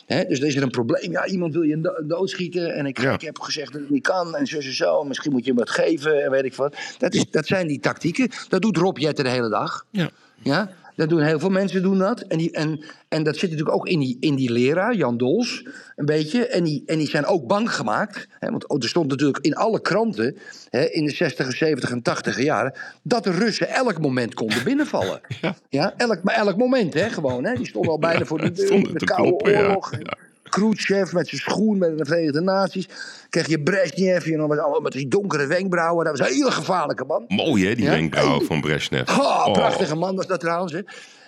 Hè, 0.07 0.25
dus 0.25 0.39
dan 0.41 0.49
is 0.49 0.57
er 0.57 0.63
een 0.63 0.71
probleem. 0.71 1.11
Ja, 1.11 1.27
iemand 1.27 1.53
wil 1.53 1.63
je 1.63 1.81
do- 1.81 2.07
doodschieten. 2.07 2.75
En 2.75 2.87
ik, 2.87 3.01
Ja. 3.01 3.13
ik 3.13 3.21
heb 3.21 3.39
gezegd 3.41 3.73
dat 3.73 3.81
het 3.81 3.91
niet 3.91 4.03
kan. 4.03 4.37
En 4.37 4.47
zo 4.47 4.57
en 4.59 4.75
zo. 4.75 5.05
Misschien 5.05 5.33
moet 5.33 5.41
je 5.45 5.51
hem 5.51 5.59
wat 5.59 5.71
geven. 5.71 6.25
En 6.25 6.31
weet 6.31 6.45
ik 6.45 6.55
wat. 6.55 6.77
Dat, 6.99 7.15
is, 7.15 7.31
dat 7.31 7.47
zijn 7.47 7.67
die 7.67 7.81
tactieken. 7.81 8.29
Dat 8.49 8.63
doet 8.63 8.77
Rob 8.77 8.99
Jetten 8.99 9.25
de 9.25 9.31
hele 9.31 9.49
dag. 9.49 9.87
Ja. 9.91 10.11
Ja? 10.43 10.71
Dat 10.97 11.09
doen 11.09 11.21
heel 11.21 11.39
veel 11.39 11.51
mensen 11.51 11.83
doen 11.83 11.99
dat. 11.99 12.21
En, 12.21 12.39
die, 12.39 12.53
en, 12.53 12.85
en 13.09 13.23
dat 13.23 13.37
zit 13.37 13.51
natuurlijk 13.51 13.77
ook 13.77 13.87
in 13.87 13.99
die, 13.99 14.17
in 14.21 14.35
die 14.35 14.53
leraar, 14.53 14.95
Jan 14.95 15.17
Dols, 15.17 15.67
een 15.97 16.05
beetje. 16.05 16.47
En 16.47 16.65
die, 16.65 16.83
en 16.87 16.99
die 16.99 17.09
zijn 17.09 17.27
ook 17.27 17.47
bang 17.47 17.75
gemaakt. 17.75 18.29
Hè, 18.39 18.51
want 18.51 18.83
er 18.83 18.89
stond 18.89 19.11
natuurlijk 19.11 19.45
in 19.45 19.55
alle 19.55 19.81
kranten 19.81 20.37
hè, 20.71 20.85
in 20.85 21.05
de 21.05 21.13
60, 21.13 21.53
70 21.53 21.91
en 21.91 22.03
80 22.03 22.43
jaren... 22.43 22.75
dat 23.03 23.25
de 23.25 23.31
Russen 23.31 23.69
elk 23.69 24.01
moment 24.01 24.35
konden 24.35 24.65
binnenvallen. 24.65 25.21
Ja. 25.69 25.95
elk, 25.97 26.23
maar 26.23 26.35
elk 26.35 26.57
moment, 26.57 26.95
hè, 26.95 27.11
gewoon. 27.11 27.45
Hè. 27.45 27.55
Die 27.55 27.67
stonden 27.67 27.91
al 27.91 27.99
bijna 27.99 28.25
voor 28.25 28.41
de 28.41 28.53
de 28.53 28.93
te 28.95 29.05
Koude. 29.05 29.45
Oorlog. 29.45 29.93
Ja. 29.93 30.17
Khrushchev 30.53 31.13
met 31.13 31.29
zijn 31.29 31.41
schoen 31.41 31.79
met 31.79 31.99
de 31.99 32.05
Verenigde 32.05 32.41
Naties. 32.41 32.89
Kreeg 33.31 33.49
je 33.49 33.61
Brezhnev, 33.61 34.25
je 34.25 34.37
nog 34.37 34.49
met, 34.49 34.83
met 34.83 34.93
die 34.93 35.09
donkere 35.09 35.47
wenkbrauwen. 35.47 36.05
Dat 36.05 36.19
was 36.19 36.29
een 36.29 36.35
hele 36.35 36.51
gevaarlijke 36.51 37.05
man. 37.05 37.25
Mooi 37.29 37.67
hè, 37.67 37.75
die 37.75 37.85
Ja? 37.85 37.91
wenkbrauwen 37.91 38.47
van 38.47 38.61
Brezhnev. 38.61 39.09
Oh. 39.19 39.53
prachtige 39.53 39.97
man 39.97 40.17
was 40.17 40.27
dat 40.27 40.41
trouwens. 40.41 40.73
Hè. 40.73 40.81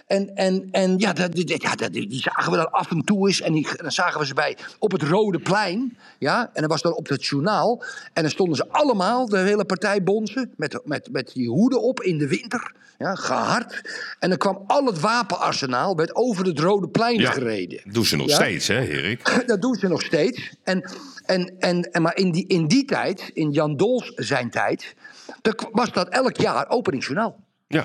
En, 0.07 0.35
en, 0.35 0.69
en 0.71 0.99
ja, 0.99 1.13
dat, 1.13 1.33
die- 1.33 1.63
ja 1.63 1.75
dat, 1.75 1.93
die 1.93 2.21
zagen 2.21 2.51
we 2.51 2.57
dan 2.57 2.71
af 2.71 2.91
en 2.91 3.05
toe 3.05 3.27
eens. 3.29 3.41
En 3.41 3.53
die, 3.53 3.69
dan 3.77 3.93
zagen 3.93 4.21
we 4.21 4.27
ze 4.27 4.35
bij 4.35 4.57
op 4.79 4.93
het 4.93 5.03
Rode 5.03 5.39
Plein. 5.39 5.99
Ja, 6.19 6.51
en 6.53 6.61
dat 6.61 6.71
was 6.71 6.83
dan 6.83 6.95
op 6.95 7.09
het 7.09 7.25
journaal. 7.27 7.83
En 8.13 8.23
dan 8.23 8.31
stonden 8.31 8.57
ze 8.57 8.69
allemaal, 8.69 9.27
de 9.29 9.39
hele 9.39 9.65
partij 9.65 10.03
bonzen, 10.03 10.53
met, 10.57 10.81
met, 10.85 11.09
met 11.13 11.31
die 11.35 11.49
hoeden 11.49 11.83
op 11.83 12.01
in 12.03 12.19
de 12.19 12.29
winter. 12.29 12.73
Ja, 12.99 13.15
gehard. 13.15 13.81
En 14.19 14.29
dan 14.29 14.39
kwam 14.39 14.65
al 14.67 14.85
het 14.85 15.01
wapenarsenaal 15.01 15.97
werd 15.97 16.15
over 16.15 16.47
het 16.47 16.59
Rode 16.59 16.89
Plein 16.89 17.19
Ja. 17.21 17.31
gereden. 17.31 17.81
Doen 17.93 18.05
ze 18.05 18.17
nog 18.17 18.29
Ja? 18.29 18.35
steeds 18.35 18.69
hè, 18.69 18.81
Erik? 18.89 19.23
Dat 19.47 19.63
doen 19.63 19.75
ze 19.75 19.89
nog 19.89 20.03
steeds. 20.03 20.53
En, 20.65 20.91
en, 21.25 21.55
en, 21.59 21.83
en, 21.93 22.03
maar 22.03 22.17
in 22.17 22.33
die, 22.33 22.47
in 22.47 22.67
die 22.67 22.85
tijd, 22.85 23.31
in 23.33 23.51
Jan 23.51 23.77
Dols 23.77 24.13
zijn 24.15 24.51
tijd, 24.51 24.95
dan 25.43 25.55
was 25.73 25.93
dat 25.93 26.09
elk 26.09 26.37
jaar 26.37 26.69
openingsjournaal. 26.69 27.37
Ja. 27.69 27.85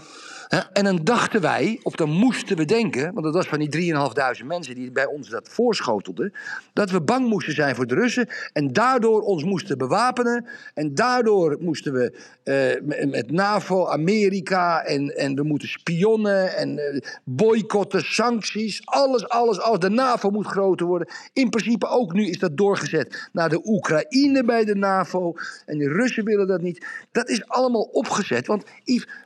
En 0.49 0.83
dan 0.83 0.99
dachten 1.03 1.41
wij, 1.41 1.79
of 1.83 1.95
dan 1.95 2.09
moesten 2.09 2.57
we 2.57 2.65
denken, 2.65 3.13
want 3.13 3.25
dat 3.25 3.33
was 3.33 3.47
van 3.47 3.59
die 3.59 3.93
3.500 4.39 4.45
mensen 4.45 4.75
die 4.75 4.91
bij 4.91 5.05
ons 5.05 5.29
dat 5.29 5.49
voorschotelden, 5.49 6.33
dat 6.73 6.89
we 6.91 7.01
bang 7.01 7.27
moesten 7.27 7.53
zijn 7.53 7.75
voor 7.75 7.87
de 7.87 7.95
Russen 7.95 8.27
en 8.53 8.73
daardoor 8.73 9.21
ons 9.21 9.43
moesten 9.43 9.77
bewapenen. 9.77 10.47
En 10.73 10.95
daardoor 10.95 11.57
moesten 11.59 11.93
we 11.93 12.17
eh, 12.43 13.05
met- 13.09 13.31
NAVO, 13.31 13.87
Amerika 13.87 14.83
en, 14.83 15.17
en 15.17 15.35
we 15.35 15.43
moeten 15.43 15.67
spionnen 15.67 16.55
en 16.55 16.77
eh, 16.77 17.01
boycotten, 17.23 18.01
sancties, 18.03 18.81
alles, 18.85 19.29
alles, 19.29 19.59
alles. 19.59 19.79
De 19.79 19.89
NAVO 19.89 20.29
moet 20.29 20.47
groter 20.47 20.85
worden. 20.85 21.07
In 21.33 21.49
principe 21.49 21.87
ook 21.87 22.13
nu 22.13 22.25
is 22.27 22.39
dat 22.39 22.57
doorgezet 22.57 23.29
naar 23.31 23.49
de 23.49 23.61
Oekraïne 23.63 24.43
bij 24.43 24.65
de 24.65 24.75
NAVO. 24.75 25.33
En 25.65 25.77
de 25.77 25.87
Russen 25.87 26.25
willen 26.25 26.47
dat 26.47 26.61
niet. 26.61 26.85
Dat 27.11 27.29
is 27.29 27.47
allemaal 27.47 27.81
opgezet. 27.91 28.47
Want 28.47 28.63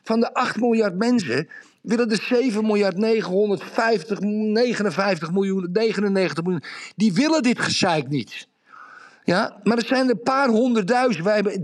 van 0.03 0.19
de 0.19 0.33
8 0.33 0.59
miljard 0.59 0.97
mensen 0.97 1.11
willen 1.81 2.09
de 2.09 2.15
7 2.21 2.65
miljard 2.65 2.97
950, 2.97 4.19
59 4.19 5.31
miljoen, 5.31 5.69
99 5.71 6.43
miljoen. 6.43 6.63
Die 6.95 7.13
willen 7.13 7.41
dit 7.41 7.59
gezeik 7.59 8.07
niet. 8.09 8.47
Ja, 9.23 9.59
maar 9.63 9.77
er 9.77 9.85
zijn 9.85 10.05
er 10.05 10.11
een 10.11 10.21
paar 10.23 10.47
honderdduizend. 10.47 11.25
Wij 11.25 11.35
hebben 11.35 11.63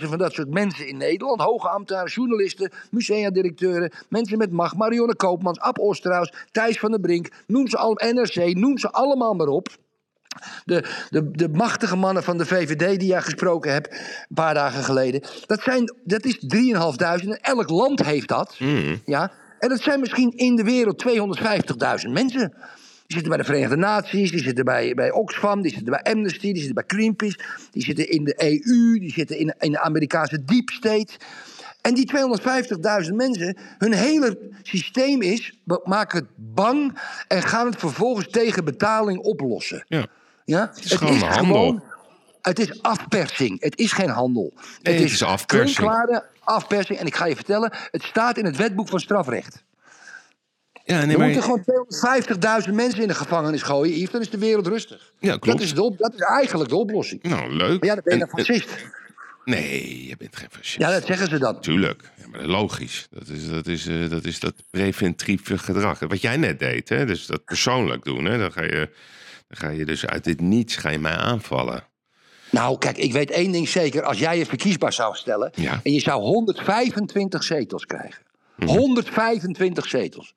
3.500 0.00 0.08
van 0.08 0.18
dat 0.18 0.32
soort 0.32 0.50
mensen 0.52 0.86
in 0.86 0.96
Nederland. 0.96 1.40
Hoge 1.40 1.68
ambtenaren, 1.68 2.10
journalisten, 2.10 2.72
museadirecteuren, 2.90 3.92
mensen 4.08 4.38
met 4.38 4.52
macht. 4.52 4.76
Marianne 4.76 5.16
Koopmans, 5.16 5.60
Ab 5.60 5.78
Osterhaus, 5.78 6.32
Thijs 6.50 6.78
van 6.78 6.90
der 6.90 7.00
Brink. 7.00 7.28
Noem 7.46 7.68
ze 7.68 7.76
allemaal, 7.76 8.12
NRC, 8.12 8.54
noem 8.56 8.78
ze 8.78 8.90
allemaal 8.90 9.34
maar 9.34 9.46
op. 9.46 9.68
De, 10.64 10.84
de, 11.10 11.30
de 11.30 11.48
machtige 11.48 11.96
mannen 11.96 12.22
van 12.22 12.38
de 12.38 12.46
VVD 12.46 12.98
die 12.98 13.08
jij 13.08 13.22
gesproken 13.22 13.72
hebt 13.72 13.90
een 13.90 14.34
paar 14.34 14.54
dagen 14.54 14.84
geleden. 14.84 15.22
Dat, 15.46 15.60
zijn, 15.62 15.94
dat 16.04 16.24
is 16.24 16.36
3.500 16.36 17.28
en 17.28 17.40
elk 17.40 17.70
land 17.70 18.04
heeft 18.04 18.28
dat. 18.28 18.56
Ja? 19.04 19.32
En 19.58 19.68
dat 19.68 19.80
zijn 19.80 20.00
misschien 20.00 20.32
in 20.36 20.56
de 20.56 20.64
wereld 20.64 21.04
250.000 22.04 22.10
mensen. 22.10 22.52
Die 23.06 23.16
zitten 23.16 23.28
bij 23.28 23.38
de 23.38 23.44
Verenigde 23.44 23.76
Naties, 23.76 24.30
die 24.30 24.42
zitten 24.42 24.64
bij, 24.64 24.94
bij 24.94 25.10
Oxfam, 25.10 25.62
die 25.62 25.72
zitten 25.72 25.90
bij 25.90 26.12
Amnesty, 26.12 26.52
die 26.52 26.56
zitten 26.56 26.74
bij 26.74 26.84
Greenpeace, 26.86 27.38
die 27.70 27.82
zitten 27.82 28.10
in 28.10 28.24
de 28.24 28.34
EU, 28.42 28.98
die 28.98 29.12
zitten 29.12 29.38
in, 29.38 29.54
in 29.58 29.72
de 29.72 29.80
Amerikaanse 29.80 30.44
deep 30.44 30.70
state. 30.70 31.12
En 31.80 31.94
die 31.94 32.10
250.000 33.08 33.14
mensen, 33.14 33.56
hun 33.78 33.92
hele 33.92 34.38
systeem 34.62 35.22
is, 35.22 35.58
we 35.64 35.80
maken 35.84 36.18
het 36.18 36.28
bang 36.36 36.98
en 37.28 37.42
gaan 37.42 37.66
het 37.66 37.78
vervolgens 37.78 38.28
tegen 38.30 38.64
betaling 38.64 39.18
oplossen. 39.18 39.84
Ja. 39.88 40.06
Ja? 40.48 40.70
is 40.82 40.92
gewoon 40.92 41.18
handel. 41.18 41.82
het 42.42 42.58
is 42.58 42.82
afpersing. 42.82 43.60
Het 43.62 43.78
is 43.78 43.92
geen 43.92 44.08
handel. 44.08 44.52
Nee, 44.82 44.94
het 44.94 45.10
is 45.10 45.22
afpersing. 45.22 45.76
klinkklare 45.76 46.24
afpersing. 46.44 46.98
En 46.98 47.06
ik 47.06 47.14
ga 47.16 47.26
je 47.26 47.34
vertellen, 47.34 47.72
het 47.90 48.02
staat 48.02 48.38
in 48.38 48.44
het 48.44 48.56
wetboek 48.56 48.88
van 48.88 49.00
strafrecht. 49.00 49.64
Ja, 50.84 51.04
nee, 51.04 51.16
We 51.16 51.18
maar... 51.18 51.26
moeten 51.30 51.42
gewoon 51.42 52.64
250.000 52.68 52.74
mensen 52.74 53.02
in 53.02 53.08
de 53.08 53.14
gevangenis 53.14 53.62
gooien, 53.62 53.96
Yves. 53.98 54.10
Dan 54.10 54.20
is 54.20 54.30
de 54.30 54.38
wereld 54.38 54.66
rustig. 54.66 55.12
Ja, 55.18 55.30
Dat 55.30 55.40
klopt. 55.40 55.60
is, 55.60 55.74
de 55.74 55.82
op- 55.82 55.98
dat 55.98 56.14
is 56.14 56.20
eigenlijk 56.20 56.70
de 56.70 56.76
oplossing. 56.76 57.22
Nou, 57.22 57.52
leuk. 57.52 57.80
Maar 57.80 57.88
ja, 57.88 57.94
dan 57.94 58.02
ben 58.04 58.16
je 58.18 58.24
En- 58.24 58.28
een 58.32 58.44
fascist. 58.44 58.86
Nee, 59.44 60.06
je 60.06 60.16
bent 60.16 60.36
geen 60.36 60.48
fascist. 60.50 60.78
Ja, 60.78 60.90
dat 60.90 61.06
zeggen 61.06 61.28
ze 61.28 61.38
dan. 61.38 61.60
Tuurlijk. 61.60 62.10
Ja, 62.16 62.26
maar 62.28 62.46
logisch. 62.46 63.06
Dat 63.10 63.28
is 63.28 63.48
dat, 63.48 63.66
is, 63.66 63.86
eh, 63.86 64.08
dat, 64.10 64.24
is 64.24 64.40
dat 64.40 64.54
preventieve 64.70 65.58
gedrag. 65.58 65.98
Wat 65.98 66.20
jij 66.20 66.36
net 66.36 66.58
deed, 66.58 66.88
hè? 66.88 67.06
dus 67.06 67.26
dat 67.26 67.44
persoonlijk 67.44 68.04
doen. 68.04 68.24
Hè? 68.24 68.38
Dan, 68.38 68.52
ga 68.52 68.62
je, 68.62 68.90
dan 69.48 69.58
ga 69.58 69.68
je 69.68 69.84
dus 69.84 70.06
uit 70.06 70.24
dit 70.24 70.40
niets 70.40 70.76
ga 70.76 70.90
je 70.90 70.98
mij 70.98 71.16
aanvallen. 71.16 71.84
Nou, 72.50 72.78
kijk, 72.78 72.96
ik 72.96 73.12
weet 73.12 73.30
één 73.30 73.52
ding 73.52 73.68
zeker. 73.68 74.02
Als 74.02 74.18
jij 74.18 74.38
je 74.38 74.46
verkiesbaar 74.46 74.92
zou 74.92 75.14
stellen... 75.14 75.52
Ja. 75.54 75.72
Mhm. 75.72 75.80
en 75.82 75.92
je 75.92 76.00
zou 76.00 76.22
125 76.22 77.42
zetels 77.42 77.86
krijgen. 77.86 78.22
125 78.66 79.86
zetels. 79.86 80.34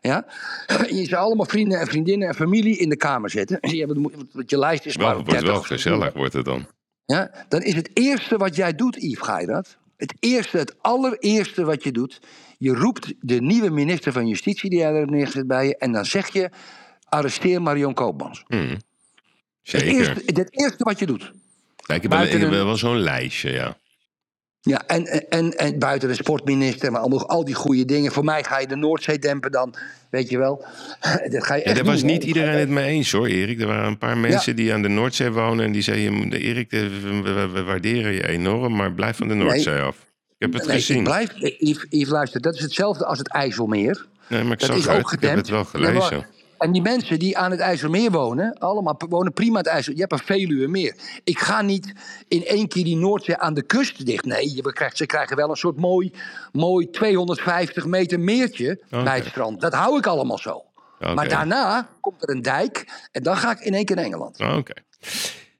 Ja? 0.00 0.26
En 0.66 0.96
je 0.96 1.04
zou 1.04 1.22
allemaal 1.22 1.46
vrienden 1.46 1.80
en 1.80 1.86
vriendinnen 1.86 2.28
en 2.28 2.34
familie 2.34 2.78
in 2.78 2.88
de 2.88 2.96
Kamer 2.96 3.30
zetten. 3.30 3.58
Wat 4.32 4.50
je 4.50 4.58
lijst 4.58 4.86
is 4.86 4.96
Wel, 4.96 5.06
maar 5.06 5.16
het 5.16 5.24
wordt 5.24 5.40
30 5.40 5.58
wel 5.58 5.62
gezellig, 5.62 6.12
wordt 6.12 6.32
het 6.32 6.44
dan. 6.44 6.66
Ja? 7.04 7.30
Dan 7.48 7.62
is 7.62 7.74
het 7.74 7.90
eerste 7.94 8.36
wat 8.36 8.56
jij 8.56 8.74
doet, 8.74 8.96
Yves, 8.96 9.26
ga 9.26 9.40
je 9.40 9.46
dat? 9.46 9.78
Het 9.96 10.14
eerste, 10.18 10.58
het 10.58 10.74
allereerste 10.82 11.64
wat 11.64 11.82
je 11.82 11.92
doet... 11.92 12.20
je 12.58 12.74
roept 12.74 13.14
de 13.20 13.40
nieuwe 13.40 13.70
minister 13.70 14.12
van 14.12 14.26
Justitie 14.26 14.70
die 14.70 14.78
jij 14.78 14.88
er 14.88 14.98
hebt 14.98 15.10
neergezet 15.10 15.46
bij 15.46 15.66
je... 15.66 15.76
en 15.76 15.92
dan 15.92 16.04
zeg 16.04 16.32
je, 16.32 16.50
arresteer 17.10 17.62
Marion 17.62 17.94
Koopmans. 17.94 18.44
Het 18.48 18.82
Zeker. 19.62 19.88
eerste, 19.88 20.22
het 20.26 20.48
eerste 20.60 20.84
wat 20.84 20.98
je 20.98 21.06
doet. 21.06 21.32
Ja, 21.86 21.94
ik 21.94 22.02
heb, 22.02 22.10
wel, 22.10 22.20
ik 22.20 22.26
buiten 22.28 22.40
heb 22.40 22.58
een- 22.60 22.64
wel 22.66 22.76
zo'n 22.76 22.98
lijstje, 22.98 23.50
ja. 23.52 23.76
Ja, 24.62 24.82
en, 24.86 25.06
en, 25.30 25.52
en 25.58 25.78
buiten 25.78 26.08
de 26.08 26.14
sportminister, 26.14 26.92
maar 26.92 27.00
al 27.00 27.44
die 27.44 27.54
goede 27.54 27.84
dingen. 27.84 28.12
Voor 28.12 28.24
mij 28.24 28.44
ga 28.44 28.58
je 28.58 28.66
de 28.66 28.76
Noordzee 28.76 29.18
dempen 29.18 29.50
dan, 29.52 29.74
weet 30.10 30.28
je 30.30 30.38
wel. 30.38 30.56
Dat 31.30 31.44
ga 31.44 31.54
je 31.54 31.60
Ja, 31.60 31.66
echt 31.66 31.76
daar 31.76 31.84
was 31.84 32.02
niet 32.02 32.24
iedereen 32.24 32.58
het 32.58 32.68
mee 32.68 32.88
eens 32.88 33.12
hoor, 33.12 33.26
Erik. 33.26 33.60
Er 33.60 33.66
waren 33.66 33.86
een 33.86 33.98
paar 33.98 34.18
mensen 34.18 34.56
die 34.56 34.72
aan 34.72 34.82
de 34.82 34.88
Noordzee 34.88 35.30
wonen 35.30 35.64
en 35.64 35.72
die 35.72 35.82
zeiden: 35.82 36.32
Erik, 36.32 36.70
we, 36.70 37.62
waarderen 37.66 38.12
je 38.12 38.28
enorm, 38.28 38.76
maar 38.76 38.92
blijf 38.92 39.16
van 39.16 39.28
de 39.28 39.34
Noordzee 39.34 39.80
af. 39.80 39.96
Ik 40.28 40.36
heb 40.38 40.52
het 40.52 40.66
Nee, 40.66 40.76
gezien. 40.76 40.96
ik 40.96 41.04
blijf, 41.04 41.30
Yves, 41.58 41.86
Yves, 41.90 42.08
luister, 42.08 42.40
dat 42.40 42.54
is 42.54 42.60
hetzelfde 42.60 43.04
als 43.06 43.18
het 43.18 43.28
IJsselmeer. 43.28 44.06
Nee, 44.28 44.42
maar 44.42 44.52
ik 44.52 44.58
Dat 44.58 44.68
zag 44.68 44.76
is 44.78 44.84
het. 44.86 44.96
ook 44.96 45.12
Ik 45.12 45.20
heb 45.20 45.36
het 45.36 45.48
wel 45.48 45.64
gelezen. 45.64 46.26
En 46.60 46.72
die 46.72 46.82
mensen 46.82 47.18
die 47.18 47.38
aan 47.38 47.50
het 47.50 47.60
IJsselmeer 47.60 48.10
wonen, 48.10 48.58
allemaal 48.58 49.00
wonen 49.08 49.32
prima 49.32 49.56
aan 49.56 49.64
het 49.64 49.72
IJssel. 49.72 49.92
Je 49.92 50.00
hebt 50.00 50.12
een 50.12 50.18
Veluwe 50.18 50.66
meer. 50.66 50.94
Ik 51.24 51.38
ga 51.38 51.62
niet 51.62 51.92
in 52.28 52.44
één 52.44 52.68
keer 52.68 52.84
die 52.84 52.96
Noordzee 52.96 53.36
aan 53.36 53.54
de 53.54 53.62
kust 53.62 54.06
dicht. 54.06 54.24
Nee, 54.24 54.54
je 54.54 54.72
krijgt, 54.72 54.96
ze 54.96 55.06
krijgen 55.06 55.36
wel 55.36 55.50
een 55.50 55.56
soort 55.56 55.76
mooi, 55.76 56.12
mooi 56.52 56.90
250 56.90 57.86
meter 57.86 58.20
meertje 58.20 58.82
bij 58.88 59.16
het 59.16 59.26
strand. 59.26 59.60
Dat 59.60 59.74
hou 59.74 59.98
ik 59.98 60.06
allemaal 60.06 60.38
zo. 60.38 60.64
Maar 60.98 61.28
daarna 61.28 61.88
komt 62.00 62.22
er 62.22 62.30
een 62.30 62.42
dijk 62.42 63.08
en 63.12 63.22
dan 63.22 63.36
ga 63.36 63.50
ik 63.50 63.60
in 63.60 63.74
één 63.74 63.84
keer 63.84 63.96
naar 63.96 64.04
Engeland. 64.04 64.40
Oké. 64.40 64.72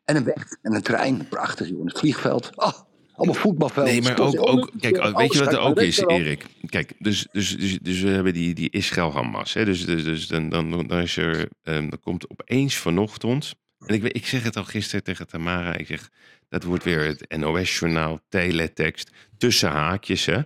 En 0.04 0.16
een 0.16 0.24
weg 0.24 0.46
en 0.62 0.74
een 0.74 0.82
trein. 0.82 1.28
Prachtig, 1.28 1.68
joh. 1.68 1.84
Het 1.84 1.98
vliegveld. 1.98 2.50
Oh, 2.54 2.72
allemaal 3.20 3.42
voetbalveld. 3.42 3.86
Nee, 3.86 4.02
maar 4.02 4.18
ook, 4.18 4.48
ook 4.48 4.70
kijk, 4.78 4.98
alles 4.98 5.16
weet 5.16 5.32
je 5.32 5.38
wat 5.44 5.52
er 5.52 5.60
ook 5.60 5.80
is. 5.80 5.98
Erik? 5.98 6.44
Kijk, 6.66 6.92
dus, 6.98 7.26
dus, 7.32 7.56
dus, 7.56 7.78
dus 7.82 8.00
we 8.00 8.08
hebben 8.08 8.32
die, 8.32 8.54
die 8.54 8.70
Israël-Hamas. 8.70 9.52
Dus, 9.52 9.84
dus, 9.84 10.04
dus 10.04 10.26
dan, 10.26 10.48
dan, 10.48 10.86
dan, 10.86 11.00
is 11.00 11.16
er, 11.16 11.48
ehm, 11.62 11.88
dan 11.88 12.00
komt 12.00 12.30
opeens 12.30 12.76
vanochtend... 12.76 13.54
En 13.86 13.94
ik, 13.94 14.02
ik 14.02 14.26
zeg 14.26 14.42
het 14.42 14.56
al 14.56 14.64
gisteren 14.64 15.04
tegen 15.04 15.26
Tamara. 15.26 15.76
Ik 15.76 15.86
zeg, 15.86 16.08
dat 16.48 16.64
wordt 16.64 16.84
weer 16.84 17.04
het 17.04 17.36
NOS-journaal, 17.36 18.20
teletext, 18.28 19.10
tussen 19.38 19.70
haakjes. 19.70 20.24
Hè, 20.26 20.40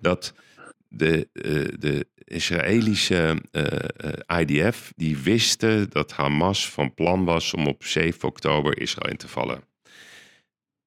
dat 0.00 0.34
de, 0.88 1.28
eh, 1.32 1.78
de 1.78 2.06
Israëlische 2.24 3.42
eh, 3.50 3.66
eh, 3.96 4.40
IDF, 4.40 4.92
die 4.96 5.16
wisten 5.16 5.90
dat 5.90 6.12
Hamas 6.12 6.70
van 6.70 6.94
plan 6.94 7.24
was 7.24 7.54
om 7.54 7.66
op 7.66 7.84
7 7.84 8.28
oktober 8.28 8.80
Israël 8.80 9.10
in 9.10 9.16
te 9.16 9.28
vallen. 9.28 9.60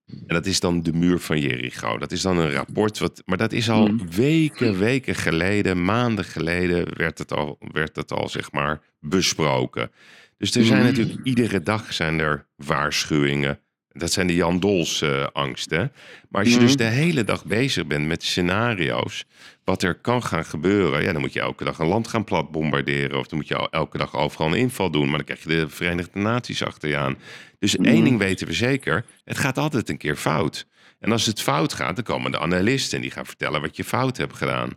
En 0.10 0.36
dat 0.36 0.45
is 0.45 0.60
dan 0.60 0.84
de 0.84 0.93
muur 0.93 1.20
van 1.20 1.39
Jericho. 1.39 1.97
Dat 1.97 2.12
is 2.12 2.22
dan 2.22 2.38
een 2.38 2.51
rapport, 2.51 2.99
wat, 2.99 3.22
maar 3.26 3.38
dat 3.38 3.51
is 3.51 3.70
al 3.70 3.91
weken, 4.10 4.78
weken 4.80 5.16
geleden, 5.16 5.84
maanden 5.84 6.26
geleden, 6.26 6.97
werd 6.97 7.18
het 7.18 7.34
al, 7.34 7.57
werd 7.72 7.95
het 7.95 8.12
al 8.12 8.30
zeg 8.30 8.51
maar 8.51 8.82
besproken. 8.99 9.91
Dus 10.38 10.55
er 10.55 10.66
zijn 10.66 10.84
natuurlijk 10.84 11.20
iedere 11.24 11.64
dag 11.64 11.93
zijn 11.93 12.20
er 12.20 12.45
waarschuwingen. 12.55 13.60
Dat 13.99 14.11
zijn 14.11 14.27
de 14.27 14.35
Jan 14.35 14.59
Dols 14.59 15.01
eh, 15.01 15.25
angsten. 15.33 15.91
Maar 16.29 16.41
als 16.41 16.49
je 16.49 16.55
Mhm. 16.57 16.65
dus 16.65 16.75
de 16.75 16.83
hele 16.83 17.23
dag 17.23 17.45
bezig 17.45 17.87
bent 17.87 18.07
met 18.07 18.23
scenario's, 18.23 19.25
wat 19.63 19.83
er 19.83 19.95
kan 19.95 20.23
gaan 20.23 20.45
gebeuren, 20.45 21.03
ja, 21.03 21.11
dan 21.11 21.21
moet 21.21 21.33
je 21.33 21.39
elke 21.39 21.63
dag 21.63 21.79
een 21.79 21.87
land 21.87 22.07
gaan 22.07 22.23
plat 22.23 22.51
bombarderen. 22.51 23.19
Of 23.19 23.27
dan 23.27 23.39
moet 23.39 23.47
je 23.47 23.69
elke 23.69 23.97
dag 23.97 24.15
overal 24.15 24.47
een 24.47 24.57
inval 24.59 24.91
doen. 24.91 25.07
Maar 25.07 25.15
dan 25.17 25.25
krijg 25.25 25.43
je 25.43 25.49
de 25.49 25.69
Verenigde 25.69 26.19
Naties 26.19 26.63
achter 26.63 26.89
je 26.89 26.97
aan. 26.97 27.17
Dus 27.59 27.75
Mhm. 27.77 27.87
één 27.87 28.03
ding 28.03 28.17
weten 28.17 28.47
we 28.47 28.53
zeker: 28.53 29.05
het 29.23 29.37
gaat 29.37 29.57
altijd 29.57 29.89
een 29.89 29.97
keer 29.97 30.15
fout. 30.15 30.67
En 30.99 31.11
als 31.11 31.25
het 31.25 31.41
fout 31.41 31.73
gaat, 31.73 31.95
dan 31.95 32.03
komen 32.05 32.31
de 32.31 32.39
analisten 32.39 32.95
en 32.95 33.01
die 33.01 33.11
gaan 33.11 33.25
vertellen 33.25 33.61
wat 33.61 33.75
je 33.75 33.83
fout 33.83 34.17
hebt 34.17 34.35
gedaan. 34.35 34.69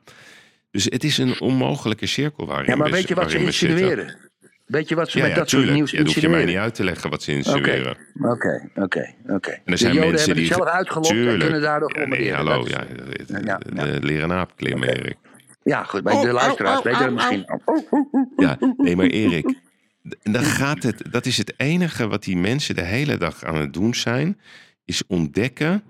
Dus 0.70 0.84
het 0.84 1.04
is 1.04 1.18
een 1.18 1.40
onmogelijke 1.40 2.06
cirkel 2.06 2.46
waarin 2.46 2.70
Ja, 2.70 2.76
maar 2.76 2.90
we, 2.90 2.92
weet 2.96 3.08
je 3.08 3.14
wat 3.14 3.30
ze 3.30 3.38
we 3.38 3.44
insinueren? 3.44 4.16
Weet 4.72 4.88
je 4.88 4.94
wat 4.94 5.10
ze 5.10 5.18
Ja, 5.18 5.24
met 5.24 5.32
ja, 5.32 5.38
dat 5.38 5.48
soort 5.50 5.70
nieuws 5.70 5.90
Ja, 5.90 6.02
hoef 6.02 6.14
je 6.14 6.28
mij 6.28 6.44
niet 6.44 6.56
uit 6.56 6.74
te 6.74 6.84
leggen 6.84 7.10
wat 7.10 7.22
ze 7.22 7.32
insinueren. 7.32 7.96
oké, 8.20 8.70
oké, 8.74 9.14
oké. 9.26 9.50
En 9.50 9.60
De 9.64 9.72
er 9.72 9.78
zijn 9.78 9.94
Joden 9.94 10.10
mensen 10.10 10.26
hebben 10.26 10.44
die... 10.44 10.52
het 10.52 10.62
zelf 10.62 10.68
uitgelokt 10.68 11.08
en 11.10 11.38
kunnen 11.38 11.60
daardoor 11.60 11.98
ja, 11.98 12.06
nee, 12.06 12.32
hallo, 12.32 12.64
ja, 12.68 13.58
de, 13.58 13.98
leren 14.00 14.32
aap 14.32 14.56
klimmen, 14.56 14.88
Erik. 14.88 15.16
Ja, 15.62 15.84
goed, 15.84 16.02
maar 16.02 16.12
Oh, 16.14 16.22
de 16.22 16.32
luisteraars 16.32 16.74
au, 16.74 16.82
weten 16.82 17.00
au, 17.00 17.12
misschien. 17.12 17.46
Ja, 18.36 18.56
nee, 18.76 18.96
maar 18.96 19.06
Erik, 19.06 19.54
dan 20.22 20.42
gaat 20.44 20.82
het, 20.82 21.02
dat 21.10 21.26
is 21.26 21.36
het 21.36 21.54
enige 21.56 22.08
wat 22.08 22.22
die 22.22 22.36
mensen 22.36 22.74
de 22.74 22.84
hele 22.84 23.16
dag 23.16 23.44
aan 23.44 23.56
het 23.56 23.72
doen 23.72 23.94
zijn, 23.94 24.40
is 24.84 25.06
ontdekken 25.06 25.82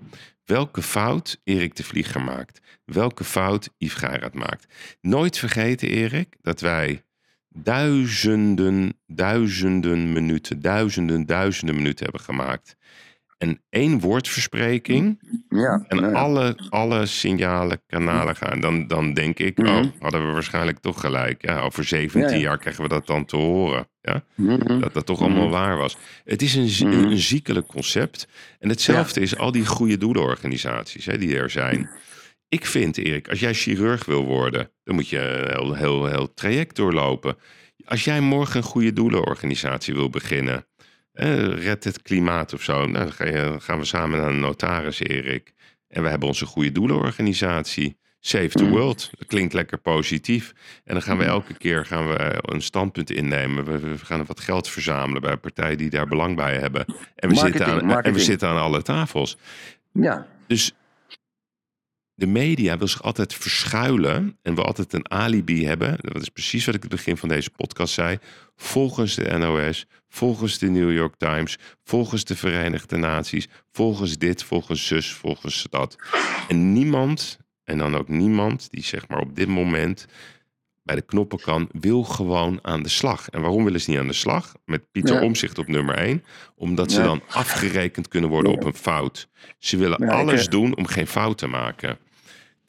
welke 0.45 0.81
fout 0.81 1.39
Erik 1.43 1.75
de 1.75 1.83
Vlieger 1.83 2.21
maakt. 2.21 2.61
Welke 2.85 3.23
fout 3.23 3.69
Yves 3.77 3.97
Garat 3.97 4.33
maakt. 4.33 4.65
Nooit 5.01 5.37
vergeten, 5.37 5.89
Erik, 5.89 6.35
dat 6.41 6.59
wij 6.61 7.03
duizenden, 7.53 8.93
duizenden 9.07 10.13
minuten, 10.13 10.61
duizenden, 10.61 11.25
duizenden 11.25 11.75
minuten 11.75 12.03
hebben 12.03 12.21
gemaakt. 12.21 12.75
En 13.37 13.61
één 13.69 13.99
woordverspreking 13.99 15.19
Ja, 15.49 15.85
en 15.87 16.13
alle, 16.13 16.57
alle 16.69 17.05
signalen, 17.05 17.81
kanalen 17.87 18.35
gaan. 18.35 18.59
Dan, 18.61 18.87
dan 18.87 19.13
denk 19.13 19.39
ik, 19.39 19.57
Mhm. 19.57 19.69
oh, 19.69 19.83
hadden 19.99 20.27
we 20.27 20.33
waarschijnlijk 20.33 20.79
toch 20.79 20.99
gelijk. 20.99 21.41
Ja, 21.45 21.59
over 21.59 21.83
17 21.83 22.21
Ja, 22.21 22.29
ja. 22.29 22.35
jaar 22.35 22.57
krijgen 22.57 22.83
we 22.83 22.89
dat 22.89 23.07
dan 23.07 23.25
te 23.25 23.35
horen. 23.35 23.87
Ja? 24.01 24.23
Mhm. 24.35 24.79
Dat 24.79 24.93
dat 24.93 25.05
toch 25.05 25.21
allemaal 25.21 25.49
waar 25.49 25.77
was. 25.77 25.97
Het 26.23 26.41
is 26.41 26.55
Mhm. 26.81 26.91
een 26.93 27.17
ziekelijk 27.17 27.67
concept. 27.67 28.27
En 28.59 28.69
hetzelfde 28.69 29.19
is 29.21 29.37
al 29.37 29.51
die 29.51 29.65
goede 29.65 29.97
doelenorganisaties 29.97 31.05
hè, 31.05 31.17
die 31.17 31.37
er 31.37 31.49
zijn. 31.49 31.89
Ik 32.53 32.65
vind, 32.65 32.97
Erik, 32.97 33.29
als 33.29 33.39
jij 33.39 33.53
chirurg 33.53 34.05
wil 34.05 34.25
worden, 34.25 34.71
dan 34.83 34.95
moet 34.95 35.09
je 35.09 35.19
een 35.19 35.49
heel, 35.49 35.73
heel, 35.73 36.05
heel 36.05 36.33
traject 36.33 36.75
doorlopen. 36.75 37.37
Als 37.85 38.03
jij 38.03 38.21
morgen 38.21 38.57
een 38.57 38.63
goede 38.63 38.93
doelenorganisatie 38.93 39.93
wil 39.93 40.09
beginnen, 40.09 40.65
eh, 41.11 41.63
red 41.63 41.83
het 41.83 42.01
klimaat 42.01 42.53
of 42.53 42.63
zo, 42.63 42.85
nou, 42.85 43.11
dan, 43.17 43.61
gaan 43.61 43.79
we 43.79 43.85
samen 43.85 44.19
naar 44.19 44.29
een 44.29 44.39
notaris, 44.39 44.99
Erik. 44.99 45.53
En 45.87 46.03
we 46.03 46.09
hebben 46.09 46.27
onze 46.27 46.45
goede 46.45 46.71
doelenorganisatie. 46.71 47.97
Save 48.19 48.49
the 48.49 48.69
World. 48.69 49.09
Dat 49.17 49.27
klinkt 49.27 49.53
lekker 49.53 49.77
positief. 49.77 50.53
En 50.83 50.93
dan 50.93 51.01
gaan 51.01 51.17
we 51.17 51.23
elke 51.23 51.53
keer 51.53 51.85
gaan 51.85 52.07
we 52.07 52.33
een 52.41 52.61
standpunt 52.61 53.11
innemen. 53.11 53.65
We, 53.65 53.97
gaan 53.97 54.25
wat 54.25 54.39
geld 54.39 54.69
verzamelen 54.69 55.21
bij 55.21 55.37
partijen 55.37 55.77
die 55.77 55.89
daar 55.89 56.07
belang 56.07 56.35
bij 56.35 56.57
hebben. 56.57 56.85
En 57.15 57.29
we, 57.29 57.35
Marketing, 57.35 57.65
zitten, 57.65 57.95
aan, 57.95 58.03
en 58.03 58.13
we 58.13 58.19
zitten 58.19 58.49
aan 58.49 58.61
alle 58.61 58.81
tafels. 58.81 59.37
Ja, 59.91 60.27
Dus 60.47 60.73
de 62.23 62.29
media 62.29 62.77
wil 62.77 62.87
zich 62.87 63.03
altijd 63.03 63.33
verschuilen 63.33 64.37
en 64.41 64.55
wil 64.55 64.65
altijd 64.65 64.93
een 64.93 65.11
alibi 65.11 65.65
hebben. 65.65 65.97
Dat 66.01 66.21
is 66.21 66.29
precies 66.29 66.65
wat 66.65 66.75
ik 66.75 66.83
in 66.83 66.89
het 66.89 66.97
begin 66.97 67.17
van 67.17 67.29
deze 67.29 67.49
podcast 67.49 67.93
zei. 67.93 68.17
Volgens 68.55 69.15
de 69.15 69.37
NOS, 69.37 69.85
volgens 70.09 70.57
de 70.57 70.69
New 70.69 70.91
York 70.91 71.15
Times, 71.17 71.57
volgens 71.83 72.23
de 72.23 72.35
Verenigde 72.35 72.97
Naties, 72.97 73.47
volgens 73.71 74.17
dit, 74.17 74.43
volgens 74.43 74.87
zus, 74.87 75.13
volgens 75.13 75.67
dat. 75.69 75.95
En 76.47 76.73
niemand, 76.73 77.39
en 77.63 77.77
dan 77.77 77.95
ook 77.97 78.07
niemand 78.07 78.67
die 78.71 78.83
zeg 78.83 79.07
maar 79.07 79.19
op 79.19 79.35
dit 79.35 79.47
moment 79.47 80.05
bij 80.83 80.95
de 80.95 81.01
knoppen 81.01 81.39
kan, 81.39 81.69
wil 81.71 82.03
gewoon 82.03 82.59
aan 82.61 82.83
de 82.83 82.89
slag. 82.89 83.29
En 83.29 83.41
waarom 83.41 83.63
willen 83.63 83.81
ze 83.81 83.89
niet 83.89 83.99
aan 83.99 84.07
de 84.07 84.13
slag? 84.13 84.53
Met 84.65 84.91
Pieter 84.91 85.15
Ja. 85.15 85.21
Omzicht 85.21 85.57
op 85.57 85.67
nummer 85.67 85.95
1. 85.95 86.23
Omdat 86.55 86.91
ze 86.91 86.99
Ja. 86.99 87.05
dan 87.05 87.21
afgerekend 87.27 88.07
kunnen 88.07 88.29
worden 88.29 88.51
op 88.51 88.63
een 88.63 88.73
fout. 88.75 89.27
Ze 89.59 89.77
willen 89.77 90.09
alles 90.09 90.45
eh, 90.45 90.51
doen 90.51 90.75
om 90.77 90.85
geen 90.85 91.07
fout 91.07 91.37
te 91.37 91.47
maken. 91.47 91.97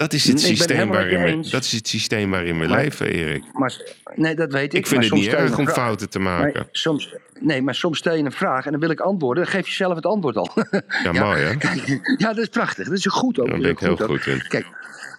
Dat 0.05 0.13
is 0.13 0.25
het, 0.29 0.41
systeem 0.41 0.89
waarin 0.89 1.23
we, 1.43 1.49
dat 1.51 1.65
is 1.65 1.73
het 1.73 1.89
systeem 1.89 2.31
waarin 2.31 2.59
we 2.59 2.67
Maar- 2.67 2.79
leven, 2.79 3.07
Erik. 3.07 3.43
maar 3.53 3.77
nee, 4.15 4.35
dat 4.35 4.53
weet 4.53 4.73
ik. 4.75 4.79
Ik 4.79 4.87
vind 4.87 4.91
maar 4.91 5.01
het 5.01 5.09
soms 5.09 5.21
niet 5.21 5.35
erg 5.35 5.59
om 5.59 5.69
fouten 5.69 6.11
te 6.11 6.19
Maar 6.19 6.41
maken. 6.41 6.69
soms, 6.71 7.15
nee, 7.41 7.63
maar 7.63 7.75
soms 7.75 7.99
stel 7.99 8.15
je 8.15 8.23
een 8.25 8.33
vraag 8.33 8.65
en 8.65 8.71
dan 8.71 8.81
wil 8.81 8.91
ik 8.91 9.01
antwoorden. 9.01 9.43
Dan 9.45 9.53
geef 9.53 9.67
je 9.67 9.73
zelf 9.75 9.95
het 9.95 10.07
antwoord 10.07 10.37
al. 10.37 10.51
Ja, 11.05 11.13
mooi 11.13 11.43
hè? 11.43 11.53
Ja, 12.25 12.27
dat 12.29 12.39
is 12.39 12.49
prachtig. 12.49 12.89
Dat 12.89 12.97
is 12.97 13.07
goed 13.07 13.39
ook. 13.39 13.47
Daar 13.47 13.55
Dat 13.55 13.63
ben 13.63 13.71
ik 13.71 13.79
heel 13.79 13.97
goed 13.97 14.27
in. 14.27 14.47
Kijk, 14.49 14.67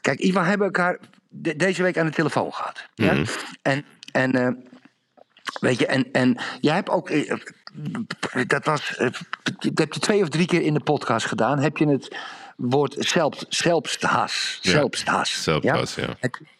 kijk, 0.01 0.19
Ivan, 0.19 0.41
we 0.43 0.47
hebben 0.49 0.67
elkaar 0.67 0.99
de- 1.29 1.55
deze 1.55 1.83
week 1.83 1.97
aan 1.97 2.05
de 2.05 2.11
telefoon 2.11 2.53
gehad. 2.53 2.85
Ja? 2.95 3.13
Mhm. 3.13 3.25
En, 3.61 3.83
en 4.11 4.31
eh, 4.31 4.49
weet 5.59 5.79
je, 5.79 5.85
en, 5.85 6.07
en 6.11 6.37
jij 6.59 6.75
hebt 6.75 6.89
ook, 6.89 7.09
eh, 7.09 7.33
dat 8.47 8.65
was, 8.65 8.95
eh, 8.97 9.09
dat 9.59 9.77
heb 9.77 9.93
je 9.93 9.99
twee 9.99 10.21
of 10.21 10.29
drie 10.29 10.45
keer 10.47 10.61
in 10.61 10.73
de 10.73 10.83
podcast 10.83 11.25
gedaan. 11.25 11.59
Heb 11.59 11.77
je 11.77 11.87
het 11.87 12.15
woord 12.55 12.95
zelf, 12.99 13.43
zelfstas, 13.49 14.59
Ja, 14.61 14.71
zelfstas. 14.71 15.43
ja. 15.61 15.79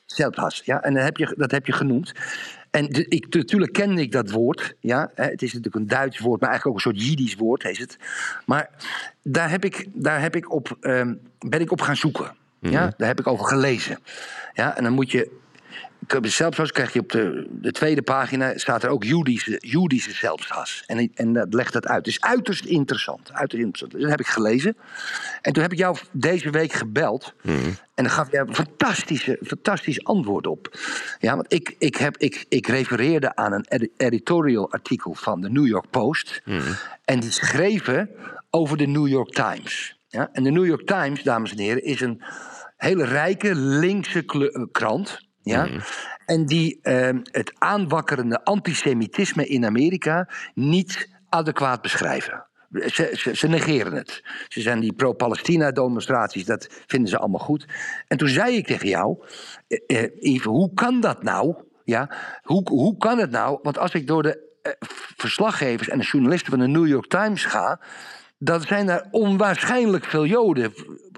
Zelfstas, 0.06 0.62
ja. 0.66 0.82
En 0.82 0.94
dan 0.94 1.04
heb 1.04 1.18
je, 1.18 1.34
dat 1.38 1.52
heb 1.52 1.66
je 1.66 1.72
genoemd. 1.72 2.14
En 2.72 2.86
de, 2.86 3.06
ik, 3.08 3.34
natuurlijk 3.34 3.74
kende 3.74 4.02
ik 4.02 4.12
dat 4.12 4.32
woord. 4.32 4.76
Ja. 4.80 5.12
Hè, 5.16 5.24
Het 5.24 5.42
is 5.42 5.54
natuurlijk 5.54 5.76
een 5.76 5.88
Duits 5.88 6.20
woord, 6.20 6.42
maar 6.42 6.50
eigenlijk 6.50 6.80
ook 6.80 6.86
een 6.86 6.92
soort 6.92 7.08
Jiddisch 7.08 7.36
woord 7.36 7.64
is 7.64 7.80
het. 7.80 7.98
Maar 8.46 8.70
daar, 9.24 9.50
heb 9.50 9.66
ik, 9.66 9.88
daar 9.94 10.22
heb 10.22 10.36
ik 10.36 10.52
op, 10.52 10.78
ehm, 10.82 11.14
ben 11.40 11.60
ik 11.62 11.72
op 11.72 11.82
gaan 11.82 11.96
zoeken. 11.96 12.36
Ja, 12.60 12.94
daar 12.98 13.08
heb 13.08 13.20
ik 13.20 13.28
over 13.28 13.46
gelezen. 13.46 14.00
Ja, 14.54 14.78
en 14.78 14.84
dan 14.84 14.94
moet 14.94 15.12
je. 15.12 15.44
Zelfstas 16.22 16.72
krijg 16.72 16.94
je 16.94 17.00
op 17.00 17.12
de, 17.12 17.48
de 17.52 17.72
tweede 17.72 18.02
pagina. 18.02 18.58
staat 18.58 18.84
er 18.84 18.90
ook 18.90 19.04
Joedische 19.04 20.12
zelfstas. 20.14 20.84
En, 20.86 21.12
en 21.14 21.34
dat 21.34 21.54
legt 21.54 21.74
dat 21.74 21.88
uit. 21.88 21.98
Het 21.98 22.08
is 22.08 22.22
uiterst 22.22 22.66
interessant. 22.66 23.34
Uiterst 23.34 23.64
interessant. 23.64 24.02
Dat 24.02 24.12
heb 24.12 24.20
ik 24.20 24.28
gelezen. 24.28 24.78
En 25.42 25.54
toen 25.54 25.62
heb 25.62 25.72
ik 25.72 25.78
jou 25.78 25.98
deze 26.12 26.50
week 26.50 26.72
gebeld. 26.74 27.34
En 27.96 28.04
dan 28.04 28.10
gaf 28.10 28.32
jij 28.32 28.40
een 28.40 28.56
fantastische, 28.56 29.40
fantastisch 29.44 30.04
antwoord 30.04 30.48
op. 30.48 30.80
Ja, 31.20 31.36
want 31.36 31.54
ik, 31.54 31.76
ik, 31.78 31.96
heb, 31.96 32.18
ik, 32.18 32.46
ik 32.50 32.68
refereerde 32.68 33.36
aan 33.36 33.54
een 33.54 33.66
edi- 33.68 33.92
editorial 33.98 34.72
artikel 34.72 35.14
van 35.14 35.42
de 35.42 35.50
New 35.50 35.68
York 35.68 35.90
Post. 35.90 36.42
En 37.06 37.20
die 37.20 37.32
schreven 37.32 38.10
over 38.50 38.78
de 38.78 38.88
New 38.88 39.08
York 39.08 39.34
Times. 39.34 40.00
Ja, 40.08 40.30
en 40.32 40.44
de 40.44 40.52
New 40.52 40.66
York 40.66 40.88
Times, 40.88 41.24
dames 41.24 41.52
en 41.52 41.60
heren, 41.60 41.84
is 41.84 42.02
een 42.02 42.22
hele 42.78 43.06
rijke 43.06 43.56
linkse 43.56 44.26
eh, 44.26 44.64
krant. 44.72 45.20
Ja? 45.46 45.70
En 46.26 46.46
die 46.46 46.80
ehm, 46.82 47.20
het 47.32 47.54
aanwakkerende 47.58 48.44
antisemitisme 48.44 49.48
in 49.48 49.66
Amerika 49.66 50.30
niet 50.54 51.10
adequaat 51.30 51.82
beschrijven. 51.82 52.46
Ze, 52.72 53.12
ze, 53.14 53.36
ze 53.36 53.48
negeren 53.48 53.94
het. 53.94 54.24
Ze 54.48 54.62
zijn 54.62 54.80
die 54.80 54.94
pro-Palestina-demonstraties, 54.94 56.46
dat 56.46 56.68
vinden 56.88 57.10
ze 57.10 57.18
allemaal 57.18 57.40
goed. 57.40 57.66
En 58.08 58.18
toen 58.18 58.28
zei 58.28 58.56
ik 58.56 58.68
tegen 58.68 58.88
jou, 58.88 59.18
eh, 59.68 60.04
eh, 60.04 60.12
Yves, 60.20 60.44
hoe 60.44 60.74
kan 60.74 61.00
dat 61.00 61.24
nou? 61.24 61.56
Ja, 61.84 62.10
hoe, 62.44 62.70
hoe 62.70 62.98
kan 62.98 63.18
het 63.18 63.32
nou? 63.32 63.60
Want 63.62 63.78
als 63.78 63.94
ik 63.94 64.08
door 64.08 64.24
de 64.24 64.58
eh, 64.62 64.72
verslaggevers 65.18 65.90
en 65.90 65.98
de 65.98 66.06
journalisten 66.06 66.50
van 66.50 66.60
de 66.60 66.68
New 66.68 66.88
York 66.88 67.08
Times 67.08 67.46
ga, 67.46 67.80
dan 68.38 68.62
zijn 68.62 68.90
er 68.90 69.08
onwaarschijnlijk 69.12 70.06
veel 70.06 70.26
Joden 70.26 70.74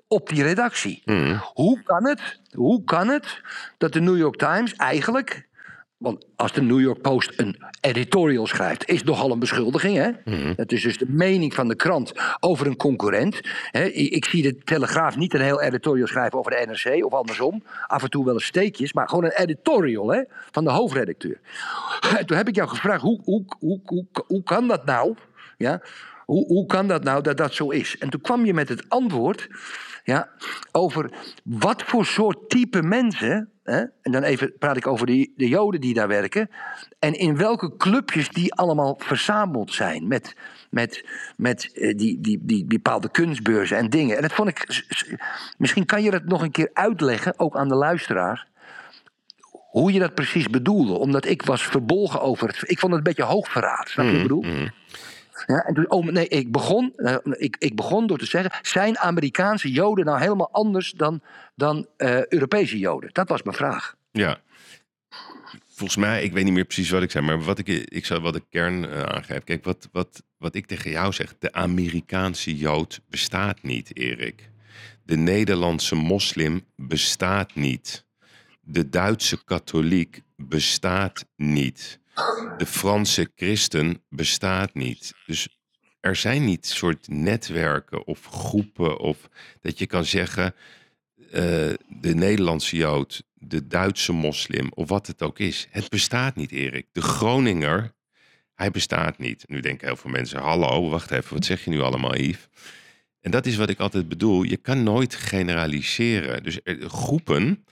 op 0.07 0.29
die 0.29 0.43
redactie. 0.43 1.03
Hoe 1.53 1.83
kan 1.83 2.07
het? 2.07 2.39
Hoe 2.51 2.83
kan 2.83 3.07
het 3.07 3.41
dat 3.77 3.93
de 3.93 3.99
New 3.99 4.17
York 4.17 4.35
Times 4.35 4.75
eigenlijk 4.75 5.47
want 5.97 6.25
als 6.35 6.53
de 6.53 6.61
New 6.61 6.79
York 6.79 7.01
Post 7.01 7.33
een 7.35 7.63
editorial 7.81 8.47
schrijft, 8.47 8.89
is 8.89 9.03
nogal 9.03 9.31
een 9.31 9.39
beschuldiging. 9.39 9.97
Hè? 9.97 10.11
Dat 10.55 10.71
is 10.71 10.81
dus 10.81 10.97
de 10.97 11.09
mening 11.09 11.53
van 11.53 11.67
de 11.67 11.75
krant 11.75 12.13
over 12.39 12.67
een 12.67 12.75
concurrent. 12.75 13.41
Hè? 13.71 13.83
Ik 13.85 14.25
zie 14.25 14.41
de 14.41 14.57
Telegraaf 14.57 15.15
niet 15.15 15.33
een 15.33 15.41
heel 15.41 15.61
editorial 15.61 16.07
schrijven 16.07 16.39
over 16.39 16.51
de 16.51 16.65
NRC 16.65 17.05
of 17.05 17.13
andersom. 17.13 17.63
Af 17.87 18.03
en 18.03 18.09
toe 18.09 18.25
wel 18.25 18.33
eens 18.33 18.45
steekjes, 18.45 18.93
maar 18.93 19.09
gewoon 19.09 19.23
een 19.23 19.37
editorial 19.37 20.11
hè? 20.11 20.21
van 20.51 20.63
de 20.63 20.71
hoofdredacteur. 20.71 21.39
Toen 22.25 22.37
heb 22.37 22.47
ik 22.47 22.55
jou 22.55 22.69
gevraagd, 22.69 23.01
hoe, 23.01 23.21
hoe, 23.23 23.43
hoe, 23.59 23.79
hoe, 23.85 24.05
hoe 24.27 24.43
kan 24.43 24.67
dat 24.67 24.85
nou? 24.85 25.15
Ja? 25.57 25.81
Hoe, 26.25 26.45
hoe 26.45 26.65
kan 26.65 26.87
dat 26.87 27.03
nou 27.03 27.21
dat 27.21 27.37
dat 27.37 27.53
zo 27.53 27.69
is? 27.69 27.97
En 27.97 28.09
toen 28.09 28.21
kwam 28.21 28.45
je 28.45 28.53
met 28.53 28.69
het 28.69 28.89
antwoord 28.89 29.47
ja, 30.07 30.29
over 30.71 31.11
wat 31.43 31.83
voor 31.83 32.05
soort 32.05 32.49
type 32.49 32.81
mensen. 32.81 33.51
Hè, 33.63 33.79
en 34.01 34.11
dan 34.11 34.23
even 34.23 34.57
praat 34.59 34.77
ik 34.77 34.87
over 34.87 35.05
de, 35.05 35.31
de 35.35 35.47
Joden 35.47 35.81
die 35.81 35.93
daar 35.93 36.07
werken. 36.07 36.49
En 36.99 37.13
in 37.13 37.37
welke 37.37 37.77
clubjes 37.77 38.29
die 38.29 38.53
allemaal 38.53 38.99
verzameld 39.03 39.73
zijn. 39.73 40.07
Met, 40.07 40.35
met, 40.69 41.05
met 41.37 41.71
eh, 41.73 41.97
die, 41.97 42.21
die, 42.21 42.39
die 42.41 42.65
bepaalde 42.65 43.09
kunstbeurzen 43.09 43.77
en 43.77 43.89
dingen. 43.89 44.15
En 44.15 44.21
dat 44.21 44.33
vond 44.33 44.49
ik. 44.49 44.85
Misschien 45.57 45.85
kan 45.85 46.03
je 46.03 46.11
dat 46.11 46.23
nog 46.23 46.41
een 46.41 46.51
keer 46.51 46.69
uitleggen, 46.73 47.39
ook 47.39 47.57
aan 47.57 47.67
de 47.67 47.75
luisteraar. 47.75 48.47
Hoe 49.51 49.93
je 49.93 49.99
dat 49.99 50.13
precies 50.13 50.49
bedoelde. 50.49 50.93
Omdat 50.93 51.25
ik 51.25 51.41
was 51.41 51.63
verbolgen 51.63 52.21
over 52.21 52.47
het. 52.47 52.69
Ik 52.69 52.79
vond 52.79 52.93
het 52.93 53.07
een 53.07 53.13
beetje 53.13 53.31
hoogverraad. 53.33 53.89
Snap 53.89 54.05
je 54.05 54.11
wat 54.11 54.21
ik 54.21 54.27
bedoel? 54.27 54.69
Ja, 55.47 55.65
en 55.65 55.91
oh, 55.91 56.05
nee, 56.05 56.27
ik 56.27 56.51
begon, 56.51 56.93
eh, 56.95 57.15
ik, 57.23 57.55
ik 57.59 57.75
begon 57.75 58.07
door 58.07 58.17
te 58.17 58.25
zeggen: 58.25 58.51
zijn 58.61 58.97
Amerikaanse 58.97 59.71
Joden 59.71 60.05
nou 60.05 60.19
helemaal 60.19 60.51
anders 60.51 60.91
dan, 60.91 61.21
dan 61.55 61.87
eh, 61.97 62.25
Europese 62.25 62.79
Joden? 62.79 63.09
Dat 63.13 63.29
was 63.29 63.43
mijn 63.43 63.55
vraag. 63.55 63.95
Ja. 64.11 64.39
Volgens 65.67 65.97
mij, 65.97 66.23
ik 66.23 66.33
weet 66.33 66.43
niet 66.43 66.53
meer 66.53 66.65
precies 66.65 66.89
wat 66.89 67.01
ik 67.01 67.11
zei, 67.11 67.25
maar 67.25 67.41
wat 67.41 67.59
ik, 67.59 67.67
ik 67.67 68.05
zou 68.05 68.21
wat 68.21 68.33
de 68.33 68.43
kern 68.49 68.83
uh. 68.83 69.39
Kijk, 69.43 69.63
wat, 69.63 69.89
wat, 69.91 70.23
wat 70.37 70.55
ik 70.55 70.65
tegen 70.65 70.91
jou 70.91 71.13
zeg, 71.13 71.35
de 71.39 71.53
Amerikaanse 71.53 72.57
Jood 72.57 73.01
bestaat 73.09 73.63
niet, 73.63 73.97
Erik. 73.97 74.49
De 75.03 75.17
Nederlandse 75.17 75.95
moslim 75.95 76.65
bestaat 76.75 77.55
niet. 77.55 78.05
De 78.61 78.89
Duitse 78.89 79.43
katholiek 79.43 80.21
bestaat 80.35 81.25
niet. 81.35 81.99
De 82.57 82.65
Franse 82.65 83.31
christen 83.35 84.03
bestaat 84.09 84.73
niet. 84.73 85.13
Dus 85.25 85.47
er 85.99 86.15
zijn 86.15 86.45
niet 86.45 86.65
soort 86.65 87.07
netwerken 87.07 88.07
of 88.07 88.25
groepen 88.25 88.99
of 88.99 89.29
dat 89.61 89.79
je 89.79 89.85
kan 89.85 90.05
zeggen 90.05 90.55
uh, 91.19 91.31
de 91.87 92.13
Nederlandse 92.15 92.75
Jood, 92.75 93.23
de 93.33 93.67
Duitse 93.67 94.13
moslim 94.13 94.71
of 94.73 94.89
wat 94.89 95.07
het 95.07 95.21
ook 95.21 95.39
is. 95.39 95.67
Het 95.69 95.89
bestaat 95.89 96.35
niet, 96.35 96.51
Erik. 96.51 96.87
De 96.91 97.01
Groninger, 97.01 97.93
hij 98.53 98.71
bestaat 98.71 99.17
niet. 99.17 99.43
Nu 99.47 99.59
denken 99.59 99.87
heel 99.87 99.95
veel 99.95 100.11
mensen, 100.11 100.39
hallo, 100.39 100.89
wacht 100.89 101.11
even, 101.11 101.33
wat 101.33 101.45
zeg 101.45 101.63
je 101.63 101.69
nu 101.69 101.81
allemaal, 101.81 102.15
Yves? 102.15 102.47
En 103.21 103.31
dat 103.31 103.45
is 103.45 103.55
wat 103.55 103.69
ik 103.69 103.79
altijd 103.79 104.07
bedoel. 104.07 104.43
Je 104.43 104.57
kan 104.57 104.83
nooit 104.83 105.15
generaliseren. 105.15 106.43
Dus 106.43 106.59
er, 106.63 106.89
groepen, 106.89 107.65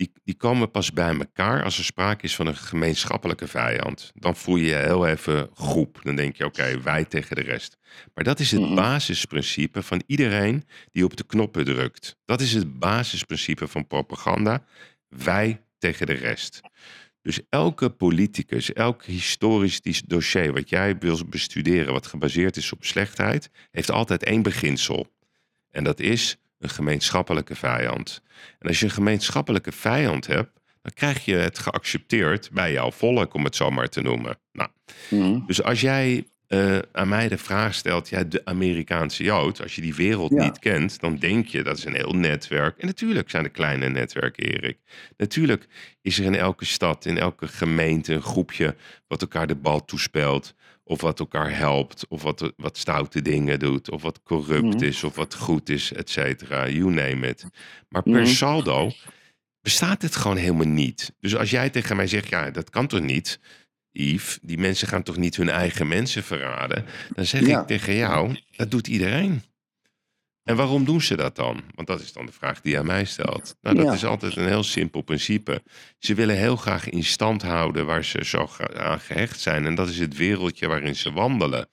die, 0.00 0.12
die 0.24 0.34
komen 0.34 0.70
pas 0.70 0.92
bij 0.92 1.18
elkaar 1.18 1.64
als 1.64 1.78
er 1.78 1.84
sprake 1.84 2.24
is 2.24 2.34
van 2.34 2.46
een 2.46 2.56
gemeenschappelijke 2.56 3.46
vijand. 3.46 4.12
Dan 4.14 4.36
voel 4.36 4.56
je 4.56 4.66
je 4.66 4.74
heel 4.74 5.06
even 5.06 5.50
groep. 5.54 6.00
Dan 6.02 6.16
denk 6.16 6.36
je, 6.36 6.44
oké, 6.44 6.80
wij 6.80 7.04
tegen 7.04 7.36
de 7.36 7.42
rest. 7.42 7.76
Maar 8.14 8.24
dat 8.24 8.40
is 8.40 8.50
het 8.50 8.74
basisprincipe 8.74 9.82
van 9.82 10.02
iedereen 10.06 10.64
die 10.90 11.04
op 11.04 11.16
de 11.16 11.26
knoppen 11.26 11.64
drukt. 11.64 12.16
Dat 12.24 12.40
is 12.40 12.52
het 12.52 12.78
basisprincipe 12.78 13.68
van 13.68 13.86
propaganda. 13.86 14.64
Wij 15.08 15.60
tegen 15.78 16.06
de 16.06 16.12
rest. 16.12 16.60
Dus 17.22 17.40
elke 17.48 17.90
politicus, 17.90 18.72
elk 18.72 19.04
historisch 19.04 19.80
dossier 20.06 20.52
wat 20.52 20.68
jij 20.68 20.98
wil 20.98 21.20
bestuderen, 21.26 21.92
wat 21.92 22.06
gebaseerd 22.06 22.56
is 22.56 22.72
op 22.72 22.84
slechtheid, 22.84 23.50
heeft 23.70 23.90
altijd 23.90 24.24
één 24.24 24.42
beginsel. 24.42 25.06
En 25.70 25.84
dat 25.84 26.00
is 26.00 26.36
een 26.60 26.68
gemeenschappelijke 26.70 27.54
vijand. 27.54 28.22
En 28.58 28.68
als 28.68 28.78
je 28.78 28.84
een 28.84 28.90
gemeenschappelijke 28.90 29.72
vijand 29.72 30.26
hebt, 30.26 30.50
dan 30.82 30.92
krijg 30.94 31.24
je 31.24 31.34
het 31.34 31.58
geaccepteerd 31.58 32.50
bij 32.52 32.72
jouw 32.72 32.90
volk, 32.90 33.34
om 33.34 33.44
het 33.44 33.56
zo 33.56 33.70
maar 33.70 33.88
te 33.88 34.00
noemen. 34.00 34.38
Nou, 34.52 34.68
Mhm. 35.10 35.46
dus 35.46 35.62
als 35.62 35.80
jij 35.80 36.24
eh, 36.46 36.78
aan 36.92 37.08
mij 37.08 37.28
de 37.28 37.38
vraag 37.38 37.74
stelt, 37.74 38.08
ja, 38.08 38.24
de 38.24 38.44
Amerikaanse 38.44 39.22
Jood, 39.22 39.62
als 39.62 39.74
je 39.74 39.80
die 39.80 39.94
wereld 39.94 40.30
Ja. 40.30 40.42
niet 40.44 40.58
kent, 40.58 41.00
dan 41.00 41.16
denk 41.16 41.46
je 41.46 41.62
dat 41.62 41.78
is 41.78 41.84
een 41.84 41.94
heel 41.94 42.12
netwerk. 42.14 42.78
En 42.78 42.86
natuurlijk 42.86 43.30
zijn 43.30 43.44
er 43.44 43.50
kleine 43.50 43.88
netwerken, 43.88 44.44
Erik. 44.44 44.78
Natuurlijk 45.16 45.66
is 46.02 46.18
er 46.18 46.24
in 46.24 46.34
elke 46.34 46.64
stad, 46.64 47.04
in 47.04 47.18
elke 47.18 47.48
gemeente 47.48 48.12
een 48.14 48.22
groepje 48.22 48.74
wat 49.08 49.20
elkaar 49.20 49.46
de 49.46 49.54
bal 49.54 49.84
toespeelt. 49.84 50.54
Of 50.90 51.00
wat 51.00 51.18
elkaar 51.20 51.56
helpt, 51.56 52.06
of 52.08 52.22
wat, 52.22 52.52
wat 52.56 52.78
stoute 52.78 53.22
dingen 53.22 53.58
doet, 53.58 53.90
of 53.90 54.02
wat 54.02 54.22
corrupt 54.22 54.74
Mhm. 54.74 54.84
is, 54.84 55.04
of 55.04 55.14
wat 55.14 55.34
goed 55.34 55.68
is, 55.68 55.92
et 55.92 56.10
cetera. 56.10 56.68
You 56.68 56.90
name 56.92 57.28
it. 57.28 57.44
Maar 57.88 58.02
per 58.02 58.20
Mhm. 58.22 58.26
saldo 58.30 58.90
bestaat 59.62 60.02
het 60.02 60.16
gewoon 60.16 60.36
helemaal 60.36 60.66
niet. 60.66 61.12
Dus 61.20 61.36
als 61.36 61.50
jij 61.50 61.70
tegen 61.70 61.96
mij 61.96 62.06
zegt, 62.06 62.28
ja, 62.28 62.50
dat 62.50 62.70
kan 62.70 62.86
toch 62.86 63.00
niet, 63.00 63.40
Yves? 63.92 64.38
Die 64.42 64.58
mensen 64.58 64.88
gaan 64.88 65.02
toch 65.02 65.16
niet 65.16 65.36
hun 65.36 65.48
eigen 65.50 65.88
mensen 65.88 66.22
verraden? 66.22 66.84
Dan 67.14 67.24
zeg 67.26 67.46
Ja. 67.46 67.60
ik 67.60 67.66
tegen 67.66 67.94
jou, 67.94 68.36
dat 68.56 68.70
doet 68.70 68.86
iedereen. 68.86 69.42
En 70.44 70.56
waarom 70.56 70.84
doen 70.84 71.00
ze 71.02 71.16
dat 71.16 71.36
dan? 71.36 71.62
Want 71.74 71.88
dat 71.88 72.00
is 72.00 72.12
dan 72.12 72.26
de 72.26 72.32
vraag 72.32 72.60
die 72.60 72.72
je 72.72 72.78
aan 72.78 72.86
mij 72.86 73.04
stelt. 73.04 73.56
Nou, 73.60 73.76
dat 73.76 73.84
Ja. 73.84 73.92
is 73.92 74.04
altijd 74.04 74.36
een 74.36 74.46
heel 74.46 74.62
simpel 74.62 75.00
principe. 75.02 75.62
Ze 75.98 76.14
willen 76.14 76.36
heel 76.36 76.56
graag 76.56 76.88
in 76.88 77.04
stand 77.04 77.42
houden 77.42 77.86
waar 77.86 78.04
ze 78.04 78.24
zo 78.24 78.48
aan 78.76 79.00
gehecht 79.00 79.40
zijn. 79.40 79.66
En 79.66 79.74
dat 79.74 79.88
is 79.88 79.98
het 79.98 80.16
wereldje 80.16 80.66
waarin 80.68 80.96
ze 80.96 81.12
wandelen. 81.12 81.68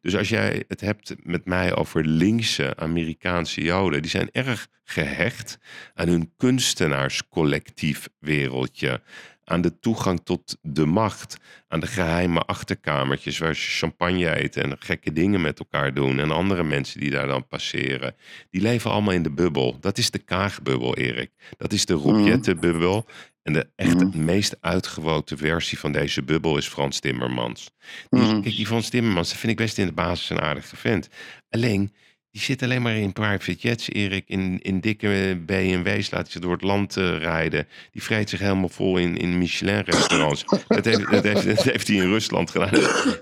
Dus 0.00 0.16
als 0.16 0.28
jij 0.28 0.64
het 0.68 0.80
hebt 0.80 1.14
met 1.22 1.44
mij 1.44 1.74
over 1.76 2.04
linkse 2.06 2.76
Amerikaanse 2.76 3.62
Joden, 3.62 4.02
die 4.02 4.10
zijn 4.10 4.28
erg 4.32 4.68
gehecht 4.84 5.58
aan 5.94 6.08
hun 6.08 6.32
kunstenaarscollectief 6.36 8.08
wereldje. 8.18 9.02
Aan 9.44 9.60
de 9.60 9.78
toegang 9.78 10.20
tot 10.24 10.58
de 10.62 10.86
macht. 10.86 11.36
Aan 11.68 11.80
de 11.80 11.86
geheime 11.86 12.40
achterkamertjes 12.40 13.38
waar 13.38 13.56
ze 13.56 13.70
champagne 13.70 14.34
eten 14.36 14.62
en 14.62 14.76
gekke 14.78 15.12
dingen 15.12 15.40
met 15.40 15.58
elkaar 15.58 15.94
doen. 15.94 16.18
En 16.18 16.30
andere 16.30 16.62
mensen 16.62 17.00
die 17.00 17.10
daar 17.10 17.26
dan 17.26 17.46
passeren. 17.46 18.14
Die 18.50 18.60
leven 18.60 18.90
allemaal 18.90 19.12
in 19.14 19.22
de 19.22 19.30
bubbel. 19.32 19.76
Dat 19.80 19.98
is 19.98 20.10
de 20.10 20.18
kaagbubbel, 20.18 20.96
Erik. 20.96 21.30
Dat 21.58 21.72
is 21.72 21.86
de 21.86 21.94
Robjette-bubbel. 21.94 23.06
En 23.42 23.52
de 23.52 23.68
echt 23.76 23.94
Mhm. 24.04 24.24
meest 24.24 24.56
uitgewoten 24.60 25.38
versie 25.38 25.78
van 25.78 25.92
deze 25.92 26.22
bubbel 26.22 26.56
is 26.56 26.66
Frans 26.68 27.00
Timmermans. 27.00 27.70
Die, 28.08 28.20
Mhm. 28.20 28.40
Kijk, 28.40 28.56
die 28.56 28.66
Frans 28.66 28.88
Timmermans, 28.88 29.28
dat 29.28 29.38
vind 29.38 29.52
ik 29.52 29.58
best 29.58 29.78
in 29.78 29.86
de 29.86 29.92
basis 29.92 30.30
een 30.30 30.40
aardige 30.40 30.76
vent. 30.76 31.08
Alleen, 31.50 31.92
die 32.32 32.40
zit 32.40 32.62
alleen 32.62 32.82
maar 32.82 32.96
in 32.96 33.12
private 33.12 33.54
jets, 33.54 33.90
Erik. 33.90 34.24
In, 34.26 34.58
in 34.62 34.80
dikke 34.80 35.40
BMW's 35.46 36.10
laat 36.10 36.30
zich 36.30 36.40
door 36.40 36.52
het 36.52 36.62
land 36.62 36.96
eh, 36.96 37.18
rijden. 37.18 37.68
Die 37.90 38.02
vreet 38.02 38.30
zich 38.30 38.40
helemaal 38.40 38.68
vol 38.68 38.96
in, 38.96 39.16
in 39.16 39.38
Michelin-restaurants. 39.38 40.44
dat, 40.68 40.84
heeft, 40.84 41.10
dat, 41.10 41.24
heeft, 41.24 41.46
dat 41.46 41.62
heeft 41.62 41.88
hij 41.88 41.96
in 41.96 42.08
Rusland 42.08 42.50
gedaan. 42.50 42.70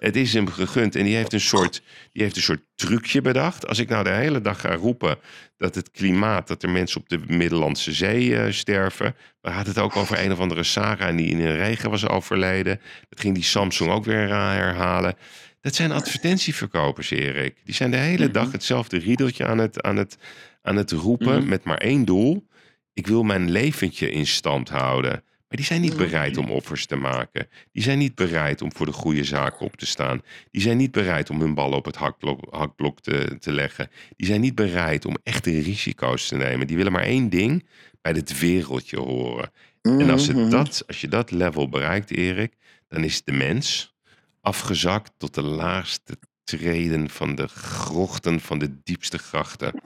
Het 0.00 0.16
is 0.16 0.32
hem 0.32 0.48
gegund. 0.48 0.96
En 0.96 1.04
die 1.04 1.16
heeft, 1.16 1.32
een 1.32 1.40
soort, 1.40 1.82
die 2.12 2.22
heeft 2.22 2.36
een 2.36 2.42
soort 2.42 2.62
trucje 2.74 3.20
bedacht. 3.20 3.66
Als 3.66 3.78
ik 3.78 3.88
nou 3.88 4.04
de 4.04 4.10
hele 4.10 4.40
dag 4.40 4.60
ga 4.60 4.74
roepen 4.74 5.18
dat 5.56 5.74
het 5.74 5.90
klimaat... 5.90 6.48
dat 6.48 6.62
er 6.62 6.70
mensen 6.70 7.00
op 7.00 7.08
de 7.08 7.20
Middellandse 7.26 7.92
Zee 7.92 8.36
eh, 8.36 8.52
sterven... 8.52 9.14
We 9.40 9.50
hadden 9.50 9.74
het 9.74 9.82
ook 9.82 9.96
over 9.96 10.24
een 10.24 10.32
of 10.32 10.38
andere 10.38 10.62
Sarah 10.62 11.16
die 11.16 11.30
in 11.30 11.40
een 11.40 11.56
regen 11.56 11.90
was 11.90 12.08
overleden. 12.08 12.80
Dat 13.08 13.20
ging 13.20 13.34
die 13.34 13.44
Samsung 13.44 13.90
ook 13.90 14.04
weer 14.04 14.28
herhalen. 14.28 15.14
Dat 15.60 15.74
zijn 15.74 15.92
advertentieverkopers, 15.92 17.10
Erik. 17.10 17.56
Die 17.64 17.74
zijn 17.74 17.90
de 17.90 17.96
hele 17.96 18.30
dag 18.30 18.52
hetzelfde 18.52 18.98
riedeltje 18.98 19.46
aan 19.46 19.58
het, 19.58 19.82
aan 19.82 19.96
het, 19.96 20.18
aan 20.62 20.76
het 20.76 20.90
roepen 20.90 21.48
met 21.48 21.64
maar 21.64 21.78
één 21.78 22.04
doel. 22.04 22.46
Ik 22.92 23.06
wil 23.06 23.22
mijn 23.22 23.50
leventje 23.50 24.10
in 24.10 24.26
stand 24.26 24.68
houden. 24.68 25.10
Maar 25.10 25.58
die 25.58 25.64
zijn 25.68 25.80
niet 25.80 25.96
bereid 25.96 26.36
om 26.36 26.50
offers 26.50 26.86
te 26.86 26.96
maken. 26.96 27.48
Die 27.72 27.82
zijn 27.82 27.98
niet 27.98 28.14
bereid 28.14 28.62
om 28.62 28.72
voor 28.72 28.86
de 28.86 28.92
goede 28.92 29.24
zaken 29.24 29.66
op 29.66 29.76
te 29.76 29.86
staan. 29.86 30.22
Die 30.50 30.60
zijn 30.60 30.76
niet 30.76 30.90
bereid 30.90 31.30
om 31.30 31.40
hun 31.40 31.54
ballen 31.54 31.78
op 31.78 31.84
het 31.84 31.96
hakblok, 31.96 32.46
hakblok 32.50 33.00
te, 33.00 33.36
te 33.38 33.52
leggen. 33.52 33.90
Die 34.16 34.26
zijn 34.26 34.40
niet 34.40 34.54
bereid 34.54 35.04
om 35.04 35.16
echte 35.22 35.60
risico's 35.60 36.28
te 36.28 36.36
nemen. 36.36 36.66
Die 36.66 36.76
willen 36.76 36.92
maar 36.92 37.02
één 37.02 37.28
ding, 37.28 37.66
bij 38.02 38.12
dit 38.12 38.38
wereldje 38.40 38.98
horen. 38.98 39.50
En 39.82 40.10
als, 40.10 40.28
Mhm. 40.28 40.38
het 40.38 40.50
dat, 40.50 40.84
als 40.86 41.00
je 41.00 41.08
dat 41.08 41.30
level 41.30 41.68
bereikt, 41.68 42.10
Erik, 42.10 42.54
dan 42.88 43.04
is 43.04 43.24
de 43.24 43.32
mens 43.32 43.94
afgezakt 44.40 45.12
tot 45.16 45.34
de 45.34 45.42
laagste 45.42 46.18
treden 46.44 47.10
van 47.10 47.34
de 47.34 47.48
grochten 47.48 48.40
van 48.40 48.58
de 48.58 48.82
diepste 48.82 49.18
grachten. 49.18 49.80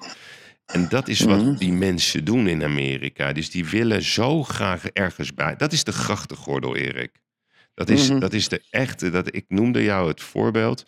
En 0.66 0.88
dat 0.88 1.08
is 1.08 1.20
wat 1.20 1.42
Mhm. 1.42 1.56
die 1.56 1.72
mensen 1.72 2.24
doen 2.24 2.46
in 2.48 2.64
Amerika. 2.64 3.32
Dus 3.32 3.50
die 3.50 3.66
willen 3.68 4.02
zo 4.02 4.42
graag 4.42 4.86
ergens 4.86 5.34
bij. 5.34 5.56
Dat 5.56 5.72
is 5.72 5.84
de 5.84 5.92
grachtengordel, 5.92 6.76
Erik. 6.76 7.12
Dat 7.74 7.88
is, 7.90 8.08
Mhm. 8.08 8.18
dat 8.18 8.32
is 8.32 8.48
de 8.48 8.62
echte. 8.70 9.10
Dat, 9.10 9.34
ik 9.34 9.44
noemde 9.48 9.82
jou 9.82 10.08
het 10.08 10.22
voorbeeld. 10.22 10.84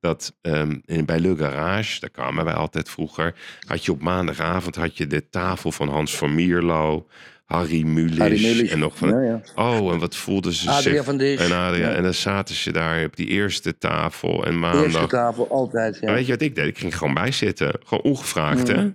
Dat 0.00 0.34
ehm, 0.40 0.78
in- 0.84 1.04
bij 1.04 1.20
Le 1.20 1.36
Garage, 1.36 2.00
daar 2.00 2.10
kwamen 2.10 2.44
wij 2.44 2.54
altijd 2.54 2.88
vroeger. 2.90 3.34
Had 3.66 3.84
je 3.84 3.92
op 3.92 4.02
maandagavond 4.02 4.74
had 4.76 4.96
je 4.96 5.06
de 5.06 5.28
tafel 5.28 5.72
van 5.72 5.88
Hans 5.88 6.16
van 6.16 6.34
Mierlo, 6.34 7.08
Harry 7.44 7.82
Mulisch. 7.82 8.70
En 8.70 8.78
nog 8.78 8.96
van. 8.96 9.08
Ja, 9.08 9.20
ja. 9.20 9.40
Oh, 9.54 9.92
en 9.92 9.98
wat 9.98 10.16
voelden 10.16 10.52
ze 10.52 10.70
Adriaan 10.70 10.94
zich. 10.96 11.04
van. 11.04 11.20
En, 11.20 11.52
Adriaan, 11.52 11.78
Ja. 11.90 11.94
en 11.96 12.02
dan 12.02 12.14
zaten 12.14 12.54
ze 12.54 12.72
daar 12.72 13.04
op 13.04 13.16
die 13.16 13.26
eerste 13.26 13.78
tafel. 13.78 14.30
En 14.46 14.52
Eerste 14.54 14.58
maandag. 14.58 15.08
tafel, 15.08 15.48
altijd. 15.50 15.98
Ja. 16.00 16.12
Weet 16.12 16.26
je 16.26 16.32
wat 16.32 16.42
ik 16.42 16.54
deed? 16.54 16.66
Ik 16.66 16.78
ging 16.78 16.98
gewoon 16.98 17.14
bijzitten. 17.14 17.74
Gewoon 17.84 18.04
ongevraagd, 18.04 18.68
hè? 18.68 18.84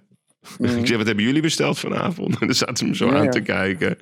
Ik 0.59 0.85
zei, 0.87 0.97
wat 0.97 1.05
hebben 1.07 1.25
jullie 1.25 1.41
besteld 1.41 1.79
vanavond? 1.79 2.33
En 2.39 2.47
dan 2.47 2.55
zaten 2.55 2.77
ze 2.77 2.85
me 2.85 2.95
zo 2.95 3.09
aan 3.11 3.29
te 3.29 3.41
kijken. 3.41 3.97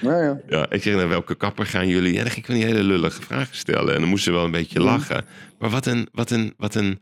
Ja, 0.00 0.22
ja. 0.22 0.40
Ja, 0.48 0.70
ik 0.70 0.82
zeg, 0.82 0.94
naar 0.94 1.08
welke 1.08 1.34
kapper 1.34 1.66
gaan 1.66 1.88
jullie? 1.88 2.12
Ja, 2.12 2.18
dan 2.22 2.26
ging 2.30 2.38
ik 2.38 2.46
van 2.46 2.54
die 2.54 2.64
hele 2.64 2.82
lullige 2.82 3.22
vragen 3.22 3.56
stellen. 3.56 3.94
En 3.94 4.00
dan 4.00 4.08
moesten 4.08 4.32
ze 4.32 4.38
wel 4.38 4.46
een 4.46 4.50
beetje 4.52 4.80
lachen. 4.80 5.24
Maar 5.58 5.70
wat 5.70 5.86
een, 5.86 6.08
wat 6.12 6.30
een, 6.30 6.54
wat 6.56 6.74
een 6.74 7.00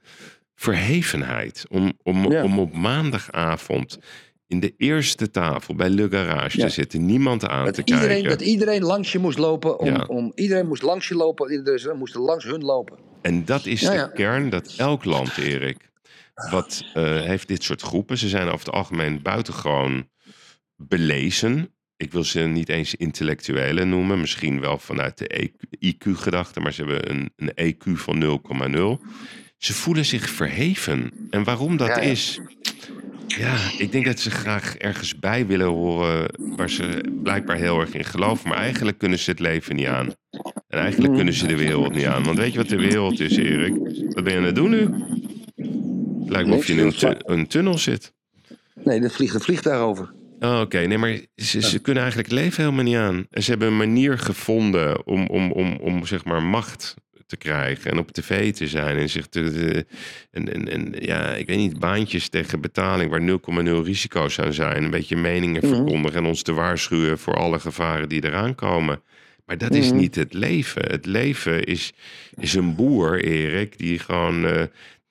verhevenheid. 0.55 1.65
Om, 1.69 1.93
om, 2.03 2.27
om 2.27 2.59
op 2.59 2.73
maandagavond 2.77 3.99
in 4.53 4.61
de 4.61 4.75
eerste 4.77 5.31
tafel 5.31 5.75
bij 5.75 5.89
Le 5.89 6.09
Garage 6.11 6.59
Ja. 6.59 6.65
te 6.67 6.71
zitten. 6.73 7.07
Niemand 7.07 7.49
aan 7.49 7.65
Dat 7.65 7.75
te 7.75 7.81
iedereen, 7.85 8.09
kijken. 8.09 8.31
dat 8.31 8.41
iedereen 8.41 8.83
langs 8.83 9.13
je 9.13 9.19
moest 9.19 9.39
lopen. 9.39 9.79
Om, 9.79 9.87
Ja. 9.87 10.05
om, 10.07 10.33
iedereen 10.35 10.67
moest 10.67 10.83
langs 10.83 11.09
je 11.09 11.15
lopen. 11.15 11.51
Iedereen 11.53 11.99
moest 11.99 12.15
langs 12.15 12.45
hun 12.45 12.65
lopen. 12.65 12.99
En 13.23 13.45
dat 13.45 13.67
is 13.67 13.81
Ja, 13.81 14.07
de 14.07 14.13
kern 14.13 14.49
dat 14.51 14.75
elk 14.77 15.05
land, 15.05 15.37
Erik, 15.39 15.91
wat 16.51 16.85
eh, 16.95 17.21
heeft 17.23 17.49
dit 17.49 17.63
soort 17.63 17.83
groepen. 17.83 18.19
Ze 18.19 18.29
zijn 18.29 18.47
over 18.49 18.67
het 18.67 18.75
algemeen 18.75 19.23
buitengewoon 19.23 20.09
belezen. 20.77 21.75
Ik 21.97 22.13
wil 22.13 22.25
ze 22.25 22.41
niet 22.41 22.69
eens 22.69 22.95
intellectuelen 22.95 23.89
noemen. 23.89 24.21
Misschien 24.21 24.61
wel 24.61 24.79
vanuit 24.79 25.19
de 25.19 25.41
E 25.43 25.49
IQ-gedachte. 25.93 26.61
Maar 26.61 26.73
ze 26.73 26.85
hebben 26.85 27.11
een, 27.11 27.33
een 27.37 27.75
EQ 27.75 27.91
van 27.99 28.41
0,0. 29.01 29.07
ze 29.59 29.73
voelen 29.73 30.05
zich 30.05 30.31
verheven. 30.31 31.11
En 31.31 31.45
waarom 31.45 31.77
dat 31.77 31.99
is... 31.99 32.41
Ja, 33.39 33.57
ik 33.79 33.93
denk 33.93 34.05
dat 34.05 34.19
ze 34.21 34.31
graag 34.31 34.77
ergens 34.77 35.19
bij 35.19 35.47
willen 35.47 35.67
horen... 35.67 36.31
waar 36.57 36.71
ze 36.71 37.05
blijkbaar 37.23 37.57
heel 37.57 37.81
erg 37.81 37.95
in 37.95 38.05
geloven. 38.05 38.49
Maar 38.49 38.59
eigenlijk 38.59 38.99
kunnen 38.99 39.19
ze 39.19 39.31
het 39.31 39.41
leven 39.41 39.77
niet 39.77 39.87
aan. 39.87 40.13
En 40.69 40.79
eigenlijk 40.79 41.15
kunnen 41.15 41.35
ze 41.35 41.47
de 41.47 41.57
wereld 41.57 41.95
niet 41.95 42.05
aan. 42.07 42.25
Want 42.25 42.39
weet 42.39 42.53
je 42.53 42.59
wat 42.59 42.69
de 42.69 42.77
wereld 42.77 43.21
is, 43.21 43.37
Erik? 43.37 43.75
Wat 44.15 44.25
ben 44.25 44.33
je 44.33 44.39
aan 44.39 44.45
het 44.45 44.55
doen 44.55 44.71
nu? 44.71 44.89
Lijkt 46.27 46.49
me 46.49 46.55
of 46.55 46.67
je 46.67 46.73
in 46.73 46.79
een, 46.79 46.93
tu- 46.93 47.15
een 47.19 47.47
tunnel 47.47 47.79
zit. 47.79 48.13
Nee, 48.85 49.01
er 49.01 49.11
vliegt 49.11 49.35
een 49.35 49.41
vliegtuig 49.41 49.81
over. 49.81 50.13
Oh, 50.41 50.61
Oké, 50.61 50.79
nee, 50.79 50.99
maar 50.99 51.21
ze, 51.37 51.61
ze 51.61 51.79
kunnen 51.79 52.03
eigenlijk 52.03 52.33
het 52.33 52.41
leven 52.41 52.63
helemaal 52.65 52.85
niet 52.85 52.97
aan. 52.97 53.27
En 53.31 53.43
ze 53.43 53.51
hebben 53.51 53.69
een 53.69 53.77
manier 53.77 54.19
gevonden 54.19 55.07
om, 55.07 55.27
om, 55.27 55.53
om, 55.53 55.77
om 55.81 56.07
zeg 56.07 56.25
maar 56.25 56.43
macht 56.43 56.95
te 57.33 57.39
krijgen 57.49 57.91
en 57.91 57.99
op 57.99 58.11
tv 58.11 58.53
te 58.53 58.69
zijn 58.69 58.97
en 58.97 59.09
zich 59.09 59.27
te. 59.27 59.53
te- 59.53 59.87
en, 60.31 60.53
en, 60.53 60.69
en 60.69 60.95
ja, 60.99 61.35
ik 61.35 61.47
weet 61.47 61.57
niet, 61.57 61.79
baantjes 61.79 62.29
tegen 62.29 62.61
betaling 62.61 63.11
waar 63.11 63.21
0,0 63.81 63.85
risico's 63.85 64.39
aan 64.41 64.53
zijn. 64.53 64.85
Een 64.85 64.91
beetje 64.91 65.17
meningen 65.17 65.67
Mhm. 65.67 65.75
verkondigen 65.75 66.19
en 66.19 66.27
ons 66.27 66.43
te 66.43 66.53
waarschuwen 66.53 67.19
voor 67.19 67.35
alle 67.35 67.61
gevaren 67.61 68.09
die 68.09 68.25
eraan 68.25 68.55
komen. 68.55 69.03
Maar 69.47 69.59
dat 69.59 69.75
is 69.75 69.89
Mhm. 69.89 69.97
niet 69.97 70.15
het 70.15 70.33
leven. 70.33 70.83
Het 70.91 71.07
leven 71.07 71.65
is, 71.65 71.93
is 72.41 72.55
een 72.55 72.75
boer, 72.75 73.25
Erik, 73.25 73.79
die 73.79 73.99
gewoon 73.99 74.47
eh 74.47 74.63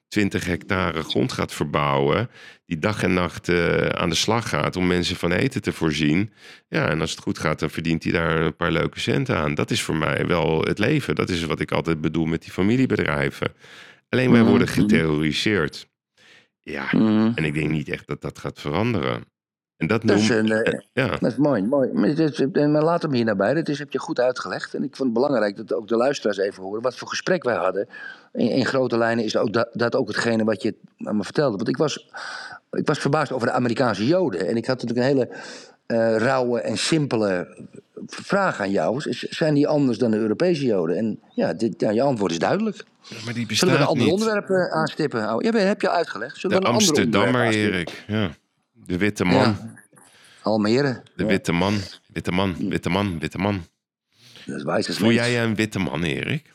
20 0.07 0.45
hectare 0.45 1.03
grond 1.03 1.31
gaat 1.31 1.53
verbouwen. 1.53 2.29
Die 2.71 2.79
dag 2.79 3.03
en 3.03 3.13
nacht 3.13 3.49
eh, 3.49 3.85
aan 3.87 4.09
de 4.09 4.15
slag 4.15 4.49
gaat 4.49 4.75
om 4.75 4.87
mensen 4.87 5.15
van 5.15 5.31
eten 5.31 5.61
te 5.61 5.71
voorzien. 5.71 6.31
Ja, 6.67 6.89
en 6.89 7.01
als 7.01 7.11
het 7.11 7.19
goed 7.19 7.39
gaat, 7.39 7.59
dan 7.59 7.69
verdient 7.69 8.03
hij 8.03 8.11
daar 8.11 8.39
een 8.41 8.55
paar 8.55 8.71
leuke 8.71 8.99
centen 8.99 9.35
aan. 9.37 9.53
Dat 9.55 9.71
is 9.71 9.81
voor 9.83 9.95
mij 9.95 10.27
wel 10.27 10.61
het 10.61 10.79
leven. 10.79 11.15
Dat 11.15 11.29
is 11.29 11.43
wat 11.45 11.59
ik 11.59 11.71
altijd 11.71 12.01
bedoel 12.01 12.25
met 12.25 12.41
die 12.41 12.51
familiebedrijven. 12.51 13.53
Alleen 14.09 14.31
wij 14.31 14.41
Mhm. 14.41 14.49
worden 14.49 14.67
geterroriseerd. 14.67 15.87
Ja, 16.59 16.85
Mhm. 16.91 17.31
en 17.35 17.43
ik 17.43 17.53
denk 17.53 17.69
niet 17.69 17.89
echt 17.89 18.07
dat 18.07 18.21
dat 18.21 18.39
gaat 18.39 18.59
veranderen. 18.59 19.23
En 19.77 19.87
dat 19.87 20.01
Dat 20.01 20.17
is, 20.17 20.27
noem... 20.29 20.37
een, 20.37 20.51
eh, 20.51 20.73
eh, 20.73 20.79
ja. 20.93 21.07
dat 21.07 21.31
is 21.31 21.37
mooi. 21.37 21.63
mooi. 21.63 21.93
Maar 21.93 22.83
laat 22.83 23.01
hem 23.01 23.13
hier 23.13 23.25
naar 23.25 23.35
bij. 23.35 23.53
Dat 23.53 23.67
is, 23.69 23.79
heb 23.79 23.91
je 23.91 23.99
goed 23.99 24.19
uitgelegd. 24.19 24.73
En 24.73 24.83
ik 24.83 24.95
vond 24.95 25.09
het 25.09 25.13
belangrijk 25.13 25.55
dat 25.57 25.73
ook 25.73 25.87
de 25.87 25.95
luisteraars 25.95 26.37
even 26.37 26.63
horen. 26.63 26.81
Wat 26.81 26.97
voor 26.97 27.07
gesprek 27.07 27.43
wij 27.43 27.55
hadden. 27.55 27.87
In, 28.33 28.49
in 28.49 28.65
grote 28.65 28.97
lijnen 28.97 29.23
is 29.23 29.37
ook 29.37 29.53
dat, 29.53 29.69
dat 29.73 29.95
ook 29.95 30.07
hetgene 30.07 30.43
wat 30.43 30.61
je 30.61 30.75
aan 30.97 31.17
me 31.17 31.23
vertelde. 31.23 31.55
Want 31.57 31.69
ik 31.69 31.77
was, 31.77 32.09
ik 32.71 32.87
was 32.87 32.99
verbaasd 32.99 33.31
over 33.31 33.47
de 33.47 33.53
Amerikaanse 33.53 34.05
Joden. 34.05 34.47
En 34.47 34.57
ik 34.57 34.65
had 34.65 34.81
natuurlijk 34.81 35.09
een 35.09 35.17
hele 35.17 35.29
eh, 35.85 36.17
rauwe 36.17 36.61
en 36.61 36.77
simpele 36.77 37.65
vraag 38.05 38.59
aan 38.59 38.71
jou. 38.71 39.01
Zijn 39.29 39.53
die 39.53 39.67
anders 39.67 39.97
dan 39.97 40.11
de 40.11 40.17
Europese 40.17 40.65
Joden? 40.65 40.97
En 40.97 41.19
ja, 41.33 41.53
dit, 41.53 41.73
ja 41.77 41.89
je 41.89 42.01
antwoord 42.01 42.31
is 42.31 42.39
duidelijk. 42.39 42.83
Maar 43.25 43.33
die 43.33 43.55
Zullen 43.55 43.73
we 43.73 43.79
een 43.79 43.85
ander 43.85 44.07
onderwerp 44.07 44.49
aanstippen? 44.71 45.33
Oh, 45.33 45.41
ja, 45.41 45.51
heb 45.51 45.81
je 45.81 45.89
al 45.89 45.95
uitgelegd. 45.95 46.37
Zullen 46.37 46.57
De 46.57 46.63
we 46.63 46.69
een 46.69 46.73
ander 46.73 46.87
Amsterdammer? 46.87 47.47
Erik. 47.47 48.03
Ja. 48.07 48.29
De 48.73 48.97
witte 48.97 49.25
man. 49.25 49.35
Ja. 49.35 49.73
Almere. 50.41 51.01
De 51.15 51.25
witte 51.25 51.51
man. 51.51 51.73
Witte 52.13 52.31
man, 52.31 52.55
witte 52.69 52.89
man, 52.89 53.19
witte 53.19 53.37
man. 53.37 53.65
dat 54.45 54.57
is 54.57 54.63
wijs 54.63 54.87
Voel 54.87 55.11
jij 55.11 55.31
je 55.31 55.37
een 55.37 55.55
witte 55.55 55.79
man, 55.79 56.03
Erik? 56.03 56.53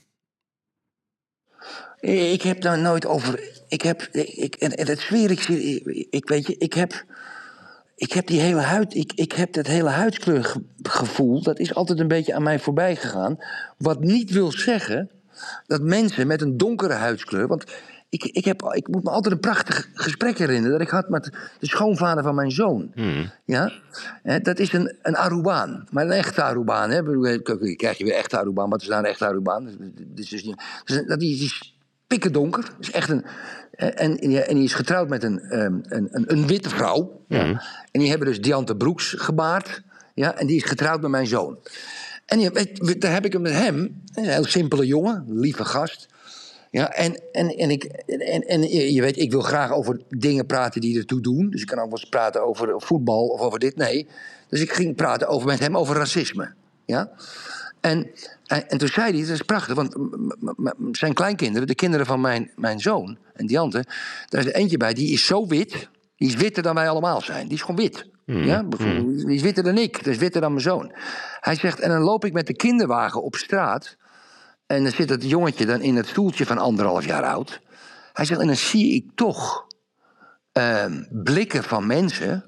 Ik 2.00 2.42
heb 2.42 2.60
daar 2.60 2.78
nooit 2.78 3.06
over. 3.06 3.55
Ik 3.68 3.82
heb. 3.82 4.02
Ik, 4.12 4.54
en, 4.54 4.70
en 4.70 4.86
dat 4.86 4.98
zweer 4.98 5.30
ik. 5.30 5.48
Ik 6.10 6.28
weet 6.28 6.46
je, 6.46 6.56
ik 6.58 6.72
heb. 6.72 7.04
Ik 7.94 8.12
heb 8.12 8.26
die 8.26 8.40
hele 8.40 8.60
huid. 8.60 8.94
Ik, 8.94 9.12
ik 9.14 9.32
heb 9.32 9.52
dat 9.52 9.66
hele 9.66 9.88
huidskleurgevoel. 9.88 11.42
Dat 11.42 11.58
is 11.58 11.74
altijd 11.74 11.98
een 11.98 12.08
beetje 12.08 12.34
aan 12.34 12.42
mij 12.42 12.58
voorbij 12.58 12.96
gegaan. 12.96 13.38
Wat 13.78 14.00
niet 14.00 14.30
wil 14.30 14.52
zeggen 14.52 15.10
dat 15.66 15.82
mensen 15.82 16.26
met 16.26 16.42
een 16.42 16.56
donkere 16.56 16.92
huidskleur. 16.92 17.46
Want 17.46 17.64
ik, 18.08 18.24
ik, 18.24 18.44
heb, 18.44 18.62
ik 18.62 18.88
moet 18.88 19.04
me 19.04 19.10
altijd 19.10 19.34
een 19.34 19.40
prachtig 19.40 19.88
gesprek 19.94 20.38
herinneren. 20.38 20.78
dat 20.78 20.86
ik 20.86 20.92
had 20.92 21.08
met 21.08 21.24
de 21.58 21.66
schoonvader 21.66 22.22
van 22.22 22.34
mijn 22.34 22.50
zoon. 22.50 22.90
Hmm. 22.94 23.32
Ja, 23.44 23.72
dat 24.42 24.58
is 24.58 24.72
een, 24.72 24.96
een 25.02 25.16
Arubaan. 25.16 25.86
Maar 25.90 26.04
een 26.04 26.10
echte 26.10 26.42
Arubaan. 26.42 26.90
Hè? 26.90 27.02
Krijg 27.76 27.98
je 27.98 28.04
weer 28.04 28.14
echte 28.14 28.38
Arubaan. 28.38 28.70
Wat 28.70 28.82
is 28.82 28.88
nou 28.88 29.00
een 29.00 29.08
echte 29.10 29.26
Arubaan? 29.26 29.64
Dat 29.64 29.74
is, 30.14 30.28
dus 30.28 30.44
niet, 30.44 30.62
dus 30.84 31.06
dat 31.06 31.20
die, 31.20 31.36
die 31.36 31.44
is 31.44 31.75
pikken 32.06 32.32
donker. 32.32 32.70
Is 32.80 32.90
echt 32.90 33.08
een, 33.10 33.24
en, 33.70 33.94
en, 33.96 34.28
die- 34.28 34.40
en 34.40 34.54
die 34.54 34.64
is 34.64 34.74
getrouwd 34.74 35.08
met 35.08 35.22
een, 35.22 35.40
ehm, 35.40 35.74
een, 35.82 36.08
een, 36.10 36.32
een 36.32 36.46
witte 36.46 36.68
vrouw. 36.68 37.24
Ja. 37.28 37.62
En 37.90 38.00
die 38.00 38.08
hebben 38.08 38.28
dus 38.28 38.40
Diante 38.40 38.76
Broeks 38.76 39.14
gebaard. 39.18 39.82
Ja, 40.14 40.38
en 40.38 40.46
die 40.46 40.56
is 40.56 40.64
getrouwd 40.64 41.00
met 41.00 41.10
mijn 41.10 41.26
zoon. 41.26 41.58
En 42.26 42.38
die, 42.38 42.50
weet- 42.50 43.00
daar 43.00 43.12
heb 43.12 43.24
ik 43.24 43.32
het 43.32 43.42
met 43.42 43.52
hem, 43.52 44.02
een 44.14 44.24
heel 44.24 44.44
simpele 44.44 44.86
jongen, 44.86 45.24
lieve 45.28 45.64
gast. 45.64 46.06
Ja, 46.70 46.92
en, 46.92 47.20
en, 47.32 47.48
en, 47.48 47.70
ik, 47.70 47.84
en, 47.84 48.40
en 48.42 48.62
je 48.62 48.92
je 48.92 49.00
weet, 49.00 49.16
ik 49.18 49.30
wil 49.30 49.40
graag 49.40 49.72
over 49.72 50.00
dingen 50.08 50.46
praten 50.46 50.80
die 50.80 50.98
ertoe 50.98 51.20
doen. 51.20 51.50
Dus 51.50 51.60
ik 51.60 51.66
kan 51.66 51.78
ook 51.78 51.90
wel 51.90 51.98
eens 51.98 52.08
praten 52.08 52.44
over 52.46 52.74
voetbal 52.76 53.26
of 53.26 53.40
over 53.40 53.58
dit. 53.58 53.76
Nee. 53.76 54.08
Dus 54.48 54.60
ik 54.60 54.72
ging 54.72 54.96
praten 54.96 55.28
over, 55.28 55.46
met 55.46 55.58
hem 55.58 55.76
over 55.76 55.96
racisme. 55.96 56.52
Ja? 56.84 57.10
En, 57.86 58.10
en, 58.46 58.68
en 58.68 58.78
toen 58.78 58.88
zei 58.88 59.12
hij, 59.12 59.20
dat 59.20 59.30
is 59.30 59.42
prachtig, 59.42 59.74
want 59.74 59.96
zijn 60.96 61.14
kleinkinderen, 61.14 61.66
de 61.66 61.74
kinderen 61.74 62.06
van 62.06 62.20
mijn, 62.20 62.50
mijn 62.56 62.80
zoon 62.80 63.18
en 63.34 63.46
Diante, 63.46 63.84
daar 64.28 64.40
is 64.40 64.46
er 64.46 64.54
eentje 64.54 64.76
bij, 64.76 64.94
die 64.94 65.12
is 65.12 65.26
zo 65.26 65.46
wit, 65.46 65.88
die 66.16 66.28
is 66.28 66.34
witter 66.34 66.62
dan 66.62 66.74
wij 66.74 66.88
allemaal 66.88 67.20
zijn. 67.20 67.44
Die 67.44 67.54
is 67.54 67.60
gewoon 67.60 67.76
wit. 67.76 68.06
Ja, 68.24 68.64
bijvoorbeeld, 68.64 69.26
die 69.26 69.34
is 69.34 69.42
witter 69.42 69.64
dan 69.64 69.78
ik, 69.78 70.04
die 70.04 70.12
is 70.12 70.18
witter 70.18 70.40
dan 70.40 70.50
mijn 70.50 70.62
zoon. 70.62 70.92
Hij 71.40 71.54
zegt, 71.54 71.80
en 71.80 71.88
dan 71.88 72.00
loop 72.00 72.24
ik 72.24 72.32
met 72.32 72.46
de 72.46 72.56
kinderwagen 72.56 73.22
op 73.22 73.34
straat. 73.34 73.96
En 74.66 74.82
dan 74.82 74.92
zit 74.92 75.08
het 75.08 75.28
jongetje 75.28 75.66
dan 75.66 75.80
in 75.80 75.96
het 75.96 76.06
stoeltje 76.06 76.46
van 76.46 76.58
anderhalf 76.58 77.06
jaar 77.06 77.22
oud. 77.22 77.60
Hij 78.12 78.24
zegt, 78.24 78.40
en 78.40 78.46
dan 78.46 78.56
zie 78.56 78.94
ik 78.94 79.10
toch 79.14 79.66
ehm, 80.52 81.04
blikken 81.10 81.64
van 81.64 81.86
mensen. 81.86 82.44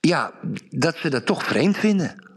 Ja, 0.00 0.32
dat 0.68 0.96
ze 0.96 1.08
dat 1.08 1.26
toch 1.26 1.44
vreemd 1.44 1.76
vinden. 1.76 2.27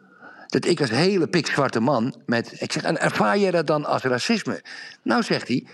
Dat 0.52 0.66
ik 0.66 0.82
als 0.82 0.90
hele 0.90 1.28
pikzwarte 1.28 1.80
man 1.80 2.16
met. 2.26 2.62
Ik 2.62 2.72
zeg, 2.72 2.84
en 2.84 3.02
ervaar 3.02 3.38
jij 3.38 3.52
dat 3.52 3.68
dan 3.68 3.86
als 3.86 4.02
racisme? 4.04 4.62
Nou, 5.04 5.24
zegt 5.24 5.48
hij. 5.48 5.66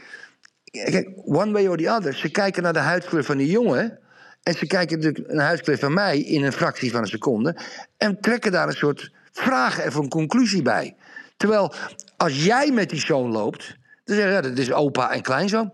Kijk, 0.64 1.10
one 1.26 1.52
way 1.52 1.68
or 1.68 1.78
the 1.78 1.90
other. 1.92 2.14
Ze 2.14 2.30
kijken 2.30 2.64
naar 2.64 2.74
de 2.74 2.80
huidskleur 2.80 3.24
van 3.24 3.38
die 3.38 3.50
jongen. 3.50 4.00
En 4.44 4.54
ze 4.54 4.68
kijken 4.68 4.98
natuurlijk 4.98 5.28
naar 5.28 5.36
de 5.38 5.44
huidskleur 5.44 5.78
van 5.78 5.94
mij 5.94 6.20
in 6.20 6.44
een 6.44 6.52
fractie 6.52 6.92
van 6.92 7.02
een 7.02 7.08
seconde. 7.08 7.56
En 7.98 8.20
trekken 8.22 8.52
daar 8.52 8.68
een 8.68 8.74
soort 8.74 9.12
vraag 9.32 9.86
of 9.86 9.96
een 9.96 10.10
conclusie 10.10 10.62
bij. 10.62 10.96
Terwijl 11.38 11.74
als 12.18 12.46
jij 12.46 12.72
met 12.72 12.90
die 12.90 13.00
zoon 13.00 13.32
loopt. 13.32 13.76
Dan 14.04 14.16
zeg 14.16 14.26
je, 14.26 14.32
ja, 14.32 14.42
dat 14.42 14.58
is 14.58 14.72
opa 14.72 15.12
en 15.12 15.22
kleinzoon. 15.22 15.72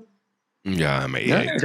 Ja, 0.61 1.07
maar 1.07 1.21
Ja. 1.25 1.57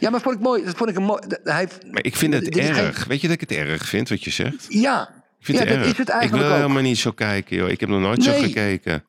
Ja, 0.00 0.10
maar 0.10 0.20
vond 0.20 0.34
ik 0.34 0.40
mooi. 0.40 0.64
Dat 0.64 0.76
vond 0.76 0.90
ik 0.90 0.96
een 0.96 1.02
mooi. 1.02 1.20
Hij, 1.44 1.68
Maar 1.90 2.04
ik 2.04 2.16
vind 2.16 2.34
het 2.34 2.54
geen- 2.54 2.76
erg. 2.76 3.04
Weet 3.04 3.20
je 3.20 3.26
dat 3.28 3.40
ik 3.40 3.48
het 3.48 3.58
erg 3.58 3.88
vind 3.88 4.08
wat 4.08 4.24
je 4.24 4.30
zegt? 4.30 4.66
Ja, 4.68 5.21
Ik 5.42 5.48
vind 5.48 5.58
ja 5.58 5.64
het 5.64 5.72
dat 5.74 5.82
erg. 5.82 5.92
is 5.92 5.98
het 5.98 6.08
ik 6.08 6.14
eigenlijk 6.14 6.42
wil 6.44 6.52
ook. 6.56 6.60
helemaal 6.62 6.82
niet 6.82 6.98
zo 6.98 7.10
kijken, 7.10 7.56
joh. 7.56 7.68
Ik 7.70 7.80
heb 7.80 7.88
nog 7.88 8.00
nooit 8.00 8.22
zo 8.24 8.32
gekeken. 8.32 9.04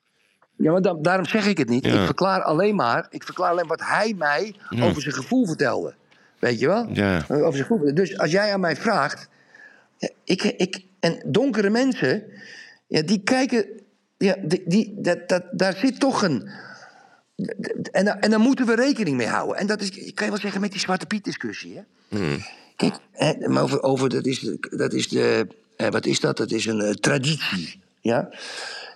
Ja, 0.58 0.72
maar 0.72 0.82
da- 0.82 0.98
daarom 1.02 1.26
zeg 1.26 1.48
ik 1.48 1.58
het 1.58 1.70
niet. 1.70 1.86
Ja. 1.86 2.00
Ik 2.00 2.06
verklaar 2.06 2.42
alleen 2.42 2.76
maar. 2.76 3.08
Ik 3.10 3.24
verklaar 3.24 3.52
alleen 3.52 3.68
wat 3.68 3.82
hij 3.84 4.14
mij 4.18 4.56
Ja. 4.70 4.84
over 4.86 5.02
zijn 5.02 5.14
gevoel 5.14 5.46
vertelde. 5.48 5.94
Weet 6.40 6.60
je 6.60 6.68
wel? 6.68 6.90
Ja. 6.94 7.26
Over 7.30 7.54
zijn 7.56 7.66
gevoel. 7.68 7.94
Dus 7.94 8.18
als 8.18 8.32
jij 8.32 8.54
aan 8.54 8.60
mij 8.60 8.76
vraagt. 8.76 9.28
ik, 10.24 10.44
ik, 10.44 10.84
en 11.00 11.24
donkere 11.26 11.70
mensen. 11.70 12.24
Ja, 12.88 13.02
die 13.02 13.22
kijken. 13.24 13.66
Ja, 14.18 14.36
die, 14.44 14.64
die, 14.66 14.94
dat, 14.98 15.30
dat, 15.30 15.44
daar 15.52 15.74
zit 15.78 16.00
toch 16.00 16.22
een. 16.24 16.50
En, 17.92 18.22
en 18.22 18.30
daar 18.30 18.40
moeten 18.40 18.66
we 18.66 18.76
rekening 18.76 19.18
mee 19.18 19.28
houden. 19.28 19.58
En 19.58 19.68
dat 19.68 19.82
is, 19.82 19.90
kan 20.14 20.26
je 20.26 20.32
wel 20.32 20.42
zeggen, 20.42 20.62
met 20.62 20.72
die 20.72 20.80
Zwarte 20.80 21.06
Piet 21.06 21.24
discussie. 21.24 21.76
Hè? 21.76 21.82
Hmm. 22.18 22.38
Kijk, 22.76 22.94
maar 23.48 23.64
over, 23.64 23.84
over 23.84 24.10
dat 24.10 24.26
is, 24.26 24.50
dat 24.60 24.94
is 24.94 25.08
de. 25.10 25.48
Eh, 25.86 25.92
wat 25.92 26.06
is 26.06 26.20
dat? 26.20 26.38
Dat 26.38 26.52
is 26.52 26.66
een 26.66 26.82
eh, 26.82 26.92
traditie. 26.92 27.82
Ja? 28.02 28.30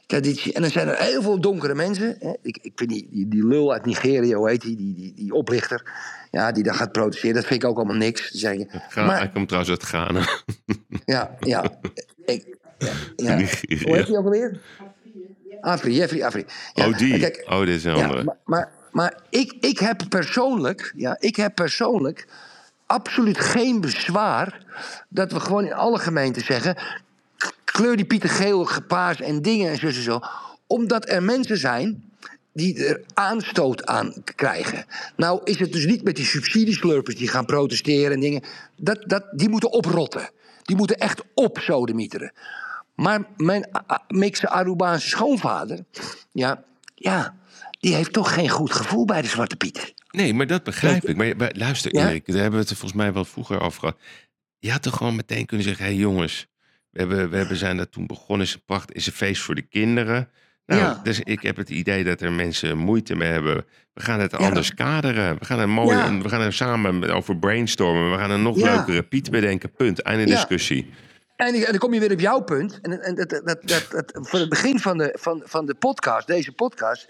Traditie. 0.06 0.54
En 0.54 0.62
dan 0.62 0.72
zijn 0.72 0.88
er 0.88 0.98
heel 0.98 1.22
veel 1.22 1.40
donkere 1.40 1.76
mensen. 1.76 2.16
Hè? 2.20 2.34
Ik, 2.42 2.60
ik 2.62 2.72
vind 2.76 2.90
die, 2.90 3.08
die, 3.12 3.28
die 3.28 3.48
lul 3.48 3.74
uit 3.74 3.86
Nigeria, 3.86 4.38
hoe 4.38 4.50
heet 4.50 4.62
die? 4.62 4.76
Die, 4.76 4.94
die, 4.96 5.14
die 5.16 5.34
oplichter. 5.34 5.92
Ja, 6.32 6.52
die 6.52 6.64
daar 6.64 6.74
gaat 6.74 6.92
protesteren. 6.92 7.36
Dat 7.36 7.46
vind 7.46 7.64
ik 7.64 7.70
ook 7.70 7.78
allemaal 7.78 7.96
niks. 7.96 8.32
Dan 8.32 8.40
zeg 8.40 8.58
je, 8.58 8.68
Ga, 8.90 9.06
maar, 9.06 9.18
Hij 9.18 9.30
komt 9.30 9.48
trouwens 9.48 9.74
uit 9.74 9.84
Ghana. 9.84 10.28
ja, 11.06 11.38
ja. 11.40 11.64
Ik, 12.26 12.58
ja. 13.16 13.36
Hoe 13.36 13.96
heet 13.96 14.06
die 14.06 14.18
ook 14.18 14.26
alweer? 14.26 14.62
Afri, 15.62 15.94
Jeffrey 15.94 16.26
Afri. 16.26 16.46
Ja, 16.74 16.88
oh, 16.88 16.98
die. 16.98 17.20
kijk, 17.20 17.46
oh, 17.50 17.60
dit 17.60 17.70
is 17.70 17.84
een 17.84 17.94
andere. 17.94 18.24
maar 18.24 18.38
maar, 18.46 18.72
maar 18.92 19.20
ik, 19.30 19.54
ik 19.60 19.80
heb 19.80 20.02
persoonlijk, 20.10 20.94
ja, 20.96 21.18
ik 21.20 21.36
heb 21.36 21.56
persoonlijk 21.56 22.28
absoluut 22.88 23.40
geen 23.40 23.82
bezwaar 23.82 24.66
dat 25.10 25.32
we 25.32 25.40
gewoon 25.40 25.66
in 25.66 25.74
alle 25.74 26.00
gemeenten 26.00 26.44
zeggen: 26.44 26.78
kleur 27.64 27.96
die 27.96 28.06
pieten 28.06 28.30
geel, 28.30 28.70
paars 28.88 29.22
en 29.22 29.42
dingen 29.42 29.72
en 29.72 29.78
zo 29.78 29.86
en 29.88 29.94
zo. 29.94 30.20
Omdat 30.68 31.10
er 31.10 31.24
mensen 31.24 31.58
zijn 31.58 32.04
die 32.54 32.86
er 32.86 33.02
aanstoot 33.14 33.86
aan 33.86 34.14
krijgen. 34.36 34.86
Nou 35.16 35.42
is 35.44 35.60
het 35.60 35.72
dus 35.72 35.86
niet 35.86 36.04
met 36.04 36.16
die 36.16 36.26
subsidieslurpers 36.26 37.16
die 37.16 37.28
gaan 37.28 37.46
protesteren 37.46 38.12
en 38.12 38.20
dingen. 38.20 38.44
Dat, 38.76 39.04
dat, 39.06 39.24
die 39.32 39.50
moeten 39.50 39.72
oprotten. 39.72 40.30
Die 40.64 40.76
moeten 40.76 40.98
echt 40.98 41.22
opsodemieteren. 41.34 42.32
Maar 42.96 43.28
mijn 43.36 43.70
Mikse 44.08 44.50
Arubaanse 44.50 45.08
schoonvader, 45.08 45.84
ja, 46.32 46.64
ja, 46.96 47.36
die 47.80 47.94
heeft 47.94 48.14
toch 48.14 48.34
geen 48.34 48.50
goed 48.50 48.72
gevoel 48.72 49.06
bij 49.06 49.22
de 49.22 49.28
Zwarte 49.28 49.56
Piet. 49.56 49.94
Nee, 50.18 50.34
maar 50.34 50.48
dat 50.48 50.64
begrijp 50.64 51.04
ik. 51.08 51.16
Maar, 51.16 51.34
maar 51.38 51.52
luister, 51.56 51.96
Ja? 51.96 52.10
Erik, 52.10 52.26
daar 52.26 52.36
hebben 52.36 52.60
we 52.60 52.66
het 52.66 52.78
volgens 52.78 52.94
mij 53.02 53.14
wel 53.14 53.26
vroeger 53.26 53.62
over 53.62 53.80
gehad. 53.80 53.98
Je 54.60 54.72
had 54.72 54.82
toch 54.82 54.98
gewoon 54.98 55.16
meteen 55.16 55.46
kunnen 55.46 55.66
zeggen: 55.66 55.86
hé 55.86 55.92
hey, 55.92 56.00
jongens, 56.00 56.48
we, 56.90 57.00
hebben, 57.00 57.30
we 57.30 57.38
hebben 57.38 57.58
zijn 57.58 57.78
dat 57.78 57.92
toen 57.92 58.08
begonnen. 58.08 58.46
Is 58.48 58.54
een 58.54 58.64
pracht, 58.66 58.94
is 58.94 59.08
een 59.08 59.14
feest 59.14 59.42
voor 59.42 59.56
de 59.56 59.62
kinderen. 59.62 60.30
Nou, 60.66 60.82
Ja. 60.82 61.00
dus 61.04 61.20
ik 61.20 61.42
heb 61.42 61.56
het 61.56 61.70
idee 61.70 62.04
dat 62.04 62.22
er 62.22 62.32
mensen 62.32 62.78
moeite 62.78 63.16
mee 63.16 63.30
hebben. 63.32 63.66
We 63.94 64.02
gaan 64.02 64.20
het 64.20 64.32
Ja. 64.32 64.38
anders 64.38 64.74
kaderen. 64.74 65.38
We 65.40 65.46
gaan 65.46 65.60
er 65.60 65.70
mooi, 65.70 65.98
Ja. 65.98 66.18
we 66.18 66.30
gaan 66.30 66.42
er 66.42 66.54
samen 66.54 67.10
over 67.10 67.38
brainstormen. 67.38 68.12
We 68.12 68.18
gaan 68.18 68.32
een 68.32 68.42
nog 68.42 68.56
leukere 68.56 69.04
Piet 69.04 69.32
bedenken. 69.32 69.72
Punt. 69.72 70.02
Einde 70.02 70.26
discussie. 70.26 70.90
En, 71.36 71.54
en 71.54 71.62
dan 71.62 71.78
kom 71.78 71.94
je 71.94 72.00
weer 72.00 72.12
op 72.12 72.20
jouw 72.20 72.42
punt. 72.42 72.80
En, 72.82 73.02
en 73.02 73.16
dat, 73.16 73.30
dat, 73.30 73.58
dat, 73.62 74.10
voor 74.14 74.40
het 74.40 74.50
begin 74.50 74.80
van 74.80 74.98
de, 74.98 75.16
van, 75.20 75.42
van 75.46 75.66
de 75.66 75.74
podcast, 75.76 76.28
deze 76.28 76.52
podcast. 76.52 77.08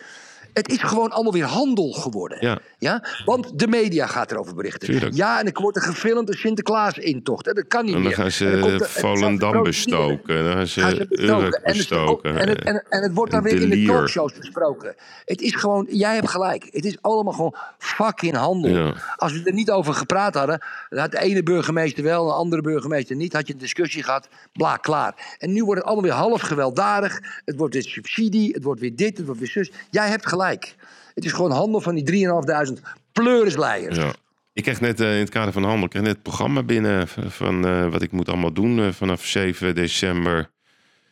Het 0.54 0.70
is 0.72 0.82
gewoon 0.82 1.12
allemaal 1.12 1.34
weer 1.34 1.46
handel 1.46 1.92
geworden. 1.92 2.38
Ja. 2.42 2.60
Ja? 2.78 3.04
Want 3.26 3.60
de 3.60 3.68
media 3.68 4.08
gaat 4.08 4.32
erover 4.32 4.56
berichten. 4.56 4.88
Tuurlijk. 4.88 5.16
Ja, 5.16 5.40
en 5.40 5.46
er 5.46 5.62
wordt 5.62 5.78
er 5.78 5.84
gefilmd 5.84 6.30
een 6.30 6.38
Sinterklaas-intocht. 6.38 7.46
Dat 7.46 7.68
kan 7.68 7.86
niet 7.86 7.96
En 7.96 8.02
dan 8.02 8.08
meer. 8.08 8.16
gaan 8.16 8.26
En 8.26 8.32
ze 8.32 8.50
dan 8.50 8.60
komt 8.60 8.72
en 8.72 8.78
dan 8.78 8.88
Volendam 8.88 9.52
gaan 9.52 9.66
ze 9.66 9.70
bestoken. 9.70 10.44
Dan 10.44 10.54
gaan 10.54 10.68
ze 10.68 10.82
gaan 10.82 10.96
ze 10.96 11.08
bestoken. 11.10 11.64
En, 11.64 11.70
het, 11.70 11.78
bestoken. 11.78 12.38
en, 12.38 12.50
het, 12.50 12.64
en, 12.64 12.86
en 12.90 13.02
het 13.02 13.14
wordt 13.14 13.32
dan 13.32 13.44
weer 13.44 13.62
in 13.62 13.70
de 13.70 13.86
talkshows 13.86 14.34
besproken. 14.34 14.96
Het 15.26 15.42
is 15.42 15.56
gewoon, 15.56 15.88
jij 15.90 16.16
hebt 16.16 16.30
gelijk. 16.30 16.68
Het 16.72 16.86
is 16.86 16.98
allemaal 17.02 17.34
gewoon 17.34 17.56
fucking 17.78 18.36
handel. 18.36 18.72
Ja. 18.72 18.94
Als 19.16 19.32
we 19.32 19.44
er 19.44 19.54
niet 19.54 19.72
over 19.72 19.94
gepraat 19.94 20.34
hadden, 20.34 20.62
had 20.90 21.12
de 21.12 21.20
ene 21.20 21.44
burgemeester 21.44 22.04
wel, 22.04 22.26
de 22.26 22.34
andere 22.34 22.62
burgemeester 22.62 23.16
niet. 23.16 23.34
Had 23.34 23.48
je 23.48 23.54
een 23.54 23.60
discussie 23.60 24.04
gehad, 24.04 24.28
bla, 24.54 24.78
klaar. 24.78 25.36
En 25.38 25.54
nu 25.54 25.64
wordt 25.64 25.80
het 25.80 25.90
allemaal 25.90 26.10
weer 26.10 26.20
half 26.20 26.42
gewelddadig. 26.42 27.20
Het 27.46 27.58
wordt 27.58 27.74
weer 27.74 27.84
subsidie, 27.84 28.54
het 28.54 28.64
wordt 28.64 28.82
weer 28.82 28.96
dit, 28.96 29.18
het 29.18 29.26
wordt 29.26 29.42
weer 29.42 29.50
zus. 29.50 29.72
Jij 29.90 30.10
hebt 30.10 30.28
gelijk. 30.28 30.47
Het 31.14 31.26
is 31.26 31.32
gewoon 31.32 31.52
handel 31.52 31.82
van 31.82 31.96
die 31.96 32.28
3.500 32.28 32.82
pleurisleiers. 33.12 33.96
Ja. 33.98 34.14
Ik 34.54 34.64
kreeg 34.64 34.82
net 34.82 35.00
eh, 35.00 35.14
in 35.14 35.20
het 35.20 35.30
kader 35.30 35.54
van 35.54 35.64
handel, 35.64 35.84
ik 35.84 35.90
kreeg 35.90 36.02
net 36.04 36.12
het 36.14 36.22
programma 36.24 36.64
binnen 36.64 37.08
van, 37.08 37.32
van, 37.32 37.66
eh, 37.68 37.90
wat 37.92 38.02
ik 38.02 38.12
moet 38.12 38.30
allemaal 38.30 38.54
doen 38.54 38.80
eh, 38.80 38.92
vanaf 38.92 39.26
7 39.26 39.76
december. 39.76 40.52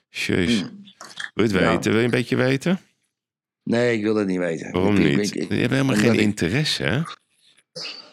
Jeez. 0.10 0.62
Wil 0.62 0.70
je 1.34 1.42
het 1.42 1.52
Hmm. 1.52 1.60
Ja. 1.62 1.70
weten? 1.72 1.92
Wil 1.92 2.00
je 2.00 2.06
een 2.06 2.12
beetje 2.12 2.36
weten? 2.36 2.80
Nee, 3.64 3.98
ik 3.98 4.04
wil 4.04 4.16
het 4.16 4.28
niet 4.28 4.38
weten. 4.40 4.72
Waarom 4.72 4.96
Ik- 4.96 5.16
niet? 5.18 5.36
ik- 5.36 5.42
ik- 5.44 5.50
je 5.52 5.56
hebt 5.58 5.72
helemaal 5.72 5.96
geen 5.96 6.20
interesse, 6.20 6.84
hè? 6.84 7.02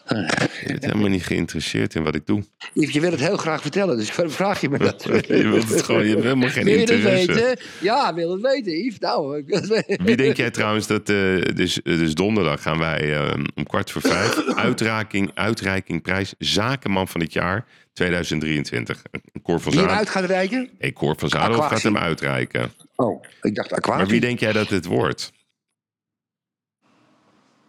Je 0.07 0.65
bent 0.67 0.85
helemaal 0.85 1.09
niet 1.09 1.25
geïnteresseerd 1.25 1.95
in 1.95 2.03
wat 2.03 2.15
ik 2.15 2.25
doe. 2.25 2.43
Je 2.73 2.99
wil 2.99 3.11
het 3.11 3.19
heel 3.19 3.37
graag 3.37 3.61
vertellen, 3.61 3.97
dus 3.97 4.15
waarom 4.15 4.33
vraag 4.33 4.61
je 4.61 4.69
me 4.69 4.77
dat? 4.77 5.03
Je 5.27 5.47
wilt 5.49 5.69
het 5.69 5.81
gewoon, 5.83 6.03
je 6.03 6.09
hebt 6.09 6.23
helemaal 6.23 6.49
geen 6.49 6.63
Wil 6.63 6.73
je 6.73 6.79
het 6.79 6.89
interesse. 6.89 7.33
weten? 7.33 7.59
Ja, 7.81 8.13
wil 8.13 8.31
het 8.31 8.41
weten, 8.41 8.85
Yves. 8.85 8.99
Nou, 8.99 9.37
ik. 9.37 9.99
Wie 10.03 10.15
denk 10.15 10.37
jij 10.37 10.51
trouwens 10.51 10.87
dat... 10.87 11.09
eh, 11.09 11.15
dus, 11.55 11.81
eh, 11.81 11.97
dus 11.97 12.13
donderdag 12.15 12.61
gaan 12.61 12.79
wij 12.79 13.13
eh, 13.15 13.33
om 13.55 13.65
kwart 13.65 13.91
voor 13.91 14.01
vijf... 14.01 14.55
Uitreiking, 14.55 15.31
uitreiking 15.33 16.01
prijs 16.01 16.33
Zakenman 16.37 17.07
van 17.07 17.21
het 17.21 17.33
jaar 17.33 17.65
2023. 17.93 19.01
Een 19.11 19.41
Cor 19.41 19.59
van 19.59 19.71
Zadel. 19.71 19.89
uit 19.89 20.09
gaat 20.09 20.25
reiken? 20.25 20.69
Hey, 20.79 20.93
Cor 20.93 21.15
van 21.17 21.29
Zadel 21.29 21.61
gaat 21.61 21.81
hem 21.81 21.97
uitreiken. 21.97 22.71
Oh, 22.95 23.23
ik 23.41 23.55
dacht 23.55 23.73
aquatie. 23.73 24.01
Maar 24.01 24.11
wie 24.11 24.19
denk 24.19 24.39
jij 24.39 24.53
dat 24.53 24.69
het 24.69 24.85
wordt? 24.85 25.31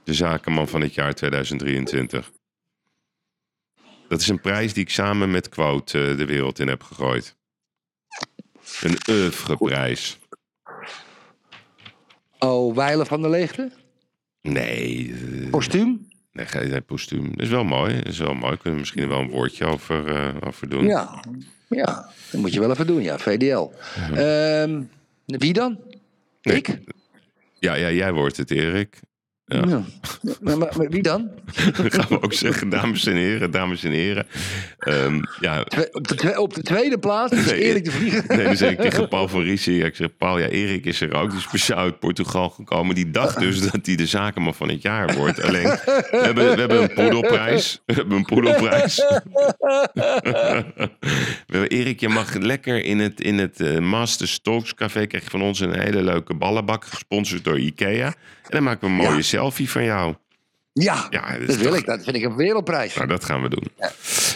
De 0.05 0.15
zakenman 0.15 0.69
van 0.69 0.81
het 0.81 0.95
jaar 0.95 1.15
2023. 1.15 2.33
Dat 4.09 4.21
is 4.21 4.29
een 4.29 4.41
prijs 4.41 4.73
die 4.73 4.83
ik 4.83 4.91
samen 4.91 5.31
met 5.31 5.49
Quote 5.49 6.11
eh, 6.11 6.17
de 6.17 6.25
wereld 6.25 6.59
in 6.59 6.69
heb 6.69 6.83
gegooid. 6.83 7.37
Een 8.83 8.99
oeuvreprijs. 9.11 10.19
Oh, 12.39 12.77
Weilen 12.77 13.07
van 13.07 13.21
der 13.21 13.31
Leegte? 13.31 13.71
Nee, 14.43 15.15
eh, 15.15 15.51
Kostuum? 15.51 16.09
nee, 16.33 16.47
geen 16.47 16.71
geen 16.71 16.85
postuum. 16.85 17.31
Dat 17.31 17.41
is 17.41 17.49
wel 17.49 17.65
mooi. 17.65 17.97
Dat 17.97 18.07
is 18.07 18.19
wel 18.19 18.35
mooi. 18.35 18.57
Kunnen 18.57 18.73
we 18.73 18.79
misschien 18.79 19.09
wel 19.09 19.21
een 19.21 19.31
woordje 19.31 19.65
over, 19.65 20.17
eh, 20.17 20.35
over 20.47 20.69
doen. 20.69 20.85
Ja. 20.85 21.25
Ja, 21.69 22.11
dat 22.31 22.41
moet 22.41 22.53
je 22.53 22.61
wel 22.61 22.71
even 22.71 22.87
doen, 22.87 23.03
ja. 23.03 23.19
VDL. 23.19 23.71
Ehm, 24.15 24.83
wie 25.27 25.53
dan? 25.53 25.79
Nee. 26.43 26.57
Ik? 26.57 26.79
Ja, 27.59 27.75
ja, 27.75 27.91
jij 27.91 28.13
wordt 28.13 28.37
het, 28.37 28.51
Erik. 28.51 29.01
Ja. 29.47 29.63
Ja. 29.69 29.83
Maar, 30.41 30.59
maar- 30.59 30.73
maar 30.77 30.89
wie 30.89 31.03
dan? 31.03 31.31
Dan 31.77 31.91
gaan 32.01 32.07
we 32.09 32.23
ook 32.23 32.33
zeggen, 32.33 32.69
dames 32.69 33.07
en 33.07 33.15
heren, 33.17 33.51
dames 33.51 33.85
en 33.85 33.91
heren. 33.91 34.27
Ehm, 34.79 35.21
ja, 35.41 35.61
Op 35.93 36.09
de, 36.09 36.15
twe- 36.15 36.39
op 36.41 36.55
de 36.55 36.63
tweede 36.63 36.99
plaats 36.99 37.33
is 37.33 37.45
Nee, 37.47 37.61
Erik 37.61 37.85
de 37.85 37.91
Vlieger. 37.91 38.25
Nee, 38.37 38.45
dan 38.45 38.57
zeg 38.57 38.71
ik 38.71 38.81
tegen 38.81 39.09
Paul 39.09 39.29
van 39.29 39.43
Riesen. 39.43 39.85
Ik 39.85 39.97
zeg, 39.97 40.17
Paul, 40.17 40.39
ja, 40.39 40.47
Erik 40.47 40.85
is 40.85 41.01
er 41.01 41.15
ook. 41.15 41.29
Die 41.29 41.39
is 41.39 41.45
speciaal 41.45 41.79
uit 41.79 41.99
Portugal 41.99 42.49
gekomen. 42.51 42.95
Die 42.95 43.11
dacht 43.11 43.39
dus 43.39 43.61
dat 43.71 43.87
hij 43.87 43.97
de 43.97 44.07
zakenman 44.07 44.55
van 44.55 44.69
het 44.69 44.83
jaar 44.83 45.15
wordt. 45.15 45.43
Alleen, 45.43 45.63
we 45.65 46.09
hebben, 46.11 46.45
we 46.55 46.61
hebben 46.61 46.83
een 46.83 46.93
poedelprijs. 46.95 47.83
We 47.87 47.93
hebben 47.95 48.17
een 48.17 48.25
poedelprijs. 48.25 49.03
hebben, 51.61 51.79
Erik, 51.79 52.01
je 52.01 52.09
mag 52.09 52.35
lekker 52.35 52.85
in 52.85 52.99
het, 52.99 53.21
in 53.21 53.39
het 53.39 53.61
eh, 53.61 53.79
Master 53.79 54.29
Stokes 54.29 54.75
Café... 54.75 55.07
krijg 55.07 55.25
je 55.25 55.31
van 55.31 55.43
ons 55.43 55.61
een 55.61 55.81
hele 55.81 56.03
leuke 56.03 56.35
ballenbak, 56.35 56.85
gesponsord 56.85 57.45
door 57.45 57.59
Ikea. 57.59 58.07
En 58.07 58.15
dan 58.49 58.63
maken 58.63 58.81
we 58.81 58.87
een 58.87 58.93
mooie 58.93 59.17
Ja. 59.17 59.23
selfie 59.23 59.71
van 59.71 59.85
jou. 59.85 60.15
Ja, 60.73 61.07
Ja, 61.11 61.39
dat 61.39 61.57
wil 61.57 61.67
toch- 61.71 61.77
ik. 61.79 61.87
Dat 61.87 62.05
vind 62.05 62.17
ik 62.17 62.23
een 62.25 62.37
wereldprijs. 62.37 62.95
Nou, 62.95 63.09
dat 63.09 63.25
gaan 63.25 63.43
we 63.43 63.49
doen. 63.49 63.69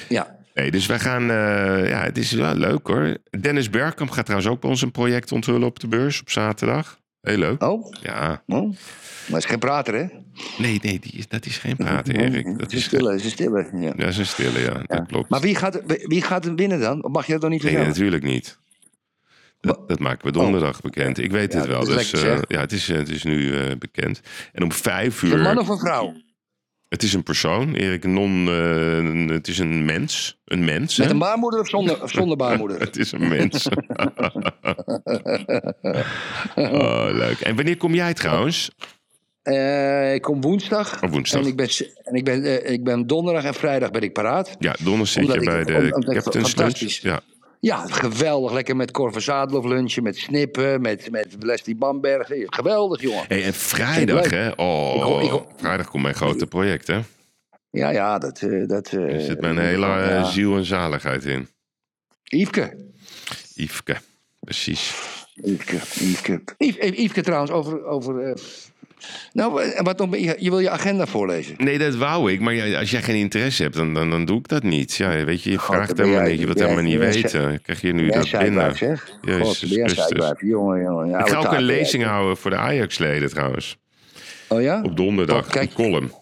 Ja. 0.09 0.37
Nee, 0.55 0.71
dus 0.71 0.87
wij 0.87 0.99
gaan... 0.99 1.23
eh, 1.31 1.89
ja, 1.89 2.03
het 2.03 2.19
is 2.19 2.33
wel 2.33 2.55
leuk 2.55 2.87
hoor. 2.87 3.17
Dennis 3.41 3.71
Bergkamp 3.71 4.11
gaat 4.11 4.25
trouwens 4.25 4.53
ook 4.53 4.61
bij 4.61 4.71
ons 4.71 4.83
een 4.83 4.91
project 4.91 5.33
onthullen 5.33 5.63
op 5.69 5.81
de 5.81 5.89
beurs 5.89 6.21
op 6.21 6.31
zaterdag. 6.31 6.99
Heel 7.21 7.37
leuk. 7.39 7.63
Oh, 7.63 7.93
Ja. 8.03 8.43
oh. 8.47 8.75
maar 9.29 9.39
is 9.39 9.45
geen 9.45 9.59
prater, 9.59 9.95
hè? 9.95 10.07
Nee, 10.59 10.79
nee, 10.83 10.99
die 11.01 11.13
is, 11.13 11.29
dat 11.29 11.47
is 11.47 11.59
geen 11.59 11.77
praten, 11.77 12.15
Erik. 12.21 12.45
Dat 12.45 12.61
Het 12.61 12.73
is 12.73 12.79
is, 12.79 12.85
stille, 12.85 13.13
het 13.13 13.25
is 13.25 13.33
stille. 13.33 13.69
Ja. 13.73 13.81
ja, 13.81 13.93
dat 13.93 14.09
is 14.09 14.19
een 14.19 14.27
stille, 14.27 14.61
ja. 14.61 14.83
Dat 14.87 15.07
klopt. 15.07 15.29
Maar 15.31 15.41
wie 15.41 15.55
gaat, 15.55 15.81
wie 15.87 16.23
gaat 16.23 16.45
hem 16.45 16.57
winnen 16.57 16.81
dan? 16.81 17.05
Mag 17.13 17.27
je 17.27 17.33
dat 17.33 17.41
nog 17.43 17.51
niet 17.51 17.63
Nee, 17.63 17.71
vertellen? 17.73 17.95
natuurlijk 17.95 18.23
niet. 18.25 18.59
Dat, 19.61 19.89
dat 19.89 19.99
maken 19.99 20.27
we 20.27 20.33
donderdag 20.33 20.81
bekend. 20.81 21.19
Ik 21.19 21.31
weet 21.31 21.53
Ja, 21.53 21.59
het 21.59 21.69
wel. 21.69 21.81
is 21.99 22.11
Dus 22.11 22.23
eh, 22.23 22.39
ja, 22.49 22.61
het 22.61 22.73
is, 22.73 22.89
eh, 22.89 22.97
het 22.97 23.09
is 23.09 23.23
nu 23.23 23.57
eh, 23.59 23.77
bekend. 23.79 24.21
En 24.53 24.63
om 24.63 24.73
vijf 24.73 25.21
het 25.21 25.31
een 25.31 25.37
uur... 25.39 25.43
man 25.43 25.59
of 25.59 25.69
een 25.69 25.79
vrouw? 25.79 26.15
Het 26.89 27.03
is 27.03 27.13
een 27.13 27.23
persoon, 27.23 27.75
Erik. 27.75 28.05
Non, 28.05 28.49
eh, 28.49 29.35
het 29.35 29.49
is 29.49 29.59
een 29.59 29.85
mens. 29.85 30.39
Een 30.45 30.65
mens, 30.65 30.97
Met 30.97 31.07
hè? 31.07 31.13
een 31.13 31.19
baarmoeder 31.19 31.61
of 31.61 31.69
zonder, 31.69 32.03
of 32.03 32.11
zonder 32.11 32.37
baarmoeder? 32.47 32.81
Het 32.81 32.97
is 32.97 33.13
een 33.13 33.29
mens. 33.29 33.67
oh, 36.55 37.09
leuk. 37.13 37.41
En 37.41 37.57
wanneer 37.57 37.77
kom 37.77 37.95
jij 37.95 38.15
trouwens? 38.15 38.71
Eh, 39.43 40.15
ik 40.15 40.23
kom 40.23 40.41
woensdag. 40.41 41.03
Op 41.03 41.11
woensdag. 41.11 41.41
En 41.41 41.47
ik 41.47 41.57
ben, 41.57 41.69
en 42.05 42.15
ik 42.15 42.25
ben, 42.25 42.45
eh, 42.45 42.73
ik 42.73 42.85
ben 42.85 43.07
donderdag 43.07 43.45
en 43.45 43.55
vrijdag 43.55 43.91
ben 43.91 44.03
ik 44.03 44.13
paraat. 44.13 44.57
Ja, 44.59 44.73
donderdag 44.79 45.09
zit 45.09 45.27
je 45.27 45.33
ik- 45.39 45.45
bij 45.45 45.65
de 45.65 45.73
ik 45.87 45.93
Captain's 45.93 46.51
fantastisch- 46.53 47.03
Lunch. 47.03 47.17
Ja. 47.17 47.23
Ja, 47.61 47.87
geweldig. 47.87 48.53
Lekker 48.53 48.77
met 48.77 48.91
Cor 48.91 49.13
van 49.13 49.21
Zadelhoff 49.21 49.67
lunchen, 49.69 50.03
met 50.03 50.17
Snippen, 50.17 50.81
met, 50.81 51.11
met 51.11 51.37
Leslie 51.39 51.77
Bamberg. 51.77 52.29
Geweldig, 52.47 53.01
jongen. 53.01 53.25
Hey, 53.29 53.45
en 53.45 53.55
vrijdag, 53.55 54.31
hè? 54.31 54.51
Oh, 54.57 55.23
Ik 55.23 55.33
ik 55.33 55.41
vrijdag 55.57 55.89
komt 55.91 56.03
mijn 56.03 56.15
grote 56.15 56.47
project, 56.47 56.87
hè? 56.87 57.01
Ja, 57.71 57.91
ja, 57.91 58.19
dat... 58.19 58.43
eh, 58.43 58.67
dat 58.69 58.93
eh, 58.93 59.15
Er 59.15 59.21
zit 59.21 59.41
mijn 59.41 59.59
hele 59.59 59.87
eh, 59.87 60.09
ja. 60.09 60.25
ziel 60.25 60.57
en 60.57 60.65
zaligheid 60.65 61.25
in. 61.25 61.49
Yveske. 62.25 62.77
Yveske, 63.55 63.97
precies. 64.41 64.95
Yveske, 65.35 65.77
Yveske. 66.05 66.43
Yves- 66.59 66.99
Yveske 66.99 67.23
trouwens, 67.23 67.51
over... 67.51 67.85
over 67.85 68.39
nou, 69.33 69.73
wat 69.83 69.99
nog, 69.99 70.17
je, 70.17 70.37
je 70.39 70.51
wil 70.51 70.59
je 70.59 70.71
agenda 70.71 71.07
voorlezen. 71.07 71.55
Nee, 71.59 71.79
dat 71.79 71.95
wou 71.95 72.33
ik. 72.33 72.41
Maar 72.41 72.77
als 72.77 72.91
jij 72.91 73.03
geen 73.03 73.17
interesse 73.17 73.63
hebt, 73.63 73.75
dan, 73.75 73.95
dan, 73.95 74.11
dan 74.11 74.25
doe 74.25 74.39
ik 74.39 74.49
dat 74.49 74.63
niet. 74.63 74.95
Ja, 74.95 75.25
weet 75.25 75.43
je, 75.43 75.51
je 75.51 75.59
God, 75.59 75.75
vraagt 75.75 75.99
helemaal 75.99 76.23
niet. 76.23 76.41
Je 76.41 76.47
wilt 76.47 76.61
helemaal 76.61 76.83
niet 76.83 76.99
weten. 76.99 77.63
Krijg 77.63 77.81
je 77.81 77.93
nu 77.93 78.09
dat 78.11 78.31
binnen. 78.31 78.77
zeg. 78.77 79.11
Jezus 79.61 79.99
God. 79.99 80.35
Jongen, 80.41 80.83
jongen. 80.83 81.09
Ja, 81.09 81.19
Ik 81.19 81.29
ga 81.29 81.39
ook 81.39 81.53
een 81.53 81.63
lezing 81.63 82.05
houden 82.05 82.37
voor 82.37 82.51
de 82.51 82.57
Ajax-leden 82.57 83.29
trouwens. 83.29 83.77
Oh 84.49 84.63
ja? 84.63 84.83
Op 84.83 84.97
donderdag, 84.97 85.47
kijk. 85.47 85.69
een 85.69 85.75
column. 85.75 86.13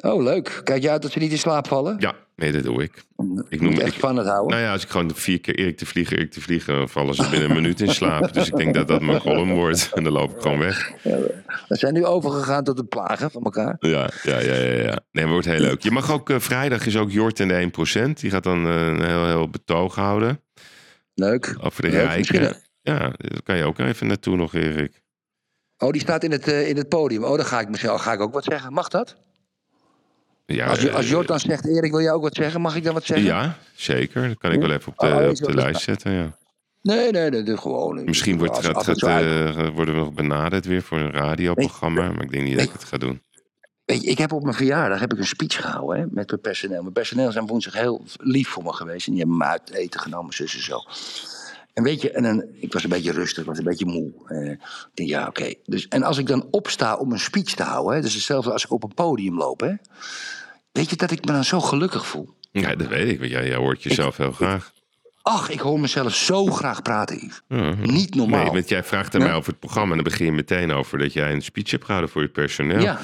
Oh, 0.00 0.22
leuk. 0.22 0.60
Kijk 0.64 0.82
je 0.82 0.90
uit 0.90 1.02
dat 1.02 1.10
ze 1.10 1.18
niet 1.18 1.30
in 1.30 1.38
slaap 1.38 1.68
vallen? 1.68 1.96
Ja, 1.98 2.14
nee, 2.36 2.52
dat 2.52 2.62
doe 2.62 2.82
ik. 2.82 3.04
Ik 3.48 3.60
noem 3.60 3.72
echt 3.72 3.86
ik, 3.86 3.92
spannend 3.92 4.26
houden. 4.26 4.50
Nou 4.50 4.62
ja, 4.62 4.72
als 4.72 4.82
ik 4.82 4.88
gewoon 4.88 5.14
vier 5.14 5.40
keer 5.40 5.54
Erik 5.58 5.76
te 5.76 5.86
vliegen, 5.86 6.16
Erik 6.16 6.30
te 6.30 6.40
vliegen, 6.40 6.88
vallen 6.88 7.14
ze 7.14 7.28
binnen 7.30 7.48
een 7.48 7.56
minuut 7.56 7.80
in 7.80 7.88
slaap. 7.88 8.32
Dus 8.32 8.48
ik 8.48 8.56
denk 8.56 8.74
dat 8.74 8.88
dat 8.88 9.00
mijn 9.00 9.20
column 9.20 9.52
wordt. 9.52 9.90
En 9.94 10.04
dan 10.04 10.12
loop 10.12 10.34
ik 10.34 10.40
gewoon 10.40 10.58
weg. 10.58 10.92
We 11.68 11.76
zijn 11.76 11.94
nu 11.94 12.04
overgegaan 12.04 12.64
tot 12.64 12.78
het 12.78 12.88
plagen 12.88 13.30
van 13.30 13.42
elkaar. 13.42 13.76
Ja, 13.78 14.10
ja, 14.22 14.40
ja, 14.40 14.54
ja. 14.54 14.82
ja. 14.82 15.00
Nee, 15.10 15.24
maar 15.24 15.32
wordt 15.32 15.46
heel 15.46 15.60
leuk. 15.60 15.82
Je 15.82 15.90
mag 15.90 16.12
ook, 16.12 16.30
eh, 16.30 16.38
vrijdag 16.38 16.86
is 16.86 16.96
ook 16.96 17.10
Jort 17.10 17.40
en 17.40 17.48
de 17.48 17.54
1%. 17.54 18.20
Die 18.20 18.30
gaat 18.30 18.44
dan 18.44 18.66
eh, 18.66 18.86
een 18.86 19.04
heel, 19.04 19.26
heel 19.26 19.50
betoog 19.50 19.94
houden 19.94 20.40
Leuk. 21.14 21.56
over 21.60 21.82
de 21.82 21.88
rijken. 21.88 22.56
Ja, 22.82 22.98
daar 22.98 23.42
kan 23.42 23.56
je 23.56 23.64
ook 23.64 23.78
even 23.78 24.06
naartoe 24.06 24.36
nog, 24.36 24.54
Erik. 24.54 25.02
Oh, 25.78 25.90
die 25.90 26.00
staat 26.00 26.24
in 26.24 26.30
het, 26.30 26.48
eh, 26.48 26.68
in 26.68 26.76
het 26.76 26.88
podium. 26.88 27.24
Oh, 27.24 27.36
dan 27.36 27.46
ga 27.46 27.60
ik, 27.60 27.68
misschien, 27.68 27.98
ga 27.98 28.12
ik 28.12 28.20
ook 28.20 28.32
wat 28.32 28.44
zeggen. 28.44 28.72
Mag 28.72 28.88
dat? 28.88 29.16
Ja, 30.54 30.66
Als, 30.66 30.90
als 30.92 31.04
eh, 31.04 31.10
Jort 31.10 31.28
dan 31.28 31.40
zegt, 31.40 31.66
Erik, 31.66 31.90
wil 31.90 32.00
jij 32.00 32.12
ook 32.12 32.22
wat 32.22 32.34
zeggen? 32.34 32.60
Mag 32.60 32.76
ik 32.76 32.84
dan 32.84 32.94
wat 32.94 33.04
zeggen? 33.04 33.26
Ja, 33.26 33.56
zeker. 33.74 34.28
Dat 34.28 34.38
kan 34.38 34.52
ik 34.52 34.60
wel 34.60 34.70
even 34.70 34.92
op 34.92 34.98
de, 34.98 35.06
Oh, 35.06 35.28
op 35.28 35.36
de 35.36 35.54
lijst 35.54 35.82
zetten, 35.82 36.12
ja. 36.12 36.36
Nee, 36.82 37.10
nee, 37.10 37.30
nee, 37.30 37.42
de 37.42 37.56
gewoon. 37.56 38.04
Misschien 38.04 38.38
wordt, 38.38 38.74
als- 38.74 39.02
eh, 39.02 39.68
worden 39.74 39.94
we 39.94 40.00
nog 40.00 40.12
benaderd 40.12 40.64
weer 40.66 40.82
voor 40.82 40.98
een 40.98 41.10
radioprogramma. 41.10 42.12
Maar 42.12 42.22
ik 42.22 42.30
denk 42.30 42.44
niet 42.44 42.56
dat 42.56 42.64
ik 42.66 42.72
het 42.72 42.84
ga 42.84 42.96
doen. 42.98 43.22
Weet 43.84 44.02
je, 44.02 44.10
ik 44.10 44.18
heb 44.18 44.32
op 44.32 44.42
mijn 44.42 44.54
verjaardag 44.54 45.00
heb 45.00 45.12
ik 45.12 45.18
een 45.18 45.26
speech 45.26 45.60
gehouden 45.60 45.98
hè, 46.00 46.06
met 46.10 46.26
mijn 46.28 46.40
personeel. 46.40 46.80
Mijn 46.82 46.92
personeel 46.92 47.32
zijn 47.32 47.46
woensdag 47.46 47.74
heel 47.74 48.04
lief 48.18 48.48
voor 48.48 48.62
me 48.62 48.72
geweest. 48.72 49.06
En 49.06 49.12
die 49.12 49.20
hebben 49.20 49.38
me 49.38 49.44
uit 49.44 49.70
eten 49.70 50.00
genomen, 50.00 50.34
zus 50.34 50.54
en 50.54 50.62
zo. 50.62 50.76
En 51.72 51.82
weet 51.82 52.02
je, 52.02 52.10
en 52.10 52.22
dan, 52.22 52.44
ik 52.52 52.72
was 52.72 52.82
een 52.84 52.90
beetje 52.90 53.12
rustig, 53.12 53.42
ik 53.42 53.48
was 53.48 53.58
een 53.58 53.64
beetje 53.64 53.86
moe. 53.86 54.12
Eh, 54.26 54.50
ik 54.50 54.90
denk, 54.94 55.08
ja, 55.08 55.26
oké. 55.26 55.54
Dus, 55.64 55.88
en 55.88 56.02
als 56.02 56.18
ik 56.18 56.26
dan 56.26 56.46
opsta 56.50 56.96
om 56.96 57.12
een 57.12 57.18
speech 57.18 57.54
te 57.54 57.62
houden, 57.62 57.94
hè, 57.94 58.00
dus 58.02 58.14
hetzelfde 58.14 58.52
als 58.52 58.64
ik 58.64 58.70
op 58.72 58.82
een 58.82 58.94
podium 58.94 59.36
loop, 59.36 59.60
hè, 59.60 59.72
weet 60.72 60.90
je 60.90 60.96
dat 60.96 61.10
ik 61.10 61.24
me 61.24 61.32
dan 61.32 61.44
zo 61.44 61.60
gelukkig 61.60 62.06
voel? 62.06 62.34
Ja, 62.52 62.74
dat 62.74 62.88
weet 62.88 63.08
ik. 63.08 63.18
Want 63.18 63.30
jij, 63.30 63.46
jij 63.46 63.56
hoort 63.56 63.82
jezelf 63.82 64.16
heel 64.16 64.32
graag. 64.32 64.72
Ach, 65.22 65.50
ik 65.50 65.60
hoor 65.60 65.80
mezelf 65.80 66.14
zo 66.14 66.46
graag 66.46 66.82
praten, 66.82 67.16
Yves. 67.16 67.40
Mhm. 67.48 67.92
Niet 67.92 68.14
normaal. 68.14 68.42
Nee, 68.42 68.52
want 68.52 68.68
jij 68.68 68.84
vraagt 68.84 69.14
aan 69.14 69.22
mij 69.22 69.34
over 69.34 69.50
het 69.50 69.60
programma. 69.60 69.88
En 69.88 69.94
dan 69.94 70.04
begin 70.04 70.26
je 70.26 70.32
meteen 70.32 70.72
over 70.72 70.98
dat 70.98 71.12
jij 71.12 71.32
een 71.32 71.42
speech 71.42 71.70
hebt 71.70 71.84
gehouden 71.84 72.10
voor 72.10 72.22
je 72.22 72.28
personeel. 72.28 72.80
Ja, 72.80 73.00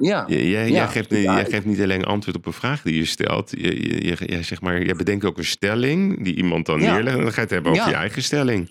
ja. 0.00 0.24
Jij, 0.28 0.46
jij, 0.46 0.66
Ja. 0.68 0.74
jij, 0.74 0.88
geeft, 0.88 1.10
Ja, 1.10 1.18
jij 1.34 1.44
geeft 1.44 1.64
niet 1.64 1.80
alleen 1.80 2.04
antwoord 2.04 2.36
op 2.36 2.46
een 2.46 2.52
vraag 2.52 2.82
die 2.82 2.94
je 2.96 3.04
stelt. 3.04 3.50
Je, 3.50 3.60
je, 3.88 4.04
je- 4.06 4.24
jij, 4.26 4.42
zeg 4.42 4.60
maar, 4.60 4.82
jij 4.84 4.94
bedenkt 4.94 5.24
ook 5.24 5.38
een 5.38 5.44
stelling 5.44 6.24
die 6.24 6.34
iemand 6.34 6.66
dan 6.66 6.80
Ja. 6.80 6.92
neerlegt. 6.94 7.16
En 7.16 7.22
dan 7.22 7.32
ga 7.32 7.36
je 7.36 7.40
het 7.46 7.50
hebben 7.50 7.72
over 7.72 7.88
je 7.88 7.94
eigen 7.94 8.22
stelling. 8.22 8.70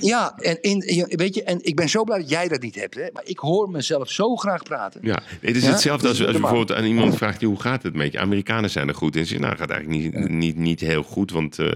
Ja, 0.00 0.34
en, 0.36 0.60
in, 0.62 0.82
je- 0.94 1.12
weet 1.16 1.34
je, 1.34 1.42
en 1.42 1.58
ik 1.64 1.76
ben 1.76 1.88
zo 1.88 2.04
blij 2.04 2.18
dat 2.18 2.28
jij 2.30 2.48
dat 2.48 2.62
niet 2.62 2.74
hebt. 2.74 2.94
Hè? 2.94 3.06
Maar 3.12 3.22
ik 3.26 3.38
hoor 3.38 3.70
mezelf 3.70 4.10
zo 4.10 4.36
graag 4.36 4.62
praten. 4.62 5.00
Ja, 5.04 5.22
het 5.40 5.56
is 5.56 5.66
hetzelfde 5.66 6.08
als, 6.08 6.18
als 6.22 6.30
Normaal. 6.32 6.50
bijvoorbeeld 6.50 6.78
aan 6.78 6.84
iemand 6.84 7.16
vraagt... 7.16 7.40
"Joh, 7.40 7.50
hoe 7.50 7.60
gaat 7.60 7.82
het 7.82 7.94
met 7.94 8.12
je? 8.12 8.18
Amerikanen 8.18 8.70
zijn 8.70 8.88
er 8.88 8.94
goed 8.94 9.16
in. 9.16 9.26
Ze 9.26 9.38
nou, 9.38 9.56
gaat 9.56 9.70
eigenlijk 9.70 10.02
niet, 10.02 10.28
niet, 10.28 10.56
niet 10.56 10.80
heel 10.80 11.02
goed. 11.02 11.30
Want 11.30 11.58
eh, 11.58 11.66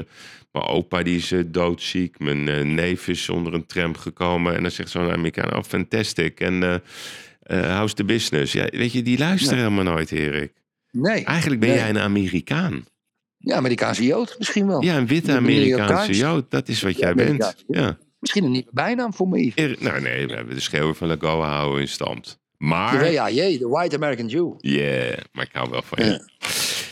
mijn 0.53 0.65
opa 0.65 1.03
die 1.03 1.17
is 1.17 1.33
eh, 1.33 1.41
doodziek. 1.47 2.19
Mijn 2.19 2.49
eh, 2.49 2.65
neef 2.65 3.09
is 3.09 3.29
onder 3.29 3.55
een 3.55 3.67
tram 3.67 3.97
gekomen. 3.97 4.55
En 4.57 4.63
dan 4.63 4.71
zegt 4.71 4.91
zo'n 4.91 5.11
Amerikaan, 5.11 5.57
oh, 5.57 5.63
fantastic. 5.63 6.41
En 6.41 6.83
eh 7.47 7.79
how's 7.79 7.95
the 7.95 8.05
business? 8.05 8.53
Ja, 8.53 8.67
weet 8.71 8.93
je, 8.93 9.03
die 9.03 9.19
luisteren 9.19 9.59
helemaal 9.59 9.85
nooit, 9.85 10.13
Erik. 10.13 10.53
Nee. 10.91 11.25
Eigenlijk 11.25 11.61
ben 11.61 11.69
Nee. 11.69 11.79
jij 11.79 11.89
een 11.89 11.99
Amerikaan. 11.99 12.85
Ja, 13.39 13.57
Amerikaanse 13.57 14.05
Jood 14.05 14.35
misschien 14.39 14.67
wel. 14.67 14.83
Ja, 14.83 14.97
een 14.97 15.07
witte 15.07 15.33
Amerikaanse. 15.33 16.13
Jood. 16.13 16.51
Dat 16.51 16.69
is 16.69 16.83
wat 16.83 16.97
jij 16.99 17.15
bent. 17.15 17.65
Ja. 17.67 17.99
Misschien 18.19 18.45
een 18.45 18.51
nieuwe 18.51 18.71
bijnaam 18.73 19.15
voor 19.15 19.29
me. 19.29 19.53
Erik- 19.55 19.81
nou 19.81 20.01
nee, 20.01 20.27
we 20.27 20.35
hebben 20.35 20.55
de 20.55 20.61
schreeuwer 20.61 20.95
van 20.95 21.09
Lagoa 21.09 21.49
houden 21.49 21.81
in 21.81 21.89
stand. 21.89 22.39
Maar, 22.57 23.05
Ja, 23.05 23.11
ja, 23.11 23.31
jee, 23.31 23.59
de 23.59 23.69
White 23.69 23.97
American 23.97 24.27
Jew. 24.27 24.53
yeah, 24.59 25.19
maar 25.33 25.45
ik 25.45 25.51
hou 25.53 25.71
wel 25.71 25.83
van 25.83 26.05
je. 26.05 26.11
Ja. 26.11 26.21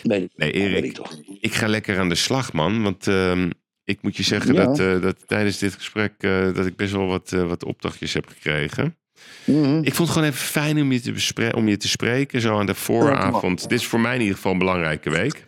Nee, 0.02 0.30
Weet 0.34 0.54
Erik, 0.54 0.84
ik. 0.84 1.00
Ik 1.40 1.54
ga 1.54 1.66
lekker 1.66 1.98
aan 1.98 2.08
de 2.08 2.14
slag, 2.14 2.52
man. 2.52 2.82
Want 2.82 3.06
ehm, 3.08 3.50
ik 3.84 4.02
moet 4.02 4.16
je 4.16 4.22
zeggen 4.22 4.54
Ja. 4.54 4.64
dat, 4.64 4.78
eh, 4.80 5.00
dat 5.02 5.28
tijdens 5.28 5.58
dit 5.58 5.74
gesprek... 5.74 6.12
eh, 6.18 6.54
dat 6.54 6.66
ik 6.66 6.76
best 6.76 6.92
wel 6.92 7.06
wat, 7.06 7.30
wat 7.30 7.64
opdrachtjes 7.64 8.12
heb 8.12 8.28
gekregen. 8.28 8.96
Mhm. 9.44 9.78
Ik 9.82 9.94
vond 9.94 10.08
het 10.08 10.16
gewoon 10.16 10.28
even 10.28 10.46
fijn 10.46 10.80
om 10.80 10.92
je 10.92 11.00
te, 11.00 11.12
bespre- 11.12 11.52
om 11.56 11.68
je 11.68 11.76
te 11.76 11.88
spreken. 11.88 12.40
Zo 12.40 12.58
aan 12.58 12.66
de 12.66 12.74
vooravond. 12.74 13.68
Dit 13.68 13.78
is 13.80 13.86
voor 13.86 14.00
mij 14.00 14.14
in 14.14 14.20
ieder 14.20 14.36
geval 14.36 14.52
een 14.52 14.58
belangrijke 14.58 15.10
week. 15.10 15.46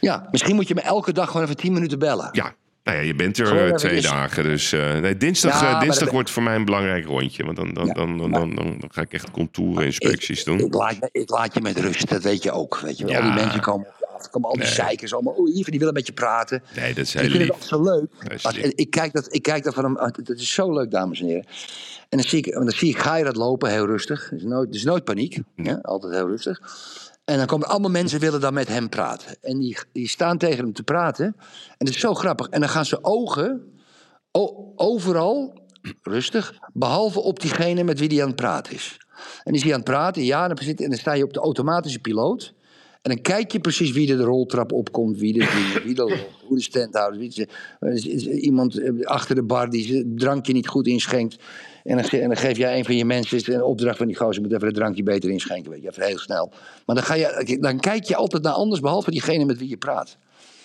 Ja, 0.00 0.28
misschien 0.30 0.54
moet 0.54 0.68
je 0.68 0.74
me 0.74 0.80
elke 0.80 1.12
dag 1.12 1.26
gewoon 1.26 1.42
even 1.42 1.56
10 1.56 1.72
minuten 1.72 1.98
bellen. 1.98 2.28
Ja, 2.32 2.54
nou 2.84 2.96
ja, 2.98 3.02
je 3.04 3.14
bent 3.14 3.38
er 3.38 3.66
eh, 3.68 3.74
twee 3.74 4.00
dagen. 4.00 4.42
Dus 4.44 4.72
eh, 4.72 4.98
nee, 4.98 5.16
dinsdag, 5.16 5.60
Ja, 5.60 5.74
eh, 5.74 5.80
dinsdag 5.80 6.04
dat- 6.04 6.12
wordt 6.12 6.30
voor 6.30 6.42
mij 6.42 6.54
een 6.54 6.64
belangrijk 6.64 7.04
rondje. 7.06 7.44
Want 7.44 7.56
dan, 7.56 7.74
dan, 7.74 7.86
Ja, 7.86 7.92
dan, 7.92 8.18
dan, 8.18 8.30
dan, 8.30 8.54
dan, 8.54 8.76
dan 8.80 8.88
ga 8.92 9.00
ik 9.00 9.12
echt 9.12 9.30
contourinspecties 9.30 10.44
doen. 10.44 10.58
Ik 10.60 10.74
laat, 10.74 10.94
je- 10.96 11.08
ik 11.12 11.30
laat 11.30 11.54
je 11.54 11.60
met 11.60 11.78
rust, 11.78 12.08
dat 12.08 12.22
weet 12.22 12.42
je 12.42 12.50
ook. 12.52 12.78
Weet 12.80 12.98
je. 12.98 13.04
wel. 13.04 13.14
Al 13.14 13.20
Ja. 13.22 13.26
die 13.34 13.40
mensen 13.42 13.60
komen 13.60 13.86
af, 14.18 14.30
komen 14.30 14.48
al 14.48 14.54
die 14.54 14.62
Nee. 14.64 14.72
zeikers 14.72 15.12
allemaal. 15.14 15.32
Oh, 15.34 15.48
Yves, 15.48 15.64
die 15.66 15.78
willen 15.78 15.94
met 15.94 16.06
je 16.06 16.12
praten. 16.12 16.62
Nee, 16.76 16.94
dat 16.94 17.04
is 17.04 17.14
Ik 17.14 17.20
heel 17.20 17.30
vind 17.30 17.42
het 17.42 17.42
lief. 17.42 17.50
altijd 17.50 17.68
zo 17.68 17.82
leuk. 17.82 18.10
Dat 18.42 18.52
is 18.52 18.62
lief. 18.62 18.72
ik, 18.74 18.90
kijk 18.90 19.12
dat, 19.12 19.34
ik 19.34 19.42
kijk 19.42 19.64
dat 19.64 19.74
van 19.74 19.84
hem. 19.84 19.94
Dat 20.24 20.36
is 20.38 20.52
zo 20.54 20.72
leuk, 20.72 20.90
dames 20.90 21.20
en 21.20 21.26
heren. 21.26 21.44
En 22.08 22.18
dan 22.18 22.28
zie 22.28 22.38
ik, 22.38 22.52
dan 22.52 22.70
zie 22.70 22.90
ik 22.90 22.98
Geirat 22.98 23.36
lopen, 23.36 23.70
heel 23.70 23.86
rustig. 23.86 24.30
Er 24.30 24.36
is 24.36 24.42
nooit, 24.42 24.68
er 24.68 24.74
is 24.74 24.84
nooit 24.84 25.04
paniek. 25.04 25.40
Ja, 25.56 25.78
altijd 25.82 26.12
heel 26.12 26.26
rustig. 26.28 26.60
En 27.24 27.36
dan 27.36 27.46
komen 27.46 27.68
allemaal 27.68 27.90
mensen 27.90 28.20
willen 28.20 28.40
dan 28.40 28.54
met 28.54 28.68
hem 28.68 28.88
praten. 28.88 29.36
En 29.40 29.58
die, 29.58 29.78
die 29.92 30.08
staan 30.08 30.38
tegen 30.38 30.64
hem 30.64 30.72
te 30.72 30.82
praten. 30.82 31.24
En 31.26 31.34
dat 31.86 31.88
is 31.88 32.00
zo 32.00 32.14
grappig. 32.14 32.48
En 32.48 32.60
dan 32.60 32.68
gaan 32.68 32.84
ze 32.84 33.04
ogen 33.04 33.74
overal, 34.76 35.60
rustig, 36.02 36.58
behalve 36.72 37.20
op 37.20 37.40
diegene 37.40 37.84
met 37.84 37.98
wie 37.98 38.08
hij 38.08 38.20
aan 38.20 38.26
het 38.26 38.36
praten 38.36 38.72
is. 38.72 38.96
En 39.16 39.52
die 39.52 39.54
is 39.54 39.62
hij 39.62 39.72
aan 39.72 39.78
het 39.80 39.88
praten, 39.88 40.24
ja, 40.24 40.42
en 40.42 40.48
dan, 40.48 40.64
zit- 40.64 40.80
en 40.80 40.88
dan 40.90 40.98
sta 40.98 41.12
je 41.12 41.24
op 41.24 41.32
de 41.32 41.40
automatische 41.40 41.98
piloot. 41.98 42.54
En 43.02 43.12
dan 43.12 43.20
kijk 43.20 43.52
je 43.52 43.60
precies 43.60 43.92
wie 43.92 44.10
er 44.10 44.16
de 44.16 44.22
roltrap 44.22 44.72
opkomt, 44.72 45.18
wie 45.18 45.32
de, 45.32 45.80
wie 45.84 45.94
de, 45.94 46.26
hoe 46.46 46.56
de 46.56 46.62
standhouder, 46.62 47.18
wie 47.20 47.30
de, 47.34 48.40
iemand 48.40 48.78
eh, 48.78 49.00
achter 49.04 49.34
de 49.34 49.42
bar 49.42 49.70
die 49.70 49.86
zijn 49.86 50.16
drankje 50.16 50.52
niet 50.52 50.68
goed 50.68 50.86
inschenkt. 50.86 51.36
En 51.86 51.96
dan, 51.96 52.04
ge- 52.04 52.20
en 52.20 52.28
dan 52.28 52.36
geef 52.36 52.56
jij 52.56 52.78
een 52.78 52.84
van 52.84 52.96
je 52.96 53.04
mensen 53.04 53.54
een 53.54 53.62
opdracht 53.62 53.96
van 53.98 54.06
die 54.06 54.16
gozer, 54.16 54.42
moet 54.42 54.52
even 54.52 54.66
het 54.66 54.74
drankje 54.76 55.02
beter 55.02 55.30
inschenken, 55.30 55.70
weet 55.70 55.82
je, 55.82 55.88
even 55.88 56.06
heel 56.06 56.18
snel. 56.18 56.52
Maar 56.86 56.96
dan, 56.96 57.04
ga 57.04 57.14
je, 57.14 57.58
dan 57.60 57.80
kijk 57.80 58.04
je 58.04 58.16
altijd 58.16 58.42
naar 58.42 58.52
anders, 58.52 58.80
behalve 58.80 59.10
diegene 59.10 59.44
met 59.44 59.58
wie 59.58 59.68
je 59.68 59.76
praat. 59.76 60.16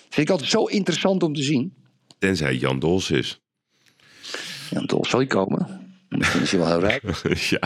Vind 0.08 0.26
ik 0.26 0.30
altijd 0.30 0.50
zo 0.50 0.64
interessant 0.64 1.22
om 1.22 1.34
te 1.34 1.42
zien. 1.42 1.74
Tenzij 2.18 2.54
Jan 2.54 2.78
Dols 2.78 3.10
is. 3.10 3.40
Ja, 4.70 4.80
toch 4.80 5.06
zal 5.06 5.18
hij 5.18 5.28
komen. 5.28 5.81
Misschien 6.18 6.40
is 6.40 6.50
hij 6.50 6.60
wel 6.60 6.68
heel 6.68 6.80
rijk. 6.80 7.02
ja, 7.50 7.60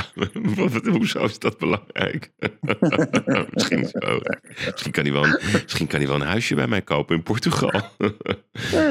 hoezo 0.91 1.25
is 1.25 1.39
dat 1.39 1.59
belangrijk? 1.59 2.31
misschien, 3.53 3.89
zo. 3.89 4.19
misschien, 4.71 4.93
kan 4.93 5.05
hij 5.05 5.13
wel 5.13 5.25
een, 5.25 5.39
misschien 5.63 5.87
kan 5.87 5.99
hij 5.99 6.09
wel 6.09 6.21
een 6.21 6.27
huisje 6.27 6.55
bij 6.55 6.67
mij 6.67 6.83
kopen 6.83 7.17
in 7.17 7.23
Portugal. 7.23 7.71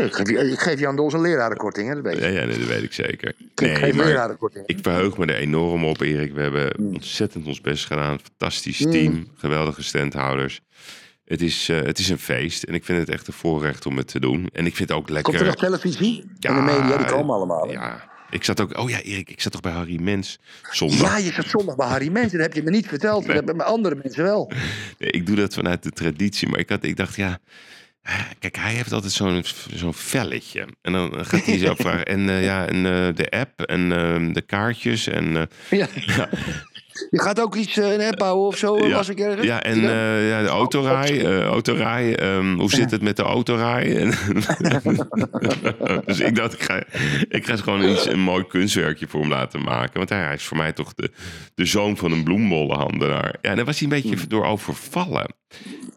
ik, 0.01 0.13
geef, 0.57 0.79
je- 0.79 0.93
Dols 0.95 1.13
een 1.13 1.21
lerarenkorting, 1.21 1.87
hè, 1.87 1.93
dat 1.95 2.03
weet 2.03 2.15
je. 2.17 2.21
ja, 2.21 2.27
ja 2.39 2.45
nee, 2.45 2.57
dat 2.59 2.67
weet 2.67 2.83
ik 2.83 2.93
zeker. 2.93 3.33
ik 3.37 3.61
Nee, 3.61 3.75
geef 3.75 3.95
lerarenkorting. 3.95 4.67
ik 4.67 4.77
verheug 4.81 5.17
me 5.17 5.25
er 5.25 5.35
enorm 5.35 5.85
op, 5.85 6.01
Erik. 6.01 6.33
We 6.33 6.41
hebben 6.41 6.77
ontzettend 6.77 7.45
ons 7.47 7.61
best 7.61 7.85
gedaan. 7.85 8.19
Fantastisch 8.23 8.77
team, 8.77 9.27
geweldige 9.35 9.83
standhouders. 9.83 10.61
Het 11.25 11.41
is, 11.41 11.69
eh, 11.69 11.81
het 11.81 11.99
is 11.99 12.09
een 12.09 12.19
feest 12.19 12.63
en 12.63 12.73
ik 12.73 12.85
vind 12.85 12.99
het 12.99 13.09
echt 13.09 13.27
een 13.27 13.33
voorrecht 13.33 13.85
om 13.85 13.97
het 13.97 14.07
te 14.07 14.19
doen. 14.19 14.49
En 14.53 14.65
ik 14.65 14.75
vind 14.75 14.89
het 14.89 14.97
ook 14.97 15.09
lekker... 15.09 15.23
Komt 15.33 15.39
er 15.39 15.45
nog 15.45 15.55
televisie? 15.79 16.23
en 16.39 16.55
de 16.55 16.61
media, 16.61 16.97
die 16.97 17.05
komen 17.05 17.35
allemaal. 17.35 17.67
hè? 17.67 17.71
Ja, 17.71 18.13
ik 18.29 18.43
zat 18.43 18.61
ook... 18.61 18.77
Oh 18.77 18.89
ja, 18.89 19.01
Erik, 19.01 19.29
ik 19.29 19.41
zat 19.41 19.51
toch 19.51 19.61
bij 19.61 19.71
Harry 19.71 20.01
Mens 20.01 20.39
zondag. 20.71 20.99
Ja, 20.99 21.17
je 21.17 21.31
zat 21.31 21.45
zondag 21.45 21.75
bij 21.75 21.87
Harry 21.87 22.11
Mensen. 22.11 22.37
Dat 22.37 22.47
heb 22.47 22.55
je 22.55 22.63
me 22.63 22.69
niet 22.69 22.87
verteld. 22.87 23.25
Dat 23.25 23.35
hebben 23.35 23.55
mijn 23.55 23.69
andere 23.69 23.95
mensen 24.03 24.23
wel. 24.23 24.51
Nee, 24.99 25.11
ik 25.11 25.25
doe 25.25 25.35
dat 25.35 25.53
vanuit 25.53 25.83
de 25.83 25.91
traditie, 25.91 26.49
maar 26.49 26.59
ik, 26.59 26.69
had, 26.69 26.83
ik 26.83 26.95
dacht, 26.95 27.15
ja... 27.15 27.39
Kijk, 28.39 28.55
hij 28.55 28.73
heeft 28.73 28.91
altijd 28.91 29.13
zo'n 29.13 29.43
zo'n 29.73 29.93
velletje. 29.93 30.67
En 30.81 30.91
dan 30.91 31.25
gaat 31.25 31.45
hij 31.45 31.57
zo 31.57 31.75
vragen. 31.83 32.05
En 32.05 32.29
eh, 32.29 32.43
ja, 32.43 32.67
en 32.67 32.75
eh, 32.75 33.15
de 33.15 33.29
app 33.29 33.61
en 33.61 33.91
eh, 33.91 34.33
de 34.33 34.41
kaartjes 34.41 35.07
en... 35.07 35.49
Ja. 35.69 35.87
Je 37.09 37.21
gaat 37.21 37.41
ook 37.41 37.55
iets 37.55 37.77
uh, 37.77 37.93
een 37.93 38.01
app 38.01 38.21
houden 38.21 38.45
of 38.45 38.57
zo, 38.57 38.87
ja, 38.87 38.95
was 38.95 39.09
ik 39.09 39.19
ergens? 39.19 39.45
ja, 39.47 39.63
en 39.63 39.75
eh, 39.75 40.29
ja, 40.29 40.41
de 40.41 40.47
autorij. 40.47 41.25
eh 41.25 41.43
autorij 41.45 42.15
ehm, 42.17 42.55
hoe 42.55 42.69
zit 42.69 42.91
het 42.91 43.01
met 43.01 43.15
de 43.15 43.23
autorij? 43.23 43.83
Dus 46.05 46.19
ik 46.19 46.35
dacht, 46.35 46.53
ik 46.53 46.61
ga, 46.61 46.83
ik 47.29 47.45
ga 47.45 47.55
gewoon 47.55 47.89
iets, 47.89 48.07
een 48.07 48.19
mooi 48.19 48.47
kunstwerkje 48.47 49.07
voor 49.07 49.19
hem 49.21 49.29
laten 49.29 49.61
maken. 49.61 49.97
Want 49.97 50.09
hij, 50.09 50.19
hij 50.19 50.33
is 50.33 50.43
voor 50.43 50.57
mij 50.57 50.71
toch 50.73 50.93
de, 50.93 51.11
de 51.55 51.65
zoon 51.65 51.97
van 51.97 52.11
een 52.11 52.23
bloembollenhandelaar. 52.23 53.35
Ja, 53.41 53.49
en 53.49 53.55
daar 53.55 53.65
was 53.65 53.79
hij 53.79 53.91
een 53.91 54.01
beetje 54.01 54.27
door 54.27 54.45
overvallen. 54.45 55.33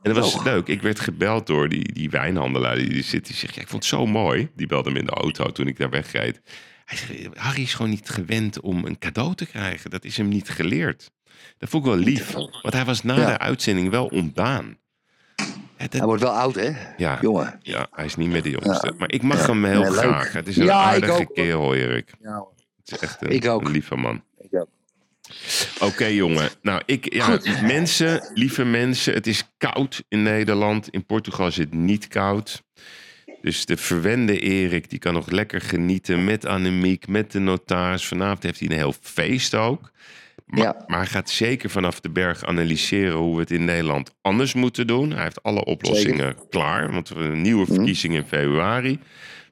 En 0.02 0.14
dat 0.14 0.16
was 0.16 0.44
leuk. 0.44 0.66
Ik 0.66 0.82
werd 0.82 1.00
gebeld 1.00 1.46
door 1.46 1.68
die, 1.68 1.92
die 1.92 2.10
wijnhandelaar 2.10 2.74
die, 2.76 2.88
die 2.88 3.02
zit. 3.02 3.26
Die 3.26 3.36
zegt, 3.36 3.54
ja, 3.54 3.60
ik 3.60 3.68
vond 3.68 3.82
het 3.82 3.92
zo 3.92 4.06
mooi. 4.06 4.48
Die 4.56 4.66
belde 4.66 4.90
me 4.90 4.98
in 4.98 5.06
de 5.06 5.12
auto 5.12 5.52
toen 5.52 5.66
ik 5.66 5.78
daar 5.78 5.90
wegreed. 5.90 6.40
Hij 6.88 7.30
Harry 7.34 7.62
is 7.62 7.74
gewoon 7.74 7.90
niet 7.90 8.08
gewend 8.08 8.60
om 8.60 8.84
een 8.84 8.98
cadeau 8.98 9.34
te 9.34 9.46
krijgen. 9.46 9.90
Dat 9.90 10.04
is 10.04 10.16
hem 10.16 10.28
niet 10.28 10.48
geleerd. 10.48 11.10
Dat 11.58 11.68
vond 11.68 11.84
ik 11.86 11.90
wel 11.90 11.98
lief. 12.00 12.32
Want 12.32 12.72
hij 12.74 12.84
was 12.84 13.02
na 13.02 13.16
Ja. 13.16 13.26
de 13.26 13.38
uitzending 13.38 13.90
wel 13.90 14.06
ontdaan. 14.06 14.76
Ja, 15.36 15.44
dat- 15.84 15.92
Hij 15.92 16.04
wordt 16.04 16.22
wel 16.22 16.32
oud, 16.32 16.54
hè? 16.54 16.70
ja, 16.96 17.18
Jongen. 17.20 17.58
ja, 17.62 17.86
hij 17.90 18.04
is 18.04 18.16
niet 18.16 18.28
meer 18.28 18.42
de 18.42 18.50
jongste. 18.50 18.94
Maar 18.98 19.12
ik 19.12 19.22
mag 19.22 19.46
hem 19.46 19.64
heel 19.64 19.80
Nee, 19.80 19.90
leuk. 19.90 19.98
graag. 20.00 20.32
Het 20.32 20.48
is 20.48 20.56
een 20.56 20.64
Ja, 20.64 20.92
ik 20.92 21.02
aardige 21.02 21.32
kerel, 21.32 21.74
Erik. 21.74 22.12
Het 22.20 22.92
is 22.92 22.98
echt 22.98 23.22
een, 23.22 23.30
Ik 23.30 23.46
ook. 23.46 23.60
een 23.64 23.70
lieve 23.70 23.96
man. 23.96 24.22
Ik 24.40 24.54
ook. 24.60 24.68
Oké, 25.80 26.04
jongen. 26.04 26.48
Nou, 26.62 26.82
ik, 26.86 27.12
ja, 27.14 27.24
Goed. 27.24 27.62
mensen, 27.62 28.30
lieve 28.34 28.64
mensen, 28.64 29.14
het 29.14 29.26
is 29.26 29.44
koud 29.58 30.04
in 30.08 30.22
Nederland. 30.22 30.88
In 30.88 31.06
Portugal 31.06 31.46
is 31.46 31.56
het 31.56 31.72
niet 31.74 32.08
koud. 32.08 32.62
Dus 33.40 33.66
de 33.66 33.76
verwende 33.76 34.38
Erik, 34.40 34.90
die 34.90 34.98
kan 34.98 35.12
nog 35.14 35.30
lekker 35.30 35.60
genieten 35.60 36.24
met 36.24 36.46
Annemiek, 36.46 37.08
met 37.08 37.32
de 37.32 37.38
notaris. 37.38 38.06
Vanavond 38.06 38.42
heeft 38.42 38.58
hij 38.60 38.68
een 38.68 38.74
heel 38.76 38.94
feest 39.00 39.54
ook. 39.54 39.90
Maar, 40.46 40.62
Ja. 40.62 40.84
maar 40.86 40.98
hij 40.98 41.06
gaat 41.06 41.30
zeker 41.30 41.70
vanaf 41.70 42.00
de 42.00 42.10
berg 42.10 42.44
analyseren 42.44 43.16
hoe 43.16 43.34
we 43.34 43.40
het 43.40 43.50
in 43.50 43.64
Nederland 43.64 44.14
anders 44.22 44.54
moeten 44.54 44.86
doen. 44.86 45.10
Hij 45.12 45.22
heeft 45.22 45.42
alle 45.42 45.64
oplossingen 45.64 46.36
klaar, 46.50 46.92
want 46.92 47.08
we 47.08 47.18
hebben 47.20 47.40
nieuwe 47.42 47.66
verkiezingen 47.66 48.16
in 48.22 48.26
februari. 48.28 48.98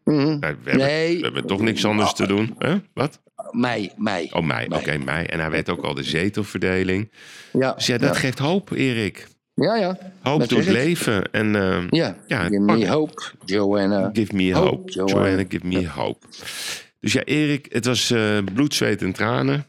Mhm. 0.05 0.17
Nou, 0.17 0.39
We 0.41 0.47
hebben, 0.47 0.77
Nee. 0.77 1.17
we 1.17 1.23
hebben 1.25 1.47
toch 1.47 1.61
niks 1.61 1.85
anders 1.85 2.13
te 2.13 2.27
doen. 2.27 2.55
Hè? 2.59 2.77
Wat? 2.95 3.21
Mei, 3.51 3.91
mei. 3.97 4.29
Oh, 4.33 4.43
mei. 4.43 4.67
Oké, 4.69 4.99
mei. 4.99 5.27
En 5.27 5.41
hij 5.41 5.51
weet 5.51 5.71
ook 5.71 5.83
al 5.85 5.95
de 5.95 6.03
zetelverdeling. 6.03 7.11
Ja, 7.53 7.73
Dus 7.73 7.87
ja, 7.87 7.99
dat 7.99 8.15
ja. 8.15 8.21
geeft 8.21 8.39
hoop, 8.39 8.71
Erik. 8.73 9.27
Ja, 9.65 9.77
ja. 9.77 9.99
Hoop 10.23 10.49
doet 10.49 10.65
leven. 10.67 11.31
En 11.33 11.57
eh, 11.57 11.85
Ja, 11.91 12.17
Ja, 12.27 12.43
give 12.45 12.59
me 12.61 12.89
hope, 12.89 13.23
Joanna. 13.45 14.11
give 14.13 14.35
me 14.35 14.55
Hope, 14.55 14.67
hope. 14.69 14.93
Joanna. 14.93 15.15
Joanna, 15.27 15.45
give 15.49 15.67
me 15.67 15.89
hope. 15.89 16.27
Dus 17.01 17.13
ja, 17.13 17.23
Erik, 17.25 17.67
het 17.71 17.85
was 17.85 18.11
eh, 18.11 18.39
bloed, 18.55 18.75
zweet 18.75 19.03
en 19.03 19.13
tranen. 19.13 19.67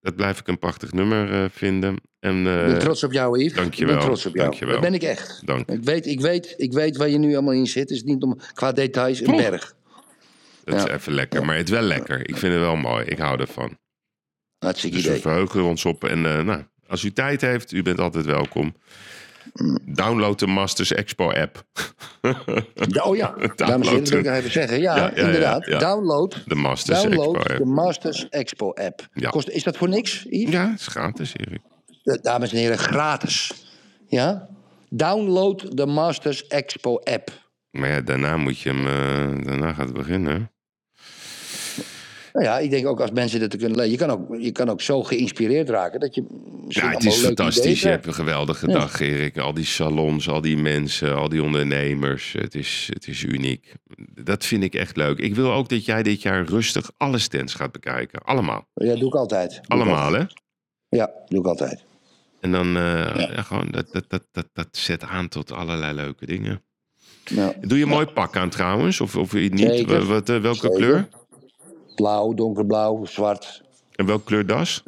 Dat 0.00 0.16
blijf 0.16 0.38
ik 0.40 0.48
een 0.48 0.58
prachtig 0.58 0.92
nummer 0.92 1.32
eh, 1.32 1.44
vinden. 1.52 1.96
En, 2.20 2.46
eh, 2.46 2.60
Ik 2.60 2.66
ben 2.66 2.78
trots 2.78 3.04
op 3.04 3.12
jou, 3.12 3.38
Yves. 3.42 3.52
dankjewel, 3.54 3.92
Ik 3.94 3.98
ben 4.00 4.06
trots 4.08 4.26
op 4.26 4.34
jou. 4.34 4.46
dankjewel. 4.48 4.74
Dat 4.74 4.82
ben 4.84 4.94
ik 4.94 5.02
echt. 5.02 5.42
Dank. 5.46 5.68
Ik 5.68 5.84
weet, 5.84 6.06
ik, 6.06 6.20
weet, 6.20 6.54
ik 6.56 6.72
weet 6.72 6.96
waar 6.96 7.08
je 7.08 7.18
nu 7.18 7.32
allemaal 7.34 7.52
in 7.54 7.66
zit. 7.66 7.82
Het 7.88 7.90
is 7.90 8.02
niet 8.02 8.22
om, 8.22 8.38
qua 8.54 8.72
details 8.72 9.20
een 9.20 9.36
berg. 9.36 9.74
Dat 10.64 10.74
Ja. 10.80 10.86
is 10.88 10.92
even 10.94 11.12
lekker. 11.12 11.44
Maar 11.44 11.56
het 11.56 11.68
is 11.68 11.74
wel 11.74 11.82
lekker. 11.82 12.28
Ik 12.28 12.36
vind 12.36 12.52
het 12.52 12.62
wel 12.62 12.76
mooi. 12.76 13.04
Ik 13.04 13.18
hou 13.18 13.40
ervan. 13.40 13.78
Hartstikke 14.58 14.96
Dus 14.96 15.04
we 15.04 15.10
idee. 15.10 15.22
verheugen 15.22 15.62
ons 15.64 15.84
op. 15.84 16.04
En 16.04 16.20
nou, 16.20 16.62
als 16.86 17.02
u 17.04 17.12
tijd 17.12 17.40
heeft, 17.40 17.72
u 17.72 17.82
bent 17.82 18.00
altijd 18.00 18.24
welkom. 18.24 18.74
Download 19.84 20.38
de 20.38 20.46
Masters 20.46 20.92
Expo 20.92 21.30
app. 21.32 21.64
Ja, 22.76 23.02
Oh 23.04 23.16
ja, 23.16 23.34
dames 23.56 23.86
en 23.86 23.92
heren, 23.92 23.98
dat 24.00 24.08
wil 24.08 24.18
ik 24.18 24.24
nog 24.24 24.34
even 24.34 24.50
zeggen. 24.50 24.80
Ja, 24.80 24.96
Ja, 24.96 25.02
ja, 25.02 25.10
ja, 25.14 25.24
inderdaad. 25.26 25.66
ja. 25.66 25.78
Download, 25.78 26.42
De 26.46 26.54
Masters 26.54 27.02
download 27.02 27.34
Expo 27.36 27.48
de 27.48 27.54
app. 27.54 27.64
Masters 27.64 28.28
Expo 28.28 28.72
app. 28.72 29.08
Ja. 29.12 29.30
Kost, 29.30 29.48
is 29.48 29.62
dat 29.62 29.76
voor 29.76 29.88
niks, 29.88 30.26
Yves? 30.30 30.52
Ja, 30.52 30.70
het 30.70 30.80
is 30.80 30.86
gratis, 30.86 31.32
Erik. 31.36 31.60
Dames 32.22 32.52
en 32.52 32.58
heren, 32.58 32.78
gratis. 32.78 33.52
Ja? 34.08 34.48
Download 34.88 35.76
de 35.76 35.86
Masters 35.86 36.46
Expo 36.46 36.96
app. 37.04 37.30
Maar 37.70 37.88
ja, 37.88 38.00
daarna 38.00 38.36
moet 38.36 38.58
je 38.60 38.68
hem... 38.68 38.86
eh, 38.86 39.44
daarna 39.46 39.72
gaat 39.72 39.86
het 39.86 39.96
beginnen. 39.96 40.50
Nou 42.38 42.50
ja, 42.50 42.58
ik 42.58 42.70
denk 42.70 42.86
ook 42.86 43.00
als 43.00 43.10
mensen 43.10 43.40
dit 43.40 43.50
te 43.50 43.56
kunnen 43.56 43.76
lezen. 43.76 43.92
Je 43.92 43.98
kan 43.98 44.10
ook, 44.10 44.40
je 44.40 44.52
kan 44.52 44.68
ook 44.68 44.80
zo 44.80 45.02
geïnspireerd 45.02 45.68
raken 45.68 46.00
dat 46.00 46.14
je 46.14 46.24
Ja, 46.68 46.90
het 46.90 47.04
is 47.04 47.16
fantastisch. 47.16 47.80
Je 47.80 47.88
hebt 47.88 48.06
een 48.06 48.14
geweldige 48.14 48.66
dag, 48.66 49.00
Erik. 49.00 49.38
Al 49.38 49.54
die 49.54 49.64
salons, 49.64 50.28
al 50.28 50.40
die 50.40 50.56
mensen, 50.56 51.16
al 51.16 51.28
die 51.28 51.42
ondernemers. 51.42 52.32
Het 52.32 52.54
is, 52.54 52.88
het 52.92 53.08
is 53.08 53.22
uniek. 53.22 53.74
Dat 54.24 54.44
vind 54.44 54.62
ik 54.62 54.74
echt 54.74 54.96
leuk. 54.96 55.18
Ik 55.18 55.34
wil 55.34 55.52
ook 55.52 55.68
dat 55.68 55.84
jij 55.84 56.02
dit 56.02 56.22
jaar 56.22 56.44
rustig 56.44 56.90
alle 56.96 57.18
stands 57.18 57.54
gaat 57.54 57.72
bekijken. 57.72 58.22
Allemaal. 58.22 58.68
Ja, 58.74 58.94
doe 58.94 59.08
ik 59.08 59.14
altijd. 59.14 59.50
Doe 59.50 59.62
Allemaal, 59.68 60.12
hè? 60.12 60.24
Ja, 60.88 61.10
doe 61.26 61.40
ik 61.40 61.46
altijd. 61.46 61.84
En 62.40 62.52
dan 62.52 62.76
eh, 62.76 63.14
ja, 63.16 63.42
gewoon, 63.42 63.68
dat, 63.70 63.92
dat, 63.92 64.04
dat, 64.08 64.26
dat, 64.32 64.48
dat 64.52 64.68
zet 64.70 65.02
aan 65.02 65.28
tot 65.28 65.52
allerlei 65.52 65.94
leuke 65.94 66.26
dingen. 66.26 66.62
Ja. 67.24 67.52
Doe 67.60 67.78
je 67.78 67.84
een 67.84 67.90
mooi 67.90 68.06
pak 68.06 68.36
aan 68.36 68.50
trouwens? 68.50 69.00
Of, 69.00 69.16
of 69.16 69.32
niet? 69.32 69.58
Zeker. 69.58 70.04
Wat, 70.04 70.28
eh, 70.28 70.40
welke 70.40 70.58
Zeker. 70.58 70.76
kleur? 70.76 71.08
Blauw, 71.98 72.34
donkerblauw, 72.34 73.04
zwart. 73.04 73.62
En 73.94 74.06
welke 74.06 74.24
kleur 74.24 74.46
das? 74.46 74.82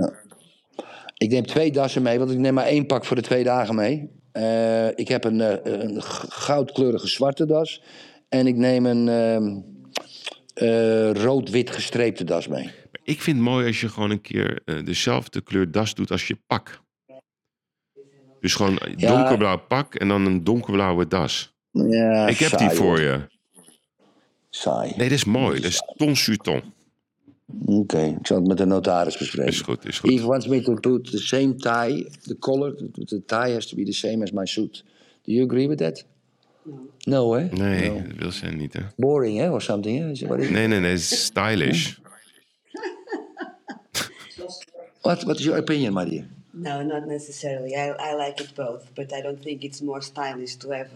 Ik 1.16 1.30
neem 1.30 1.46
twee 1.46 1.72
dassen 1.72 2.02
mee, 2.02 2.18
want 2.18 2.30
ik 2.30 2.38
neem 2.38 2.54
maar 2.54 2.64
één 2.66 2.86
pak 2.86 3.04
voor 3.04 3.16
de 3.16 3.22
twee 3.22 3.44
dagen 3.44 3.74
mee. 3.74 4.10
Eh, 4.32 4.88
ik 4.88 5.08
heb 5.08 5.24
een, 5.24 5.40
eh, 5.40 5.72
een 5.80 6.02
goudkleurige 6.28 7.06
zwarte 7.08 7.46
das. 7.46 7.82
En 8.28 8.46
ik 8.46 8.56
neem 8.56 8.86
een 8.86 9.08
ehm, 9.08 9.58
eh, 10.54 11.12
rood-wit 11.12 11.70
gestreepte 11.70 12.24
das 12.24 12.48
mee. 12.48 12.70
Ik 13.02 13.20
vind 13.22 13.36
het 13.36 13.46
mooi 13.46 13.66
als 13.66 13.80
je 13.80 13.88
gewoon 13.88 14.10
een 14.10 14.20
keer 14.20 14.62
dezelfde 14.84 15.40
kleur 15.40 15.70
das 15.70 15.94
doet 15.94 16.10
als 16.10 16.26
je 16.26 16.38
pak. 16.46 16.80
Dus 18.40 18.54
gewoon 18.54 18.78
Ja. 18.96 19.16
donkerblauw 19.16 19.58
pak 19.58 19.94
en 19.94 20.08
dan 20.08 20.26
een 20.26 20.44
donkerblauwe 20.44 21.06
das. 21.08 21.54
Ja, 21.70 22.26
ik 22.28 22.38
heb 22.38 22.48
saai, 22.50 22.68
die 22.68 22.76
voor 22.76 22.86
hoor. 22.86 23.00
je. 23.00 23.26
Saai. 24.50 24.92
Nee, 24.96 25.08
dat 25.08 25.18
is 25.18 25.24
mooi. 25.24 25.60
Dat 25.60 25.70
is 25.70 25.82
ton 25.96 26.16
sur 26.16 26.36
ton. 26.36 26.62
Oké, 27.64 28.00
ik 28.20 28.26
zal 28.26 28.36
het 28.36 28.46
met 28.46 28.56
de 28.56 28.64
notaris 28.64 29.18
bespreken. 29.18 29.50
Is 29.52 29.60
goed, 29.60 29.86
is 29.86 29.98
goed. 29.98 30.10
He 30.10 30.26
wants 30.26 30.46
me 30.46 30.60
to 30.60 30.74
put 30.74 31.10
the 31.10 31.18
same 31.18 31.54
tie, 31.54 32.06
the 32.22 32.36
color, 32.38 32.76
the, 32.76 33.04
the 33.04 33.22
tie 33.24 33.52
has 33.52 33.66
to 33.66 33.76
be 33.76 33.84
the 33.84 33.92
same 33.92 34.22
as 34.22 34.30
my 34.30 34.46
suit. 34.46 34.84
Do 35.22 35.32
you 35.32 35.44
agree 35.44 35.68
with 35.68 35.78
that? 35.78 36.04
No, 37.04 37.32
hè? 37.34 37.44
Nee, 37.44 37.88
No. 37.90 37.94
dat 38.06 38.16
wil 38.16 38.30
ze 38.30 38.46
niet, 38.46 38.72
hè? 38.72 38.80
Boring, 38.96 39.38
hè, 39.38 39.50
or 39.50 39.62
something, 39.62 39.98
hè? 39.98 40.10
Is 40.10 40.20
it- 40.22 40.28
What, 40.28 40.40
is, 40.40 40.50
Nee, 40.50 40.66
nee, 40.66 40.78
nee, 40.80 40.90
het 40.90 41.00
is 41.00 41.24
stylish. 41.24 41.94
what, 45.02 45.22
what 45.24 45.38
is 45.38 45.44
your 45.44 45.58
opinion, 45.58 45.94
my 45.94 46.04
dear? 46.04 46.26
No, 46.52 46.82
not 46.82 47.06
necessarily. 47.06 47.74
I, 47.74 47.92
I 47.98 48.14
like 48.16 48.40
it 48.42 48.54
both, 48.54 48.92
but 48.94 49.12
I 49.12 49.20
don't 49.22 49.40
think 49.42 49.62
it's 49.62 49.80
more 49.80 50.00
stylish 50.02 50.56
to 50.56 50.70
have 50.70 50.88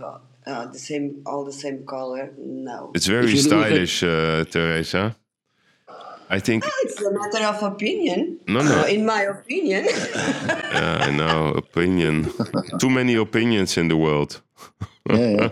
uh, 0.47 0.67
the 0.73 0.79
same, 0.79 1.11
all 1.25 1.45
the 1.45 1.53
same 1.53 1.85
color. 1.85 2.33
No, 2.39 2.91
It's 2.93 3.07
very 3.07 3.37
stylish, 3.37 4.03
uh, 4.03 4.45
Teresa. 4.51 5.15
I 6.31 6.41
think, 6.41 6.65
it's 6.83 7.03
a 7.03 7.11
matter 7.11 7.45
of 7.47 7.63
opinion. 7.63 8.39
No, 8.47 8.61
no. 8.63 8.81
Uh, 8.81 8.87
in 8.87 9.05
my 9.05 9.23
opinion, 9.23 9.85
yeah, 10.73 11.07
I 11.09 11.11
know, 11.11 11.53
opinion. 11.57 12.31
Too 12.79 12.91
many 12.91 13.15
opinions 13.17 13.77
in 13.77 13.89
the 13.89 13.97
world. 13.97 14.43
Ja, 15.03 15.17
ja. 15.17 15.51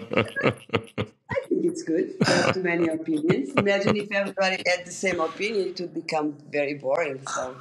I 1.30 1.46
think 1.48 1.64
it's 1.64 1.82
good 1.82 2.18
to 2.20 2.30
have 2.30 2.54
too 2.54 2.62
many 2.62 2.88
opinions. 2.88 3.50
Imagine 3.56 3.96
if 3.96 4.10
everybody 4.10 4.56
had 4.66 4.84
the 4.84 4.92
same 4.92 5.20
opinion, 5.20 5.68
it 5.68 5.80
would 5.80 5.94
become 5.94 6.34
very 6.50 6.74
boring. 6.74 7.20
So. 7.28 7.54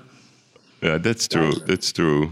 Yeah, 0.82 1.02
that's 1.02 1.28
true, 1.28 1.54
that's 1.66 1.92
true. 1.92 2.30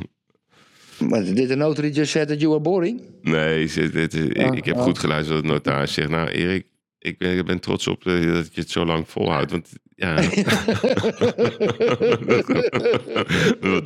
But 1.01 1.23
did 1.35 1.47
the 1.49 1.55
notary 1.55 1.91
just 1.91 2.11
said 2.11 2.27
that 2.27 2.39
you 2.41 2.49
were 2.49 2.61
boring? 2.61 3.01
Nee, 3.21 3.67
ze- 3.67 3.89
dit, 3.89 4.13
is- 4.13 4.27
ik, 4.27 4.53
ik 4.55 4.65
heb 4.65 4.75
oh. 4.75 4.83
goed 4.83 4.99
geluisterd 4.99 5.35
wat 5.35 5.45
de 5.45 5.51
notaris 5.51 5.93
zegt. 5.93 6.09
Nou, 6.09 6.27
Erik, 6.29 6.65
ik 6.99 7.17
ben, 7.17 7.37
ik 7.37 7.45
ben 7.45 7.59
trots 7.59 7.87
op 7.87 8.03
dat 8.03 8.23
je 8.23 8.61
het 8.61 8.69
zo 8.69 8.85
lang 8.85 9.09
volhoudt. 9.09 9.51
Want 9.51 9.69
ja. 9.99 10.15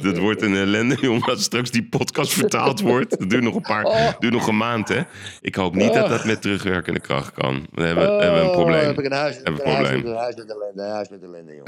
Dit 0.02 0.18
wordt 0.18 0.42
een 0.42 0.56
ellende, 0.56 0.98
jongen. 1.02 1.30
Als 1.30 1.44
straks 1.44 1.72
die 1.72 1.88
podcast 1.90 2.34
vertaald 2.34 2.82
wordt. 2.82 3.20
Dat 3.20 3.30
duurt 3.30 3.44
nog 3.44 3.56
een 3.56 3.62
paar. 3.62 3.84
Oh. 3.86 4.10
duurt 4.20 4.34
nog 4.34 4.48
een 4.48 4.58
maand, 4.58 4.88
hè? 4.88 5.02
Ik 5.42 5.56
hoop 5.56 5.76
niet 5.76 5.94
dat 5.94 6.10
dat 6.10 6.26
met 6.26 6.42
terugwerkende 6.42 7.00
kracht 7.00 7.34
kan. 7.34 7.68
Dan 7.72 7.86
hebben, 7.86 8.06
we- 8.18 8.24
hebben 8.24 8.40
we 8.40 8.46
een 8.46 8.52
Oh, 8.52 8.56
probleem. 8.56 8.86
heb 8.86 9.00
ik 9.00 9.06
een 9.06 9.12
huis, 9.12 9.36
we 9.44 9.50
een 9.50 9.54
een 9.54 9.60
huis, 9.76 9.90
met, 9.92 10.06
een 10.06 10.16
huis 10.16 10.36
met 10.36 10.50
ellende, 10.52 10.84
een 10.84 10.90
huis 10.92 11.10
met 11.10 11.24
ellende, 11.24 11.62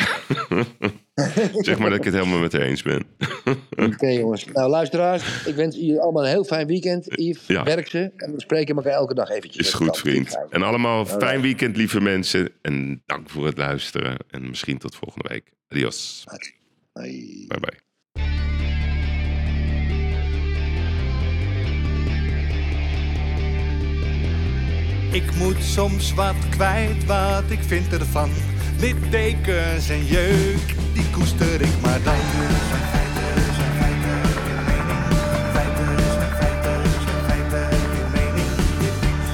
jongen. 0.49 0.65
Zeg 1.57 1.77
maar 1.77 1.89
dat 1.89 1.99
ik 1.99 2.03
het 2.05 2.13
helemaal 2.13 2.39
met 2.39 2.51
haar 2.51 2.61
eens 2.61 2.81
ben. 2.83 3.03
Oké, 3.75 4.07
jongens. 4.07 4.45
Nou, 4.45 4.69
luisteraars, 4.69 5.45
ik 5.45 5.55
wens 5.55 5.75
jullie 5.75 5.99
allemaal 5.99 6.23
een 6.23 6.29
heel 6.29 6.43
fijn 6.43 6.67
weekend. 6.67 7.05
Yves, 7.09 7.47
Ja. 7.47 7.63
werk 7.63 7.87
ze. 7.87 8.11
En 8.15 8.33
we 8.33 8.41
spreken 8.41 8.75
elkaar 8.75 8.91
elke 8.93 9.13
dag 9.13 9.29
eventjes. 9.29 9.67
Is 9.67 9.73
goed, 9.73 9.97
vriend. 9.97 10.37
En 10.49 10.63
allemaal 10.63 11.05
fijn 11.05 11.41
weekend, 11.41 11.77
lieve 11.77 12.01
mensen. 12.01 12.49
En 12.61 13.01
dank 13.05 13.29
voor 13.29 13.45
het 13.45 13.57
luisteren. 13.57 14.17
En 14.29 14.49
misschien 14.49 14.77
tot 14.77 14.95
volgende 14.95 15.29
week. 15.29 15.51
Adios. 15.67 16.23
Bye 16.93 17.47
bye. 17.47 17.84
Ik 25.15 25.35
moet 25.35 25.63
soms 25.63 26.13
wat 26.13 26.35
kwijt, 26.49 27.05
wat 27.05 27.43
ik 27.47 27.59
vind 27.67 27.93
ervan. 27.93 28.29
Littekens 28.79 29.89
en 29.89 30.05
jeuk, 30.05 30.75
die 30.93 31.09
koester 31.11 31.61
ik 31.61 31.81
maar 31.81 31.99
dan. 32.03 32.13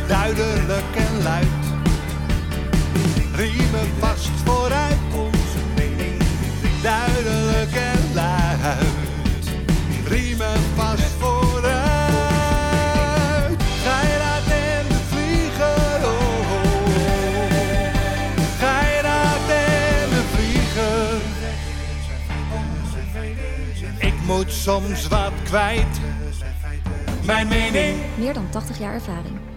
Duidelijk 0.07 0.95
en 0.95 1.23
luid, 1.23 1.47
riemen 3.35 3.87
vast 3.99 4.29
vooruit. 4.45 4.90
Moet 24.37 24.51
soms 24.51 25.07
wat 25.07 25.31
kwijt. 25.43 25.99
Mijn 27.25 27.47
mening 27.47 27.97
Meer 28.17 28.33
dan 28.33 28.49
80 28.49 28.79
jaar 28.79 28.93
ervaring. 28.93 29.50